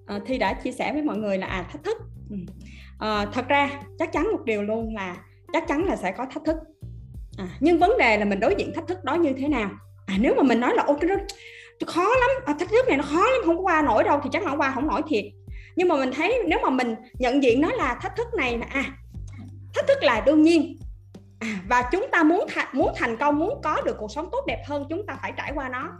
Ờ, 0.07 0.17
uh, 0.17 0.23
thi 0.27 0.39
đã 0.39 0.53
chia 0.53 0.73
sẻ 0.73 0.93
với 0.93 1.03
mọi 1.03 1.17
người 1.17 1.39
là 1.39 1.47
à 1.47 1.63
thách 1.73 1.85
thức. 1.85 1.97
À, 2.99 3.27
thật 3.33 3.49
ra 3.49 3.71
chắc 3.99 4.13
chắn 4.13 4.33
một 4.33 4.45
điều 4.45 4.63
luôn 4.63 4.95
là 4.95 5.17
chắc 5.53 5.69
chắn 5.69 5.85
là 5.85 5.97
sẽ 5.97 6.13
có 6.13 6.27
thách 6.31 6.45
thức. 6.45 6.57
À, 7.39 7.49
nhưng 7.61 7.79
vấn 7.79 7.99
đề 7.99 8.19
là 8.19 8.25
mình 8.25 8.41
đối 8.41 8.55
diện 8.55 8.73
thách 8.75 8.87
thức 8.89 9.05
đó 9.05 9.15
như 9.15 9.33
thế 9.33 9.49
nào? 9.49 9.71
À, 10.07 10.17
nếu 10.21 10.35
mà 10.35 10.43
mình 10.43 10.61
nói 10.61 10.75
là 10.75 10.83
ô 10.83 10.97
cái 11.01 11.11
đó 11.11 11.17
khó 11.87 12.05
lắm 12.05 12.31
à, 12.45 12.55
thách 12.59 12.69
thức 12.69 12.89
này 12.89 12.97
nó 12.97 13.05
khó 13.05 13.23
lắm 13.23 13.41
không 13.45 13.57
có 13.57 13.63
qua 13.63 13.83
nổi 13.83 14.05
đâu 14.05 14.21
thì 14.25 14.31
chắc 14.33 14.43
là 14.43 14.57
qua 14.57 14.73
không 14.75 14.87
nổi 14.87 15.03
thiệt. 15.09 15.25
Nhưng 15.77 15.89
mà 15.89 15.97
mình 15.97 16.11
thấy 16.13 16.39
nếu 16.47 16.59
mà 16.63 16.71
mình 16.71 16.95
nhận 17.19 17.43
diện 17.43 17.61
nó 17.61 17.71
là 17.71 17.99
thách 18.03 18.17
thức 18.17 18.27
này 18.37 18.59
là 18.59 18.67
à 18.71 18.85
thách 19.75 19.87
thức 19.89 20.03
là 20.03 20.23
đương 20.27 20.43
nhiên. 20.43 20.77
À, 21.41 21.61
và 21.69 21.89
chúng 21.93 22.07
ta 22.13 22.23
muốn 22.23 22.47
th- 22.55 22.67
muốn 22.73 22.93
thành 22.97 23.17
công 23.17 23.39
muốn 23.39 23.61
có 23.63 23.81
được 23.85 23.97
cuộc 23.99 24.11
sống 24.11 24.29
tốt 24.33 24.45
đẹp 24.47 24.63
hơn 24.67 24.87
chúng 24.89 25.07
ta 25.07 25.19
phải 25.23 25.33
trải 25.37 25.53
qua 25.55 25.69
nó. 25.69 25.91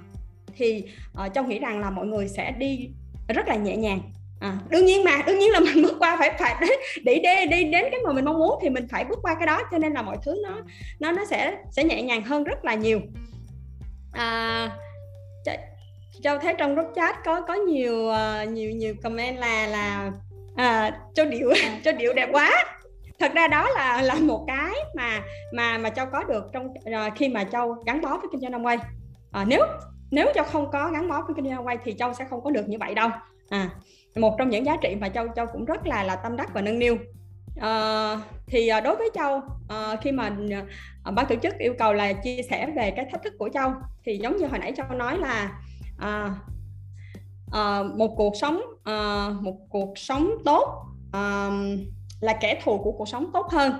Thì 0.57 0.85
uh, 1.27 1.35
châu 1.35 1.45
nghĩ 1.45 1.59
rằng 1.59 1.81
là 1.81 1.91
mọi 1.91 2.07
người 2.07 2.29
sẽ 2.29 2.53
đi 2.59 2.91
rất 3.29 3.49
là 3.49 3.55
nhẹ 3.55 3.77
nhàng. 3.77 4.01
À, 4.41 4.59
đương 4.69 4.85
nhiên 4.85 5.05
mà 5.05 5.23
đương 5.27 5.39
nhiên 5.39 5.51
là 5.53 5.61
mình 5.61 5.83
bước 5.83 5.97
qua 5.99 6.17
phải 6.19 6.35
phải 6.39 6.55
để, 7.05 7.21
đi 7.23 7.47
đi 7.47 7.65
đến 7.65 7.85
cái 7.91 8.01
mà 8.05 8.13
mình 8.13 8.25
mong 8.25 8.39
muốn 8.39 8.59
thì 8.63 8.71
mình 8.71 8.87
phải 8.91 9.05
bước 9.05 9.19
qua 9.23 9.35
cái 9.35 9.47
đó 9.47 9.61
cho 9.71 9.79
nên 9.79 9.93
là 9.93 10.03
mọi 10.03 10.17
thứ 10.25 10.43
nó 10.43 10.57
nó 11.01 11.13
nó 11.13 11.25
sẽ 11.25 11.57
sẽ 11.71 11.85
nhẹ 11.85 12.03
nhàng 12.03 12.23
hơn 12.23 12.45
rất 12.45 12.65
là 12.65 12.75
nhiều. 12.75 13.01
À, 14.13 14.71
châu 16.25 16.39
thấy 16.39 16.55
trong 16.59 16.75
group 16.75 16.93
chat 16.97 17.17
có 17.25 17.41
có 17.41 17.55
nhiều 17.55 17.95
uh, 17.95 18.49
nhiều 18.49 18.71
nhiều 18.71 18.95
comment 19.03 19.39
là 19.39 19.67
là 19.67 20.13
à, 20.57 20.99
châu 21.15 21.27
điệu 21.27 21.53
châu 21.85 21.95
điệu 21.95 22.13
đẹp 22.13 22.29
quá. 22.33 22.65
Thật 23.19 23.33
ra 23.35 23.49
đó 23.49 23.71
là 23.71 24.03
là 24.03 24.15
một 24.15 24.45
cái 24.47 24.75
mà 24.97 25.21
mà 25.53 25.79
mà 25.79 25.91
châu 25.91 26.07
có 26.13 26.25
được 26.25 26.45
trong 26.53 26.67
uh, 26.67 27.13
khi 27.17 27.29
mà 27.29 27.45
châu 27.45 27.77
gắn 27.87 28.01
bó 28.01 28.09
với 28.09 28.27
kinh 28.33 28.41
doanh 28.41 28.63
Amway 28.63 28.79
à, 29.33 29.45
nếu 29.49 29.67
nếu 30.11 30.33
châu 30.35 30.45
không 30.45 30.71
có 30.71 30.91
gắn 30.91 31.09
bó 31.09 31.23
với 31.23 31.35
kinh 31.37 31.49
doanh 31.49 31.67
quay 31.67 31.79
thì 31.85 31.95
châu 31.99 32.15
sẽ 32.15 32.25
không 32.31 32.45
có 32.45 32.51
được 32.51 32.69
như 32.69 32.79
vậy 32.79 32.95
đâu. 32.95 33.11
À 33.49 33.71
một 34.21 34.35
trong 34.39 34.51
những 34.51 34.67
giá 34.67 34.77
trị 34.83 34.95
mà 35.01 35.09
châu 35.09 35.27
châu 35.37 35.47
cũng 35.47 35.65
rất 35.65 35.87
là 35.87 36.03
là 36.03 36.17
tâm 36.17 36.37
đắc 36.37 36.55
và 36.55 36.61
nâng 36.61 36.79
niu. 36.79 36.97
À, 37.61 38.17
thì 38.47 38.69
ờ, 38.69 38.81
đối 38.81 38.97
với 38.97 39.11
châu 39.15 39.41
à, 39.69 39.97
khi 40.03 40.13
mà 40.13 40.37
à, 41.05 41.11
ban 41.11 41.27
tổ 41.27 41.35
chức 41.43 41.59
yêu 41.59 41.75
cầu 41.79 41.93
là 41.93 42.13
chia 42.13 42.43
sẻ 42.51 42.71
về 42.77 42.91
cái 42.91 43.07
thách 43.13 43.23
thức 43.23 43.35
của 43.39 43.49
châu 43.55 43.73
thì 44.05 44.19
giống 44.19 44.37
như 44.37 44.47
hồi 44.47 44.59
nãy 44.59 44.73
châu 44.77 44.87
nói 44.89 45.19
là 45.19 45.61
à, 45.99 46.35
à, 47.53 47.83
một 47.97 48.15
cuộc 48.17 48.37
sống 48.37 48.61
à, 48.85 49.29
một 49.41 49.57
cuộc 49.69 49.99
sống 49.99 50.31
tốt 50.45 50.87
à, 51.13 51.51
là 52.21 52.33
kẻ 52.41 52.61
thù 52.65 52.79
của 52.79 52.93
cuộc 52.93 53.09
sống 53.09 53.31
tốt 53.33 53.47
hơn. 53.51 53.73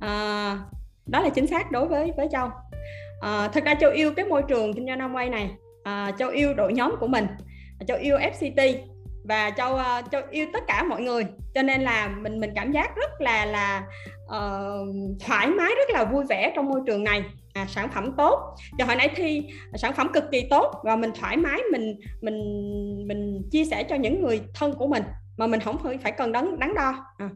À, 0.00 0.58
đó 1.06 1.20
là 1.20 1.28
chính 1.28 1.46
xác 1.46 1.70
đối 1.70 1.88
với 1.88 2.12
với 2.16 2.28
châu 2.32 2.50
à, 3.22 3.48
thật 3.48 3.64
ra 3.64 3.74
châu 3.74 3.90
yêu 3.90 4.12
cái 4.16 4.24
môi 4.24 4.42
trường 4.48 4.74
kinh 4.74 4.86
doanh 4.86 4.98
Amway 4.98 5.30
này. 5.30 5.50
À, 5.82 6.12
châu 6.18 6.28
yêu 6.28 6.54
đội 6.54 6.72
nhóm 6.72 6.94
của 7.00 7.06
mình. 7.06 7.26
Châu 7.86 7.98
yêu 7.98 8.16
FCT 8.18 8.76
và 9.24 9.50
châu 9.50 9.76
ờ, 9.76 10.02
châu 10.12 10.22
yêu 10.30 10.46
tất 10.52 10.62
cả 10.66 10.82
mọi 10.82 11.02
người. 11.02 11.26
Cho 11.54 11.62
nên 11.62 11.80
là 11.80 12.08
mình 12.08 12.40
mình 12.40 12.50
cảm 12.54 12.72
giác 12.72 12.96
rất 12.96 13.20
là 13.20 13.46
là 13.46 13.82
uh, 14.24 14.88
thoải 15.26 15.46
mái 15.46 15.70
rất 15.76 15.90
là 15.90 16.04
vui 16.04 16.24
vẻ 16.28 16.52
trong 16.56 16.68
môi 16.68 16.80
trường 16.86 17.04
này. 17.04 17.24
À, 17.52 17.66
sản 17.68 17.88
phẩm 17.94 18.12
tốt. 18.16 18.56
Và 18.78 18.84
hồi 18.84 18.96
nãy 18.96 19.08
thi 19.16 19.42
sản 19.74 19.92
phẩm 19.94 20.08
cực 20.12 20.24
kỳ 20.32 20.46
tốt. 20.50 20.74
Và 20.84 20.96
mình 20.96 21.10
thoải 21.20 21.36
mái 21.36 21.60
mình 21.72 22.00
mình 22.20 22.38
mình 23.08 23.42
chia 23.50 23.64
sẻ 23.64 23.82
cho 23.82 23.96
những 23.96 24.22
người 24.22 24.40
thân 24.54 24.74
của 24.74 24.86
mình. 24.86 25.02
Mà 25.36 25.46
mình 25.46 25.60
không 25.60 25.78
phải 26.02 26.12
cần 26.12 26.32
đắn 26.32 26.58
đắn 26.58 26.74
đo. 26.74 26.94
À, 27.18 27.28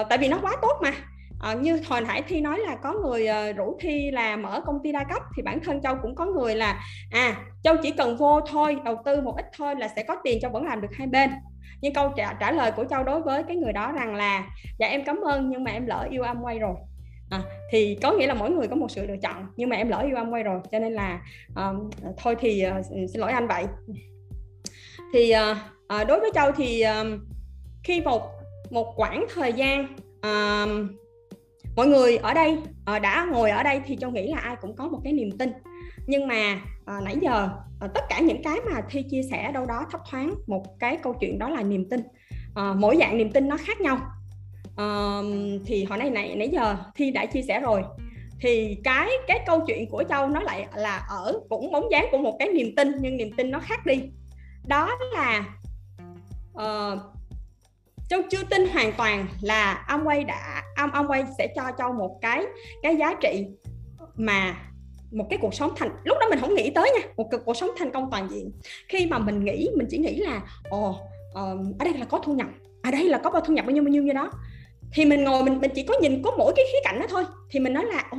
uh, 0.00 0.06
tại 0.08 0.18
vì 0.18 0.28
nó 0.28 0.38
quá 0.42 0.56
tốt 0.62 0.78
mà 0.82 0.92
à, 1.44 1.54
như 1.54 1.80
hồi 1.88 2.00
nãy 2.00 2.22
thi 2.28 2.40
nói 2.40 2.58
là 2.58 2.76
có 2.76 2.92
người 2.92 3.28
uh, 3.50 3.56
rủ 3.56 3.76
thi 3.80 4.10
là 4.10 4.36
mở 4.36 4.60
công 4.66 4.82
ty 4.82 4.92
đa 4.92 5.04
cấp 5.04 5.22
thì 5.36 5.42
bản 5.42 5.60
thân 5.60 5.82
châu 5.82 5.96
cũng 6.02 6.14
có 6.14 6.26
người 6.26 6.54
là 6.54 6.84
à 7.10 7.36
châu 7.62 7.76
chỉ 7.82 7.90
cần 7.90 8.16
vô 8.16 8.40
thôi 8.40 8.76
đầu 8.84 8.96
tư 9.04 9.20
một 9.20 9.36
ít 9.36 9.46
thôi 9.56 9.74
là 9.78 9.88
sẽ 9.96 10.02
có 10.02 10.16
tiền 10.24 10.40
châu 10.40 10.50
vẫn 10.50 10.64
làm 10.64 10.80
được 10.80 10.88
hai 10.92 11.06
bên. 11.06 11.30
Nhưng 11.80 11.94
câu 11.94 12.12
trả, 12.16 12.32
trả 12.32 12.52
lời 12.52 12.72
của 12.76 12.84
châu 12.84 13.04
đối 13.04 13.20
với 13.20 13.42
cái 13.42 13.56
người 13.56 13.72
đó 13.72 13.92
rằng 13.92 14.14
là 14.14 14.46
dạ 14.78 14.86
em 14.86 15.04
cảm 15.04 15.20
ơn 15.20 15.50
nhưng 15.50 15.64
mà 15.64 15.70
em 15.70 15.86
lỡ 15.86 16.06
yêu 16.10 16.22
Amway 16.22 16.60
rồi. 16.60 16.74
À, 17.30 17.42
thì 17.70 17.98
có 18.02 18.12
nghĩa 18.12 18.26
là 18.26 18.34
mỗi 18.34 18.50
người 18.50 18.68
có 18.68 18.76
một 18.76 18.90
sự 18.90 19.06
lựa 19.06 19.16
chọn 19.22 19.46
nhưng 19.56 19.68
mà 19.68 19.76
em 19.76 19.88
lỡ 19.88 19.98
yêu 19.98 20.16
Amway 20.16 20.42
rồi 20.42 20.60
cho 20.72 20.78
nên 20.78 20.92
là 20.92 21.20
um, 21.56 21.90
thôi 22.16 22.36
thì 22.40 22.64
uh, 22.80 22.86
xin 23.12 23.20
lỗi 23.20 23.32
anh 23.32 23.48
vậy. 23.48 23.64
Thì 25.12 25.32
uh, 25.34 25.56
uh, 26.00 26.08
đối 26.08 26.20
với 26.20 26.30
châu 26.34 26.52
thì 26.52 26.82
um, 26.82 27.18
khi 27.84 28.00
một 28.00 28.30
một 28.70 28.92
quãng 28.96 29.26
thời 29.34 29.52
gian 29.52 29.96
uh, 30.18 30.90
mọi 31.76 31.86
người 31.86 32.16
ở 32.16 32.34
đây 32.34 32.58
ờ, 32.84 32.98
đã 32.98 33.26
ngồi 33.30 33.50
ở 33.50 33.62
đây 33.62 33.80
thì 33.86 33.96
cho 33.96 34.10
nghĩ 34.10 34.28
là 34.28 34.38
ai 34.38 34.56
cũng 34.60 34.76
có 34.76 34.88
một 34.88 35.00
cái 35.04 35.12
niềm 35.12 35.38
tin. 35.38 35.52
Nhưng 36.06 36.28
mà 36.28 36.60
à, 36.84 37.00
nãy 37.04 37.16
giờ 37.22 37.48
à, 37.80 37.88
tất 37.94 38.00
cả 38.08 38.20
những 38.20 38.42
cái 38.42 38.58
mà 38.70 38.80
thi 38.90 39.02
chia 39.10 39.22
sẻ 39.30 39.52
đâu 39.52 39.66
đó 39.66 39.86
thấp 39.90 40.00
thoáng 40.10 40.34
một 40.46 40.78
cái 40.78 40.98
câu 41.02 41.14
chuyện 41.20 41.38
đó 41.38 41.48
là 41.48 41.62
niềm 41.62 41.88
tin. 41.90 42.00
À, 42.54 42.74
mỗi 42.78 42.96
dạng 42.96 43.16
niềm 43.18 43.32
tin 43.32 43.48
nó 43.48 43.56
khác 43.56 43.80
nhau. 43.80 43.98
À, 44.76 45.18
thì 45.66 45.84
hồi 45.84 45.98
nay 45.98 46.10
này 46.10 46.36
nãy 46.36 46.48
giờ 46.48 46.76
thi 46.94 47.10
đã 47.10 47.26
chia 47.26 47.42
sẻ 47.42 47.60
rồi. 47.60 47.82
Thì 48.40 48.76
cái 48.84 49.10
cái 49.26 49.40
câu 49.46 49.60
chuyện 49.66 49.90
của 49.90 50.04
châu 50.08 50.28
nó 50.28 50.40
lại 50.40 50.66
là 50.74 50.96
ở 50.96 51.40
cũng 51.48 51.72
bóng 51.72 51.90
dáng 51.90 52.06
của 52.10 52.18
một 52.18 52.36
cái 52.38 52.48
niềm 52.48 52.74
tin 52.76 52.92
nhưng 53.00 53.16
niềm 53.16 53.30
tin 53.36 53.50
nó 53.50 53.58
khác 53.58 53.86
đi. 53.86 54.02
Đó 54.66 54.90
là 55.14 55.44
uh, 56.52 56.98
châu 58.08 58.22
chưa 58.30 58.42
tin 58.50 58.68
hoàn 58.68 58.92
toàn 58.92 59.26
là 59.40 59.84
ông 59.88 60.06
quay 60.06 60.24
đã 60.24 60.62
ông 60.76 60.90
ông 60.90 61.08
quay 61.08 61.24
sẽ 61.38 61.48
cho 61.56 61.62
châu 61.78 61.92
một 61.92 62.18
cái 62.20 62.44
cái 62.82 62.96
giá 62.96 63.14
trị 63.20 63.46
mà 64.16 64.56
một 65.12 65.26
cái 65.30 65.38
cuộc 65.42 65.54
sống 65.54 65.72
thành 65.76 65.90
lúc 66.04 66.18
đó 66.20 66.26
mình 66.30 66.40
không 66.40 66.54
nghĩ 66.54 66.70
tới 66.70 66.92
nha 66.94 67.08
một 67.16 67.28
cuộc 67.44 67.54
sống 67.54 67.70
thành 67.78 67.90
công 67.90 68.10
toàn 68.10 68.28
diện. 68.30 68.52
Khi 68.88 69.06
mà 69.06 69.18
mình 69.18 69.44
nghĩ 69.44 69.68
mình 69.76 69.86
chỉ 69.90 69.98
nghĩ 69.98 70.16
là 70.16 70.40
ồ 70.70 70.90
uh, 70.90 71.78
ở 71.78 71.84
đây 71.84 71.94
là 71.94 72.04
có 72.04 72.18
thu 72.24 72.34
nhập 72.34 72.46
ở 72.82 72.90
đây 72.90 73.08
là 73.08 73.18
có 73.18 73.30
bao 73.30 73.40
thu 73.40 73.54
nhập 73.54 73.66
bao 73.66 73.72
nhiêu 73.72 73.82
bao 73.82 73.88
nhiêu 73.88 74.02
như 74.02 74.12
đó. 74.12 74.30
Thì 74.92 75.04
mình 75.04 75.24
ngồi 75.24 75.44
mình 75.44 75.58
mình 75.60 75.70
chỉ 75.74 75.82
có 75.82 75.94
nhìn 76.00 76.22
có 76.22 76.30
mỗi 76.38 76.52
cái 76.56 76.64
khía 76.72 76.78
cạnh 76.84 77.00
đó 77.00 77.06
thôi. 77.10 77.24
Thì 77.50 77.60
mình 77.60 77.74
nói 77.74 77.84
là 77.84 78.04
ồ 78.10 78.18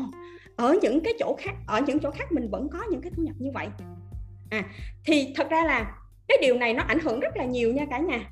ở 0.55 0.75
những 0.81 1.01
cái 1.01 1.13
chỗ 1.19 1.36
khác 1.39 1.53
ở 1.67 1.81
những 1.88 1.99
chỗ 1.99 2.11
khác 2.11 2.31
mình 2.31 2.49
vẫn 2.51 2.69
có 2.69 2.79
những 2.91 3.01
cái 3.01 3.11
thu 3.15 3.23
nhập 3.23 3.36
như 3.39 3.51
vậy. 3.53 3.67
À 4.49 4.63
thì 5.05 5.33
thật 5.36 5.49
ra 5.49 5.63
là 5.63 5.91
cái 6.27 6.38
điều 6.41 6.57
này 6.57 6.73
nó 6.73 6.83
ảnh 6.83 6.99
hưởng 6.99 7.19
rất 7.19 7.38
là 7.38 7.45
nhiều 7.45 7.73
nha 7.73 7.86
cả 7.89 7.99
nhà 7.99 8.29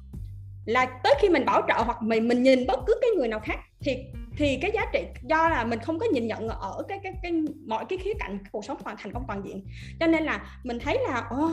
là 0.66 0.86
tới 1.04 1.14
khi 1.20 1.30
mình 1.30 1.46
bảo 1.46 1.62
trợ 1.68 1.84
hoặc 1.84 2.02
mình 2.02 2.28
mình 2.28 2.44
nhìn 2.44 2.68
bất 2.68 2.80
cứ 2.88 2.94
cái 3.02 3.10
người 3.18 3.28
nào 3.28 3.40
khác 3.40 3.60
thì 3.80 3.98
thì 4.38 4.58
cái 4.62 4.72
giá 4.74 4.86
trị 4.94 5.06
do 5.24 5.50
là 5.50 5.64
mình 5.64 5.80
không 5.80 6.00
có 6.00 6.06
nhìn 6.14 6.28
nhận 6.28 6.48
ở 6.50 6.84
cái 6.88 7.00
cái 7.04 7.14
cái 7.24 7.32
mọi 7.68 7.86
cái 7.90 8.00
khía 8.00 8.14
cạnh 8.20 8.38
cuộc 8.52 8.66
sống 8.66 8.78
hoàn 8.84 8.98
thành 8.98 9.14
công 9.14 9.24
toàn 9.28 9.42
diện. 9.46 9.66
Cho 10.00 10.08
nên 10.08 10.24
là 10.24 10.60
mình 10.64 10.80
thấy 10.80 11.00
là 11.08 11.28
ô, 11.30 11.52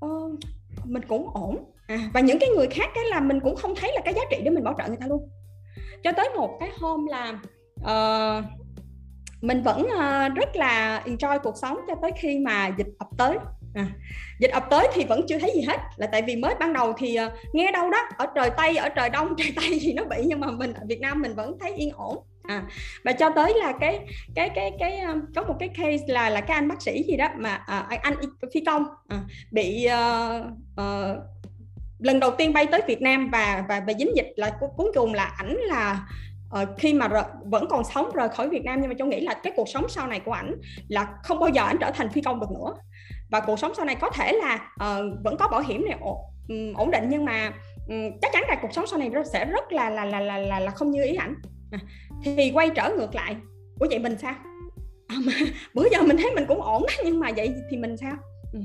ô 0.00 0.30
mình 0.84 1.02
cũng 1.08 1.30
ổn. 1.34 1.72
À, 1.86 2.10
và 2.14 2.20
những 2.20 2.38
cái 2.38 2.48
người 2.48 2.66
khác 2.66 2.90
cái 2.94 3.04
là 3.04 3.20
mình 3.20 3.40
cũng 3.40 3.56
không 3.56 3.74
thấy 3.76 3.92
là 3.94 4.00
cái 4.04 4.14
giá 4.14 4.22
trị 4.30 4.36
để 4.44 4.50
mình 4.50 4.64
bảo 4.64 4.74
trợ 4.78 4.88
người 4.88 4.96
ta 5.00 5.06
luôn. 5.06 5.28
Cho 6.04 6.12
tới 6.12 6.28
một 6.36 6.56
cái 6.60 6.70
hôm 6.78 7.06
là 7.06 7.40
uh, 7.80 8.44
mình 9.40 9.62
vẫn 9.62 9.82
uh, 9.82 10.36
rất 10.36 10.56
là 10.56 11.02
enjoy 11.06 11.38
cuộc 11.38 11.56
sống 11.56 11.80
cho 11.88 11.94
tới 12.02 12.10
khi 12.18 12.38
mà 12.38 12.68
dịch 12.78 12.88
ập 12.98 13.08
tới 13.18 13.38
à, 13.74 13.86
dịch 14.38 14.50
ập 14.50 14.64
tới 14.70 14.88
thì 14.94 15.04
vẫn 15.04 15.26
chưa 15.28 15.38
thấy 15.38 15.52
gì 15.54 15.62
hết. 15.62 15.80
Là 15.96 16.06
tại 16.06 16.22
vì 16.22 16.36
mới 16.36 16.54
ban 16.60 16.72
đầu 16.72 16.92
thì 16.98 17.18
uh, 17.26 17.32
nghe 17.52 17.72
đâu 17.72 17.90
đó 17.90 17.98
ở 18.16 18.26
trời 18.34 18.50
tây 18.56 18.76
ở 18.76 18.88
trời 18.88 19.10
đông 19.10 19.34
trời 19.38 19.52
tây 19.56 19.78
gì 19.78 19.92
nó 19.92 20.04
bị 20.04 20.16
nhưng 20.26 20.40
mà 20.40 20.50
mình 20.50 20.72
ở 20.72 20.82
việt 20.88 21.00
nam 21.00 21.22
mình 21.22 21.34
vẫn 21.34 21.58
thấy 21.60 21.74
yên 21.74 21.90
ổn. 21.90 22.18
À, 22.42 22.62
và 23.04 23.12
cho 23.12 23.30
tới 23.30 23.54
là 23.56 23.72
cái 23.80 24.00
cái 24.34 24.50
cái 24.54 24.72
cái 24.78 25.00
um, 25.00 25.20
có 25.34 25.42
một 25.42 25.56
cái 25.58 25.68
case 25.68 26.04
là 26.06 26.30
là 26.30 26.40
cái 26.40 26.54
anh 26.54 26.68
bác 26.68 26.82
sĩ 26.82 27.02
gì 27.02 27.16
đó 27.16 27.28
mà 27.36 27.64
uh, 27.90 28.00
anh 28.02 28.14
phi 28.54 28.60
công 28.60 28.82
uh, 28.82 29.20
bị 29.50 29.86
uh, 29.86 30.44
uh, 30.80 31.16
lần 31.98 32.20
đầu 32.20 32.30
tiên 32.38 32.52
bay 32.52 32.66
tới 32.66 32.82
Việt 32.86 33.02
Nam 33.02 33.30
và 33.30 33.64
và 33.68 33.80
và 33.86 33.92
dính 33.98 34.16
dịch 34.16 34.32
là 34.36 34.52
cuối 34.76 34.92
cùng 34.94 35.14
là 35.14 35.24
ảnh 35.24 35.56
là 35.56 36.06
uh, 36.62 36.68
khi 36.78 36.94
mà 36.94 37.08
r- 37.08 37.24
vẫn 37.44 37.66
còn 37.70 37.84
sống 37.84 38.10
rời 38.14 38.28
khỏi 38.28 38.48
Việt 38.48 38.64
Nam. 38.64 38.80
Nhưng 38.80 38.88
mà 38.88 38.94
tôi 38.98 39.08
nghĩ 39.08 39.20
là 39.20 39.34
cái 39.34 39.52
cuộc 39.56 39.68
sống 39.68 39.88
sau 39.88 40.06
này 40.06 40.20
của 40.20 40.32
ảnh 40.32 40.54
là 40.88 41.08
không 41.22 41.38
bao 41.38 41.48
giờ 41.48 41.62
ảnh 41.62 41.76
trở 41.80 41.90
thành 41.90 42.08
phi 42.08 42.20
công 42.20 42.40
được 42.40 42.50
nữa 42.50 42.74
và 43.30 43.40
cuộc 43.40 43.58
sống 43.58 43.72
sau 43.76 43.84
này 43.84 43.96
có 44.00 44.10
thể 44.10 44.32
là 44.32 44.54
uh, 44.54 45.24
vẫn 45.24 45.36
có 45.38 45.48
bảo 45.48 45.60
hiểm 45.60 45.84
này 45.84 45.98
ổn, 46.00 46.18
ổn 46.76 46.90
định 46.90 47.04
nhưng 47.08 47.24
mà 47.24 47.52
um, 47.88 48.10
chắc 48.22 48.32
chắn 48.32 48.42
là 48.48 48.56
cuộc 48.62 48.72
sống 48.72 48.86
sau 48.86 48.98
này 48.98 49.10
sẽ 49.32 49.44
rất 49.44 49.72
là 49.72 49.90
là 49.90 50.04
là 50.04 50.20
là 50.20 50.38
là, 50.38 50.60
là 50.60 50.70
không 50.70 50.90
như 50.90 51.04
ý 51.04 51.14
ảnh. 51.14 51.34
À, 51.70 51.78
thì 52.24 52.50
quay 52.54 52.70
trở 52.70 52.90
ngược 52.90 53.14
lại. 53.14 53.36
Của 53.78 53.86
vậy 53.90 53.98
mình 53.98 54.18
sao? 54.18 54.34
À, 55.06 55.16
mà 55.26 55.32
bữa 55.74 55.84
giờ 55.92 56.02
mình 56.02 56.16
thấy 56.16 56.30
mình 56.34 56.44
cũng 56.48 56.62
ổn 56.62 56.82
nhưng 57.04 57.20
mà 57.20 57.30
vậy 57.36 57.54
thì 57.70 57.76
mình 57.76 57.96
sao? 57.96 58.16
Ừ. 58.52 58.60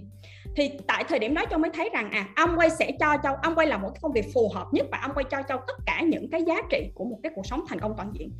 thì 0.55 0.71
tại 0.87 1.03
thời 1.07 1.19
điểm 1.19 1.33
đó 1.33 1.45
châu 1.49 1.59
mới 1.59 1.71
thấy 1.73 1.89
rằng 1.93 2.11
à 2.11 2.27
ông 2.35 2.55
quay 2.55 2.69
sẽ 2.69 2.91
cho 2.99 3.17
châu 3.23 3.35
ông 3.43 3.55
quay 3.55 3.67
là 3.67 3.77
một 3.77 3.89
cái 3.89 3.99
công 4.01 4.11
việc 4.11 4.25
phù 4.33 4.51
hợp 4.55 4.67
nhất 4.71 4.85
và 4.91 4.99
ông 5.01 5.11
quay 5.13 5.25
cho 5.31 5.41
châu 5.47 5.57
tất 5.67 5.73
cả 5.85 6.01
những 6.01 6.29
cái 6.31 6.43
giá 6.43 6.61
trị 6.69 6.91
của 6.95 7.05
một 7.05 7.19
cái 7.23 7.31
cuộc 7.35 7.45
sống 7.45 7.63
thành 7.67 7.79
công 7.79 7.93
toàn 7.97 8.11
diện. 8.13 8.31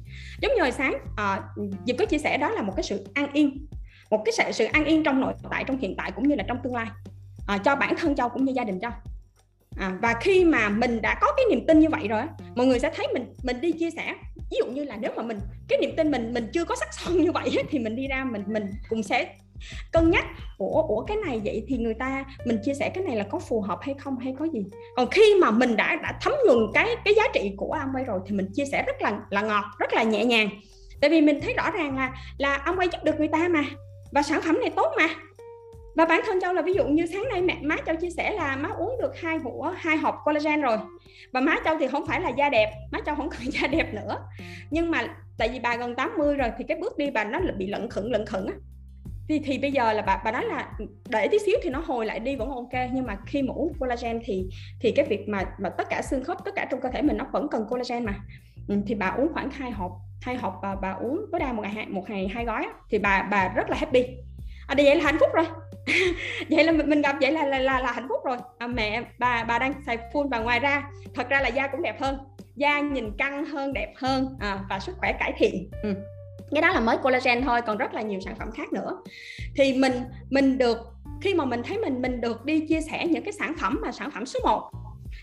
Giống 0.42 0.52
như 0.56 0.62
hồi 0.62 0.72
sáng 0.72 0.94
ờ, 1.18 1.34
à, 1.34 1.44
dịp 1.86 1.96
có 2.00 2.06
chia 2.06 2.18
sẻ 2.18 2.38
đó 2.38 2.50
là 2.50 2.62
một 2.62 2.74
cái 2.76 2.84
sự 2.84 3.06
an 3.14 3.28
yên 3.34 3.68
một 4.10 4.22
cái 4.26 4.34
sự, 4.38 4.44
sự 4.52 4.66
an 4.66 4.86
yên 4.86 5.04
trong 5.04 5.22
nội 5.22 5.34
tại 5.50 5.64
trong 5.68 5.78
hiện 5.78 5.96
tại 5.98 6.12
cũng 6.12 6.28
như 6.28 6.36
là 6.36 6.44
trong 6.48 6.58
tương 6.64 6.76
lai. 6.76 6.88
À, 7.48 7.58
cho 7.58 7.76
bản 7.76 7.96
thân 7.98 8.16
châu 8.16 8.30
cũng 8.30 8.46
như 8.46 8.54
gia 8.54 8.64
đình 8.64 8.80
châu 8.80 8.92
à, 9.80 9.98
và 10.02 10.14
khi 10.22 10.46
mà 10.46 10.70
mình 10.70 11.02
đã 11.02 11.18
có 11.22 11.28
cái 11.38 11.46
niềm 11.50 11.66
tin 11.68 11.80
như 11.80 11.90
vậy 11.90 12.08
rồi 12.08 12.22
mọi 12.56 12.66
người 12.66 12.80
sẽ 12.80 12.92
thấy 12.96 13.08
mình 13.14 13.34
mình 13.44 13.62
đi 13.62 13.72
chia 13.72 13.90
sẻ. 13.92 14.16
Ví 14.52 14.58
dụ 14.58 14.66
như 14.66 14.84
là 14.84 14.96
nếu 14.96 15.12
mà 15.16 15.24
mình 15.24 15.40
cái 15.70 15.80
niềm 15.82 15.96
tin 15.98 16.12
mình 16.12 16.34
mình 16.34 16.48
chưa 16.54 16.66
có 16.66 16.76
sắc 16.76 16.94
son 16.94 17.18
như 17.22 17.32
vậy 17.32 17.58
thì 17.70 17.80
mình 17.80 17.96
đi 17.96 18.08
ra 18.08 18.24
mình 18.24 18.44
mình 18.48 18.72
cũng 18.90 19.04
sẽ 19.04 19.36
cân 19.92 20.12
nhắc 20.12 20.26
ủa 20.58 20.82
ủa 20.82 21.06
cái 21.06 21.18
này 21.18 21.42
vậy 21.44 21.66
thì 21.68 21.78
người 21.78 21.94
ta 21.94 22.26
mình 22.46 22.60
chia 22.64 22.74
sẻ 22.74 22.90
cái 22.90 23.04
này 23.04 23.16
là 23.16 23.24
có 23.24 23.40
phù 23.40 23.62
hợp 23.62 23.80
hay 23.82 23.96
không 24.00 24.18
hay 24.18 24.36
có 24.40 24.46
gì? 24.54 24.66
Còn 24.96 25.10
khi 25.10 25.36
mà 25.42 25.52
mình 25.52 25.76
đã 25.76 25.96
đã 26.04 26.20
thấm 26.22 26.34
nhuần 26.48 26.58
cái 26.74 26.90
cái 27.06 27.14
giá 27.16 27.24
trị 27.34 27.54
của 27.58 27.78
Amway 27.78 28.06
rồi 28.06 28.20
thì 28.26 28.36
mình 28.36 28.48
chia 28.54 28.66
sẻ 28.66 28.84
rất 28.88 29.02
là 29.02 29.20
là 29.30 29.42
ngọt 29.42 29.64
rất 29.80 29.94
là 29.94 30.04
nhẹ 30.04 30.26
nhàng. 30.26 30.50
Tại 31.02 31.10
vì 31.10 31.22
mình 31.22 31.40
thấy 31.42 31.54
rõ 31.54 31.72
ràng 31.72 31.98
là 31.98 32.14
là 32.38 32.58
Amway 32.66 32.90
giúp 32.92 33.04
được 33.04 33.20
người 33.20 33.28
ta 33.28 33.48
mà 33.48 33.64
và 34.16 34.22
sản 34.22 34.42
phẩm 34.42 34.60
này 34.60 34.70
tốt 34.76 34.92
mà. 34.98 35.08
Và 35.96 36.06
bản 36.06 36.22
thân 36.26 36.40
châu 36.42 36.54
là 36.54 36.62
ví 36.62 36.74
dụ 36.74 36.86
như 36.88 37.06
sáng 37.06 37.24
nay 37.32 37.42
mẹ 37.42 37.58
má 37.62 37.76
châu 37.86 37.96
chia 37.96 38.10
sẻ 38.10 38.32
là 38.32 38.56
má 38.56 38.70
uống 38.70 38.98
được 39.02 39.18
hai 39.18 39.38
hũ 39.38 39.66
hai 39.76 39.98
hộp 39.98 40.16
collagen 40.26 40.62
rồi. 40.62 40.78
Và 41.32 41.42
má 41.42 41.56
châu 41.66 41.78
thì 41.80 41.88
không 41.88 42.06
phải 42.08 42.22
là 42.22 42.30
da 42.30 42.50
đẹp, 42.50 42.72
má 42.92 43.00
châu 43.06 43.16
không 43.16 43.30
còn 43.30 43.42
da 43.52 43.68
đẹp 43.68 43.94
nữa. 43.94 44.18
Nhưng 44.72 44.92
mà 44.92 45.08
tại 45.38 45.50
vì 45.50 45.60
bà 45.60 45.76
gần 45.76 45.96
80 45.96 46.36
rồi 46.36 46.50
thì 46.58 46.66
cái 46.68 46.78
bước 46.82 46.98
đi 46.98 47.12
bà 47.12 47.24
nó 47.24 47.40
bị 47.58 47.68
lận 47.68 47.90
khẩn 47.90 48.06
lận 48.06 48.26
khẩn 48.26 48.46
á. 48.46 48.54
Thì 49.30 49.40
thì 49.40 49.58
bây 49.58 49.72
giờ 49.72 49.94
là 49.94 50.02
bà 50.02 50.22
bà 50.26 50.32
nói 50.32 50.46
là 50.46 50.72
để 51.10 51.28
tí 51.32 51.40
xíu 51.40 51.56
thì 51.64 51.70
nó 51.70 51.80
hồi 51.80 52.06
lại 52.06 52.20
đi 52.20 52.36
vẫn 52.36 52.50
ok. 52.50 52.74
Nhưng 52.94 53.06
mà 53.06 53.18
khi 53.26 53.42
mà 53.42 53.54
uống 53.54 53.74
collagen 53.80 54.20
thì 54.26 54.46
thì 54.82 54.92
cái 54.92 55.06
việc 55.06 55.30
mà 55.30 55.44
mà 55.60 55.70
tất 55.70 55.90
cả 55.90 56.02
xương 56.02 56.24
khớp, 56.24 56.38
tất 56.46 56.52
cả 56.56 56.68
trong 56.72 56.82
cơ 56.82 56.90
thể 56.90 57.02
mình 57.02 57.18
nó 57.18 57.26
vẫn 57.34 57.48
cần 57.52 57.66
collagen 57.70 58.06
mà. 58.06 58.14
Ừ, 58.68 58.76
thì 58.88 58.96
bà 58.96 59.08
uống 59.08 59.34
khoảng 59.34 59.50
hai 59.52 59.72
hộp 59.72 59.92
hai 60.26 60.36
hộp 60.36 60.60
bà, 60.62 60.76
bà 60.76 60.92
uống 60.92 61.26
tối 61.32 61.40
đa 61.40 61.54
một 61.54 61.62
ngày 61.62 61.86
một 61.90 62.10
ngày 62.10 62.28
hai 62.28 62.46
gói 62.46 62.68
thì 62.90 63.00
bà 63.00 63.24
bà 63.32 63.48
rất 63.56 63.70
là 63.70 63.78
happy. 63.78 64.04
À, 64.68 64.76
vậy 64.78 64.96
là 64.96 65.04
hạnh 65.04 65.18
phúc 65.20 65.30
rồi. 65.34 65.46
Vậy 66.50 66.64
là 66.64 66.72
mình 66.72 67.02
gặp 67.02 67.16
vậy 67.22 67.32
là 67.32 67.46
là 67.46 67.60
là, 67.60 67.80
là 67.80 67.92
hạnh 67.92 68.08
phúc 68.10 68.20
rồi. 68.26 68.38
À, 68.58 68.68
mẹ 68.68 69.04
bà 69.20 69.44
bà 69.44 69.60
đang 69.60 69.74
xài 69.86 69.98
full 70.14 70.30
và 70.30 70.40
ngoài 70.40 70.60
ra. 70.60 70.84
Thật 71.16 71.30
ra 71.30 71.42
là 71.42 71.48
da 71.48 71.68
cũng 71.68 71.82
đẹp 71.82 72.02
hơn. 72.02 72.18
Da 72.56 72.80
nhìn 72.80 73.18
căng 73.18 73.46
hơn 73.46 73.74
đẹp 73.74 73.94
hơn 73.98 74.38
à, 74.40 74.60
và 74.70 74.80
sức 74.80 74.96
khỏe 74.98 75.14
cải 75.20 75.34
thiện. 75.38 75.70
Ừ. 75.84 75.94
cái 76.52 76.62
đó 76.62 76.72
là 76.72 76.80
mới 76.80 76.98
collagen 76.98 77.42
thôi 77.42 77.62
còn 77.62 77.78
rất 77.78 77.94
là 77.94 78.02
nhiều 78.02 78.20
sản 78.20 78.36
phẩm 78.36 78.52
khác 78.52 78.74
nữa. 78.74 78.98
Thì 79.56 79.74
mình 79.74 79.94
mình 80.30 80.58
được 80.58 80.78
khi 81.22 81.34
mà 81.34 81.46
mình 81.46 81.62
thấy 81.64 81.78
mình 81.78 82.02
mình 82.02 82.22
được 82.22 82.46
đi 82.46 82.68
chia 82.68 82.82
sẻ 82.82 83.08
những 83.08 83.24
cái 83.24 83.34
sản 83.34 83.54
phẩm 83.62 83.80
mà 83.82 83.92
sản 83.92 84.12
phẩm 84.12 84.26
số 84.26 84.40
1 84.44 84.70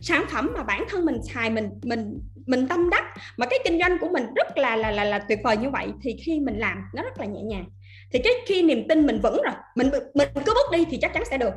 sản 0.03 0.25
phẩm 0.31 0.53
mà 0.57 0.63
bản 0.63 0.85
thân 0.89 1.05
mình 1.05 1.23
xài 1.23 1.51
mình 1.51 1.71
mình 1.83 2.21
mình 2.47 2.69
tâm 2.69 2.91
đắc 2.91 3.05
mà 3.37 3.47
cái 3.47 3.59
kinh 3.65 3.79
doanh 3.79 3.99
của 3.99 4.09
mình 4.09 4.27
rất 4.35 4.59
là 4.59 4.77
là 4.77 4.91
là 4.91 5.05
là 5.05 5.19
tuyệt 5.19 5.39
vời 5.45 5.57
như 5.57 5.71
vậy 5.71 5.89
thì 6.03 6.17
khi 6.25 6.41
mình 6.41 6.59
làm 6.59 6.85
nó 6.95 7.03
rất 7.03 7.19
là 7.19 7.27
nhẹ 7.27 7.43
nhàng. 7.43 7.65
Thì 8.13 8.19
cái 8.25 8.33
khi 8.47 8.63
niềm 8.63 8.89
tin 8.89 9.07
mình 9.07 9.21
vững 9.23 9.43
rồi 9.45 9.55
mình 9.75 9.91
mình 10.15 10.29
cứ 10.35 10.55
bước 10.55 10.73
đi 10.73 10.85
thì 10.91 10.99
chắc 11.03 11.13
chắn 11.15 11.25
sẽ 11.31 11.39
được. 11.39 11.55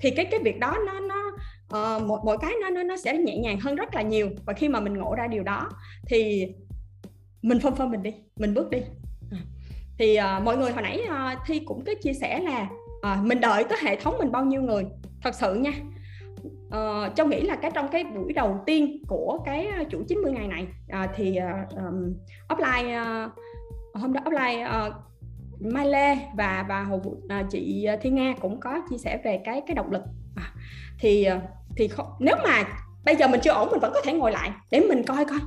Thì 0.00 0.10
cái 0.10 0.24
cái 0.24 0.40
việc 0.44 0.58
đó 0.58 0.76
nó 0.86 1.00
nó 1.00 1.32
ờ, 1.68 1.96
uh, 1.96 2.02
một 2.02 2.20
mỗi 2.24 2.38
cái 2.40 2.52
nó 2.62 2.70
nó 2.70 2.82
nó 2.82 2.96
sẽ 2.96 3.16
nhẹ 3.16 3.36
nhàng 3.36 3.60
hơn 3.60 3.76
rất 3.76 3.94
là 3.94 4.02
nhiều 4.02 4.30
và 4.44 4.52
khi 4.52 4.68
mà 4.68 4.80
mình 4.80 4.94
ngộ 4.94 5.14
ra 5.14 5.26
điều 5.26 5.42
đó 5.42 5.70
thì 6.06 6.46
mình 7.42 7.60
phân 7.60 7.74
phân 7.74 7.90
mình 7.90 8.02
đi 8.02 8.14
mình 8.36 8.54
bước 8.54 8.70
đi. 8.70 8.78
À, 9.30 9.38
thì 9.98 10.18
uh, 10.18 10.42
mọi 10.42 10.56
người 10.56 10.72
hồi 10.72 10.82
nãy 10.82 11.00
uh, 11.04 11.38
thi 11.46 11.60
cũng 11.64 11.84
có 11.84 11.92
chia 12.02 12.12
sẻ 12.12 12.40
là 12.40 12.68
uh, 13.12 13.24
mình 13.24 13.40
đợi 13.40 13.64
tới 13.64 13.78
hệ 13.82 13.96
thống 13.96 14.18
mình 14.18 14.32
bao 14.32 14.44
nhiêu 14.44 14.62
người? 14.62 14.84
Thật 15.22 15.34
sự 15.34 15.54
nha 15.54 15.72
Ờ, 16.70 17.06
uh, 17.06 17.16
châu 17.16 17.26
nghĩ 17.26 17.40
là 17.40 17.56
cái 17.56 17.70
trong 17.74 17.88
cái 17.88 18.04
buổi 18.04 18.32
đầu 18.32 18.62
tiên 18.66 19.02
của 19.08 19.38
cái 19.44 19.66
ờ, 19.66 19.84
chủ 19.90 20.02
90 20.08 20.32
ngày 20.32 20.48
này 20.48 20.66
uh, 21.04 21.10
thì 21.14 21.38
uh, 21.38 21.76
um, 21.76 22.14
offline 22.48 23.26
uh, 23.26 23.32
hôm 23.94 24.12
đó 24.12 24.20
offline 24.24 24.88
uh, 24.88 24.94
Mai 25.60 25.86
Lê 25.86 26.16
và 26.36 26.64
và 26.68 26.82
Hồ 26.82 26.98
Vũ, 26.98 27.10
uh, 27.10 27.50
chị 27.50 27.86
Thiên 28.02 28.14
Nga 28.14 28.34
cũng 28.40 28.60
có 28.60 28.80
chia 28.90 28.98
sẻ 28.98 29.20
về 29.24 29.40
cái 29.44 29.62
cái 29.66 29.74
động 29.74 29.90
lực. 29.90 30.02
À, 30.36 30.52
thì 30.98 31.28
thì 31.76 31.88
không, 31.88 32.06
nếu 32.18 32.36
mà 32.44 32.64
bây 33.04 33.16
giờ 33.16 33.28
mình 33.28 33.40
chưa 33.40 33.52
ổn 33.52 33.68
mình 33.70 33.80
vẫn 33.80 33.92
có 33.94 34.00
thể 34.04 34.12
ngồi 34.12 34.32
lại 34.32 34.50
để 34.70 34.80
mình 34.80 35.02
coi 35.02 35.24
coi. 35.24 35.38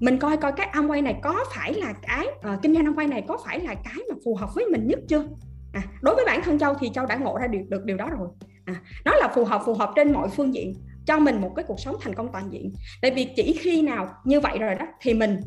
Mình 0.00 0.18
coi 0.18 0.36
coi 0.36 0.52
cái 0.52 0.68
Amway 0.72 1.02
này 1.02 1.16
có 1.22 1.44
phải 1.54 1.74
là 1.74 1.92
cái 1.92 2.26
uh, 2.26 2.62
kinh 2.62 2.74
doanh 2.74 2.84
Amway 2.84 3.08
này 3.08 3.24
có 3.28 3.38
phải 3.44 3.60
là 3.60 3.74
cái 3.74 4.04
mà 4.08 4.14
phù 4.24 4.36
hợp 4.36 4.54
với 4.54 4.64
mình 4.66 4.86
nhất 4.86 4.98
chưa? 5.08 5.24
À, 5.72 5.82
đối 6.00 6.14
với 6.14 6.24
bản 6.24 6.40
thân 6.44 6.58
Châu 6.58 6.74
thì 6.74 6.90
Châu 6.94 7.06
đã 7.06 7.16
ngộ 7.16 7.38
ra 7.38 7.46
được 7.46 7.62
được 7.68 7.84
điều 7.84 7.96
đó 7.96 8.10
rồi 8.18 8.28
à, 8.64 8.74
nó 9.04 9.14
là 9.14 9.28
phù 9.34 9.44
hợp 9.44 9.62
phù 9.66 9.74
hợp 9.74 9.92
trên 9.96 10.12
mọi 10.12 10.28
phương 10.28 10.54
diện 10.54 10.74
cho 11.06 11.18
mình 11.18 11.40
một 11.40 11.52
cái 11.56 11.64
cuộc 11.68 11.80
sống 11.80 11.96
thành 12.00 12.14
công 12.14 12.32
toàn 12.32 12.52
diện. 12.52 12.72
Tại 13.02 13.10
vì 13.10 13.24
chỉ 13.36 13.58
khi 13.60 13.82
nào 13.82 14.08
như 14.24 14.40
vậy 14.40 14.58
rồi 14.58 14.74
đó 14.74 14.86
thì 15.00 15.14
mình 15.14 15.40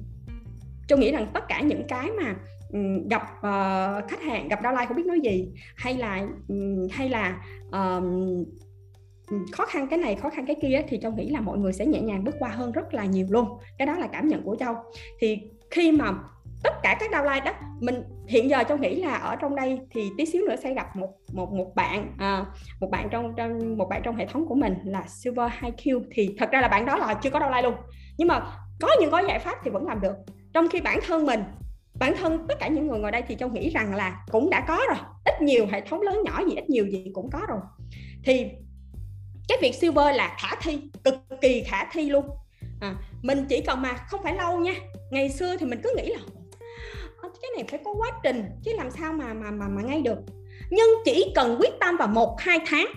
Châu 0.87 0.99
nghĩ 0.99 1.11
rằng 1.11 1.27
tất 1.33 1.47
cả 1.47 1.61
những 1.61 1.83
cái 1.87 2.09
mà 2.11 2.35
gặp 3.09 3.21
uh, 3.21 4.09
khách 4.09 4.21
hàng 4.21 4.47
gặp 4.47 4.61
đau 4.61 4.73
lai 4.73 4.85
không 4.85 4.97
biết 4.97 5.05
nói 5.05 5.19
gì 5.19 5.49
hay 5.75 5.93
là 5.93 6.27
hay 6.91 7.09
là 7.09 7.43
um, 7.71 8.43
khó 9.51 9.65
khăn 9.65 9.87
cái 9.87 9.99
này 9.99 10.15
khó 10.15 10.29
khăn 10.29 10.45
cái 10.45 10.55
kia 10.61 10.81
thì 10.87 10.99
châu 11.01 11.11
nghĩ 11.11 11.29
là 11.29 11.41
mọi 11.41 11.57
người 11.57 11.73
sẽ 11.73 11.85
nhẹ 11.85 12.01
nhàng 12.01 12.23
bước 12.23 12.35
qua 12.39 12.49
hơn 12.49 12.71
rất 12.71 12.93
là 12.93 13.05
nhiều 13.05 13.27
luôn. 13.29 13.47
Cái 13.77 13.85
đó 13.85 13.97
là 13.97 14.07
cảm 14.07 14.27
nhận 14.27 14.43
của 14.43 14.55
châu. 14.59 14.75
Thì 15.19 15.37
khi 15.71 15.91
mà 15.91 16.13
tất 16.63 16.73
cả 16.83 16.97
các 16.99 17.11
downline 17.11 17.43
đó 17.43 17.51
mình 17.79 18.03
hiện 18.27 18.49
giờ 18.49 18.63
châu 18.69 18.77
nghĩ 18.77 18.95
là 18.95 19.15
ở 19.15 19.35
trong 19.35 19.55
đây 19.55 19.79
thì 19.91 20.09
tí 20.17 20.25
xíu 20.25 20.45
nữa 20.47 20.55
sẽ 20.63 20.73
gặp 20.73 20.95
một 20.95 21.09
một 21.33 21.53
một 21.53 21.71
bạn 21.75 22.13
à, 22.17 22.45
một 22.79 22.89
bạn 22.91 23.07
trong, 23.11 23.33
trong 23.37 23.77
một 23.77 23.89
bạn 23.89 24.01
trong 24.03 24.15
hệ 24.15 24.25
thống 24.25 24.45
của 24.47 24.55
mình 24.55 24.73
là 24.83 25.03
silver 25.07 25.51
IQ 25.61 26.01
thì 26.11 26.35
thật 26.39 26.49
ra 26.51 26.61
là 26.61 26.67
bạn 26.67 26.85
đó 26.85 26.97
là 26.97 27.13
chưa 27.13 27.29
có 27.29 27.39
downline 27.39 27.63
luôn. 27.63 27.75
Nhưng 28.17 28.27
mà 28.27 28.39
có 28.81 28.87
những 29.01 29.09
gói 29.09 29.25
giải 29.27 29.39
pháp 29.39 29.57
thì 29.63 29.71
vẫn 29.71 29.87
làm 29.87 30.01
được. 30.01 30.15
Trong 30.53 30.67
khi 30.69 30.81
bản 30.81 30.99
thân 31.07 31.25
mình 31.25 31.43
bản 31.99 32.13
thân 32.17 32.45
tất 32.47 32.59
cả 32.59 32.67
những 32.67 32.87
người 32.87 32.99
ngồi 32.99 33.11
đây 33.11 33.23
thì 33.27 33.35
châu 33.35 33.49
nghĩ 33.49 33.69
rằng 33.69 33.95
là 33.95 34.25
cũng 34.31 34.49
đã 34.49 34.65
có 34.67 34.79
rồi. 34.87 34.97
Ít 35.25 35.41
nhiều 35.41 35.65
hệ 35.71 35.81
thống 35.81 36.01
lớn 36.01 36.17
nhỏ 36.25 36.41
gì 36.49 36.55
ít 36.55 36.69
nhiều 36.69 36.87
gì 36.87 37.11
cũng 37.13 37.29
có 37.31 37.39
rồi. 37.47 37.59
Thì 38.23 38.45
cái 39.47 39.57
việc 39.61 39.75
silver 39.75 40.15
là 40.15 40.37
khả 40.39 40.55
thi 40.61 40.81
cực 41.03 41.15
kỳ 41.41 41.63
khả 41.63 41.85
thi 41.91 42.09
luôn. 42.09 42.25
À, 42.81 42.95
mình 43.21 43.45
chỉ 43.49 43.61
cần 43.61 43.81
mà 43.81 43.93
không 43.93 44.23
phải 44.23 44.35
lâu 44.35 44.59
nha. 44.59 44.73
Ngày 45.11 45.29
xưa 45.29 45.57
thì 45.57 45.65
mình 45.65 45.79
cứ 45.83 45.93
nghĩ 45.97 46.09
là 46.09 46.19
cái 47.41 47.51
này 47.55 47.65
phải 47.69 47.79
có 47.85 47.93
quá 47.93 48.11
trình 48.23 48.45
chứ 48.63 48.71
làm 48.77 48.91
sao 48.91 49.13
mà 49.13 49.33
mà 49.33 49.51
mà 49.51 49.67
mà 49.67 49.81
ngay 49.81 50.01
được. 50.01 50.19
Nhưng 50.69 50.87
chỉ 51.05 51.31
cần 51.35 51.57
quyết 51.59 51.73
tâm 51.79 51.97
vào 51.97 52.07
một 52.07 52.35
hai 52.39 52.59
tháng 52.67 52.87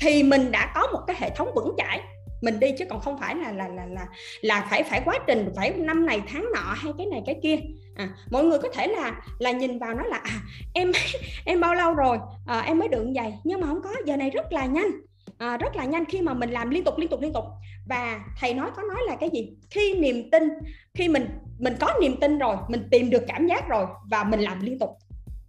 thì 0.00 0.22
mình 0.22 0.50
đã 0.52 0.72
có 0.74 0.86
một 0.92 1.00
cái 1.06 1.16
hệ 1.20 1.30
thống 1.30 1.50
vững 1.54 1.74
chãi. 1.76 2.00
Mình 2.42 2.60
đi 2.60 2.72
chứ 2.78 2.84
còn 2.90 3.00
không 3.00 3.18
phải 3.18 3.34
là 3.34 3.52
là 3.52 3.68
là 3.68 3.86
là 3.86 4.06
là 4.40 4.66
phải 4.70 4.82
phải 4.82 5.02
quá 5.04 5.18
trình 5.26 5.48
phải 5.56 5.70
năm 5.70 6.06
này 6.06 6.20
tháng 6.28 6.44
nọ 6.54 6.74
hay 6.76 6.92
cái 6.98 7.06
này 7.06 7.22
cái 7.26 7.40
kia. 7.42 7.56
À, 7.96 8.08
mọi 8.30 8.44
người 8.44 8.58
có 8.58 8.68
thể 8.74 8.86
là 8.86 9.20
là 9.38 9.50
nhìn 9.50 9.78
vào 9.78 9.94
nó 9.94 10.02
là 10.04 10.16
à, 10.16 10.40
em 10.74 10.92
em 11.44 11.60
bao 11.60 11.74
lâu 11.74 11.94
rồi? 11.94 12.18
À, 12.46 12.60
em 12.60 12.78
mới 12.78 12.88
được 12.88 13.06
vậy. 13.14 13.32
Nhưng 13.44 13.60
mà 13.60 13.66
không 13.66 13.82
có 13.82 13.90
giờ 14.04 14.16
này 14.16 14.30
rất 14.30 14.52
là 14.52 14.66
nhanh. 14.66 14.90
À, 15.38 15.56
rất 15.56 15.76
là 15.76 15.84
nhanh 15.84 16.04
khi 16.04 16.20
mà 16.20 16.34
mình 16.34 16.50
làm 16.50 16.70
liên 16.70 16.84
tục 16.84 16.98
liên 16.98 17.08
tục 17.08 17.20
liên 17.20 17.32
tục. 17.32 17.44
Và 17.88 18.20
thầy 18.40 18.54
nói 18.54 18.70
có 18.76 18.82
nói 18.82 18.98
là 19.06 19.16
cái 19.20 19.30
gì? 19.30 19.52
Khi 19.70 19.94
niềm 19.94 20.30
tin 20.30 20.48
khi 20.94 21.08
mình 21.08 21.26
mình 21.60 21.74
có 21.80 21.94
niềm 22.00 22.16
tin 22.20 22.38
rồi 22.38 22.56
mình 22.68 22.88
tìm 22.90 23.10
được 23.10 23.22
cảm 23.28 23.46
giác 23.46 23.68
rồi 23.68 23.86
và 24.10 24.24
mình 24.24 24.40
làm 24.40 24.60
liên 24.60 24.78
tục. 24.78 24.90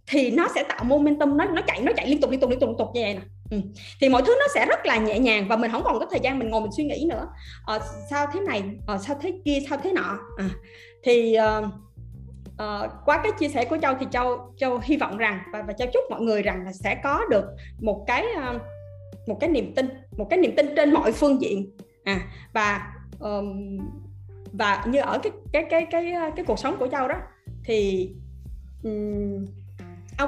Thì 0.06 0.30
nó 0.30 0.48
sẽ 0.54 0.62
tạo 0.62 0.84
momentum 0.84 1.36
nó 1.36 1.44
nó 1.44 1.62
chạy 1.66 1.80
nó 1.80 1.92
chạy 1.96 2.08
liên 2.08 2.20
tục 2.20 2.30
liên 2.30 2.40
tục 2.40 2.50
liên 2.50 2.60
tục 2.60 2.68
liên 2.68 2.78
tục 2.78 2.88
như 2.94 3.00
vậy 3.02 3.14
nè 3.14 3.20
ừ. 3.50 3.60
thì 4.00 4.08
mọi 4.08 4.22
thứ 4.26 4.36
nó 4.40 4.46
sẽ 4.54 4.66
rất 4.66 4.86
là 4.86 4.96
nhẹ 4.96 5.18
nhàng 5.18 5.48
và 5.48 5.56
mình 5.56 5.70
không 5.70 5.82
còn 5.84 5.98
có 5.98 6.06
thời 6.10 6.20
gian 6.20 6.38
mình 6.38 6.48
ngồi 6.48 6.60
mình 6.60 6.70
suy 6.76 6.84
nghĩ 6.84 7.06
nữa. 7.10 7.28
Ờ, 7.64 7.78
sao 8.10 8.26
thế 8.32 8.40
này? 8.40 8.62
Ờ, 8.86 8.98
sao 8.98 9.16
thế 9.20 9.32
kia? 9.44 9.58
Sao 9.68 9.78
thế 9.82 9.92
nọ? 9.92 10.18
À, 10.36 10.50
thì 11.04 11.36
uh, 11.58 11.64
uh, 12.62 12.90
qua 13.04 13.20
cái 13.22 13.32
chia 13.38 13.48
sẻ 13.48 13.64
của 13.64 13.78
châu 13.82 13.94
thì 14.00 14.06
châu 14.10 14.54
châu 14.56 14.80
hy 14.82 14.96
vọng 14.96 15.16
rằng 15.16 15.38
và, 15.52 15.62
và 15.62 15.72
châu 15.72 15.88
chúc 15.92 16.04
mọi 16.10 16.20
người 16.20 16.42
rằng 16.42 16.64
là 16.64 16.72
sẽ 16.72 17.00
có 17.04 17.20
được 17.30 17.44
một 17.80 18.04
cái 18.06 18.24
uh, 18.36 18.62
một 19.26 19.36
cái 19.40 19.50
niềm 19.50 19.74
tin 19.74 19.88
một 20.18 20.26
cái 20.30 20.38
niềm 20.38 20.54
tin 20.56 20.74
trên 20.76 20.92
mọi 20.92 21.12
phương 21.12 21.42
diện. 21.42 21.76
À 22.04 22.20
và 22.52 22.92
um, 23.20 23.78
và 24.52 24.84
như 24.86 25.00
ở 25.00 25.18
cái 25.18 25.32
cái 25.52 25.64
cái 25.70 25.86
cái 25.90 26.12
à, 26.12 26.30
cái 26.36 26.44
cuộc 26.44 26.58
sống 26.58 26.76
của 26.78 26.88
châu 26.88 27.08
đó 27.08 27.14
thì 27.64 28.10
um, 28.82 29.46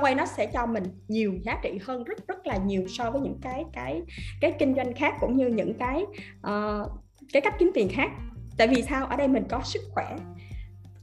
quay 0.00 0.14
nó 0.14 0.26
sẽ 0.26 0.46
cho 0.46 0.66
mình 0.66 0.84
nhiều 1.08 1.32
giá 1.42 1.58
trị 1.62 1.78
hơn 1.82 2.04
rất 2.04 2.28
rất 2.28 2.46
là 2.46 2.56
nhiều 2.56 2.86
so 2.88 3.10
với 3.10 3.20
những 3.20 3.38
cái 3.42 3.64
cái 3.72 4.02
cái 4.40 4.52
kinh 4.58 4.74
doanh 4.74 4.94
khác 4.94 5.14
cũng 5.20 5.36
như 5.36 5.46
những 5.46 5.74
cái 5.78 6.02
uh, 6.46 6.90
cái 7.32 7.42
cách 7.42 7.54
kiếm 7.58 7.70
tiền 7.74 7.88
khác. 7.92 8.10
Tại 8.56 8.68
vì 8.68 8.82
sao? 8.82 9.06
Ở 9.06 9.16
đây 9.16 9.28
mình 9.28 9.44
có 9.48 9.60
sức 9.64 9.82
khỏe 9.90 10.16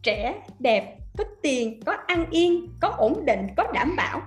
trẻ 0.03 0.41
đẹp 0.59 0.97
có 1.17 1.23
tiền 1.41 1.79
có 1.85 1.97
ăn 2.07 2.25
yên 2.31 2.67
có 2.79 2.87
ổn 2.87 3.25
định 3.25 3.47
có 3.57 3.63
đảm 3.73 3.95
bảo 3.95 4.21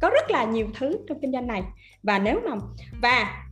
có 0.00 0.10
rất 0.10 0.30
là 0.30 0.44
nhiều 0.44 0.66
thứ 0.78 0.98
trong 1.08 1.20
kinh 1.20 1.32
doanh 1.32 1.46
này. 1.46 1.62
Và 2.02 2.18
nếu 2.18 2.40
mà 2.44 2.56
và 3.02 3.44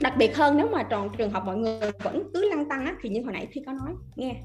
đặc 0.00 0.14
biệt 0.18 0.36
hơn 0.36 0.56
nếu 0.56 0.68
mà 0.68 0.82
tròn 0.82 1.08
trường 1.18 1.30
hợp 1.30 1.42
mọi 1.46 1.56
người 1.56 1.80
vẫn 2.02 2.30
cứ 2.34 2.50
lăng 2.50 2.68
tăng 2.68 2.86
á, 2.86 2.94
thì 3.02 3.08
như 3.08 3.22
hồi 3.22 3.32
nãy 3.32 3.46
khi 3.50 3.60
có 3.66 3.72
nói 3.72 3.94
nghe 4.16 4.42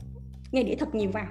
nghe 0.52 0.64
đĩa 0.64 0.76
thật 0.76 0.96
nhiều 0.96 1.10
vào. 1.14 1.28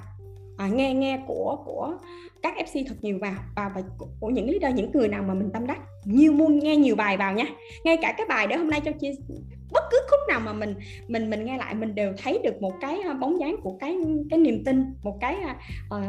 À, 0.56 0.68
nghe 0.68 0.94
nghe 0.94 1.22
của 1.26 1.62
của 1.64 1.94
các 2.42 2.54
FC 2.56 2.84
thật 2.88 2.94
nhiều 3.00 3.18
vào 3.20 3.34
và, 3.56 3.70
và 3.74 3.82
của 4.20 4.30
những 4.30 4.50
leader 4.50 4.74
những 4.74 4.90
người 4.92 5.08
nào 5.08 5.22
mà 5.22 5.34
mình 5.34 5.50
tâm 5.52 5.66
đắc. 5.66 5.78
Nhiều 6.04 6.32
môn 6.32 6.58
nghe 6.58 6.76
nhiều 6.76 6.96
bài 6.96 7.16
vào 7.16 7.32
nha. 7.32 7.44
Ngay 7.84 7.96
cả 8.02 8.14
cái 8.18 8.26
bài 8.28 8.46
để 8.46 8.56
hôm 8.56 8.70
nay 8.70 8.80
cho 8.80 8.92
chia 8.92 9.12
bất 9.72 9.84
cứ 9.90 9.98
khúc 10.10 10.20
nào 10.28 10.40
mà 10.40 10.52
mình 10.52 10.74
mình 11.08 11.30
mình 11.30 11.44
nghe 11.44 11.58
lại 11.58 11.74
mình 11.74 11.94
đều 11.94 12.12
thấy 12.22 12.40
được 12.44 12.62
một 12.62 12.72
cái 12.80 13.00
à, 13.00 13.12
bóng 13.12 13.40
dáng 13.40 13.56
của 13.62 13.76
cái 13.80 13.96
cái 14.30 14.38
niềm 14.38 14.64
tin 14.64 14.94
một 15.02 15.18
cái 15.20 15.36
uh, 15.86 16.02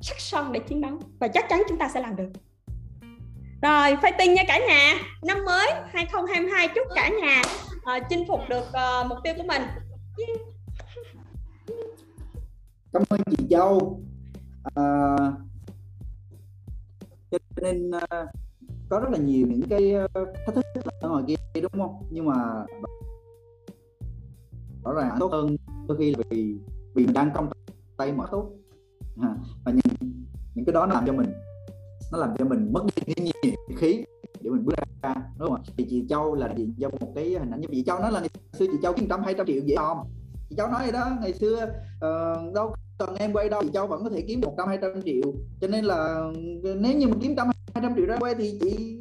sắc 0.00 0.20
son 0.20 0.52
để 0.52 0.60
chiến 0.60 0.80
đấu. 0.80 0.92
Và 1.18 1.28
chắc 1.28 1.48
chắn 1.48 1.62
chúng 1.68 1.78
ta 1.78 1.88
sẽ 1.94 2.00
làm 2.00 2.16
được 2.16 2.28
rồi 3.62 3.96
fighting 4.02 4.34
nha 4.34 4.42
cả 4.48 4.58
nhà. 4.68 4.94
Năm 5.22 5.44
mới 5.44 5.70
2022 5.92 6.68
chúc 6.74 6.86
cả 6.94 7.08
nhà 7.08 7.42
uh, 7.76 8.02
chinh 8.10 8.24
phục 8.28 8.40
được 8.48 8.64
uh, 8.68 9.06
mục 9.06 9.18
tiêu 9.24 9.34
của 9.36 9.42
mình. 9.48 9.62
Cảm 12.92 13.02
ơn 13.08 13.20
chị 13.30 13.46
Châu. 13.50 14.00
À, 14.74 14.84
cho 17.30 17.38
nên 17.56 17.90
uh, 17.90 18.28
có 18.88 19.00
rất 19.00 19.10
là 19.10 19.18
nhiều 19.18 19.46
những 19.46 19.68
cái 19.70 19.94
thách 20.46 20.54
thức 20.54 20.64
ở 21.00 21.08
ngoài 21.08 21.24
kia 21.26 21.60
đúng 21.60 21.72
không? 21.72 22.08
Nhưng 22.10 22.26
mà 22.26 22.34
rõ 24.84 24.92
ràng 24.92 25.16
tốt 25.20 25.32
hơn 25.32 25.56
đôi 25.88 25.98
khi 25.98 26.14
là 26.14 26.24
vì 26.30 26.56
vì 26.94 27.06
mình 27.06 27.14
đang 27.14 27.30
trong 27.34 27.50
tay 27.96 28.12
mở 28.12 28.26
tốt 28.30 28.50
à, 29.22 29.36
và 29.64 29.72
những, 29.72 30.12
những 30.54 30.64
cái 30.64 30.72
đó 30.72 30.86
làm 30.86 31.04
cho 31.06 31.12
mình 31.12 31.32
nó 32.14 32.20
làm 32.20 32.36
cho 32.38 32.44
mình 32.44 32.72
mất 32.72 32.84
đi 32.84 33.14
cái 33.14 33.24
nhiệt 33.24 33.54
khí 33.76 34.04
để 34.40 34.50
mình 34.50 34.64
bước 34.64 34.74
ra 35.02 35.14
đúng 35.38 35.48
không 35.48 35.62
thì 35.76 35.86
chị 35.90 36.04
Châu 36.08 36.34
là 36.34 36.54
gì 36.56 36.68
do 36.76 36.88
một 37.00 37.12
cái 37.14 37.30
hình 37.30 37.50
ảnh 37.50 37.60
như 37.60 37.68
chị 37.70 37.84
Châu 37.86 37.98
nói 37.98 38.12
là 38.12 38.20
ngày 38.20 38.30
xưa 38.58 38.66
chị 38.72 38.78
Châu 38.82 38.92
kiếm 38.92 39.06
trăm 39.08 39.22
hai 39.22 39.34
trăm 39.34 39.46
triệu 39.46 39.62
dễ 39.64 39.76
không 39.76 39.98
chị 40.48 40.56
Châu 40.56 40.68
nói 40.68 40.82
vậy 40.82 40.92
đó 40.92 41.10
ngày 41.20 41.32
xưa 41.32 41.66
uh, 41.96 42.54
đâu 42.54 42.74
cần 42.98 43.14
em 43.14 43.32
quay 43.32 43.48
đâu 43.48 43.62
chị 43.62 43.70
Châu 43.72 43.86
vẫn 43.86 44.04
có 44.04 44.10
thể 44.10 44.24
kiếm 44.28 44.40
một 44.40 44.54
trăm 44.58 44.68
hai 44.68 44.78
trăm 44.82 45.02
triệu. 45.02 45.34
Cho 45.60 45.68
nên 45.68 45.84
là 45.84 45.94
ờ, 45.94 46.32
nếu 46.80 46.96
như 46.96 47.08
mình 47.08 47.18
kiếm 47.22 47.34
trăm 47.36 47.46
hai 47.74 47.82
trăm 47.82 47.94
triệu 47.96 48.06
ra 48.06 48.16
quay 48.20 48.34
thì 48.34 48.58
chị 48.60 49.00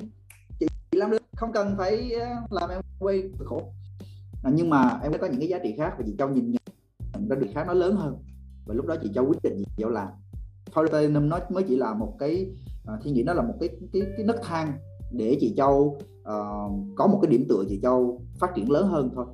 chị 0.59 0.68
làm 0.91 1.11
được. 1.11 1.22
Không 1.36 1.51
cần 1.53 1.76
phải 1.78 2.11
ờ, 2.11 2.28
làm 2.49 2.70
em 2.70 2.82
quay 2.99 3.24
khổ. 3.45 3.61
À, 4.43 4.51
nhưng 4.53 4.70
mà 4.70 4.99
em 5.03 5.11
có 5.22 5.28
những 5.28 5.39
cái 5.39 5.49
giá 5.49 5.59
trị 5.64 5.74
khác 5.78 5.93
và 5.97 6.03
chị 6.05 6.16
Châu 6.18 6.30
nhìn 6.30 6.51
nhận 6.51 7.30
ra 7.30 7.36
được 7.36 7.47
khác 7.53 7.64
nó 7.68 7.74
lớn 7.74 7.95
hơn. 7.95 8.18
Và 8.66 8.76
lúc 8.76 8.86
đó 8.86 8.95
chị 9.03 9.09
Châu 9.16 9.26
quyết 9.26 9.43
định 9.43 9.57
chị 9.57 9.72
Châu 9.78 9.89
làm. 9.89 10.07
Platinum 10.74 11.30
nó 11.30 11.39
mới 11.49 11.64
chỉ 11.64 11.76
là 11.76 11.93
một 11.93 12.16
cái 12.20 12.47
à, 12.86 12.93
thì 13.03 13.11
nghĩ 13.11 13.23
nó 13.23 13.34
là 13.34 13.41
một 13.41 13.53
cái 13.59 13.69
cái 13.93 14.01
cái 14.17 14.25
nấc 14.25 14.36
thang 14.43 14.73
để 15.11 15.38
chị 15.39 15.53
Châu 15.57 15.99
uh, 16.21 16.95
có 16.95 17.07
một 17.07 17.19
cái 17.21 17.31
điểm 17.31 17.45
tựa 17.49 17.63
chị 17.69 17.79
Châu 17.81 18.21
phát 18.39 18.51
triển 18.55 18.71
lớn 18.71 18.88
hơn 18.88 19.09
thôi 19.15 19.25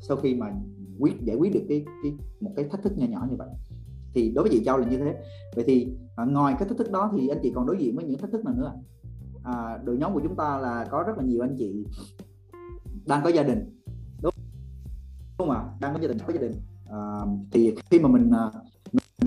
sau 0.00 0.16
khi 0.16 0.34
mà 0.34 0.52
quyết 0.98 1.20
giải 1.22 1.36
quyết 1.36 1.54
được 1.54 1.62
cái, 1.68 1.84
cái 2.02 2.12
một 2.40 2.50
cái 2.56 2.64
thách 2.70 2.82
thức 2.82 2.98
nhỏ 2.98 3.06
nhỏ 3.08 3.26
như 3.30 3.36
vậy. 3.36 3.48
Thì 4.14 4.32
đối 4.34 4.42
với 4.42 4.52
chị 4.52 4.64
Châu 4.64 4.76
là 4.78 4.86
như 4.86 4.98
thế. 4.98 5.14
Vậy 5.54 5.64
thì 5.66 5.88
à, 6.16 6.24
ngoài 6.24 6.54
cái 6.58 6.68
thách 6.68 6.78
thức 6.78 6.90
đó 6.90 7.10
thì 7.16 7.28
anh 7.28 7.38
chị 7.42 7.52
còn 7.54 7.66
đối 7.66 7.76
diện 7.78 7.96
với 7.96 8.04
những 8.04 8.18
thách 8.18 8.30
thức 8.30 8.44
nào 8.44 8.54
nữa 8.54 8.72
à, 9.44 9.78
đội 9.84 9.96
nhóm 9.96 10.14
của 10.14 10.20
chúng 10.22 10.36
ta 10.36 10.58
là 10.58 10.86
có 10.90 11.04
rất 11.06 11.12
là 11.16 11.24
nhiều 11.24 11.40
anh 11.40 11.56
chị 11.58 11.86
đang 13.06 13.20
có 13.24 13.28
gia 13.28 13.42
đình. 13.42 13.80
Đúng 14.22 14.32
không 15.38 15.50
ạ? 15.50 15.64
Đang 15.80 15.94
có 15.94 16.00
gia 16.00 16.08
đình 16.08 16.18
có 16.26 16.32
gia 16.32 16.40
đình. 16.40 16.52
À, 16.90 17.20
thì 17.50 17.74
khi 17.90 17.98
mà 17.98 18.08
mình, 18.08 18.30
à, 18.30 18.50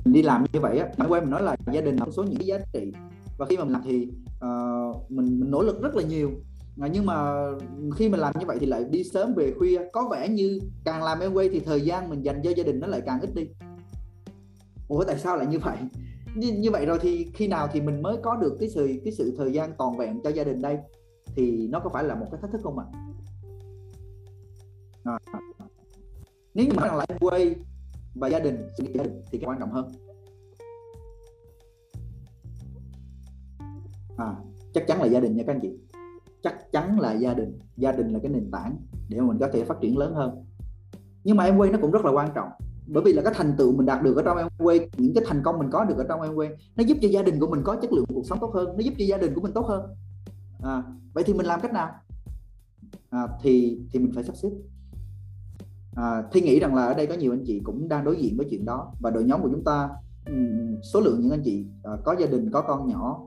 mình 0.04 0.14
đi 0.14 0.22
làm 0.22 0.44
như 0.52 0.60
vậy 0.60 0.78
á 0.78 0.88
bạn 0.98 1.12
quen 1.12 1.22
mình 1.22 1.30
nói 1.30 1.42
là 1.42 1.56
gia 1.72 1.80
đình 1.80 1.96
là 1.96 2.04
một 2.04 2.10
số 2.10 2.22
những 2.22 2.36
cái 2.38 2.46
giá 2.46 2.58
trị 2.72 2.92
và 3.38 3.46
khi 3.46 3.56
mà 3.56 3.64
mình 3.64 3.72
làm 3.72 3.82
thì 3.84 4.08
uh, 4.44 5.10
mình, 5.10 5.40
mình 5.40 5.50
nỗ 5.50 5.62
lực 5.62 5.82
rất 5.82 5.94
là 5.94 6.02
nhiều. 6.02 6.30
À, 6.80 6.88
nhưng 6.92 7.06
mà 7.06 7.48
khi 7.96 8.08
mình 8.08 8.20
làm 8.20 8.38
như 8.38 8.46
vậy 8.46 8.56
thì 8.60 8.66
lại 8.66 8.84
đi 8.90 9.04
sớm 9.04 9.34
về 9.34 9.54
khuya. 9.58 9.80
Có 9.92 10.08
vẻ 10.10 10.28
như 10.28 10.60
càng 10.84 11.02
làm 11.02 11.20
em 11.20 11.34
quay 11.34 11.48
thì 11.48 11.60
thời 11.60 11.80
gian 11.80 12.10
mình 12.10 12.22
dành 12.22 12.40
cho 12.44 12.50
gia 12.50 12.64
đình 12.64 12.80
nó 12.80 12.86
lại 12.86 13.02
càng 13.06 13.20
ít 13.20 13.34
đi. 13.34 13.48
Ủa 14.88 15.04
tại 15.04 15.18
sao 15.18 15.36
lại 15.36 15.46
như 15.46 15.58
vậy? 15.58 15.76
Như, 16.36 16.52
như 16.52 16.70
vậy 16.70 16.86
rồi 16.86 16.98
thì 17.02 17.30
khi 17.34 17.48
nào 17.48 17.68
thì 17.72 17.80
mình 17.80 18.02
mới 18.02 18.16
có 18.22 18.36
được 18.36 18.56
cái 18.60 18.68
sự 18.68 19.00
cái 19.04 19.12
sự 19.12 19.34
thời 19.38 19.52
gian 19.52 19.72
toàn 19.78 19.96
vẹn 19.96 20.20
cho 20.24 20.30
gia 20.30 20.44
đình 20.44 20.62
đây? 20.62 20.78
Thì 21.36 21.68
nó 21.68 21.80
có 21.80 21.90
phải 21.92 22.04
là 22.04 22.14
một 22.14 22.26
cái 22.30 22.40
thách 22.42 22.50
thức 22.52 22.60
không 22.64 22.78
ạ? 22.78 22.84
À? 25.04 25.18
à. 25.32 25.40
nếu 26.54 26.66
như 26.66 26.72
mà 26.76 26.94
lại 26.94 27.08
quay 27.20 27.54
và 28.14 28.28
gia 28.28 28.38
đình 28.38 28.68
thì 28.78 28.86
cái 29.32 29.40
quan 29.44 29.58
trọng 29.60 29.70
hơn. 29.70 30.05
À, 34.16 34.34
chắc 34.74 34.86
chắn 34.86 35.02
là 35.02 35.06
gia 35.06 35.20
đình 35.20 35.36
nha 35.36 35.44
các 35.46 35.52
anh 35.52 35.60
chị. 35.62 35.78
Chắc 36.42 36.72
chắn 36.72 37.00
là 37.00 37.12
gia 37.12 37.34
đình. 37.34 37.58
Gia 37.76 37.92
đình 37.92 38.08
là 38.08 38.18
cái 38.22 38.32
nền 38.32 38.50
tảng 38.50 38.76
để 39.08 39.20
mà 39.20 39.26
mình 39.26 39.38
có 39.40 39.48
thể 39.52 39.64
phát 39.64 39.80
triển 39.80 39.98
lớn 39.98 40.14
hơn. 40.14 40.44
Nhưng 41.24 41.36
mà 41.36 41.44
em 41.44 41.56
quay 41.58 41.70
nó 41.70 41.78
cũng 41.82 41.90
rất 41.90 42.04
là 42.04 42.10
quan 42.10 42.30
trọng. 42.34 42.48
Bởi 42.86 43.02
vì 43.02 43.12
là 43.12 43.22
cái 43.22 43.32
thành 43.36 43.54
tựu 43.58 43.76
mình 43.76 43.86
đạt 43.86 44.02
được 44.02 44.16
ở 44.16 44.22
trong 44.22 44.38
em 44.38 44.48
quay 44.58 44.88
những 44.96 45.14
cái 45.14 45.24
thành 45.26 45.42
công 45.44 45.58
mình 45.58 45.70
có 45.70 45.84
được 45.84 45.98
ở 45.98 46.04
trong 46.08 46.22
em 46.22 46.34
quay 46.34 46.48
nó 46.76 46.84
giúp 46.84 46.98
cho 47.02 47.08
gia 47.08 47.22
đình 47.22 47.40
của 47.40 47.46
mình 47.46 47.60
có 47.64 47.76
chất 47.76 47.92
lượng 47.92 48.04
cuộc 48.08 48.26
sống 48.26 48.38
tốt 48.40 48.50
hơn 48.54 48.66
nó 48.66 48.78
giúp 48.78 48.94
cho 48.98 49.04
gia 49.04 49.16
đình 49.16 49.34
của 49.34 49.40
mình 49.40 49.52
tốt 49.52 49.66
hơn. 49.66 49.82
À, 50.62 50.82
vậy 51.14 51.24
thì 51.24 51.34
mình 51.34 51.46
làm 51.46 51.60
cách 51.60 51.72
nào? 51.72 51.90
À, 53.10 53.28
thì 53.42 53.80
thì 53.92 53.98
mình 53.98 54.12
phải 54.14 54.24
sắp 54.24 54.36
xếp. 54.36 54.48
À, 55.94 56.22
thi 56.32 56.40
nghĩ 56.40 56.60
rằng 56.60 56.74
là 56.74 56.86
ở 56.86 56.94
đây 56.94 57.06
có 57.06 57.14
nhiều 57.14 57.32
anh 57.32 57.44
chị 57.46 57.60
cũng 57.64 57.88
đang 57.88 58.04
đối 58.04 58.16
diện 58.16 58.36
với 58.36 58.46
chuyện 58.50 58.64
đó. 58.64 58.92
Và 59.00 59.10
đội 59.10 59.24
nhóm 59.24 59.42
của 59.42 59.50
chúng 59.52 59.64
ta 59.64 59.90
số 60.92 61.00
lượng 61.00 61.20
những 61.20 61.30
anh 61.30 61.42
chị 61.44 61.66
à, 61.82 61.92
có 62.04 62.16
gia 62.18 62.26
đình 62.26 62.50
có 62.50 62.62
con 62.62 62.88
nhỏ 62.88 63.22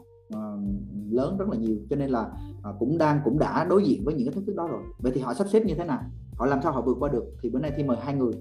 lớn 1.11 1.37
rất 1.37 1.49
là 1.49 1.57
nhiều. 1.57 1.77
Cho 1.89 1.95
nên 1.95 2.09
là 2.09 2.31
uh, 2.69 2.75
cũng 2.79 2.97
đang 2.97 3.21
cũng 3.23 3.39
đã 3.39 3.63
đối 3.63 3.83
diện 3.83 4.05
với 4.05 4.13
những 4.13 4.27
cái 4.27 4.33
thách 4.33 4.43
thức 4.47 4.55
đó 4.55 4.67
rồi. 4.67 4.81
Vậy 4.99 5.11
thì 5.15 5.21
họ 5.21 5.33
sắp 5.33 5.47
xếp 5.47 5.65
như 5.65 5.75
thế 5.75 5.85
nào? 5.85 6.01
Họ 6.35 6.45
làm 6.45 6.59
sao 6.63 6.71
họ 6.71 6.81
vượt 6.81 6.97
qua 6.99 7.09
được? 7.09 7.23
Thì 7.41 7.49
bữa 7.49 7.59
nay 7.59 7.71
thì 7.77 7.83
mời 7.83 7.97
hai 8.01 8.15
người 8.15 8.33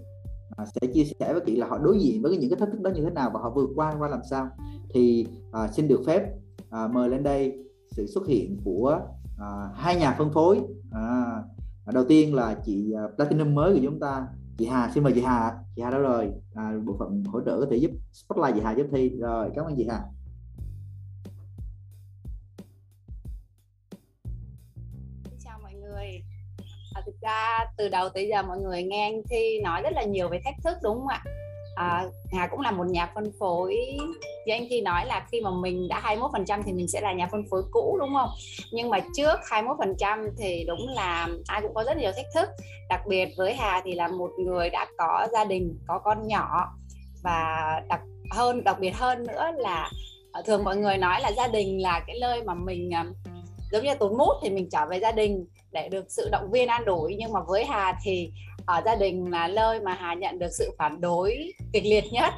uh, 0.62 0.68
sẽ 0.74 0.86
chia 0.94 1.04
sẻ 1.04 1.32
với 1.32 1.42
chị 1.46 1.56
là 1.56 1.66
họ 1.66 1.78
đối 1.78 1.98
diện 1.98 2.22
với 2.22 2.36
những 2.36 2.50
cái 2.50 2.58
thách 2.58 2.68
thức 2.72 2.80
đó 2.80 2.90
như 2.90 3.02
thế 3.02 3.10
nào 3.10 3.30
và 3.34 3.40
họ 3.40 3.50
vượt 3.50 3.70
qua 3.74 3.94
qua 3.98 4.08
làm 4.08 4.20
sao. 4.30 4.48
Thì 4.94 5.26
uh, 5.48 5.70
xin 5.72 5.88
được 5.88 6.00
phép 6.06 6.22
uh, 6.60 6.90
mời 6.92 7.08
lên 7.08 7.22
đây 7.22 7.64
sự 7.90 8.06
xuất 8.06 8.26
hiện 8.26 8.56
của 8.64 9.00
uh, 9.34 9.74
hai 9.74 9.96
nhà 9.96 10.14
phân 10.18 10.32
phối. 10.32 10.58
Uh, 10.88 11.94
đầu 11.94 12.04
tiên 12.04 12.34
là 12.34 12.60
chị 12.64 12.94
uh, 13.04 13.16
platinum 13.16 13.54
mới 13.54 13.74
của 13.74 13.80
chúng 13.82 14.00
ta 14.00 14.26
chị 14.58 14.66
Hà. 14.66 14.90
Xin 14.94 15.04
mời 15.04 15.12
chị 15.12 15.20
Hà 15.20 15.58
chị 15.76 15.82
Hà 15.82 15.90
đâu 15.90 16.00
rồi? 16.00 16.30
À, 16.54 16.72
bộ 16.84 16.96
phận 16.98 17.24
hỗ 17.26 17.40
trợ 17.40 17.60
có 17.60 17.66
thể 17.70 17.76
giúp 17.76 17.90
spotlight 18.12 18.54
chị 18.54 18.60
Hà 18.64 18.72
giúp 18.72 18.86
thi. 18.92 19.08
Rồi 19.20 19.50
cảm 19.54 19.64
ơn 19.64 19.74
chị 19.76 19.86
Hà. 19.90 20.04
Ra 27.20 27.58
từ 27.76 27.88
đầu 27.88 28.08
tới 28.08 28.28
giờ 28.28 28.42
mọi 28.42 28.58
người 28.58 28.82
nghe 28.82 29.06
anh 29.06 29.22
Thi 29.30 29.60
nói 29.60 29.82
rất 29.82 29.92
là 29.92 30.02
nhiều 30.02 30.28
về 30.28 30.40
thách 30.44 30.54
thức 30.64 30.78
đúng 30.82 30.98
không 30.98 31.08
ạ? 31.08 31.22
À, 31.78 32.04
Hà 32.32 32.46
cũng 32.46 32.60
là 32.60 32.70
một 32.70 32.86
nhà 32.86 33.10
phân 33.14 33.32
phối. 33.38 33.76
Như 34.46 34.52
anh 34.52 34.66
Thi 34.70 34.80
nói 34.80 35.06
là 35.06 35.26
khi 35.32 35.40
mà 35.40 35.50
mình 35.50 35.88
đã 35.88 36.00
21% 36.00 36.62
thì 36.64 36.72
mình 36.72 36.88
sẽ 36.88 37.00
là 37.00 37.12
nhà 37.12 37.28
phân 37.32 37.42
phối 37.50 37.62
cũ 37.70 37.96
đúng 38.00 38.14
không? 38.14 38.30
Nhưng 38.72 38.90
mà 38.90 39.00
trước 39.16 39.40
21% 39.50 40.28
thì 40.38 40.64
đúng 40.68 40.88
là 40.88 41.28
ai 41.46 41.60
cũng 41.62 41.74
có 41.74 41.84
rất 41.84 41.96
nhiều 41.96 42.12
thách 42.16 42.26
thức. 42.34 42.48
Đặc 42.88 43.00
biệt 43.08 43.28
với 43.36 43.54
Hà 43.54 43.82
thì 43.84 43.94
là 43.94 44.08
một 44.08 44.30
người 44.38 44.70
đã 44.70 44.86
có 44.98 45.28
gia 45.32 45.44
đình 45.44 45.78
có 45.86 45.98
con 46.04 46.26
nhỏ. 46.26 46.72
Và 47.22 47.80
đặc 47.88 48.00
hơn 48.30 48.64
đặc 48.64 48.78
biệt 48.80 48.94
hơn 48.96 49.26
nữa 49.26 49.50
là 49.56 49.90
à, 50.32 50.42
thường 50.46 50.64
mọi 50.64 50.76
người 50.76 50.98
nói 50.98 51.20
là 51.20 51.32
gia 51.32 51.48
đình 51.48 51.82
là 51.82 52.00
cái 52.06 52.16
nơi 52.20 52.42
mà 52.42 52.54
mình 52.54 52.94
à, 52.94 53.06
giống 53.72 53.84
như 53.84 53.94
tốn 53.94 54.18
mút 54.18 54.32
thì 54.42 54.50
mình 54.50 54.68
trở 54.70 54.86
về 54.86 55.00
gia 55.00 55.12
đình 55.12 55.46
để 55.72 55.88
được 55.88 56.04
sự 56.08 56.28
động 56.32 56.50
viên 56.50 56.68
an 56.68 56.84
ủi. 56.84 57.16
Nhưng 57.18 57.32
mà 57.32 57.40
với 57.48 57.64
Hà 57.64 57.98
thì 58.02 58.30
ở 58.66 58.82
gia 58.84 58.96
đình 58.96 59.30
là 59.30 59.48
nơi 59.48 59.80
mà 59.80 59.94
Hà 59.94 60.14
nhận 60.14 60.38
được 60.38 60.50
sự 60.52 60.74
phản 60.78 61.00
đối 61.00 61.52
kịch 61.72 61.84
liệt 61.86 62.04
nhất 62.12 62.34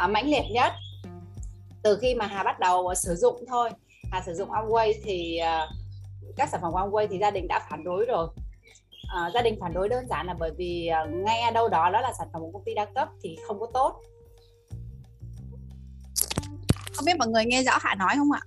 à, 0.00 0.06
mãnh 0.06 0.30
liệt 0.30 0.44
nhất. 0.50 0.72
Từ 1.82 1.98
khi 2.00 2.14
mà 2.14 2.26
Hà 2.26 2.42
bắt 2.42 2.60
đầu 2.60 2.86
ờ, 2.86 2.94
sử 2.94 3.14
dụng 3.14 3.44
thôi. 3.48 3.70
Hà 4.12 4.22
sử 4.26 4.34
dụng 4.34 4.50
Amway 4.50 4.92
thì 5.04 5.40
uh, 5.42 5.68
các 6.36 6.48
sản 6.48 6.60
phẩm 6.60 6.72
Amway 6.72 7.06
thì 7.10 7.18
gia 7.18 7.30
đình 7.30 7.48
đã 7.48 7.66
phản 7.70 7.84
đối 7.84 8.04
rồi. 8.04 8.28
À, 9.14 9.30
gia 9.34 9.42
đình 9.42 9.58
phản 9.60 9.72
đối 9.72 9.88
đơn 9.88 10.06
giản 10.08 10.26
là 10.26 10.34
bởi 10.38 10.50
vì 10.56 10.90
uh, 11.04 11.10
nghe 11.26 11.50
đâu 11.50 11.68
đó 11.68 11.90
đó 11.90 12.00
là 12.00 12.12
sản 12.18 12.28
phẩm 12.32 12.42
của 12.42 12.50
công 12.52 12.64
ty 12.64 12.74
đa 12.74 12.84
cấp 12.84 13.08
thì 13.22 13.38
không 13.46 13.60
có 13.60 13.66
tốt. 13.74 14.00
Không 16.94 17.04
biết 17.04 17.16
mọi 17.18 17.28
người 17.28 17.44
nghe 17.44 17.62
rõ 17.62 17.78
Hà 17.80 17.94
nói 17.94 18.14
không 18.16 18.32
ạ? 18.32 18.40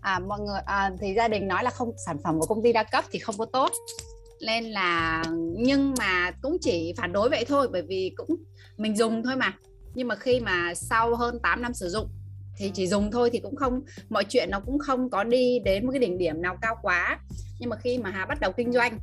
À, 0.00 0.18
mọi 0.18 0.40
người 0.40 0.60
à, 0.66 0.90
thì 1.00 1.14
gia 1.14 1.28
đình 1.28 1.48
nói 1.48 1.64
là 1.64 1.70
không 1.70 1.92
sản 2.06 2.18
phẩm 2.24 2.40
của 2.40 2.46
công 2.46 2.62
ty 2.62 2.72
đa 2.72 2.82
cấp 2.82 3.04
thì 3.10 3.18
không 3.18 3.34
có 3.38 3.44
tốt. 3.44 3.72
Nên 4.46 4.64
là 4.64 5.22
nhưng 5.56 5.94
mà 5.98 6.30
cũng 6.42 6.56
chỉ 6.60 6.94
phản 6.96 7.12
đối 7.12 7.30
vậy 7.30 7.44
thôi 7.48 7.68
bởi 7.72 7.82
vì 7.82 8.12
cũng 8.16 8.36
mình 8.76 8.96
dùng 8.96 9.22
thôi 9.22 9.36
mà. 9.36 9.52
Nhưng 9.94 10.08
mà 10.08 10.14
khi 10.14 10.40
mà 10.40 10.74
sau 10.74 11.14
hơn 11.14 11.38
8 11.42 11.62
năm 11.62 11.74
sử 11.74 11.88
dụng 11.88 12.08
thì 12.56 12.70
chỉ 12.74 12.86
dùng 12.86 13.10
thôi 13.10 13.30
thì 13.32 13.38
cũng 13.38 13.56
không 13.56 13.80
mọi 14.08 14.24
chuyện 14.24 14.50
nó 14.50 14.60
cũng 14.60 14.78
không 14.78 15.10
có 15.10 15.24
đi 15.24 15.58
đến 15.64 15.86
một 15.86 15.92
cái 15.92 16.00
đỉnh 16.00 16.18
điểm 16.18 16.42
nào 16.42 16.56
cao 16.62 16.76
quá. 16.82 17.20
Nhưng 17.60 17.70
mà 17.70 17.76
khi 17.76 17.98
mà 17.98 18.10
Hà 18.10 18.26
bắt 18.26 18.40
đầu 18.40 18.52
kinh 18.52 18.72
doanh 18.72 18.98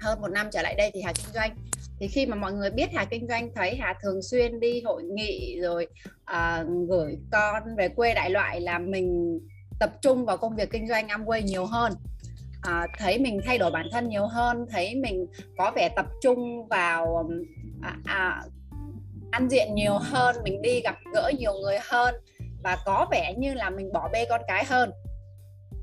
hơn 0.00 0.20
một 0.20 0.28
năm 0.28 0.48
trở 0.52 0.62
lại 0.62 0.74
đây 0.74 0.90
thì 0.94 1.00
Hà 1.02 1.12
kinh 1.12 1.34
doanh. 1.34 1.56
Thì 2.00 2.08
khi 2.08 2.26
mà 2.26 2.36
mọi 2.36 2.52
người 2.52 2.70
biết 2.70 2.88
Hà 2.94 3.04
kinh 3.04 3.28
doanh 3.28 3.50
thấy 3.54 3.76
Hà 3.76 3.94
thường 4.02 4.22
xuyên 4.22 4.60
đi 4.60 4.80
hội 4.80 5.02
nghị 5.02 5.60
rồi 5.60 5.86
uh, 6.30 6.88
gửi 6.88 7.18
con 7.32 7.62
về 7.76 7.88
quê 7.88 8.14
đại 8.14 8.30
loại 8.30 8.60
là 8.60 8.78
mình 8.78 9.38
tập 9.80 9.90
trung 10.02 10.24
vào 10.24 10.36
công 10.36 10.56
việc 10.56 10.70
kinh 10.70 10.88
doanh 10.88 11.06
Amway 11.06 11.44
nhiều 11.44 11.66
hơn. 11.66 11.92
À, 12.62 12.86
thấy 12.98 13.18
mình 13.18 13.40
thay 13.44 13.58
đổi 13.58 13.70
bản 13.70 13.86
thân 13.92 14.08
nhiều 14.08 14.26
hơn 14.26 14.66
thấy 14.70 14.94
mình 14.94 15.26
có 15.58 15.72
vẻ 15.76 15.88
tập 15.96 16.06
trung 16.22 16.68
vào 16.68 17.28
à, 17.82 17.96
à, 18.04 18.42
ăn 19.30 19.48
diện 19.48 19.74
nhiều 19.74 19.98
hơn 19.98 20.36
mình 20.44 20.62
đi 20.62 20.80
gặp 20.80 20.96
gỡ 21.12 21.32
nhiều 21.38 21.52
người 21.62 21.78
hơn 21.82 22.14
và 22.62 22.78
có 22.84 23.06
vẻ 23.10 23.34
như 23.38 23.54
là 23.54 23.70
mình 23.70 23.92
bỏ 23.92 24.08
bê 24.12 24.26
con 24.28 24.40
cái 24.48 24.64
hơn. 24.64 24.90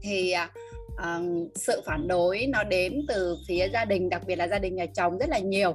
Thì 0.02 0.32
à, 0.32 0.50
à 0.98 1.20
sự 1.56 1.82
phản 1.86 2.08
đối 2.08 2.46
nó 2.48 2.64
đến 2.64 3.06
từ 3.08 3.38
phía 3.48 3.68
gia 3.74 3.86
đình 3.86 4.10
đặc 4.10 4.22
biệt 4.28 4.36
là 4.36 4.48
gia 4.48 4.60
đình 4.60 4.76
nhà 4.76 4.86
chồng 4.86 5.18
rất 5.18 5.30
là 5.30 5.40
nhiều. 5.40 5.74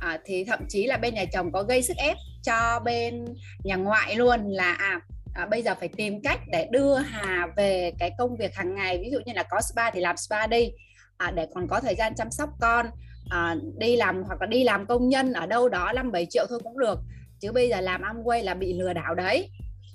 À, 0.00 0.20
thì 0.24 0.44
thậm 0.44 0.60
chí 0.68 0.86
là 0.86 0.96
bên 0.96 1.14
nhà 1.14 1.24
chồng 1.32 1.52
có 1.52 1.62
gây 1.62 1.82
sức 1.82 1.96
ép 1.96 2.16
cho 2.42 2.80
bên 2.84 3.24
nhà 3.64 3.76
ngoại 3.76 4.14
luôn 4.14 4.48
là 4.48 4.72
à, 4.72 5.00
à 5.36 5.46
bây 5.46 5.62
giờ 5.62 5.74
phải 5.80 5.88
tìm 5.88 6.20
cách 6.22 6.40
để 6.52 6.68
đưa 6.70 6.94
Hà 6.94 7.46
về 7.56 7.92
cái 7.98 8.10
công 8.18 8.36
việc 8.36 8.54
hàng 8.54 8.74
ngày 8.74 8.98
ví 9.02 9.10
dụ 9.10 9.18
như 9.26 9.32
là 9.32 9.42
có 9.42 9.60
spa 9.60 9.90
thì 9.90 10.00
làm 10.00 10.16
spa 10.16 10.46
đi 10.46 10.70
à, 11.16 11.30
để 11.30 11.46
còn 11.54 11.68
có 11.68 11.80
thời 11.80 11.94
gian 11.94 12.14
chăm 12.14 12.30
sóc 12.30 12.50
con 12.60 12.86
à, 13.30 13.56
đi 13.78 13.96
làm 13.96 14.22
hoặc 14.22 14.40
là 14.40 14.46
đi 14.46 14.64
làm 14.64 14.86
công 14.86 15.08
nhân 15.08 15.32
ở 15.32 15.46
đâu 15.46 15.68
đó 15.68 15.92
5 15.92 16.12
7 16.12 16.26
triệu 16.30 16.46
thôi 16.48 16.60
cũng 16.64 16.78
được 16.78 16.98
chứ 17.40 17.52
bây 17.52 17.68
giờ 17.68 17.80
làm 17.80 18.02
Amway 18.02 18.44
là 18.44 18.54
bị 18.54 18.72
lừa 18.72 18.92
đảo 18.92 19.14
đấy. 19.14 19.50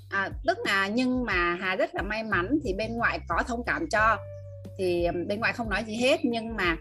À, 0.10 0.30
tức 0.46 0.58
là 0.66 0.88
nhưng 0.88 1.26
mà 1.26 1.56
Hà 1.62 1.76
rất 1.76 1.96
là 1.96 2.02
may 2.02 2.24
mắn 2.24 2.60
thì 2.64 2.74
bên 2.74 2.98
ngoại 2.98 3.20
có 3.28 3.44
thông 3.48 3.64
cảm 3.66 3.90
cho 3.90 4.18
thì 4.78 5.08
bên 5.28 5.40
ngoại 5.40 5.54
không 5.54 5.70
nói 5.70 5.84
gì 5.88 5.96
hết 5.96 6.20
nhưng 6.24 6.56
mà 6.56 6.78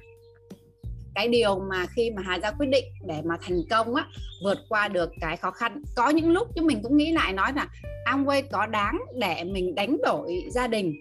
cái 1.14 1.28
điều 1.28 1.58
mà 1.58 1.86
khi 1.86 2.10
mà 2.10 2.22
Hà 2.22 2.38
ra 2.38 2.50
quyết 2.50 2.66
định 2.66 2.84
để 3.06 3.22
mà 3.24 3.36
thành 3.42 3.62
công 3.70 3.94
á 3.94 4.06
vượt 4.44 4.58
qua 4.68 4.88
được 4.88 5.10
cái 5.20 5.36
khó 5.36 5.50
khăn. 5.50 5.82
Có 5.96 6.08
những 6.08 6.30
lúc 6.30 6.48
chúng 6.54 6.66
mình 6.66 6.80
cũng 6.82 6.96
nghĩ 6.96 7.12
lại 7.12 7.32
nói 7.32 7.52
là 7.56 7.66
Amway 8.04 8.42
có 8.50 8.66
đáng 8.66 8.98
để 9.18 9.44
mình 9.44 9.74
đánh 9.74 9.96
đổi 10.02 10.44
gia 10.50 10.66
đình. 10.66 10.94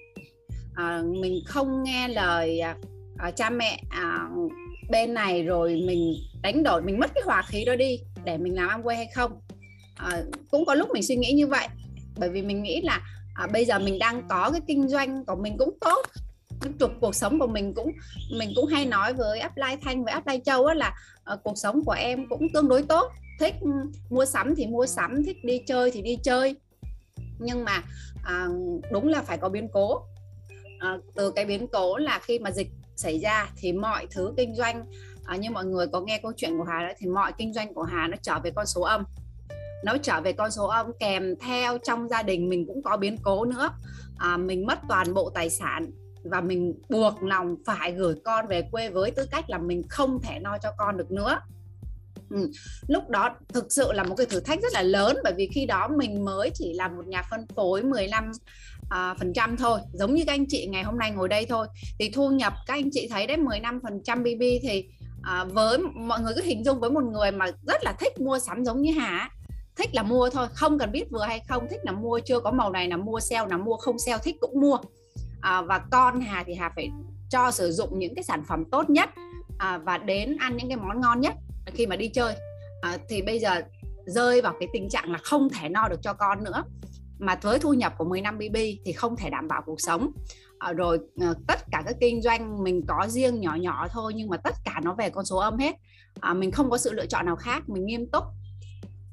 À, 0.76 1.02
mình 1.22 1.40
không 1.46 1.84
nghe 1.84 2.08
lời 2.08 2.60
à, 2.60 2.76
à, 3.18 3.32
cha 3.32 3.50
mẹ 3.50 3.82
à, 3.90 4.30
bên 4.90 5.14
này 5.14 5.44
rồi 5.44 5.84
mình 5.88 6.14
đánh 6.42 6.64
đổi 6.64 6.82
mình 6.82 7.00
mất 7.00 7.12
cái 7.16 7.24
hòa 7.26 7.44
khí 7.48 7.66
đó 7.66 7.76
đi 7.76 8.00
để 8.24 8.38
mình 8.38 8.56
làm 8.56 8.82
Amway 8.82 8.96
hay 8.96 9.08
không. 9.16 9.32
À, 9.96 10.22
cũng 10.52 10.66
có 10.66 10.74
lúc 10.74 10.90
mình 10.94 11.04
suy 11.04 11.16
nghĩ 11.16 11.32
như 11.32 11.48
vậy. 11.48 11.68
Bởi 12.18 12.30
vì 12.30 12.42
mình 12.42 12.64
nghĩ 12.64 12.82
là 12.82 13.02
à, 13.36 13.48
bây 13.54 13.66
giờ 13.66 13.80
mình 13.80 14.00
đang 14.00 14.28
có 14.30 14.50
cái 14.52 14.62
kinh 14.68 14.88
doanh 14.88 15.26
của 15.26 15.36
mình 15.36 15.58
cũng 15.58 15.78
tốt 15.82 16.02
trục 16.80 16.92
cuộc 17.02 17.16
sống 17.16 17.40
của 17.40 17.48
mình 17.48 17.74
cũng 17.74 17.92
mình 18.32 18.52
cũng 18.56 18.66
hay 18.66 18.86
nói 18.86 19.14
với 19.14 19.42
Upline 19.46 19.78
Thanh 19.82 20.04
với 20.04 20.14
Upline 20.18 20.44
Châu 20.46 20.66
á 20.66 20.74
là 20.74 20.96
uh, 21.34 21.40
cuộc 21.44 21.58
sống 21.58 21.86
của 21.86 21.92
em 21.92 22.30
cũng 22.30 22.48
tương 22.54 22.68
đối 22.68 22.84
tốt. 22.84 23.12
Thích 23.40 23.54
ừ, 23.62 23.70
mua 24.10 24.26
sắm 24.26 24.56
thì 24.56 24.68
mua 24.68 24.86
sắm 24.86 25.24
thích 25.26 25.38
đi 25.44 25.62
chơi 25.68 25.92
thì 25.92 26.02
đi 26.02 26.18
chơi. 26.24 26.56
Nhưng 27.40 27.66
mà 27.66 27.84
à, 28.24 28.48
đúng 28.92 29.08
là 29.08 29.22
phải 29.22 29.38
có 29.38 29.50
biến 29.50 29.68
cố. 29.74 30.02
À, 30.80 30.98
từ 31.16 31.32
cái 31.32 31.46
biến 31.46 31.68
cố 31.68 31.98
là 31.98 32.20
khi 32.24 32.40
mà 32.40 32.52
dịch 32.52 32.68
xảy 32.96 33.20
ra 33.20 33.50
thì 33.58 33.74
mọi 33.74 34.08
thứ 34.12 34.34
kinh 34.38 34.56
doanh 34.56 34.86
à, 35.26 35.36
như 35.36 35.50
mọi 35.52 35.66
người 35.66 35.88
có 35.88 36.02
nghe 36.02 36.20
câu 36.24 36.32
chuyện 36.38 36.58
của 36.58 36.64
Hà 36.64 36.88
đó 36.88 36.94
thì 36.98 37.08
mọi 37.08 37.32
kinh 37.38 37.54
doanh 37.54 37.74
của 37.74 37.84
Hà 37.84 38.08
nó 38.08 38.18
trở 38.22 38.40
về 38.40 38.52
con 38.56 38.66
số 38.66 38.82
âm. 38.82 39.04
Nó 39.86 39.98
trở 39.98 40.22
về 40.22 40.34
con 40.34 40.52
số 40.52 40.68
âm 40.68 40.92
kèm 41.00 41.36
theo 41.36 41.78
trong 41.78 42.10
gia 42.10 42.24
đình 42.24 42.50
mình 42.50 42.66
cũng 42.68 42.84
có 42.84 42.98
biến 42.98 43.18
cố 43.24 43.46
nữa. 43.46 43.70
À, 44.18 44.38
mình 44.38 44.66
mất 44.66 44.80
toàn 44.90 45.14
bộ 45.14 45.30
tài 45.30 45.50
sản 45.50 45.92
và 46.24 46.42
mình 46.42 46.82
buộc 46.90 47.24
lòng 47.24 47.56
phải 47.66 47.92
gửi 47.92 48.16
con 48.26 48.48
về 48.48 48.62
quê 48.72 48.90
với 48.90 49.12
tư 49.12 49.26
cách 49.32 49.50
là 49.50 49.58
mình 49.58 49.84
không 49.90 50.20
thể 50.22 50.40
no 50.40 50.58
cho 50.64 50.70
con 50.78 50.98
được 50.98 51.12
nữa 51.12 51.40
Ừ. 52.30 52.52
lúc 52.88 53.10
đó 53.10 53.36
thực 53.54 53.72
sự 53.72 53.92
là 53.92 54.04
một 54.04 54.16
cái 54.16 54.26
thử 54.26 54.40
thách 54.40 54.62
rất 54.62 54.74
là 54.74 54.82
lớn 54.82 55.18
bởi 55.24 55.34
vì 55.38 55.50
khi 55.54 55.66
đó 55.66 55.88
mình 55.98 56.26
mới 56.26 56.50
chỉ 56.54 56.74
là 56.74 56.88
một 56.88 57.08
nhà 57.08 57.24
phân 57.30 57.46
phối 57.56 57.84
15 57.84 58.32
à, 58.90 59.16
phần 59.20 59.34
trăm 59.34 59.58
thôi 59.58 59.80
giống 59.94 60.14
như 60.14 60.24
các 60.28 60.34
anh 60.34 60.46
chị 60.50 60.68
ngày 60.68 60.84
hôm 60.84 60.98
nay 60.98 61.12
ngồi 61.12 61.28
đây 61.28 61.46
thôi 61.46 61.68
thì 62.00 62.10
thu 62.10 62.30
nhập 62.30 62.54
các 62.68 62.74
anh 62.74 62.90
chị 62.92 63.08
thấy 63.12 63.28
đấy 63.28 63.38
15 63.38 63.80
phần 63.84 64.02
trăm 64.04 64.24
BB 64.24 64.42
thì 64.62 64.86
à, 65.22 65.44
với 65.44 65.78
mọi 65.78 66.20
người 66.22 66.34
cứ 66.36 66.42
hình 66.42 66.64
dung 66.64 66.80
với 66.80 66.90
một 66.90 67.04
người 67.04 67.32
mà 67.32 67.46
rất 67.68 67.84
là 67.84 67.94
thích 68.00 68.20
mua 68.20 68.40
sắm 68.40 68.66
giống 68.66 68.82
như 68.82 68.92
Hà 68.98 69.32
thích 69.76 69.90
là 69.94 70.04
mua 70.04 70.30
thôi 70.30 70.48
không 70.54 70.80
cần 70.80 70.92
biết 70.92 71.12
vừa 71.12 71.24
hay 71.24 71.42
không 71.48 71.68
thích 71.70 71.80
là 71.84 71.92
mua 71.92 72.20
chưa 72.26 72.40
có 72.40 72.52
màu 72.52 72.72
này 72.72 72.88
là 72.88 72.98
mua 72.98 73.20
sale 73.20 73.50
là 73.50 73.58
mua 73.58 73.78
không 73.78 74.00
sale 74.00 74.18
thích 74.24 74.36
cũng 74.40 74.62
mua 74.62 74.78
à, 75.42 75.62
và 75.62 75.80
con 75.92 76.22
Hà 76.22 76.44
thì 76.48 76.54
Hà 76.54 76.72
phải 76.76 76.92
cho 77.30 77.52
sử 77.52 77.72
dụng 77.72 78.00
những 78.00 78.16
cái 78.16 78.24
sản 78.24 78.44
phẩm 78.48 78.64
tốt 78.72 78.90
nhất 78.90 79.10
à, 79.58 79.78
và 79.78 79.98
đến 79.98 80.38
ăn 80.40 80.58
những 80.58 80.68
cái 80.68 80.78
món 80.78 81.02
ngon 81.02 81.22
nhất 81.22 81.34
khi 81.66 81.88
mà 81.88 81.96
đi 81.96 82.08
chơi. 82.08 82.36
À, 82.82 82.98
thì 83.10 83.22
bây 83.22 83.40
giờ 83.40 83.62
rơi 84.06 84.42
vào 84.42 84.54
cái 84.60 84.70
tình 84.74 84.90
trạng 84.90 85.12
là 85.12 85.18
không 85.24 85.50
thể 85.50 85.70
no 85.70 85.88
được 85.88 86.00
cho 86.02 86.14
con 86.14 86.44
nữa. 86.44 86.64
Mà 87.20 87.40
với 87.42 87.60
thu 87.60 87.74
nhập 87.74 87.94
của 87.98 88.06
10 88.06 88.22
năm 88.22 88.38
BB 88.38 88.56
thì 88.86 88.94
không 88.94 89.16
thể 89.16 89.30
đảm 89.30 89.48
bảo 89.48 89.62
cuộc 89.66 89.82
sống. 89.82 90.12
À, 90.60 90.74
rồi 90.74 91.00
à, 91.22 91.34
tất 91.48 91.60
cả 91.72 91.84
các 91.86 91.96
kinh 92.00 92.22
doanh 92.22 92.64
mình 92.64 92.86
có 92.88 93.08
riêng 93.08 93.42
nhỏ 93.42 93.56
nhỏ 93.56 93.88
thôi 93.92 94.14
nhưng 94.16 94.30
mà 94.30 94.38
tất 94.38 94.56
cả 94.66 94.80
nó 94.84 94.94
về 94.94 95.10
con 95.10 95.26
số 95.26 95.38
âm 95.38 95.58
hết. 95.58 95.76
À, 96.20 96.34
mình 96.34 96.52
không 96.52 96.70
có 96.70 96.78
sự 96.78 96.94
lựa 96.94 97.06
chọn 97.06 97.26
nào 97.26 97.36
khác 97.36 97.70
mình 97.70 97.86
nghiêm 97.86 98.10
túc. 98.12 98.24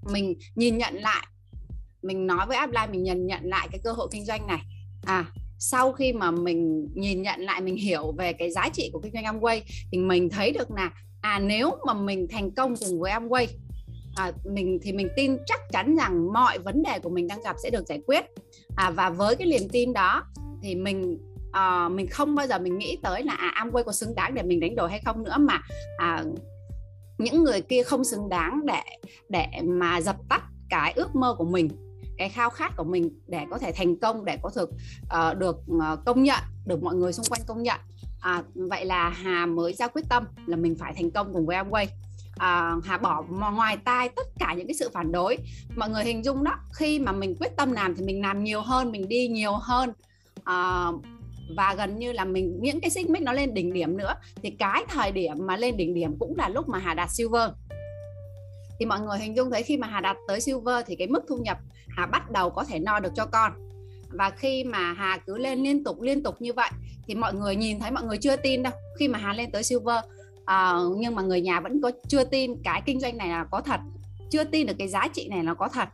Mình 0.03 0.35
nhìn 0.55 0.79
nhận 0.79 0.95
lại 0.95 1.27
mình 2.03 2.27
nói 2.27 2.47
với 2.47 2.59
upline 2.65 2.87
mình 2.87 3.03
nhìn 3.03 3.27
nhận 3.27 3.41
lại 3.45 3.69
cái 3.71 3.81
cơ 3.85 3.93
hội 3.93 4.09
kinh 4.13 4.25
doanh 4.25 4.47
này. 4.47 4.61
À 5.07 5.25
sau 5.59 5.93
khi 5.93 6.13
mà 6.13 6.31
mình 6.31 6.89
nhìn 6.95 7.23
nhận 7.23 7.41
lại 7.41 7.61
mình 7.61 7.77
hiểu 7.77 8.13
về 8.19 8.33
cái 8.33 8.51
giá 8.51 8.69
trị 8.73 8.91
của 8.93 9.01
kinh 9.01 9.13
doanh 9.13 9.25
Amway 9.25 9.61
thì 9.93 9.99
mình 9.99 10.29
thấy 10.29 10.53
được 10.53 10.71
là 10.71 10.91
à 11.21 11.39
nếu 11.39 11.71
mà 11.87 11.95
mình 11.95 12.27
thành 12.31 12.51
công 12.51 12.75
cùng 12.77 13.01
với 13.01 13.13
Amway 13.13 13.47
à, 14.17 14.33
mình 14.45 14.79
thì 14.83 14.93
mình 14.93 15.09
tin 15.17 15.37
chắc 15.47 15.61
chắn 15.73 15.97
rằng 15.97 16.33
mọi 16.33 16.59
vấn 16.59 16.83
đề 16.83 16.99
của 16.99 17.11
mình 17.11 17.27
đang 17.29 17.43
gặp 17.43 17.57
sẽ 17.63 17.71
được 17.71 17.87
giải 17.87 18.01
quyết. 18.07 18.25
À, 18.77 18.91
và 18.91 19.11
với 19.11 19.37
cái 19.37 19.49
niềm 19.49 19.69
tin 19.73 19.93
đó 19.93 20.25
thì 20.63 20.75
mình 20.75 21.19
à, 21.53 21.89
mình 21.89 22.07
không 22.07 22.35
bao 22.35 22.47
giờ 22.47 22.59
mình 22.59 22.79
nghĩ 22.79 22.99
tới 23.03 23.23
là 23.23 23.33
à, 23.33 23.65
Amway 23.65 23.83
có 23.83 23.93
xứng 23.93 24.15
đáng 24.15 24.35
để 24.35 24.43
mình 24.43 24.61
đánh 24.61 24.77
đổi 24.77 24.91
hay 24.91 25.01
không 25.05 25.25
nữa 25.25 25.37
mà 25.39 25.61
à, 25.99 26.25
những 27.19 27.45
người 27.45 27.61
kia 27.61 27.83
không 27.83 28.05
xứng 28.05 28.29
đáng 28.29 28.67
để 28.67 28.83
để 29.29 29.47
mà 29.65 30.01
dập 30.01 30.17
tắt 30.29 30.43
cái 30.71 30.93
ước 30.97 31.15
mơ 31.15 31.35
của 31.39 31.45
mình 31.45 31.69
cái 32.19 32.29
khao 32.29 32.51
khát 32.51 32.73
của 32.77 32.85
mình 32.85 33.11
để 33.27 33.47
có 33.51 33.59
thể 33.59 33.73
thành 33.73 33.97
công 33.97 34.25
để 34.25 34.39
có 34.43 34.51
thực 34.51 34.71
uh, 34.71 35.39
được 35.39 35.57
uh, 35.57 36.05
công 36.07 36.23
nhận 36.23 36.41
được 36.67 36.83
mọi 36.83 36.95
người 36.95 37.13
xung 37.13 37.27
quanh 37.31 37.41
công 37.47 37.63
nhận. 37.63 37.81
À, 38.21 38.43
vậy 38.55 38.85
là 38.85 39.09
Hà 39.09 39.47
mới 39.47 39.73
ra 39.73 39.89
quyết 39.89 40.05
tâm 40.09 40.25
là 40.47 40.57
mình 40.57 40.77
phải 40.79 40.93
thành 40.97 41.11
công 41.11 41.33
cùng 41.33 41.47
với 41.47 41.57
Amway. 41.57 41.87
À, 42.37 42.73
Hà 42.85 42.99
bỏ 42.99 43.25
ngoài 43.53 43.77
tai 43.77 44.09
tất 44.09 44.27
cả 44.39 44.55
những 44.55 44.67
cái 44.67 44.75
sự 44.75 44.91
phản 44.93 45.13
đối. 45.13 45.37
Mọi 45.77 45.91
người 45.91 46.05
hình 46.05 46.25
dung 46.25 46.45
đó 46.45 46.59
khi 46.75 46.99
mà 46.99 47.13
mình 47.13 47.37
quyết 47.41 47.57
tâm 47.57 47.73
làm 47.73 47.97
thì 47.97 48.05
mình 48.05 48.23
làm 48.23 48.45
nhiều 48.45 48.61
hơn 48.61 48.93
mình 48.93 49.09
đi 49.09 49.29
nhiều 49.29 49.53
hơn. 49.53 49.93
À, 50.45 50.87
và 51.57 51.75
gần 51.75 51.99
như 51.99 52.13
là 52.13 52.25
mình 52.25 52.59
những 52.61 52.81
cái 52.81 52.91
xích 52.91 53.11
mích 53.11 53.23
nó 53.23 53.33
lên 53.33 53.55
đỉnh 53.55 53.73
điểm 53.73 53.97
nữa. 53.97 54.15
Thì 54.43 54.51
cái 54.51 54.85
thời 54.89 55.13
điểm 55.13 55.35
mà 55.39 55.57
lên 55.57 55.77
đỉnh 55.77 55.95
điểm 55.95 56.17
cũng 56.19 56.37
là 56.37 56.49
lúc 56.49 56.69
mà 56.69 56.79
Hà 56.79 56.95
đạt 56.95 57.09
silver 57.13 57.51
thì 58.79 58.87
mọi 58.87 59.01
người 59.01 59.19
hình 59.19 59.37
dung 59.37 59.51
thấy 59.51 59.63
khi 59.63 59.77
mà 59.77 59.87
Hà 59.87 60.01
đạt 60.01 60.17
tới 60.29 60.41
silver 60.41 60.85
thì 60.87 60.97
cái 60.97 61.07
mức 61.07 61.25
thu 61.29 61.37
nhập 61.37 61.59
Hà 61.89 62.07
bắt 62.07 62.31
đầu 62.31 62.51
có 62.51 62.65
thể 62.65 62.79
no 62.79 63.01
được 63.01 63.13
cho 63.17 63.27
con. 63.27 63.53
Và 64.11 64.31
khi 64.31 64.65
mà 64.65 64.93
Hà 64.93 65.19
cứ 65.27 65.39
lên 65.39 65.63
liên 65.63 65.85
tục 65.85 66.01
liên 66.01 66.23
tục 66.23 66.35
như 66.39 66.53
vậy 66.53 66.71
thì 67.07 67.15
mọi 67.15 67.35
người 67.35 67.57
nhìn 67.57 67.81
thấy 67.81 67.91
mọi 67.91 68.05
người 68.05 68.19
chưa 68.19 68.37
tin 68.37 68.63
đâu. 68.63 68.73
Khi 68.99 69.09
mà 69.09 69.19
Hà 69.19 69.33
lên 69.33 69.51
tới 69.51 69.63
silver 69.63 70.05
uh, 70.41 70.97
nhưng 70.97 71.15
mà 71.15 71.23
người 71.23 71.41
nhà 71.41 71.61
vẫn 71.61 71.81
có 71.83 71.91
chưa 72.09 72.25
tin 72.25 72.63
cái 72.65 72.83
kinh 72.87 73.01
doanh 73.01 73.17
này 73.17 73.29
là 73.29 73.45
có 73.51 73.61
thật. 73.61 73.81
Chưa 74.31 74.45
tin 74.45 74.67
được 74.67 74.75
cái 74.79 74.89
giá 74.89 75.09
trị 75.15 75.29
này 75.29 75.45
là 75.45 75.55
có 75.55 75.69
thật. 75.69 75.89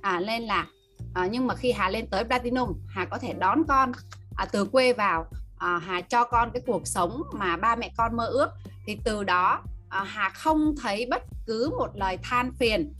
À 0.00 0.20
nên 0.20 0.42
là 0.42 0.66
à, 1.14 1.28
nhưng 1.30 1.46
mà 1.46 1.54
khi 1.54 1.72
Hà 1.72 1.88
lên 1.88 2.06
tới 2.06 2.24
platinum 2.24 2.72
Hà 2.88 3.04
có 3.04 3.18
thể 3.18 3.32
đón 3.32 3.62
con 3.68 3.92
à, 4.36 4.46
từ 4.52 4.64
quê 4.64 4.92
vào 4.92 5.26
à, 5.58 5.78
Hà 5.78 6.00
cho 6.00 6.24
con 6.24 6.50
cái 6.52 6.62
cuộc 6.66 6.86
sống 6.86 7.22
mà 7.32 7.56
ba 7.56 7.76
mẹ 7.76 7.90
con 7.96 8.16
mơ 8.16 8.26
ước. 8.26 8.48
Thì 8.86 8.98
từ 9.04 9.24
đó 9.24 9.62
Ờ, 9.90 10.02
hà 10.02 10.28
không 10.28 10.74
thấy 10.82 11.06
bất 11.10 11.22
cứ 11.46 11.70
một 11.78 11.88
lời 11.94 12.18
than 12.22 12.52
phiền 12.58 12.92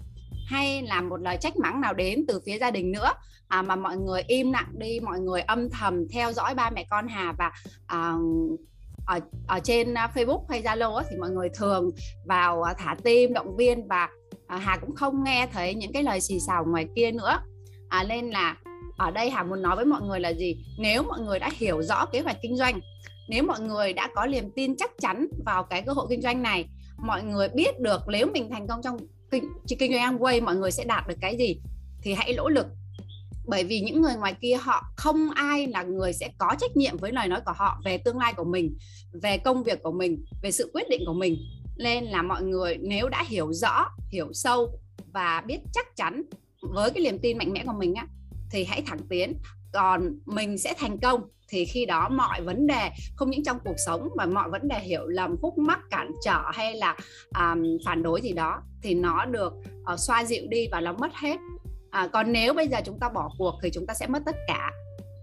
hay 0.46 0.82
là 0.82 1.00
một 1.00 1.16
lời 1.16 1.38
trách 1.40 1.56
mắng 1.56 1.80
nào 1.80 1.94
đến 1.94 2.24
từ 2.28 2.40
phía 2.46 2.58
gia 2.58 2.70
đình 2.70 2.92
nữa. 2.92 3.10
À, 3.48 3.62
mà 3.62 3.76
mọi 3.76 3.96
người 3.96 4.22
im 4.26 4.52
lặng 4.52 4.72
đi 4.78 5.00
mọi 5.00 5.20
người 5.20 5.40
âm 5.40 5.70
thầm 5.70 6.08
theo 6.08 6.32
dõi 6.32 6.54
ba 6.54 6.70
mẹ 6.70 6.84
con 6.90 7.08
Hà 7.08 7.32
và 7.38 7.52
à, 7.86 8.14
ở 9.06 9.20
ở 9.46 9.60
trên 9.64 9.94
ờ, 9.94 10.06
Facebook 10.14 10.44
hay 10.48 10.62
Zalo 10.62 11.02
thì 11.10 11.16
mọi 11.20 11.30
người 11.30 11.48
thường 11.54 11.90
vào 12.26 12.64
thả 12.78 12.96
tim 13.04 13.32
động 13.32 13.56
viên 13.56 13.88
và 13.88 14.08
à, 14.46 14.56
Hà 14.56 14.76
cũng 14.76 14.94
không 14.94 15.24
nghe 15.24 15.48
thấy 15.52 15.74
những 15.74 15.92
cái 15.92 16.02
lời 16.02 16.20
xì 16.20 16.40
xào 16.40 16.64
ngoài 16.64 16.86
kia 16.96 17.10
nữa. 17.10 17.38
À, 17.88 18.04
nên 18.08 18.30
là 18.30 18.56
ở 18.98 19.10
đây 19.10 19.30
Hà 19.30 19.42
muốn 19.42 19.62
nói 19.62 19.76
với 19.76 19.84
mọi 19.84 20.02
người 20.02 20.20
là 20.20 20.32
gì? 20.32 20.56
Nếu 20.78 21.02
mọi 21.02 21.20
người 21.20 21.38
đã 21.38 21.50
hiểu 21.54 21.82
rõ 21.82 22.06
kế 22.06 22.20
hoạch 22.20 22.36
kinh 22.42 22.56
doanh 22.56 22.80
nếu 23.28 23.42
mọi 23.42 23.60
người 23.60 23.92
đã 23.92 24.08
có 24.14 24.26
niềm 24.26 24.50
tin 24.56 24.76
chắc 24.76 24.90
chắn 25.00 25.26
vào 25.46 25.62
cái 25.62 25.82
cơ 25.82 25.92
hội 25.92 26.06
kinh 26.10 26.22
doanh 26.22 26.42
này 26.42 26.68
mọi 26.98 27.22
người 27.22 27.48
biết 27.48 27.80
được 27.80 28.00
nếu 28.08 28.26
mình 28.32 28.50
thành 28.50 28.66
công 28.66 28.80
trong 28.82 28.96
kinh, 29.30 29.44
kinh 29.78 29.92
doanh 29.92 30.18
Amway 30.18 30.42
mọi 30.42 30.56
người 30.56 30.70
sẽ 30.70 30.84
đạt 30.84 31.08
được 31.08 31.14
cái 31.20 31.36
gì 31.36 31.60
thì 32.02 32.14
hãy 32.14 32.34
nỗ 32.36 32.48
lực. 32.48 32.66
Bởi 33.46 33.64
vì 33.64 33.80
những 33.80 34.02
người 34.02 34.14
ngoài 34.18 34.34
kia 34.40 34.56
họ 34.60 34.82
không 34.96 35.30
ai 35.30 35.66
là 35.66 35.82
người 35.82 36.12
sẽ 36.12 36.30
có 36.38 36.54
trách 36.60 36.76
nhiệm 36.76 36.96
với 36.96 37.12
lời 37.12 37.28
nói 37.28 37.40
của 37.46 37.52
họ 37.56 37.80
về 37.84 37.98
tương 37.98 38.18
lai 38.18 38.32
của 38.36 38.44
mình 38.44 38.76
về 39.22 39.38
công 39.38 39.62
việc 39.62 39.82
của 39.82 39.92
mình 39.92 40.24
về 40.42 40.50
sự 40.50 40.70
quyết 40.74 40.88
định 40.90 41.02
của 41.06 41.14
mình. 41.14 41.36
Nên 41.78 42.04
là 42.04 42.22
mọi 42.22 42.42
người 42.42 42.76
nếu 42.80 43.08
đã 43.08 43.24
hiểu 43.28 43.52
rõ 43.52 43.88
hiểu 44.10 44.32
sâu 44.32 44.80
và 45.12 45.42
biết 45.46 45.58
chắc 45.72 45.96
chắn 45.96 46.22
với 46.60 46.90
cái 46.90 47.04
niềm 47.04 47.18
tin 47.18 47.38
mạnh 47.38 47.52
mẽ 47.52 47.64
của 47.66 47.76
mình 47.78 47.94
á 47.94 48.06
thì 48.50 48.64
hãy 48.64 48.82
thẳng 48.86 49.00
tiến 49.08 49.34
còn 49.72 50.18
mình 50.26 50.58
sẽ 50.58 50.74
thành 50.78 50.98
công. 50.98 51.20
Thì 51.50 51.64
khi 51.64 51.86
đó 51.86 52.08
mọi 52.08 52.42
vấn 52.42 52.66
đề 52.66 52.90
không 53.16 53.30
những 53.30 53.44
trong 53.44 53.58
cuộc 53.64 53.76
sống 53.86 54.08
mà 54.16 54.26
mọi 54.26 54.50
vấn 54.50 54.68
đề 54.68 54.78
hiểu 54.78 55.06
lầm 55.06 55.36
khúc 55.42 55.58
mắc 55.58 55.80
cản 55.90 56.10
trở 56.24 56.42
hay 56.52 56.74
là 56.74 56.96
um, 57.38 57.62
phản 57.86 58.02
đối 58.02 58.20
gì 58.20 58.32
đó 58.32 58.62
thì 58.82 58.94
nó 58.94 59.24
được 59.24 59.52
uh, 59.92 59.98
xoa 59.98 60.24
dịu 60.24 60.42
đi 60.48 60.68
và 60.72 60.80
nó 60.80 60.92
mất 60.92 61.14
hết. 61.14 61.36
À, 61.90 62.08
còn 62.12 62.32
nếu 62.32 62.54
bây 62.54 62.68
giờ 62.68 62.78
chúng 62.84 62.98
ta 63.00 63.08
bỏ 63.08 63.30
cuộc 63.38 63.54
thì 63.62 63.70
chúng 63.74 63.86
ta 63.86 63.94
sẽ 63.94 64.06
mất 64.06 64.22
tất 64.26 64.36
cả. 64.48 64.70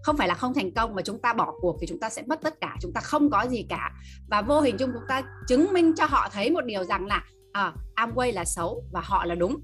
Không 0.03 0.17
phải 0.17 0.27
là 0.27 0.34
không 0.34 0.53
thành 0.53 0.72
công 0.72 0.95
mà 0.95 1.01
chúng 1.01 1.22
ta 1.22 1.34
bỏ 1.34 1.53
cuộc 1.61 1.77
thì 1.81 1.88
chúng 1.88 1.99
ta 1.99 2.09
sẽ 2.09 2.22
mất 2.27 2.39
tất 2.43 2.61
cả. 2.61 2.76
Chúng 2.81 2.93
ta 2.93 3.01
không 3.01 3.30
có 3.30 3.45
gì 3.49 3.65
cả. 3.69 3.91
Và 4.30 4.41
vô 4.41 4.61
hình 4.61 4.77
chung 4.77 4.89
chúng 4.93 5.07
ta 5.07 5.22
chứng 5.47 5.73
minh 5.73 5.93
cho 5.95 6.05
họ 6.05 6.30
thấy 6.31 6.49
một 6.51 6.65
điều 6.65 6.84
rằng 6.84 7.05
là 7.05 7.23
ờ, 7.53 7.73
à, 7.95 8.05
Amway 8.07 8.34
là 8.34 8.45
xấu 8.45 8.84
và 8.91 9.01
họ 9.03 9.26
là 9.26 9.35
đúng 9.35 9.57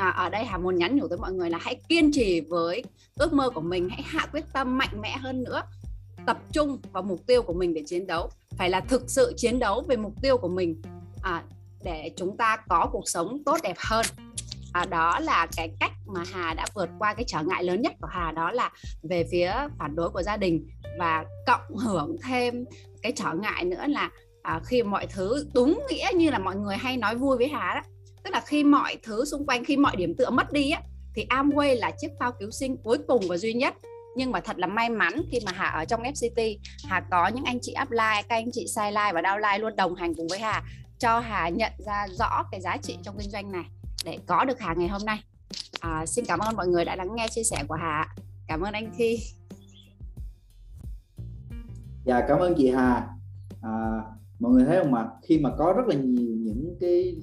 à, 0.00 0.10
ở 0.10 0.28
đây 0.28 0.44
Hà 0.44 0.58
muốn 0.58 0.78
nhắn 0.78 0.96
nhủ 0.96 1.08
tới 1.08 1.18
mọi 1.18 1.32
người 1.32 1.50
là 1.50 1.58
hãy 1.60 1.80
kiên 1.88 2.12
trì 2.12 2.40
với 2.40 2.84
ước 3.14 3.32
mơ 3.32 3.50
của 3.50 3.60
mình 3.60 3.88
hãy 3.88 4.02
hạ 4.04 4.26
quyết 4.32 4.44
tâm 4.52 4.78
mạnh 4.78 5.00
mẽ 5.00 5.16
hơn 5.16 5.42
nữa. 5.42 5.62
Tập 6.26 6.38
trung 6.52 6.78
vào 6.92 7.02
mục 7.02 7.26
tiêu 7.26 7.42
của 7.42 7.52
mình 7.52 7.74
để 7.74 7.82
chiến 7.86 8.06
đấu. 8.06 8.30
Phải 8.50 8.70
là 8.70 8.80
thực 8.80 9.10
sự 9.10 9.34
chiến 9.36 9.58
đấu 9.58 9.84
về 9.88 9.96
mục 9.96 10.12
tiêu 10.22 10.36
của 10.36 10.48
mình 10.48 10.82
à, 11.22 11.42
để 11.84 12.10
chúng 12.16 12.36
ta 12.36 12.56
có 12.68 12.88
cuộc 12.92 13.08
sống 13.08 13.44
tốt 13.44 13.56
đẹp 13.62 13.76
hơn. 13.78 14.06
À, 14.72 14.84
đó 14.84 15.18
là 15.20 15.46
cái 15.56 15.70
cách 15.80 15.92
mà 16.06 16.24
Hà 16.32 16.54
đã 16.54 16.66
vượt 16.74 16.88
qua 16.98 17.14
cái 17.14 17.24
trở 17.28 17.42
ngại 17.42 17.64
lớn 17.64 17.82
nhất 17.82 17.92
của 18.00 18.08
Hà 18.10 18.32
đó 18.32 18.50
là 18.50 18.70
về 19.02 19.24
phía 19.30 19.52
phản 19.78 19.96
đối 19.96 20.10
của 20.10 20.22
gia 20.22 20.36
đình 20.36 20.66
và 20.98 21.24
cộng 21.46 21.76
hưởng 21.76 22.16
thêm 22.22 22.64
cái 23.02 23.12
trở 23.16 23.34
ngại 23.34 23.64
nữa 23.64 23.84
là 23.88 24.10
à, 24.42 24.60
khi 24.64 24.82
mọi 24.82 25.06
thứ 25.06 25.46
đúng 25.54 25.82
nghĩa 25.90 26.08
như 26.14 26.30
là 26.30 26.38
mọi 26.38 26.56
người 26.56 26.76
hay 26.76 26.96
nói 26.96 27.14
vui 27.14 27.36
với 27.36 27.48
Hà 27.48 27.74
đó 27.74 27.80
tức 28.24 28.30
là 28.30 28.40
khi 28.46 28.64
mọi 28.64 28.96
thứ 29.02 29.24
xung 29.24 29.46
quanh 29.46 29.64
khi 29.64 29.76
mọi 29.76 29.96
điểm 29.96 30.14
tựa 30.16 30.30
mất 30.30 30.52
đi 30.52 30.70
á 30.70 30.82
thì 31.14 31.26
Amway 31.30 31.78
là 31.78 31.90
chiếc 32.00 32.08
phao 32.20 32.32
cứu 32.32 32.50
sinh 32.50 32.76
cuối 32.76 32.98
cùng 33.08 33.22
và 33.28 33.36
duy 33.36 33.52
nhất. 33.52 33.74
Nhưng 34.16 34.32
mà 34.32 34.40
thật 34.40 34.58
là 34.58 34.66
may 34.66 34.88
mắn 34.88 35.22
khi 35.30 35.38
mà 35.46 35.52
Hà 35.54 35.66
ở 35.66 35.84
trong 35.84 36.02
FCT 36.02 36.58
Hà 36.84 37.00
có 37.10 37.28
những 37.28 37.44
anh 37.44 37.58
chị 37.62 37.74
upline 37.82 38.22
các 38.28 38.36
anh 38.36 38.50
chị 38.52 38.66
sideline 38.66 39.12
và 39.14 39.20
downline 39.20 39.58
luôn 39.58 39.76
đồng 39.76 39.94
hành 39.94 40.14
cùng 40.14 40.28
với 40.28 40.38
Hà 40.38 40.62
cho 40.98 41.20
Hà 41.20 41.48
nhận 41.48 41.72
ra 41.78 42.06
rõ 42.18 42.42
cái 42.50 42.60
giá 42.60 42.76
trị 42.76 42.96
trong 43.02 43.18
kinh 43.18 43.30
doanh 43.30 43.52
này 43.52 43.64
để 44.04 44.18
có 44.26 44.44
được 44.44 44.60
Hà 44.60 44.74
ngày 44.74 44.88
hôm 44.88 45.02
nay. 45.06 45.22
À, 45.80 46.06
xin 46.06 46.24
cảm 46.24 46.38
ơn 46.38 46.56
mọi 46.56 46.68
người 46.68 46.84
đã 46.84 46.96
lắng 46.96 47.14
nghe 47.14 47.28
chia 47.28 47.42
sẻ 47.42 47.64
của 47.68 47.74
Hà 47.74 48.14
cảm 48.48 48.60
ơn 48.60 48.72
anh 48.72 48.92
Thi. 48.96 49.18
Dạ 52.04 52.20
cảm 52.28 52.38
ơn 52.38 52.54
chị 52.56 52.70
Hà. 52.70 53.08
À, 53.62 54.02
mọi 54.40 54.52
người 54.52 54.64
thấy 54.64 54.78
không 54.82 54.94
ạ? 54.94 55.08
Khi 55.22 55.38
mà 55.38 55.50
có 55.58 55.72
rất 55.76 55.86
là 55.86 55.94
nhiều 55.94 56.36
những 56.36 56.76
cái 56.80 57.16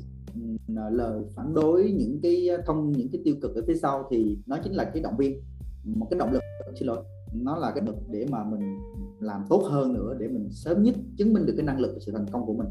Ờ, 0.76 0.89
lời 0.89 1.23
phản 1.35 1.53
đối 1.53 1.91
những 1.91 2.19
cái 2.23 2.47
ờ, 2.47 2.61
thông 2.65 2.91
những 2.91 3.09
cái 3.11 3.22
tiêu 3.26 3.35
cực 3.41 3.55
ở 3.55 3.61
phía 3.68 3.76
sau 3.76 4.07
thì 4.11 4.38
nó 4.45 4.57
chính 4.64 4.73
là 4.73 4.84
cái 4.84 5.03
động 5.03 5.18
viên 5.18 5.41
một 5.84 6.07
cái 6.09 6.19
động 6.19 6.31
lực 6.31 6.43
xin 6.80 6.88
lỗi. 6.88 7.03
Nó 7.34 7.57
là 7.57 7.72
cái 7.72 7.81
động 7.85 7.95
lực 7.95 8.03
để 8.11 8.26
mà 8.30 8.43
mình 8.43 8.77
làm 9.19 9.45
tốt 9.49 9.64
hơn 9.65 9.93
nữa 9.93 10.15
để 10.19 10.27
mình 10.27 10.49
sớm 10.51 10.84
nhất 10.84 10.95
chứng 11.18 11.34
minh 11.34 11.45
được 11.45 11.53
cái 11.57 11.65
năng 11.65 11.80
lực 11.80 11.91
và 11.93 11.99
sự 12.05 12.11
thành 12.11 12.26
công 12.31 12.45
của 12.45 12.53
mình. 12.53 12.68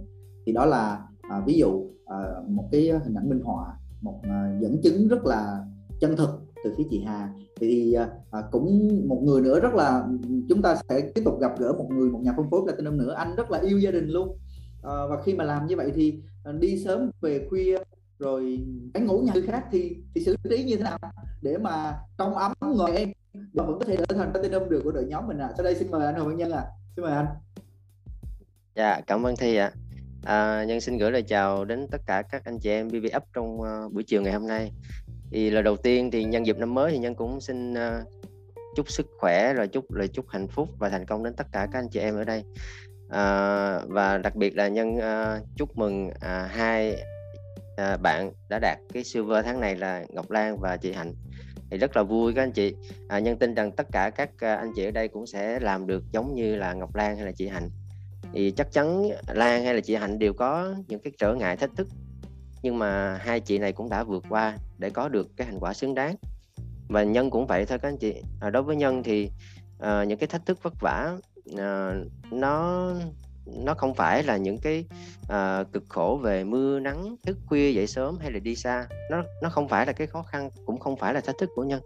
Thì 0.46 0.52
đó 0.52 0.66
là 0.66 1.06
à, 1.20 1.42
ví 1.46 1.54
dụ 1.58 1.90
à, 2.06 2.16
một 2.48 2.68
cái 2.72 2.90
hình 3.04 3.14
ảnh 3.14 3.28
minh 3.28 3.40
họa 3.44 3.78
một 4.00 4.20
à, 4.22 4.58
dẫn 4.60 4.82
chứng 4.82 5.08
rất 5.08 5.24
là 5.24 5.64
chân 6.00 6.16
thực 6.16 6.30
từ 6.64 6.72
phía 6.76 6.84
chị 6.90 7.02
Hà. 7.06 7.34
Thì 7.60 7.92
à, 7.92 8.08
à 8.30 8.42
cũng 8.50 9.00
một 9.08 9.22
người 9.24 9.42
nữa 9.42 9.60
rất 9.60 9.74
là 9.74 10.08
chúng 10.48 10.62
ta 10.62 10.76
sẽ 10.88 11.10
tiếp 11.14 11.22
tục 11.24 11.40
gặp 11.40 11.58
gỡ 11.58 11.72
một 11.72 11.88
người 11.90 12.10
một 12.10 12.20
nhà 12.22 12.32
phân 12.36 12.50
phối 12.50 12.60
platinum 12.64 12.98
nữa. 12.98 13.12
Anh 13.12 13.36
rất 13.36 13.50
là 13.50 13.58
yêu 13.58 13.78
gia 13.78 13.90
đình 13.90 14.08
luôn 14.08 14.38
à, 14.86 15.06
và 15.06 15.22
khi 15.22 15.34
mà 15.34 15.44
làm 15.44 15.66
như 15.66 15.76
vậy 15.76 15.92
thì 15.94 16.20
ờ, 16.44 16.52
đi 16.52 16.84
sớm 16.84 17.10
về 17.20 17.46
khuya 17.50 17.78
rồi 18.18 18.60
đánh 18.94 19.06
ngủ 19.06 19.18
nhà 19.18 19.32
người 19.32 19.46
khác 19.46 19.64
thì 19.70 19.96
thì 20.14 20.24
xử 20.24 20.36
lý 20.42 20.64
như 20.64 20.76
thế 20.76 20.82
nào 20.82 20.98
để 21.42 21.58
mà 21.58 21.94
trong 22.18 22.34
ấm 22.34 22.52
ngồi 22.60 22.96
em 22.96 23.12
và 23.34 23.64
vẫn 23.64 23.78
có 23.78 23.84
thể 23.84 23.96
trở 23.96 24.16
thành 24.16 24.32
platinum 24.32 24.68
được 24.68 24.80
của 24.84 24.92
đội 24.92 25.04
nhóm 25.04 25.28
mình 25.28 25.38
ạ 25.38 25.46
à. 25.46 25.52
sau 25.56 25.64
đây 25.64 25.74
xin 25.74 25.90
mời 25.90 26.06
anh 26.06 26.14
Hồ 26.14 26.24
Văn 26.24 26.36
Nhân 26.36 26.52
ạ 26.52 26.60
à. 26.60 26.70
xin 26.96 27.04
mời 27.04 27.12
anh 27.12 27.26
dạ 28.76 29.00
cảm 29.06 29.26
ơn 29.26 29.36
thi 29.36 29.56
ạ 29.56 29.72
à. 30.24 30.58
à, 30.58 30.64
nhân 30.64 30.80
xin 30.80 30.98
gửi 30.98 31.10
lời 31.10 31.22
chào 31.22 31.64
đến 31.64 31.86
tất 31.90 32.00
cả 32.06 32.22
các 32.22 32.44
anh 32.44 32.58
chị 32.58 32.70
em 32.70 32.88
BB 32.88 33.16
Up 33.16 33.22
trong 33.34 33.60
uh, 33.60 33.92
buổi 33.92 34.04
chiều 34.06 34.22
ngày 34.22 34.32
hôm 34.32 34.46
nay 34.46 34.72
thì 35.30 35.50
lời 35.50 35.62
đầu 35.62 35.76
tiên 35.76 36.10
thì 36.10 36.24
nhân 36.24 36.46
dịp 36.46 36.58
năm 36.58 36.74
mới 36.74 36.92
thì 36.92 36.98
nhân 36.98 37.14
cũng 37.14 37.40
xin 37.40 37.72
uh, 37.72 37.78
chúc 38.76 38.90
sức 38.90 39.06
khỏe 39.18 39.54
rồi 39.54 39.68
chúc 39.68 39.92
lời 39.92 40.08
chúc 40.08 40.28
hạnh 40.28 40.48
phúc 40.48 40.68
và 40.78 40.88
thành 40.88 41.06
công 41.06 41.24
đến 41.24 41.34
tất 41.34 41.46
cả 41.52 41.68
các 41.72 41.78
anh 41.78 41.88
chị 41.88 42.00
em 42.00 42.14
ở 42.14 42.24
đây 42.24 42.44
à, 43.10 43.80
và 43.88 44.18
đặc 44.18 44.36
biệt 44.36 44.56
là 44.56 44.68
nhân 44.68 44.96
à, 44.98 45.40
chúc 45.56 45.78
mừng 45.78 46.10
à, 46.20 46.48
hai 46.52 46.96
à, 47.76 47.96
bạn 47.96 48.32
đã 48.48 48.58
đạt 48.58 48.78
cái 48.92 49.04
silver 49.04 49.44
tháng 49.44 49.60
này 49.60 49.76
là 49.76 50.04
Ngọc 50.08 50.30
Lan 50.30 50.58
và 50.58 50.76
chị 50.76 50.92
Hạnh. 50.92 51.12
Thì 51.70 51.78
rất 51.78 51.96
là 51.96 52.02
vui 52.02 52.32
các 52.34 52.42
anh 52.42 52.52
chị. 52.52 52.74
À, 53.08 53.18
nhân 53.18 53.38
tin 53.38 53.54
rằng 53.54 53.72
tất 53.72 53.86
cả 53.92 54.10
các 54.10 54.30
ờ, 54.40 54.54
anh 54.54 54.72
chị 54.76 54.84
ở 54.84 54.90
đây 54.90 55.08
cũng 55.08 55.26
sẽ 55.26 55.60
làm 55.60 55.86
được 55.86 56.04
giống 56.12 56.34
như 56.34 56.56
là 56.56 56.72
Ngọc 56.72 56.94
Lan 56.94 57.16
hay 57.16 57.26
là 57.26 57.32
chị 57.32 57.48
Hạnh. 57.48 57.68
Thì 58.32 58.50
chắc 58.50 58.72
chắn 58.72 59.10
Lan 59.28 59.64
hay 59.64 59.74
là 59.74 59.80
chị 59.80 59.94
Hạnh 59.94 60.18
đều 60.18 60.32
có 60.32 60.74
những 60.88 61.00
cái 61.00 61.12
trở 61.18 61.34
ngại 61.34 61.56
thách 61.56 61.70
thức 61.76 61.88
nhưng 62.62 62.78
mà 62.78 63.16
hai 63.16 63.40
chị 63.40 63.58
này 63.58 63.72
cũng 63.72 63.88
đã 63.88 64.04
vượt 64.04 64.24
qua 64.28 64.56
để 64.78 64.90
có 64.90 65.08
được 65.08 65.28
cái 65.36 65.46
thành 65.46 65.60
quả 65.60 65.74
xứng 65.74 65.94
đáng. 65.94 66.16
Và 66.88 67.02
nhân 67.02 67.30
cũng 67.30 67.46
vậy 67.46 67.66
thôi 67.66 67.78
các 67.78 67.88
anh 67.88 67.98
chị. 67.98 68.22
À, 68.40 68.50
đối 68.50 68.62
với 68.62 68.76
nhân 68.76 69.02
thì 69.02 69.30
à, 69.80 70.04
những 70.04 70.18
cái 70.18 70.26
thách 70.26 70.46
thức 70.46 70.62
vất 70.62 70.72
vả 70.80 71.16
Ờ, 71.56 72.04
nó 72.30 72.92
nó 73.46 73.74
không 73.74 73.94
phải 73.94 74.22
là 74.22 74.36
những 74.36 74.58
cái 74.58 74.84
uh, 75.22 75.72
cực 75.72 75.84
khổ 75.88 76.20
về 76.22 76.44
mưa 76.44 76.80
nắng 76.80 77.16
thức 77.26 77.38
khuya 77.46 77.72
dậy 77.72 77.86
sớm 77.86 78.18
hay 78.18 78.30
là 78.30 78.38
đi 78.38 78.56
xa. 78.56 78.88
Nó 79.10 79.22
nó 79.42 79.48
không 79.48 79.68
phải 79.68 79.86
là 79.86 79.92
cái 79.92 80.06
khó 80.06 80.22
khăn 80.22 80.50
cũng 80.66 80.78
không 80.78 80.96
phải 80.96 81.14
là 81.14 81.20
thách 81.20 81.38
thức 81.38 81.50
của 81.54 81.64
nhân. 81.64 81.80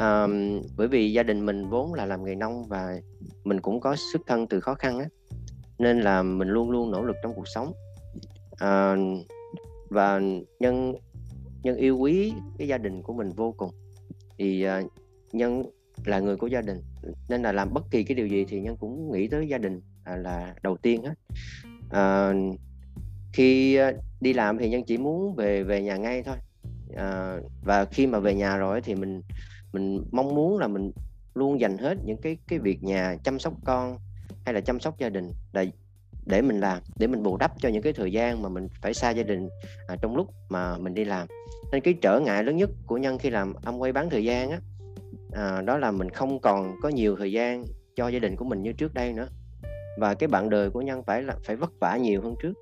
Uh, 0.00 0.64
bởi 0.76 0.88
vì 0.88 1.12
gia 1.12 1.22
đình 1.22 1.46
mình 1.46 1.68
vốn 1.68 1.94
là 1.94 2.06
làm 2.06 2.24
nghề 2.24 2.34
nông 2.34 2.64
và 2.68 3.00
mình 3.44 3.60
cũng 3.60 3.80
có 3.80 3.96
xuất 4.12 4.22
thân 4.26 4.46
từ 4.46 4.60
khó 4.60 4.74
khăn 4.74 4.98
á 4.98 5.06
nên 5.78 6.00
là 6.00 6.22
mình 6.22 6.48
luôn 6.48 6.70
luôn 6.70 6.90
nỗ 6.90 7.02
lực 7.02 7.16
trong 7.22 7.34
cuộc 7.34 7.48
sống. 7.48 7.72
Uh, 8.52 9.26
và 9.88 10.20
nhân 10.60 10.94
nhân 11.62 11.76
yêu 11.76 11.98
quý 11.98 12.32
cái 12.58 12.68
gia 12.68 12.78
đình 12.78 13.02
của 13.02 13.12
mình 13.12 13.30
vô 13.30 13.54
cùng. 13.56 13.70
Thì 14.38 14.66
uh, 14.66 14.92
nhân 15.32 15.62
là 16.04 16.20
người 16.20 16.36
của 16.36 16.46
gia 16.46 16.60
đình 16.60 16.82
nên 17.28 17.42
là 17.42 17.52
làm 17.52 17.72
bất 17.72 17.90
kỳ 17.90 18.04
cái 18.04 18.14
điều 18.14 18.26
gì 18.26 18.44
thì 18.48 18.60
nhân 18.60 18.76
cũng 18.76 19.12
nghĩ 19.12 19.28
tới 19.28 19.48
gia 19.48 19.58
đình 19.58 19.80
à, 20.04 20.16
là 20.16 20.54
đầu 20.62 20.76
tiên 20.76 21.02
hết 21.02 21.14
à, 21.90 22.32
khi 23.32 23.76
à, 23.76 23.92
đi 24.20 24.32
làm 24.32 24.58
thì 24.58 24.68
nhân 24.68 24.84
chỉ 24.86 24.98
muốn 24.98 25.34
về 25.34 25.62
về 25.62 25.82
nhà 25.82 25.96
ngay 25.96 26.22
thôi. 26.22 26.36
À, 26.96 27.36
và 27.62 27.84
khi 27.84 28.06
mà 28.06 28.18
về 28.18 28.34
nhà 28.34 28.56
rồi 28.56 28.80
thì 28.80 28.94
mình 28.94 29.22
mình 29.72 30.04
mong 30.12 30.34
muốn 30.34 30.58
là 30.58 30.68
mình 30.68 30.92
luôn 31.34 31.60
dành 31.60 31.78
hết 31.78 31.98
những 32.04 32.16
cái 32.22 32.36
cái 32.48 32.58
việc 32.58 32.82
nhà 32.82 33.16
chăm 33.24 33.38
sóc 33.38 33.54
con 33.64 33.98
hay 34.44 34.54
là 34.54 34.60
chăm 34.60 34.80
sóc 34.80 34.98
gia 34.98 35.08
đình 35.08 35.32
là 35.52 35.64
để 36.26 36.42
mình 36.42 36.60
làm 36.60 36.82
để 36.98 37.06
mình 37.06 37.22
bù 37.22 37.36
đắp 37.36 37.52
cho 37.60 37.68
những 37.68 37.82
cái 37.82 37.92
thời 37.92 38.12
gian 38.12 38.42
mà 38.42 38.48
mình 38.48 38.68
phải 38.82 38.94
xa 38.94 39.10
gia 39.10 39.22
đình 39.22 39.48
à, 39.86 39.96
trong 40.02 40.16
lúc 40.16 40.30
mà 40.48 40.78
mình 40.78 40.94
đi 40.94 41.04
làm. 41.04 41.28
Nên 41.72 41.80
cái 41.80 41.94
trở 42.02 42.20
ngại 42.20 42.44
lớn 42.44 42.56
nhất 42.56 42.70
của 42.86 42.98
nhân 42.98 43.18
khi 43.18 43.30
làm 43.30 43.54
âm 43.62 43.78
quay 43.78 43.92
bán 43.92 44.10
thời 44.10 44.24
gian 44.24 44.50
á 44.50 44.58
à, 45.36 45.62
đó 45.62 45.78
là 45.78 45.90
mình 45.90 46.10
không 46.10 46.40
còn 46.40 46.74
có 46.82 46.88
nhiều 46.88 47.16
thời 47.16 47.32
gian 47.32 47.64
cho 47.96 48.08
gia 48.08 48.18
đình 48.18 48.36
của 48.36 48.44
mình 48.44 48.62
như 48.62 48.72
trước 48.72 48.94
đây 48.94 49.12
nữa. 49.12 49.28
Và 49.98 50.14
cái 50.14 50.28
bạn 50.28 50.50
đời 50.50 50.70
của 50.70 50.80
nhân 50.80 51.02
phải 51.06 51.22
là 51.22 51.36
phải 51.44 51.56
vất 51.56 51.70
vả 51.80 51.96
nhiều 51.96 52.22
hơn 52.22 52.34
trước. 52.42 52.52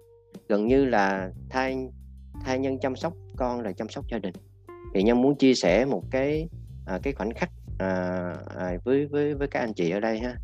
Gần 0.48 0.66
như 0.66 0.84
là 0.84 1.30
thay 1.50 1.88
thay 2.44 2.58
nhân 2.58 2.78
chăm 2.78 2.96
sóc 2.96 3.12
con 3.36 3.60
là 3.60 3.72
chăm 3.72 3.88
sóc 3.88 4.04
gia 4.08 4.18
đình. 4.18 4.34
Thì 4.94 5.02
nhân 5.02 5.22
muốn 5.22 5.36
chia 5.36 5.54
sẻ 5.54 5.84
một 5.84 6.02
cái 6.10 6.48
à, 6.86 6.98
cái 7.02 7.12
khoảnh 7.12 7.34
khắc 7.34 7.50
à, 7.78 8.32
à, 8.56 8.78
với 8.84 9.06
với 9.06 9.34
với 9.34 9.48
các 9.48 9.60
anh 9.60 9.74
chị 9.74 9.90
ở 9.90 10.00
đây 10.00 10.18
ha. 10.18 10.36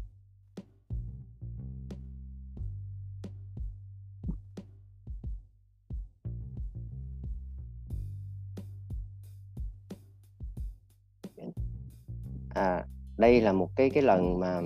À 12.61 12.85
đây 13.17 13.41
là 13.41 13.53
một 13.53 13.69
cái 13.77 13.91
cái 13.91 14.03
lần 14.03 14.41
mà 14.41 14.61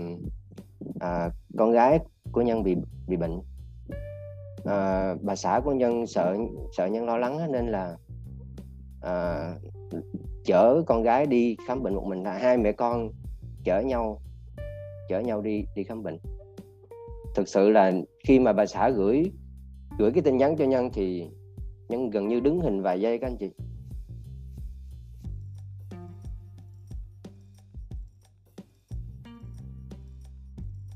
à, 1.00 1.30
con 1.58 1.72
gái 1.72 1.98
của 2.32 2.42
nhân 2.42 2.62
bị 2.62 2.76
bị 3.08 3.16
bệnh. 3.16 3.40
À, 4.64 5.14
bà 5.22 5.36
xã 5.36 5.60
của 5.64 5.72
nhân 5.72 6.06
sợ 6.06 6.36
sợ 6.76 6.86
nhân 6.86 7.04
lo 7.04 7.16
lắng 7.16 7.52
nên 7.52 7.66
là 7.66 7.96
à, 9.02 9.50
chở 10.44 10.82
con 10.86 11.02
gái 11.02 11.26
đi 11.26 11.56
khám 11.66 11.82
bệnh 11.82 11.94
một 11.94 12.04
mình. 12.06 12.22
Là 12.22 12.32
hai 12.32 12.56
mẹ 12.56 12.72
con 12.72 13.10
chở 13.64 13.80
nhau 13.80 14.20
chở 15.08 15.20
nhau 15.20 15.40
đi 15.40 15.64
đi 15.74 15.84
khám 15.84 16.02
bệnh. 16.02 16.18
Thực 17.34 17.48
sự 17.48 17.70
là 17.70 17.92
khi 18.24 18.38
mà 18.38 18.52
bà 18.52 18.66
xã 18.66 18.90
gửi 18.90 19.32
gửi 19.98 20.10
cái 20.12 20.22
tin 20.22 20.36
nhắn 20.36 20.56
cho 20.58 20.64
nhân 20.64 20.90
thì 20.92 21.28
nhân 21.88 22.10
gần 22.10 22.28
như 22.28 22.40
đứng 22.40 22.60
hình 22.60 22.82
vài 22.82 23.00
giây 23.00 23.18
các 23.18 23.26
anh 23.26 23.36
chị. 23.36 23.50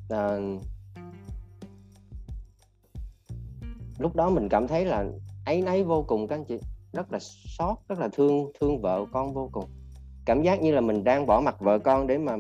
À, 0.09 0.39
lúc 3.99 4.17
đó 4.17 4.31
mình 4.31 4.49
cảm 4.49 4.69
thấy 4.69 4.85
là 4.85 5.05
ấy 5.47 5.63
nấy 5.63 5.85
vô 5.85 6.05
cùng 6.09 6.29
các 6.29 6.37
anh 6.37 6.45
chị. 6.45 6.59
Rất 6.93 7.13
là 7.13 7.19
xót 7.59 7.77
rất 7.89 7.99
là 7.99 8.09
thương 8.09 8.53
thương 8.61 8.81
vợ 8.81 9.05
con 9.13 9.35
vô 9.35 9.49
cùng. 9.53 9.65
Cảm 10.25 10.43
giác 10.43 10.63
như 10.63 10.73
là 10.73 10.81
mình 10.81 11.05
đang 11.05 11.27
bỏ 11.27 11.41
mặt 11.41 11.61
vợ 11.61 11.79
con 11.79 12.07
để 12.07 12.19
mà 12.19 12.37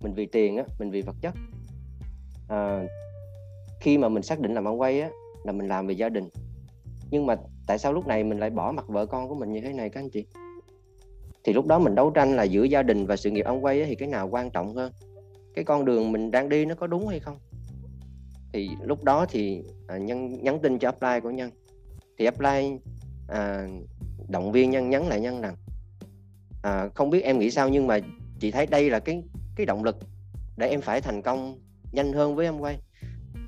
mình 0.00 0.14
vì 0.14 0.26
tiền 0.26 0.56
á 0.56 0.64
mình 0.78 0.90
vì 0.90 1.02
vật 1.02 1.16
chất. 1.20 1.34
À, 2.48 2.86
khi 3.80 3.98
mà 3.98 4.08
mình 4.08 4.22
xác 4.22 4.40
định 4.40 4.54
làm 4.54 4.68
ăn 4.68 4.80
quay 4.80 5.00
á 5.00 5.10
là 5.44 5.52
mình 5.52 5.68
làm 5.68 5.86
vì 5.86 5.94
gia 5.94 6.08
đình. 6.08 6.28
Nhưng 7.10 7.26
mà 7.26 7.36
tại 7.66 7.78
sao 7.78 7.92
lúc 7.92 8.06
này 8.06 8.24
mình 8.24 8.38
lại 8.38 8.50
bỏ 8.50 8.72
mặt 8.72 8.88
vợ 8.88 9.06
con 9.06 9.28
của 9.28 9.34
mình 9.34 9.52
như 9.52 9.60
thế 9.60 9.72
này 9.72 9.90
các 9.90 10.00
anh 10.00 10.10
chị? 10.10 10.26
Thì 11.44 11.52
lúc 11.52 11.66
đó 11.66 11.78
mình 11.78 11.94
đấu 11.94 12.10
tranh 12.10 12.36
là 12.36 12.42
giữa 12.42 12.64
gia 12.64 12.82
đình 12.82 13.06
và 13.06 13.16
sự 13.16 13.30
nghiệp 13.30 13.42
ông 13.42 13.64
quay 13.64 13.84
thì 13.84 13.94
cái 13.94 14.08
nào 14.08 14.28
quan 14.28 14.50
trọng 14.50 14.74
hơn? 14.74 14.92
Cái 15.54 15.64
con 15.64 15.84
đường 15.84 16.12
mình 16.12 16.30
đang 16.30 16.48
đi 16.48 16.64
nó 16.64 16.74
có 16.74 16.86
đúng 16.86 17.08
hay 17.08 17.20
không? 17.20 17.38
Thì 18.52 18.68
lúc 18.82 19.04
đó 19.04 19.26
thì 19.28 19.62
à, 19.88 19.98
nhân 19.98 20.42
nhắn 20.42 20.58
tin 20.62 20.78
cho 20.78 20.88
apply 20.88 21.20
của 21.22 21.30
nhân. 21.30 21.50
Thì 22.18 22.24
apply 22.24 22.78
à, 23.28 23.66
động 24.28 24.52
viên 24.52 24.70
nhân 24.70 24.90
nhắn 24.90 25.08
lại 25.08 25.20
nhân 25.20 25.40
rằng 25.40 25.56
à, 26.62 26.88
không 26.94 27.10
biết 27.10 27.22
em 27.22 27.38
nghĩ 27.38 27.50
sao 27.50 27.68
nhưng 27.68 27.86
mà 27.86 27.98
chị 28.40 28.50
thấy 28.50 28.66
đây 28.66 28.90
là 28.90 28.98
cái 28.98 29.22
cái 29.56 29.66
động 29.66 29.84
lực 29.84 29.96
để 30.56 30.68
em 30.68 30.80
phải 30.80 31.00
thành 31.00 31.22
công 31.22 31.58
nhanh 31.92 32.12
hơn 32.12 32.36
với 32.36 32.46
em 32.46 32.58
quay. 32.58 32.78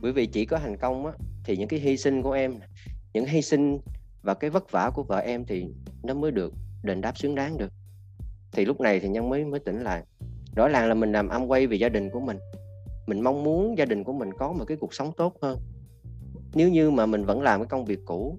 Bởi 0.00 0.12
vì 0.12 0.26
chỉ 0.26 0.46
có 0.46 0.58
thành 0.58 0.76
công 0.76 1.06
á, 1.06 1.12
thì 1.44 1.56
những 1.56 1.68
cái 1.68 1.80
hy 1.80 1.96
sinh 1.96 2.22
của 2.22 2.32
em 2.32 2.54
những 3.14 3.26
hy 3.26 3.42
sinh 3.42 3.78
và 4.22 4.34
cái 4.34 4.50
vất 4.50 4.70
vả 4.70 4.90
của 4.94 5.02
vợ 5.02 5.18
em 5.18 5.44
thì 5.44 5.66
nó 6.02 6.14
mới 6.14 6.30
được 6.30 6.54
đền 6.82 7.00
đáp 7.00 7.18
xứng 7.18 7.34
đáng 7.34 7.58
được. 7.58 7.72
Thì 8.52 8.64
lúc 8.64 8.80
này 8.80 9.00
thì 9.00 9.08
nhân 9.08 9.28
mới 9.28 9.44
mới 9.44 9.60
tỉnh 9.60 9.82
lại 9.82 10.02
rõ 10.56 10.68
ràng 10.68 10.88
là 10.88 10.94
mình 10.94 11.12
làm 11.12 11.28
âm 11.28 11.46
quay 11.46 11.66
vì 11.66 11.78
gia 11.78 11.88
đình 11.88 12.10
của 12.10 12.20
mình. 12.20 12.38
Mình 13.06 13.20
mong 13.20 13.44
muốn 13.44 13.78
gia 13.78 13.84
đình 13.84 14.04
của 14.04 14.12
mình 14.12 14.32
có 14.38 14.52
một 14.52 14.64
cái 14.64 14.76
cuộc 14.76 14.94
sống 14.94 15.12
tốt 15.16 15.36
hơn. 15.42 15.58
Nếu 16.54 16.68
như 16.68 16.90
mà 16.90 17.06
mình 17.06 17.24
vẫn 17.24 17.42
làm 17.42 17.60
cái 17.60 17.66
công 17.66 17.84
việc 17.84 17.98
cũ, 18.04 18.38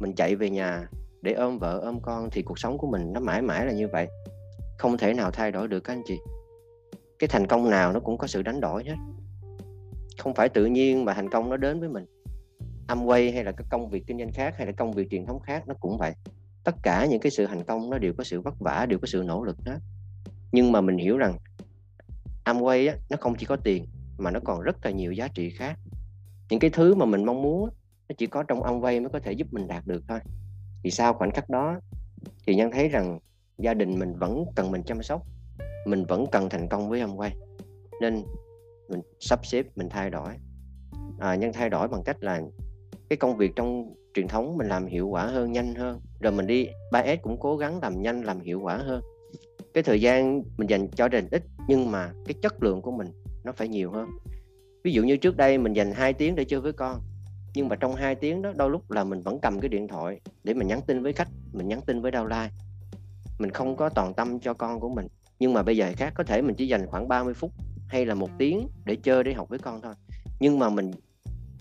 mình 0.00 0.12
chạy 0.16 0.36
về 0.36 0.50
nhà 0.50 0.88
để 1.22 1.32
ôm 1.32 1.58
vợ, 1.58 1.80
ôm 1.84 2.00
con 2.02 2.28
thì 2.30 2.42
cuộc 2.42 2.58
sống 2.58 2.78
của 2.78 2.86
mình 2.86 3.12
nó 3.12 3.20
mãi 3.20 3.42
mãi 3.42 3.66
là 3.66 3.72
như 3.72 3.88
vậy. 3.88 4.08
Không 4.78 4.98
thể 4.98 5.14
nào 5.14 5.30
thay 5.30 5.52
đổi 5.52 5.68
được 5.68 5.80
các 5.80 5.92
anh 5.92 6.02
chị. 6.06 6.18
Cái 7.18 7.28
thành 7.28 7.46
công 7.46 7.70
nào 7.70 7.92
nó 7.92 8.00
cũng 8.00 8.18
có 8.18 8.26
sự 8.26 8.42
đánh 8.42 8.60
đổi 8.60 8.84
hết. 8.84 8.96
Không 10.18 10.34
phải 10.34 10.48
tự 10.48 10.66
nhiên 10.66 11.04
mà 11.04 11.14
thành 11.14 11.30
công 11.30 11.50
nó 11.50 11.56
đến 11.56 11.80
với 11.80 11.88
mình. 11.88 12.06
Âm 12.88 13.04
quay 13.04 13.32
hay 13.32 13.44
là 13.44 13.52
các 13.52 13.66
công 13.70 13.88
việc 13.88 14.04
kinh 14.06 14.18
doanh 14.18 14.32
khác 14.32 14.54
hay 14.56 14.66
là 14.66 14.72
công 14.72 14.92
việc 14.92 15.10
truyền 15.10 15.26
thống 15.26 15.40
khác 15.40 15.68
nó 15.68 15.74
cũng 15.80 15.98
vậy. 15.98 16.12
Tất 16.64 16.74
cả 16.82 17.06
những 17.06 17.20
cái 17.20 17.30
sự 17.30 17.46
thành 17.46 17.64
công 17.64 17.90
nó 17.90 17.98
đều 17.98 18.12
có 18.18 18.24
sự 18.24 18.40
vất 18.40 18.54
vả, 18.60 18.86
đều 18.88 18.98
có 18.98 19.06
sự 19.06 19.22
nỗ 19.26 19.44
lực 19.44 19.56
hết 19.66 19.78
nhưng 20.52 20.72
mà 20.72 20.80
mình 20.80 20.96
hiểu 20.96 21.18
rằng 21.18 21.36
Amway 22.44 22.90
á, 22.90 22.96
nó 23.10 23.16
không 23.20 23.34
chỉ 23.38 23.46
có 23.46 23.56
tiền 23.56 23.86
mà 24.18 24.30
nó 24.30 24.40
còn 24.44 24.60
rất 24.60 24.76
là 24.84 24.90
nhiều 24.90 25.12
giá 25.12 25.28
trị 25.28 25.50
khác. 25.50 25.78
Những 26.50 26.60
cái 26.60 26.70
thứ 26.70 26.94
mà 26.94 27.06
mình 27.06 27.24
mong 27.24 27.42
muốn 27.42 27.70
nó 28.08 28.14
chỉ 28.18 28.26
có 28.26 28.42
trong 28.42 28.62
Amway 28.62 29.00
mới 29.00 29.10
có 29.12 29.20
thể 29.20 29.32
giúp 29.32 29.46
mình 29.50 29.68
đạt 29.68 29.86
được 29.86 30.04
thôi. 30.08 30.18
Thì 30.84 30.90
sau 30.90 31.14
khoảnh 31.14 31.30
khắc 31.30 31.50
đó 31.50 31.80
thì 32.46 32.54
nhân 32.54 32.70
thấy 32.70 32.88
rằng 32.88 33.18
gia 33.58 33.74
đình 33.74 33.98
mình 33.98 34.14
vẫn 34.18 34.44
cần 34.54 34.70
mình 34.70 34.82
chăm 34.82 35.02
sóc 35.02 35.22
mình 35.86 36.04
vẫn 36.04 36.26
cần 36.32 36.48
thành 36.48 36.68
công 36.68 36.88
với 36.88 37.00
Amway. 37.00 37.30
Nên 38.00 38.24
mình 38.88 39.00
sắp 39.20 39.46
xếp 39.46 39.66
mình 39.76 39.88
thay 39.88 40.10
đổi. 40.10 40.32
À, 41.18 41.34
nhân 41.34 41.52
thay 41.52 41.70
đổi 41.70 41.88
bằng 41.88 42.02
cách 42.04 42.16
là 42.22 42.40
cái 43.10 43.16
công 43.16 43.36
việc 43.36 43.52
trong 43.56 43.94
truyền 44.14 44.28
thống 44.28 44.56
mình 44.56 44.68
làm 44.68 44.86
hiệu 44.86 45.08
quả 45.08 45.26
hơn 45.26 45.52
nhanh 45.52 45.74
hơn. 45.74 46.00
Rồi 46.20 46.32
mình 46.32 46.46
đi 46.46 46.66
3S 46.92 47.16
cũng 47.22 47.36
cố 47.40 47.56
gắng 47.56 47.80
làm 47.82 48.02
nhanh 48.02 48.24
làm 48.24 48.40
hiệu 48.40 48.60
quả 48.60 48.76
hơn 48.76 49.02
cái 49.74 49.82
thời 49.82 50.00
gian 50.00 50.42
mình 50.56 50.70
dành 50.70 50.88
cho 50.88 51.04
gia 51.04 51.08
đình 51.08 51.28
ít 51.30 51.42
nhưng 51.68 51.90
mà 51.90 52.12
cái 52.26 52.34
chất 52.42 52.62
lượng 52.62 52.82
của 52.82 52.90
mình 52.90 53.08
nó 53.44 53.52
phải 53.52 53.68
nhiều 53.68 53.90
hơn. 53.90 54.08
Ví 54.84 54.92
dụ 54.92 55.02
như 55.02 55.16
trước 55.16 55.36
đây 55.36 55.58
mình 55.58 55.72
dành 55.72 55.92
2 55.92 56.12
tiếng 56.12 56.34
để 56.34 56.44
chơi 56.44 56.60
với 56.60 56.72
con, 56.72 57.00
nhưng 57.54 57.68
mà 57.68 57.76
trong 57.76 57.94
2 57.94 58.14
tiếng 58.14 58.42
đó, 58.42 58.52
đôi 58.56 58.70
lúc 58.70 58.90
là 58.90 59.04
mình 59.04 59.20
vẫn 59.20 59.38
cầm 59.42 59.60
cái 59.60 59.68
điện 59.68 59.88
thoại 59.88 60.20
để 60.44 60.54
mình 60.54 60.68
nhắn 60.68 60.80
tin 60.86 61.02
với 61.02 61.12
khách, 61.12 61.28
mình 61.52 61.68
nhắn 61.68 61.80
tin 61.86 62.00
với 62.00 62.12
downline. 62.12 62.48
Mình 63.38 63.50
không 63.50 63.76
có 63.76 63.88
toàn 63.88 64.14
tâm 64.14 64.40
cho 64.40 64.54
con 64.54 64.80
của 64.80 64.88
mình, 64.88 65.06
nhưng 65.38 65.52
mà 65.52 65.62
bây 65.62 65.76
giờ 65.76 65.92
khác, 65.96 66.12
có 66.16 66.24
thể 66.24 66.42
mình 66.42 66.54
chỉ 66.56 66.66
dành 66.66 66.86
khoảng 66.86 67.08
30 67.08 67.34
phút 67.34 67.52
hay 67.88 68.06
là 68.06 68.14
một 68.14 68.30
tiếng 68.38 68.68
để 68.84 68.96
chơi, 68.96 69.24
để 69.24 69.32
học 69.32 69.48
với 69.48 69.58
con 69.58 69.80
thôi. 69.82 69.94
Nhưng 70.40 70.58
mà 70.58 70.70
mình 70.70 70.90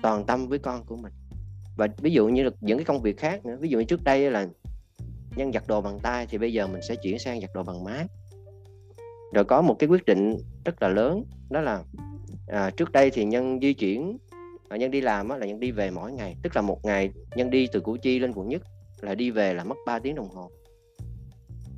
toàn 0.02 0.26
tâm 0.26 0.48
với 0.48 0.60
con 0.60 0.86
của 0.86 0.96
mình. 0.96 1.14
Và 1.78 1.88
ví 1.98 2.12
dụ 2.12 2.28
như 2.28 2.44
là 2.44 2.50
những 2.62 2.78
cái 2.78 2.86
công 2.86 3.02
việc 3.02 3.18
khác 3.18 3.46
nữa, 3.46 3.58
ví 3.60 3.70
dụ 3.70 3.78
như 3.78 3.84
trước 3.84 4.04
đây 4.04 4.32
là 4.32 4.48
nhân 5.36 5.54
giặt 5.54 5.64
đồ 5.68 5.82
bằng 5.82 6.00
tay 6.00 6.28
thì 6.30 6.38
bây 6.38 6.54
giờ 6.54 6.68
mình 6.68 6.82
sẽ 6.82 6.96
chuyển 6.96 7.20
sang 7.20 7.42
giặt 7.42 7.50
đồ 7.54 7.64
bằng 7.64 7.84
máy. 7.84 8.06
Rồi 9.34 9.46
có 9.46 9.62
một 9.62 9.76
cái 9.80 9.90
quyết 9.90 10.06
định 10.06 10.38
rất 10.66 10.82
là 10.82 10.88
lớn 10.88 11.24
đó 11.50 11.62
là 11.62 11.84
à, 12.48 12.72
trước 12.78 12.92
đây 12.92 13.12
thì 13.12 13.26
nhân 13.26 13.60
di 13.62 13.74
chuyển 13.74 14.18
à, 14.70 14.78
nhân 14.78 14.92
đi 14.92 15.02
làm 15.02 15.30
á, 15.30 15.38
là 15.38 15.46
nhân 15.46 15.60
đi 15.60 15.72
về 15.72 15.92
mỗi 15.92 16.12
ngày 16.12 16.36
tức 16.44 16.56
là 16.56 16.62
một 16.62 16.86
ngày 16.86 17.12
nhân 17.36 17.50
đi 17.50 17.68
từ 17.72 17.80
củ 17.80 17.98
chi 18.02 18.20
lên 18.20 18.34
quận 18.34 18.50
nhất 18.50 18.62
là 19.02 19.16
đi 19.16 19.32
về 19.32 19.54
là 19.54 19.64
mất 19.64 19.78
3 19.86 20.00
tiếng 20.00 20.16
đồng 20.16 20.30
hồ. 20.30 20.52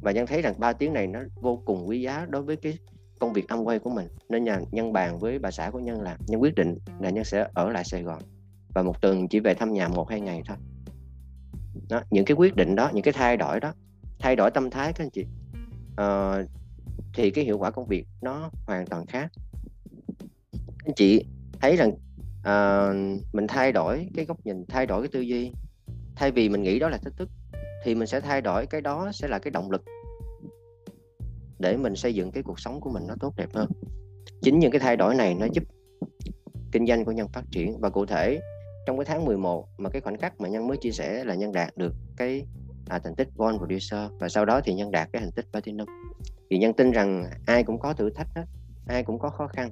Và 0.02 0.12
nhân 0.12 0.28
thấy 0.28 0.42
rằng 0.42 0.54
3 0.58 0.74
tiếng 0.74 0.94
này 0.94 1.08
nó 1.08 1.20
vô 1.42 1.62
cùng 1.66 1.88
quý 1.88 2.02
giá 2.02 2.26
đối 2.30 2.42
với 2.42 2.56
cái 2.56 2.78
công 3.20 3.34
việc 3.34 3.48
âm 3.48 3.64
quay 3.64 3.80
của 3.80 3.90
mình 3.90 4.08
nên 4.30 4.44
nhà 4.44 4.60
nhân 4.72 4.94
bàn 4.94 5.20
với 5.20 5.40
bà 5.40 5.52
xã 5.52 5.70
của 5.70 5.80
nhân 5.80 6.02
là 6.02 6.18
nhân 6.28 6.42
quyết 6.42 6.56
định 6.56 6.78
là 7.00 7.10
nhân 7.10 7.24
sẽ 7.24 7.48
ở 7.54 7.70
lại 7.70 7.84
Sài 7.84 8.04
Gòn 8.04 8.22
và 8.76 8.84
một 8.84 9.02
tuần 9.02 9.28
chỉ 9.28 9.40
về 9.40 9.54
thăm 9.54 9.74
nhà 9.74 9.88
một 9.88 10.10
hai 10.10 10.22
ngày 10.22 10.42
thôi 10.48 10.58
đó, 11.90 12.02
những 12.10 12.26
cái 12.26 12.36
quyết 12.36 12.56
định 12.56 12.76
đó 12.76 12.92
những 12.94 13.04
cái 13.04 13.14
thay 13.14 13.38
đổi 13.38 13.60
đó 13.60 13.74
thay 14.20 14.36
đổi 14.36 14.52
tâm 14.52 14.70
thái 14.70 14.94
các 14.94 15.04
anh 15.04 15.10
chị. 15.10 15.26
À, 15.98 16.34
thì 17.14 17.32
cái 17.32 17.46
hiệu 17.46 17.58
quả 17.58 17.72
công 17.72 17.88
việc 17.88 18.06
nó 18.22 18.50
hoàn 18.68 18.86
toàn 18.86 19.06
khác. 19.06 19.32
Anh 20.86 20.94
chị 20.96 21.26
thấy 21.62 21.76
rằng 21.76 21.92
à, 22.44 22.88
mình 23.34 23.48
thay 23.48 23.72
đổi 23.72 24.08
cái 24.16 24.26
góc 24.26 24.46
nhìn 24.46 24.66
thay 24.66 24.86
đổi 24.86 25.02
cái 25.02 25.10
tư 25.14 25.22
duy. 25.22 25.52
Thay 26.16 26.32
vì 26.32 26.50
mình 26.50 26.64
nghĩ 26.64 26.80
đó 26.80 26.90
là 26.90 26.98
thách 26.98 27.14
thức 27.18 27.30
thì 27.84 27.96
mình 27.96 28.08
sẽ 28.08 28.20
thay 28.20 28.42
đổi 28.42 28.66
cái 28.66 28.82
đó 28.82 29.12
sẽ 29.14 29.28
là 29.28 29.40
cái 29.40 29.52
động 29.52 29.72
lực 29.72 29.84
để 31.60 31.78
mình 31.78 31.96
xây 31.96 32.16
dựng 32.16 32.32
cái 32.32 32.44
cuộc 32.44 32.60
sống 32.60 32.80
của 32.82 32.90
mình 32.90 33.04
nó 33.08 33.16
tốt 33.20 33.34
đẹp 33.38 33.50
hơn. 33.54 33.70
Chính 34.42 34.60
những 34.60 34.72
cái 34.72 34.80
thay 34.80 34.98
đổi 34.98 35.16
này 35.16 35.34
nó 35.34 35.46
giúp 35.54 35.64
kinh 36.72 36.88
doanh 36.88 37.06
của 37.06 37.12
nhân 37.12 37.28
phát 37.34 37.44
triển 37.52 37.78
và 37.80 37.90
cụ 37.90 38.06
thể 38.06 38.40
trong 38.86 38.98
cái 38.98 39.06
tháng 39.06 39.26
11 39.26 39.68
mà 39.78 39.90
cái 39.90 40.02
khoảnh 40.02 40.18
khắc 40.18 40.42
mà 40.42 40.50
nhân 40.50 40.68
mới 40.68 40.78
chia 40.78 40.92
sẻ 40.92 41.24
là 41.24 41.36
nhân 41.36 41.52
đạt 41.52 41.78
được 41.78 41.94
cái 42.18 42.46
à, 42.90 43.00
thành 43.00 43.16
tích 43.16 43.28
Gold 43.36 43.58
Producer 43.58 44.12
và 44.20 44.30
sau 44.30 44.46
đó 44.46 44.62
thì 44.64 44.74
nhân 44.74 44.92
đạt 44.92 45.10
cái 45.14 45.22
thành 45.22 45.32
tích 45.32 45.46
Platinum. 45.52 45.88
Thì 46.50 46.58
nhân 46.58 46.74
tin 46.74 46.92
rằng 46.92 47.30
ai 47.46 47.64
cũng 47.64 47.80
có 47.80 47.94
thử 47.94 48.10
thách 48.10 48.28
đó, 48.36 48.42
ai 48.88 49.04
cũng 49.04 49.20
có 49.20 49.30
khó 49.30 49.48
khăn. 49.48 49.72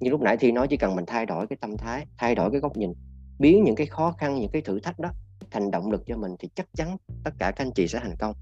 Như 0.00 0.10
lúc 0.10 0.20
nãy 0.20 0.36
thì 0.40 0.52
nói 0.52 0.68
chỉ 0.68 0.76
cần 0.76 0.96
mình 0.96 1.06
thay 1.06 1.26
đổi 1.26 1.46
cái 1.46 1.56
tâm 1.60 1.76
thái 1.76 2.06
thay 2.18 2.34
đổi 2.34 2.50
cái 2.50 2.60
góc 2.60 2.76
nhìn 2.76 2.92
biến 3.38 3.64
những 3.64 3.76
cái 3.76 3.86
khó 3.86 4.14
khăn 4.18 4.34
những 4.34 4.50
cái 4.50 4.62
thử 4.62 4.80
thách 4.80 4.98
đó 4.98 5.10
thành 5.50 5.70
động 5.70 5.90
lực 5.90 6.02
cho 6.06 6.16
mình 6.16 6.36
thì 6.38 6.48
chắc 6.54 6.66
chắn 6.74 6.96
tất 7.24 7.30
cả 7.38 7.50
các 7.50 7.64
anh 7.64 7.72
chị 7.72 7.88
sẽ 7.88 7.98
thành 8.02 8.16
công. 8.18 8.34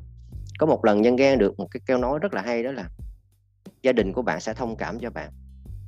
Có 0.58 0.66
một 0.66 0.84
lần 0.84 1.02
nhân 1.02 1.16
nghe 1.16 1.36
được 1.36 1.58
một 1.58 1.66
cái 1.70 1.80
câu 1.86 1.98
nói 1.98 2.18
rất 2.18 2.34
là 2.34 2.42
hay 2.42 2.62
đó 2.62 2.72
là 2.72 2.88
gia 3.82 3.92
đình 3.92 4.12
của 4.12 4.22
bạn 4.22 4.40
sẽ 4.40 4.54
thông 4.54 4.76
cảm 4.76 4.98
cho 4.98 5.10
bạn 5.10 5.32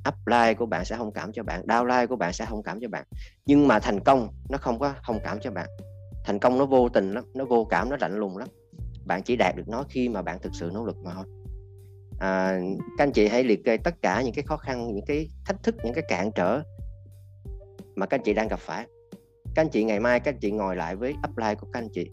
upline 0.09 0.53
của 0.53 0.65
bạn 0.65 0.85
sẽ 0.85 0.95
thông 0.95 1.11
cảm 1.11 1.31
cho 1.33 1.43
bạn 1.43 1.65
downline 1.67 2.07
của 2.07 2.15
bạn 2.15 2.33
sẽ 2.33 2.45
thông 2.45 2.63
cảm 2.63 2.79
cho 2.81 2.87
bạn. 2.87 3.03
Nhưng 3.45 3.67
mà 3.67 3.79
thành 3.79 3.99
công 3.99 4.29
nó 4.49 4.57
không 4.57 4.79
có 4.79 4.93
thông 5.05 5.19
cảm 5.23 5.39
cho 5.39 5.51
bạn. 5.51 5.67
Thành 6.25 6.39
công 6.39 6.57
nó 6.57 6.65
vô 6.65 6.89
tình 6.89 7.13
lắm 7.13 7.23
nó 7.33 7.45
vô 7.45 7.67
cảm 7.69 7.89
nó 7.89 7.97
lạnh 7.99 8.17
lùng 8.17 8.37
lắm. 8.37 8.47
Bạn 9.05 9.23
chỉ 9.23 9.35
đạt 9.35 9.55
được 9.55 9.67
nó 9.67 9.83
khi 9.89 10.09
mà 10.09 10.21
bạn 10.21 10.39
thực 10.41 10.55
sự 10.55 10.71
nỗ 10.73 10.85
lực 10.85 10.97
mà 11.03 11.11
thôi. 11.13 11.25
À, 12.19 12.59
các 12.97 13.03
anh 13.03 13.11
chị 13.11 13.27
hãy 13.27 13.43
liệt 13.43 13.63
kê 13.65 13.77
tất 13.77 14.01
cả 14.01 14.21
những 14.21 14.33
cái 14.33 14.43
khó 14.43 14.57
khăn 14.57 14.93
những 14.93 15.05
cái 15.07 15.27
thách 15.45 15.63
thức 15.63 15.75
những 15.83 15.93
cái 15.93 16.03
cản 16.07 16.31
trở 16.31 16.61
mà 17.95 18.05
các 18.05 18.17
anh 18.17 18.23
chị 18.23 18.33
đang 18.33 18.47
gặp 18.47 18.59
phải. 18.59 18.85
Các 19.55 19.61
anh 19.61 19.69
chị 19.69 19.83
ngày 19.83 19.99
mai 19.99 20.19
các 20.19 20.33
anh 20.33 20.39
chị 20.39 20.51
ngồi 20.51 20.75
lại 20.75 20.95
với 20.95 21.13
upline 21.29 21.55
của 21.55 21.67
các 21.73 21.79
anh 21.79 21.89
chị. 21.93 22.09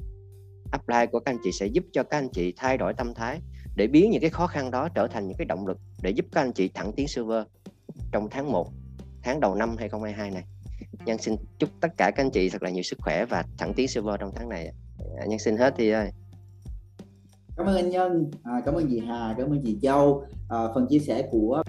Upline 0.76 1.06
của 1.06 1.20
các 1.20 1.32
anh 1.32 1.38
chị 1.44 1.52
sẽ 1.52 1.66
giúp 1.66 1.84
cho 1.92 2.02
các 2.02 2.18
anh 2.18 2.28
chị 2.32 2.54
thay 2.56 2.78
đổi 2.78 2.94
tâm 2.94 3.14
thái 3.14 3.40
để 3.76 3.86
biến 3.86 4.10
những 4.10 4.20
cái 4.20 4.30
khó 4.30 4.46
khăn 4.46 4.70
đó 4.70 4.88
trở 4.94 5.08
thành 5.08 5.28
những 5.28 5.36
cái 5.36 5.44
động 5.44 5.66
lực 5.66 5.78
để 6.02 6.10
giúp 6.10 6.26
các 6.32 6.40
anh 6.40 6.52
chị 6.52 6.70
thẳng 6.74 6.92
tiến 6.96 7.08
server 7.08 7.42
trong 8.12 8.28
tháng 8.30 8.52
1 8.52 8.72
tháng 9.22 9.40
đầu 9.40 9.54
năm 9.54 9.76
2022 9.78 10.30
này. 10.30 10.44
Nhân 11.04 11.18
xin 11.18 11.36
chúc 11.58 11.70
tất 11.80 11.88
cả 11.96 12.10
các 12.10 12.24
anh 12.24 12.30
chị 12.30 12.50
thật 12.50 12.62
là 12.62 12.70
nhiều 12.70 12.82
sức 12.82 12.98
khỏe 13.02 13.24
và 13.24 13.44
thẳng 13.58 13.72
tiến 13.76 13.88
server 13.88 14.14
trong 14.20 14.30
tháng 14.34 14.48
này. 14.48 14.72
À, 15.18 15.26
nhân 15.26 15.38
xin 15.38 15.56
hết 15.56 15.74
thì 15.76 15.90
ơi. 15.90 16.10
Cảm 17.56 17.66
ơn 17.66 17.76
anh 17.76 17.90
nhân 17.90 18.30
à, 18.42 18.52
cảm 18.64 18.74
ơn 18.74 18.86
chị 18.90 18.98
Hà 18.98 19.34
cảm 19.38 19.50
ơn 19.50 19.62
chị 19.64 19.78
Châu. 19.82 20.26
À, 20.48 20.58
phần 20.74 20.86
chia 20.90 20.98
sẻ 20.98 21.28
của 21.30 21.62